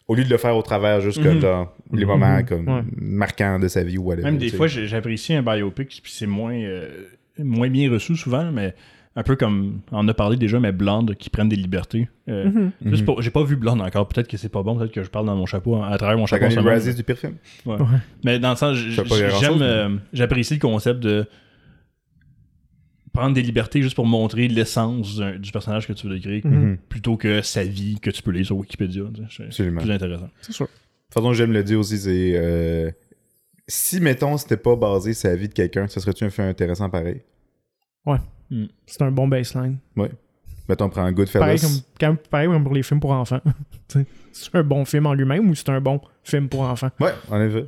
au 0.07 0.15
lieu 0.15 0.23
de 0.23 0.29
le 0.29 0.37
faire 0.37 0.55
au 0.55 0.61
travers, 0.61 1.01
juste 1.01 1.21
comme 1.21 1.41
genre, 1.41 1.75
les 1.91 2.05
moments 2.05 2.37
Mhm. 2.37 2.45
comme 2.45 2.67
Ouais. 2.69 2.81
marquants 2.95 3.59
de 3.59 3.67
sa 3.67 3.83
vie 3.83 3.97
ou 3.97 4.03
whatever. 4.03 4.23
Même 4.25 4.37
des 4.37 4.49
fois, 4.49 4.67
j'apprécie 4.67 5.33
un 5.33 5.41
biopic, 5.41 5.99
puis 6.03 6.11
c'est 6.13 6.27
moins, 6.27 6.53
euh, 6.53 6.87
moins 7.39 7.69
bien 7.69 7.91
reçu 7.91 8.15
souvent, 8.15 8.49
mais 8.51 8.73
un 9.15 9.23
peu 9.23 9.35
comme 9.35 9.79
on 9.91 9.97
en 9.97 10.07
a 10.07 10.13
parlé 10.13 10.37
déjà, 10.37 10.59
mais 10.59 10.71
Blonde 10.71 11.15
qui 11.15 11.29
prennent 11.31 11.49
des 11.49 11.55
libertés. 11.55 12.07
Euh, 12.29 12.45
Mhm. 12.45 12.71
Mhm. 12.83 13.03
pour- 13.05 13.21
J'ai 13.23 13.31
pas 13.31 13.43
vu 13.43 13.55
Blonde 13.55 13.81
encore, 13.81 14.07
peut-être 14.07 14.27
que 14.29 14.37
c'est 14.37 14.47
pas 14.47 14.61
bon, 14.63 14.77
peut-être 14.77 14.91
que 14.93 15.01
je 15.03 15.09
parle 15.09 15.25
dans 15.25 15.35
mon 15.35 15.45
chapeau, 15.47 15.81
à 15.83 15.97
travers 15.97 16.17
mon 16.17 16.25
chapeau. 16.27 16.43
en 16.45 16.47
gagné 16.49 16.51
ce 16.55 16.59
le 16.59 16.63
moment. 16.65 16.75
Razzies 16.75 16.93
du 16.95 17.03
pire 17.03 17.17
film? 17.17 17.33
Ouais. 17.65 17.77
Mais 18.23 18.37
dans 18.39 18.51
le 18.51 18.55
sens, 18.55 18.77
j'aime, 18.77 19.61
euh, 19.61 19.89
j'apprécie 20.13 20.53
le 20.53 20.59
concept 20.59 20.99
de 21.01 21.25
prendre 23.17 23.33
des 23.35 23.41
libertés 23.41 23.81
juste 23.81 23.95
pour 23.95 24.05
montrer 24.05 24.47
l'essence 24.47 25.17
du 25.19 25.51
personnage 25.51 25.87
que 25.87 25.93
tu 25.93 26.07
veux 26.07 26.15
décrire, 26.15 26.45
Mhm. 26.45 26.77
plutôt 26.89 27.17
que 27.17 27.41
sa 27.41 27.63
vie 27.63 27.99
que 27.99 28.09
tu 28.09 28.21
peux 28.21 28.31
lire 28.31 28.45
sur 28.45 28.57
Wikipédia. 28.57 29.03
C'est 29.51 29.69
plus 29.71 29.91
intéressant. 29.91 30.29
C'est 30.41 30.51
sûr. 30.53 30.65
De 30.67 30.71
toute 30.71 31.13
façon, 31.13 31.33
j'aime 31.33 31.51
le 31.53 31.63
dire 31.63 31.79
aussi, 31.79 31.97
c'est. 31.97 32.33
euh, 32.35 32.91
si, 33.67 33.99
mettons, 33.99 34.37
c'était 34.37 34.57
pas 34.57 34.75
basé 34.75 35.13
sur 35.13 35.29
la 35.29 35.35
vie 35.35 35.47
de 35.49 35.53
quelqu'un, 35.53 35.87
ça 35.87 35.99
serait-tu 35.99 36.23
un 36.23 36.29
film 36.29 36.47
intéressant 36.47 36.89
pareil? 36.89 37.21
C'est 38.85 39.01
un 39.01 39.11
bon 39.11 39.27
baseline. 39.27 39.77
Mettons, 40.69 40.85
on 40.85 40.89
prend 40.89 41.03
un 41.03 41.11
Goodfellas. 41.11 41.45
Pareil 41.45 41.59
comme, 41.99 42.17
pareil 42.29 42.47
comme 42.47 42.63
pour 42.63 42.73
les 42.73 42.83
films 42.83 42.99
pour 42.99 43.11
enfants. 43.11 43.41
C'est 44.33 44.53
un 44.53 44.63
bon 44.63 44.85
film 44.85 45.05
en 45.07 45.13
lui-même 45.13 45.49
ou 45.49 45.55
c'est 45.55 45.69
un 45.69 45.81
bon 45.81 45.99
film 46.23 46.47
pour 46.49 46.61
enfants? 46.61 46.91
Ouais, 46.99 47.11
en 47.29 47.41
effet. 47.41 47.65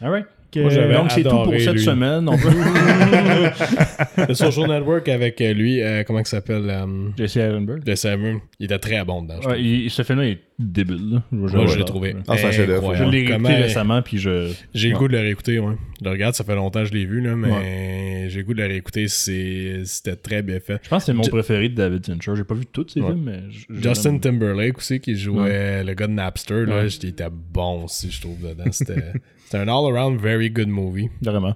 Alright. 0.00 0.26
Que- 0.26 0.41
Moi, 0.56 0.70
Donc, 0.92 1.10
c'est 1.10 1.22
tout 1.22 1.30
pour 1.30 1.54
cette 1.58 1.72
lui. 1.74 1.80
semaine. 1.82 2.28
On 2.28 2.36
peut... 2.38 2.48
The 4.28 4.34
Social 4.34 4.68
Network 4.68 5.08
avec 5.08 5.40
euh, 5.40 5.52
lui, 5.52 5.80
euh, 5.82 6.02
comment 6.06 6.18
il 6.20 6.26
s'appelle 6.26 6.68
euh, 6.68 7.08
Jesse 7.16 7.36
Eisenberg. 7.36 7.82
Jesse 7.86 8.04
Eisenberg. 8.04 8.40
Il 8.60 8.66
était 8.66 8.78
très 8.78 9.04
bon 9.04 9.22
dedans. 9.22 9.40
Ouais, 9.48 9.60
il- 9.62 9.90
ce 9.90 10.02
film-là 10.02 10.26
est 10.26 10.38
débile. 10.58 11.14
là. 11.14 11.22
Moi, 11.30 11.66
je 11.66 11.78
l'ai 11.78 11.84
trouvé. 11.84 12.14
Ah, 12.28 12.36
c'est. 12.36 12.52
Je 12.52 12.62
l'ai 12.62 12.76
réécouté 12.78 13.24
Comment- 13.24 13.48
récemment, 13.48 14.02
puis 14.02 14.18
je. 14.18 14.52
J'ai 14.74 14.90
le 14.90 14.96
goût 14.98 15.08
de 15.08 15.14
le 15.14 15.20
réécouter, 15.20 15.58
ouais. 15.58 15.74
Je 16.00 16.04
le 16.04 16.10
regarde, 16.10 16.34
ça 16.34 16.44
fait 16.44 16.54
longtemps 16.54 16.80
que 16.80 16.86
je 16.88 16.92
l'ai 16.94 17.04
vu, 17.06 17.20
là, 17.20 17.34
mais 17.36 18.28
j'ai 18.28 18.38
le 18.40 18.44
goût 18.44 18.54
de 18.54 18.62
le 18.62 18.68
réécouter. 18.68 19.08
c'est- 19.08 19.82
C'était 19.84 20.16
très 20.16 20.42
bien 20.42 20.60
fait. 20.60 20.78
Je 20.82 20.88
pense 20.88 21.02
que 21.02 21.06
c'est 21.06 21.12
mon 21.14 21.22
préféré 21.22 21.68
de 21.68 21.74
David 21.74 22.04
Fincher. 22.06 22.32
J'ai 22.36 22.44
pas 22.44 22.54
vu 22.54 22.66
tous 22.66 22.86
ses 22.88 23.00
Ouais. 23.00 23.08
films, 23.12 23.24
mais. 23.24 23.40
Justin. 23.82 24.18
Timberlake 24.18 24.78
aussi, 24.78 25.00
qui 25.00 25.16
jouait 25.16 25.82
le 25.82 25.94
gars 25.94 26.06
de 26.06 26.12
Napster, 26.12 26.66
là, 26.66 26.82
Ouais. 26.82 26.86
il 26.88 27.08
était 27.08 27.24
bon 27.30 27.84
aussi, 27.84 28.10
je 28.10 28.20
trouve, 28.20 28.38
dedans. 28.40 28.64
C'était 28.70 28.94
c'était 29.52 29.64
un 29.64 29.68
all-around 29.68 30.20
very 30.20 30.50
good 30.50 30.68
movie. 30.68 31.08
Vraiment. 31.20 31.54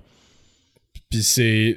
Puis 1.11 1.23
c'est... 1.23 1.77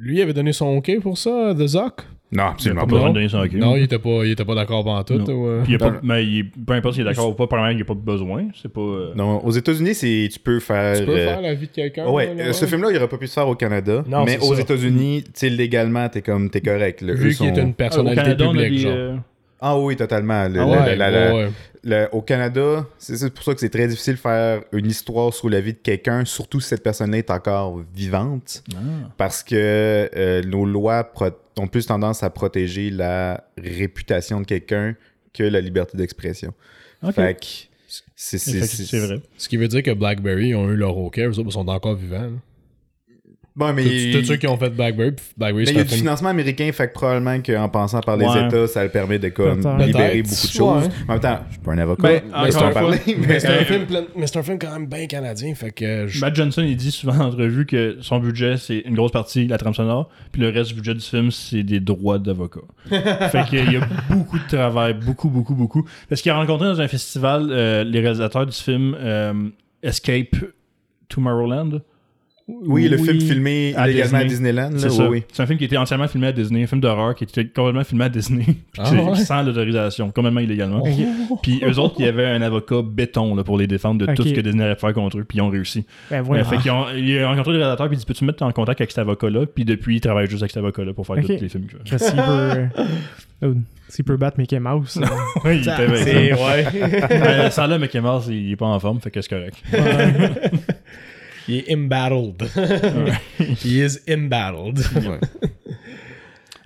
Lui 0.00 0.18
il 0.18 0.22
avait 0.22 0.32
donné 0.32 0.52
son 0.52 0.66
OK 0.76 1.00
pour 1.00 1.18
ça, 1.18 1.54
The 1.58 1.66
Zoc? 1.66 2.02
Non, 2.30 2.44
Il 2.44 2.50
absolument 2.52 2.86
pas 2.86 3.00
pas. 3.00 3.08
de 3.08 3.14
donner 3.14 3.28
son 3.30 3.38
hockey. 3.38 3.56
Non, 3.56 3.74
il 3.74 3.84
était 3.84 3.98
pas, 3.98 4.22
il 4.24 4.32
était 4.32 4.44
pas 4.44 4.54
d'accord 4.54 4.84
pendant 4.84 5.02
tout. 5.02 5.14
Ou, 5.30 5.46
euh? 5.48 5.62
Puis 5.64 5.72
il 5.72 5.80
y 5.80 5.82
a 5.82 5.90
pas, 5.90 5.98
mais 6.02 6.26
il 6.26 6.50
peu 6.50 6.74
importe 6.74 6.94
s'il 6.96 7.00
est 7.00 7.06
d'accord 7.06 7.30
ou 7.30 7.32
pas, 7.32 7.46
premièrement, 7.46 7.70
il 7.70 7.76
n'y 7.76 7.82
a 7.82 7.86
pas 7.86 7.94
besoin. 7.94 8.48
C'est 8.60 8.70
pas. 8.70 8.82
euh, 8.82 9.14
Non, 9.16 9.42
aux 9.44 9.50
États-Unis, 9.50 9.94
c'est 9.94 10.28
tu 10.30 10.38
peux 10.38 10.60
faire. 10.60 10.98
Tu 10.98 11.06
peux 11.06 11.12
euh, 11.12 11.26
faire 11.26 11.40
la 11.40 11.54
vie 11.54 11.68
de 11.68 11.72
quelqu'un. 11.72 12.06
Ouais, 12.06 12.34
là, 12.34 12.52
ce 12.52 12.66
film-là, 12.66 12.90
il 12.90 12.96
aurait 12.98 13.08
pas 13.08 13.16
pu 13.16 13.26
se 13.28 13.32
faire 13.32 13.48
au 13.48 13.54
Canada. 13.54 14.04
Non, 14.06 14.26
mais 14.26 14.36
c'est 14.38 14.46
aux. 14.46 14.54
États-Unis, 14.54 15.24
tu 15.32 15.48
légalement, 15.48 16.06
t'es 16.10 16.20
comme, 16.20 16.50
t'es 16.50 16.60
correct. 16.60 17.00
là. 17.00 17.14
Vu 17.14 17.32
sont- 17.32 17.46
qu'il 17.46 17.58
est 17.58 17.62
une 17.62 17.70
au 17.70 17.72
personnalité 17.72 18.22
Canada, 18.22 18.44
on 18.46 18.50
a 18.50 18.52
publique, 18.52 18.72
des, 18.72 18.78
genre. 18.82 18.92
euh, 18.94 19.16
Ah 19.60 19.78
oui, 19.78 19.96
totalement. 19.96 20.48
Le- 20.48 20.60
Ah 20.60 20.64
le- 20.64 20.70
ouais, 20.70 20.96
la- 20.96 21.10
la- 21.10 21.34
ouais, 21.34 21.44
ouais. 21.44 21.50
le- 21.84 22.08
au 22.12 22.22
Canada, 22.22 22.86
c'est 22.98 23.16
c'est 23.16 23.30
pour 23.30 23.42
ça 23.44 23.54
que 23.54 23.60
c'est 23.60 23.68
très 23.70 23.88
difficile 23.88 24.14
de 24.14 24.18
faire 24.20 24.62
une 24.72 24.86
histoire 24.86 25.32
sur 25.34 25.48
la 25.48 25.60
vie 25.60 25.72
de 25.72 25.78
quelqu'un, 25.78 26.24
surtout 26.24 26.60
si 26.60 26.68
cette 26.68 26.82
personne-là 26.82 27.18
est 27.18 27.30
encore 27.30 27.82
vivante. 27.94 28.62
ah. 28.74 28.78
Parce 29.16 29.42
que 29.42 29.56
euh, 30.14 30.42
nos 30.42 30.64
lois 30.64 31.10
ont 31.58 31.66
plus 31.66 31.86
tendance 31.86 32.22
à 32.22 32.30
protéger 32.30 32.90
la 32.90 33.42
réputation 33.56 34.40
de 34.40 34.46
quelqu'un 34.46 34.94
que 35.34 35.42
la 35.42 35.60
liberté 35.60 35.96
d'expression. 35.98 36.52
C'est 38.90 38.98
vrai. 38.98 39.20
Ce 39.36 39.48
qui 39.48 39.56
veut 39.56 39.68
dire 39.68 39.82
que 39.82 39.92
BlackBerry 39.92 40.54
ont 40.54 40.68
eu 40.70 40.76
leur 40.76 40.96
OK, 40.96 41.18
eux 41.18 41.28
autres, 41.30 41.42
ils 41.46 41.52
sont 41.52 41.68
encore 41.68 41.94
vivants. 41.94 42.22
là. 42.22 42.28
Bon, 43.58 43.72
mais 43.72 43.82
Tous 44.12 44.20
tous 44.20 44.24
ceux 44.26 44.36
qui 44.36 44.46
ont 44.46 44.56
fait 44.56 44.70
BlackBerry, 44.70 45.10
puis 45.12 45.24
BlackBerry, 45.36 45.64
Mais 45.66 45.72
il 45.72 45.76
y 45.78 45.80
a 45.80 45.84
du 45.84 45.94
financement 45.96 46.28
américain, 46.28 46.70
fait 46.72 46.86
que 46.88 46.92
probablement 46.92 47.40
qu'en 47.42 47.68
passant 47.68 48.00
par 48.00 48.16
les 48.16 48.24
Ouais. 48.24 48.46
États, 48.46 48.68
ça 48.68 48.84
le 48.84 48.88
permet 48.90 49.18
de 49.18 49.30
comme 49.30 49.58
libérer 49.80 50.22
beaucoup 50.22 50.46
de 50.46 50.52
choses. 50.52 50.84
ouais. 50.84 50.90
En 51.08 51.12
même 51.14 51.20
temps, 51.20 51.40
je 51.48 51.54
suis 51.54 51.62
pas 51.62 51.72
un 51.72 51.78
avocat, 51.78 52.02
Ben, 52.08 52.22
mais 52.44 52.50
c'est 52.52 52.70
parler. 52.72 52.98
Mais 53.06 53.26
Mais 53.26 53.46
un, 53.46 53.64
film 53.64 53.86
plein- 53.86 54.04
mais 54.16 54.26
c'est 54.28 54.38
un 54.38 54.42
film 54.44 54.58
quand 54.60 54.70
même 54.70 54.86
bien 54.86 55.06
canadien, 55.08 55.54
fait 55.56 55.72
que 55.72 56.06
je- 56.06 56.20
Matt 56.20 56.36
Johnson, 56.36 56.62
il 56.64 56.76
dit 56.76 56.92
souvent 56.92 57.14
en 57.16 57.24
entrevue 57.26 57.66
que 57.66 57.96
son 58.00 58.20
budget, 58.20 58.58
c'est 58.58 58.78
une 58.78 58.94
grosse 58.94 59.10
partie 59.10 59.48
la 59.48 59.58
trame 59.58 59.74
sonore, 59.74 60.08
puis 60.30 60.40
le 60.40 60.50
reste 60.50 60.68
du 60.70 60.76
budget 60.76 60.94
du 60.94 61.00
film, 61.00 61.32
c'est 61.32 61.64
des 61.64 61.80
droits 61.80 62.20
d'avocat. 62.20 62.60
fait 62.88 63.44
qu'il 63.50 63.72
y 63.72 63.76
a 63.76 63.80
beaucoup 64.08 64.38
de 64.38 64.46
travail, 64.46 64.94
beaucoup, 64.94 65.30
beaucoup, 65.30 65.56
beaucoup. 65.56 65.84
Parce 66.08 66.22
qu'il 66.22 66.30
a 66.30 66.36
rencontré 66.36 66.66
dans 66.68 66.80
un 66.80 66.86
festival 66.88 67.48
euh, 67.50 67.82
les 67.82 67.98
réalisateurs 67.98 68.46
du 68.46 68.52
film 68.56 68.94
euh, 69.00 69.32
Escape 69.82 70.36
Tomorrowland. 71.08 71.80
Oui, 72.48 72.88
le 72.88 72.96
film 72.96 73.20
filmé 73.20 73.74
à 73.76 73.88
illégalement 73.90 74.18
à 74.18 74.24
Disney. 74.24 74.50
Disneyland. 74.52 74.70
C'est 74.78 74.88
oui, 74.88 74.96
ça. 74.96 75.08
oui. 75.10 75.22
C'est 75.30 75.42
un 75.42 75.46
film 75.46 75.58
qui 75.58 75.66
était 75.66 75.76
entièrement 75.76 76.08
filmé 76.08 76.28
à 76.28 76.32
Disney, 76.32 76.62
un 76.62 76.66
film 76.66 76.80
d'horreur 76.80 77.14
qui 77.14 77.24
était 77.24 77.46
complètement 77.46 77.84
filmé 77.84 78.04
à 78.06 78.08
Disney, 78.08 78.44
puis 78.72 78.82
Ah 78.82 78.90
ouais? 78.92 79.14
sans 79.16 79.42
l'autorisation, 79.42 80.10
complètement 80.10 80.40
illégalement. 80.40 80.82
Puis 81.42 81.60
eux 81.62 81.78
autres, 81.78 81.96
il 81.98 82.06
y 82.06 82.08
avait 82.08 82.24
un 82.26 82.40
avocat 82.40 82.80
béton 82.82 83.34
là, 83.34 83.44
pour 83.44 83.58
les 83.58 83.66
défendre 83.66 84.06
de 84.06 84.14
tout 84.14 84.22
ce 84.22 84.32
que 84.32 84.40
Disney 84.40 84.64
allait 84.64 84.76
faire 84.76 84.94
contre 84.94 85.18
eux, 85.18 85.24
puis 85.24 85.38
ils 85.38 85.42
ont 85.42 85.50
réussi. 85.50 85.84
Ben 86.10 86.20
Euh, 86.20 86.22
voilà. 86.22 86.44
fait 86.44 86.56
qu'ils 86.56 86.70
ont, 86.70 86.86
ils 86.96 87.22
ont 87.22 87.28
rencontré 87.28 87.52
le 87.52 87.58
réalisateur, 87.58 87.86
puis 87.88 87.96
il 87.96 88.00
dit 88.00 88.06
Peux-tu 88.06 88.24
me 88.24 88.30
mettre 88.30 88.42
en 88.42 88.52
contact 88.52 88.80
avec 88.80 88.90
cet 88.92 88.98
avocat-là? 89.00 89.44
Puis 89.46 89.64
depuis, 89.66 89.96
il 89.96 90.00
travaille 90.00 90.26
juste 90.26 90.42
avec 90.42 90.50
cet 90.52 90.58
avocat-là 90.62 90.94
pour 90.94 91.06
faire 91.06 91.16
tous 91.16 91.28
les 91.28 91.48
films 91.50 91.66
veut. 91.70 91.78
Peut, 92.70 92.82
oh, 93.46 93.54
s'il 93.88 94.04
peut 94.04 94.16
battre 94.16 94.38
Mickey 94.38 94.58
Mouse. 94.58 94.98
euh, 95.02 95.06
Oui, 95.44 95.60
il 95.62 95.68
était 95.68 96.32
ouais. 96.32 97.08
Ben, 97.10 97.50
Sans 97.50 97.66
là, 97.66 97.78
Mickey 97.78 98.00
Mouse, 98.00 98.26
il 98.30 98.52
est 98.52 98.56
pas 98.56 98.66
en 98.66 98.80
forme, 98.80 99.00
fait 99.00 99.10
que 99.10 99.20
c'est 99.20 99.28
correct. 99.28 99.56
Il 101.48 101.56
est 101.56 101.74
embattled. 101.74 102.42
He 103.64 103.78
is 103.84 103.98
embattled. 104.08 104.78
Ouais. 104.94 105.18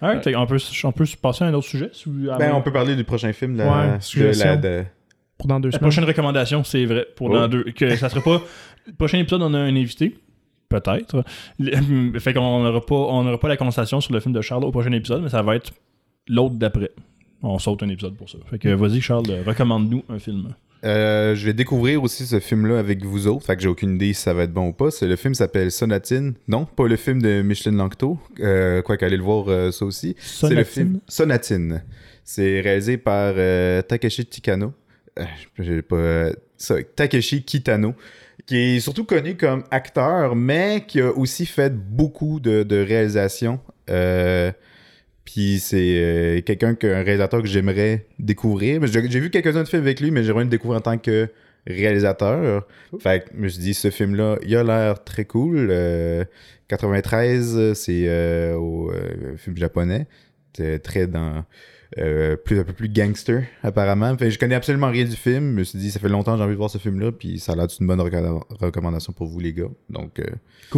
Alright, 0.01 0.35
qu'on 0.35 0.47
peut, 0.47 0.59
on 0.85 0.93
peut 0.93 1.05
se 1.07 1.17
passer 1.17 1.45
à 1.45 1.47
un 1.49 1.55
autre 1.55 1.69
sujet 1.69 1.91
si 1.93 2.09
vous- 2.09 2.29
à 2.29 2.37
Ben, 2.37 2.53
on 2.55 2.61
peut 2.63 2.73
parler 2.73 2.97
du 2.97 3.05
prochain 3.05 3.33
film. 3.33 3.57
Là, 3.57 3.71
Ouais, 3.71 3.99
de 4.21 4.39
la, 4.45 4.57
de- 4.57 4.85
pour 5.39 5.47
dans 5.47 5.61
deux 5.61 5.69
La 5.69 5.73
semaines. 5.79 5.81
prochaine 5.89 6.05
recommandation, 6.05 6.65
c'est 6.65 6.85
vrai, 6.85 7.07
pour 7.17 7.31
Oh. 7.31 7.35
dans 7.35 7.47
deux. 7.49 7.63
Que 7.65 7.95
ça 7.97 8.09
serait 8.09 8.21
pas. 8.23 8.43
Le 8.87 8.93
prochain 8.99 9.19
épisode, 9.19 9.43
on 9.43 9.55
a 9.55 9.59
un 9.59 9.77
invité. 9.77 10.19
Peut-être. 10.69 11.23
Fait 12.19 12.33
qu'on 12.33 12.63
n'aura 12.65 12.81
pas, 12.81 12.95
on 12.95 13.23
n'aura 13.25 13.39
pas 13.39 13.49
la 13.49 13.57
conversation 13.59 14.01
sur 14.01 14.13
le 14.15 14.21
film 14.21 14.35
de 14.35 14.41
Charles 14.41 14.65
au 14.65 14.71
prochain 14.73 14.91
épisode, 14.93 15.23
mais 15.23 15.29
ça 15.29 15.43
va 15.43 15.55
être 15.57 15.71
l'autre 16.29 16.55
d'après. 16.57 16.91
On 17.43 17.59
saute 17.59 17.83
un 17.83 17.89
épisode 17.91 18.17
pour 18.17 18.29
ça. 18.31 18.39
Fait 18.49 18.59
que 18.59 18.71
vas-y, 18.71 19.01
Charles, 19.01 19.27
recommande-nous 19.47 20.03
un 20.09 20.19
film. 20.19 20.55
Euh, 20.85 21.35
je 21.37 21.47
vais 21.47 21.53
découvrir 21.53 22.03
aussi 22.03 22.27
ce 22.27 22.41
film-là 22.41 22.79
avec 22.79 23.05
vous 23.05 23.27
autres. 23.27 23.47
Fait 23.47 23.57
que 23.57 23.63
j'ai 23.63 23.69
aucune 23.69 23.95
idée 23.95 24.13
si 24.13 24.23
ça 24.23 24.35
va 24.35 24.45
être 24.45 24.53
bon 24.53 24.69
ou 24.69 24.73
pas. 24.73 24.91
C'est 24.91 25.07
le 25.07 25.17
film 25.17 25.35
s'appelle 25.35 25.71
Sonatine. 25.71 26.35
Non, 26.49 26.65
pas 26.65 26.89
le 26.89 26.97
film 26.97 27.23
de 27.23 27.43
Micheline 27.43 27.77
Langto. 27.77 28.19
Euh, 28.41 28.83
quoi 28.83 28.97
qu'aller 28.97 29.17
le 29.17 29.23
voir 29.23 29.49
euh, 29.49 29.71
ça 29.71 29.85
aussi. 29.85 30.17
C'est 30.19 30.55
le 30.55 30.65
film 30.65 31.01
Sonatine. 31.07 31.83
C'est 32.25 32.61
réalisé 32.61 32.97
par 32.97 33.35
euh, 33.37 33.83
Takeshi 33.83 34.27
Tikano. 34.27 34.73
J'ai 35.59 35.83
pas 35.83 36.31
ça, 36.57 36.77
Takeshi 36.83 37.43
Kitano 37.43 37.95
qui 38.47 38.57
est 38.57 38.81
surtout 38.81 39.05
connu 39.05 39.37
comme 39.37 39.65
acteur 39.71 40.35
mais 40.35 40.85
qui 40.87 41.01
a 41.01 41.11
aussi 41.11 41.47
fait 41.47 41.75
beaucoup 41.75 42.41
de, 42.41 42.63
de 42.63 42.77
réalisations 42.77 43.61
euh, 43.91 44.51
puis 45.25 45.59
c'est 45.61 45.95
euh, 46.03 46.41
quelqu'un 46.43 46.75
que 46.75 46.87
un 46.87 47.03
réalisateur 47.03 47.41
que 47.43 47.49
j'aimerais 47.49 48.07
découvrir 48.19 48.81
Mais 48.81 48.87
j'ai 48.89 49.09
j'ai 49.11 49.21
vu 49.21 49.31
quelques-uns 49.31 49.63
de 49.63 49.69
films 49.69 49.83
avec 49.83 50.01
lui 50.01 50.11
mais 50.11 50.25
j'aimerais 50.25 50.45
le 50.45 50.51
découvrir 50.51 50.79
en 50.79 50.83
tant 50.83 50.99
que 50.99 51.29
réalisateur 51.67 52.67
fait 52.99 53.25
que 53.25 53.31
je 53.37 53.41
me 53.41 53.49
suis 53.49 53.63
dit 53.63 53.75
ce 53.75 53.91
film 53.91 54.15
là 54.17 54.37
il 54.45 54.55
a 54.57 54.65
l'air 54.65 55.05
très 55.05 55.25
cool 55.25 55.69
Euh, 55.71 56.25
93 56.69 57.75
c'est 57.75 58.05
euh, 58.09 58.55
au 58.57 58.91
euh, 58.91 59.37
film 59.37 59.57
japonais 59.57 60.07
c'est 60.55 60.81
très 60.81 61.07
dans 61.07 61.45
euh, 61.99 62.37
plus, 62.37 62.59
un 62.59 62.65
peu 62.65 62.73
plus 62.73 62.89
gangster, 62.89 63.43
apparemment. 63.63 64.17
Fait, 64.17 64.25
que 64.27 64.31
je 64.31 64.39
connais 64.39 64.55
absolument 64.55 64.89
rien 64.91 65.05
du 65.05 65.15
film. 65.15 65.53
Je 65.53 65.59
me 65.59 65.63
suis 65.65 65.79
dit, 65.79 65.91
ça 65.91 66.01
fait 66.01 66.09
longtemps 66.09 66.33
que 66.33 66.39
j'ai 66.39 66.45
envie 66.45 66.55
de 66.55 66.59
voir 66.59 66.71
ce 66.71 66.79
film-là, 66.79 67.13
puis 67.13 67.39
ça 67.39 67.53
a 67.53 67.57
l'air 67.57 67.67
d'une 67.67 67.87
bonne 67.87 68.01
reco- 68.01 68.43
recommandation 68.61 69.13
pour 69.13 69.27
vous, 69.27 69.41
les 69.41 69.53
gars. 69.53 69.69
Donc, 69.91 70.19
euh, 70.19 70.25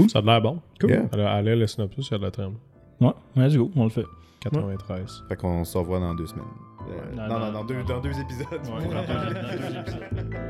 Ça 0.09 0.19
a 0.19 0.23
l'air 0.23 0.43
bon. 0.43 0.61
Cool. 0.81 0.91
Yeah. 0.91 1.09
Alors, 1.13 1.29
allez, 1.29 1.55
le 1.55 1.69
synopsis, 1.69 2.09
il 2.09 2.13
y 2.13 2.15
a 2.17 2.19
de 2.19 2.25
la 2.25 2.31
trame. 2.33 2.55
Ouais, 3.01 3.13
let's 3.37 3.57
go, 3.57 3.71
on 3.77 3.85
le 3.85 3.91
fait. 3.91 4.05
93. 4.45 5.25
Fait 5.29 5.37
qu'on 5.37 5.65
se 5.65 5.79
revoit 5.79 6.01
dans 6.01 6.15
deux 6.15 6.27
semaines. 6.27 6.45
Euh, 6.89 7.15
non, 7.15 7.39
non, 7.39 7.53
dans, 7.53 7.65
deux, 7.65 7.81
épisodes. 7.81 8.47
Dans, 8.65 8.79
dans 8.79 9.25
deux 9.25 9.77
épisodes. 9.79 10.45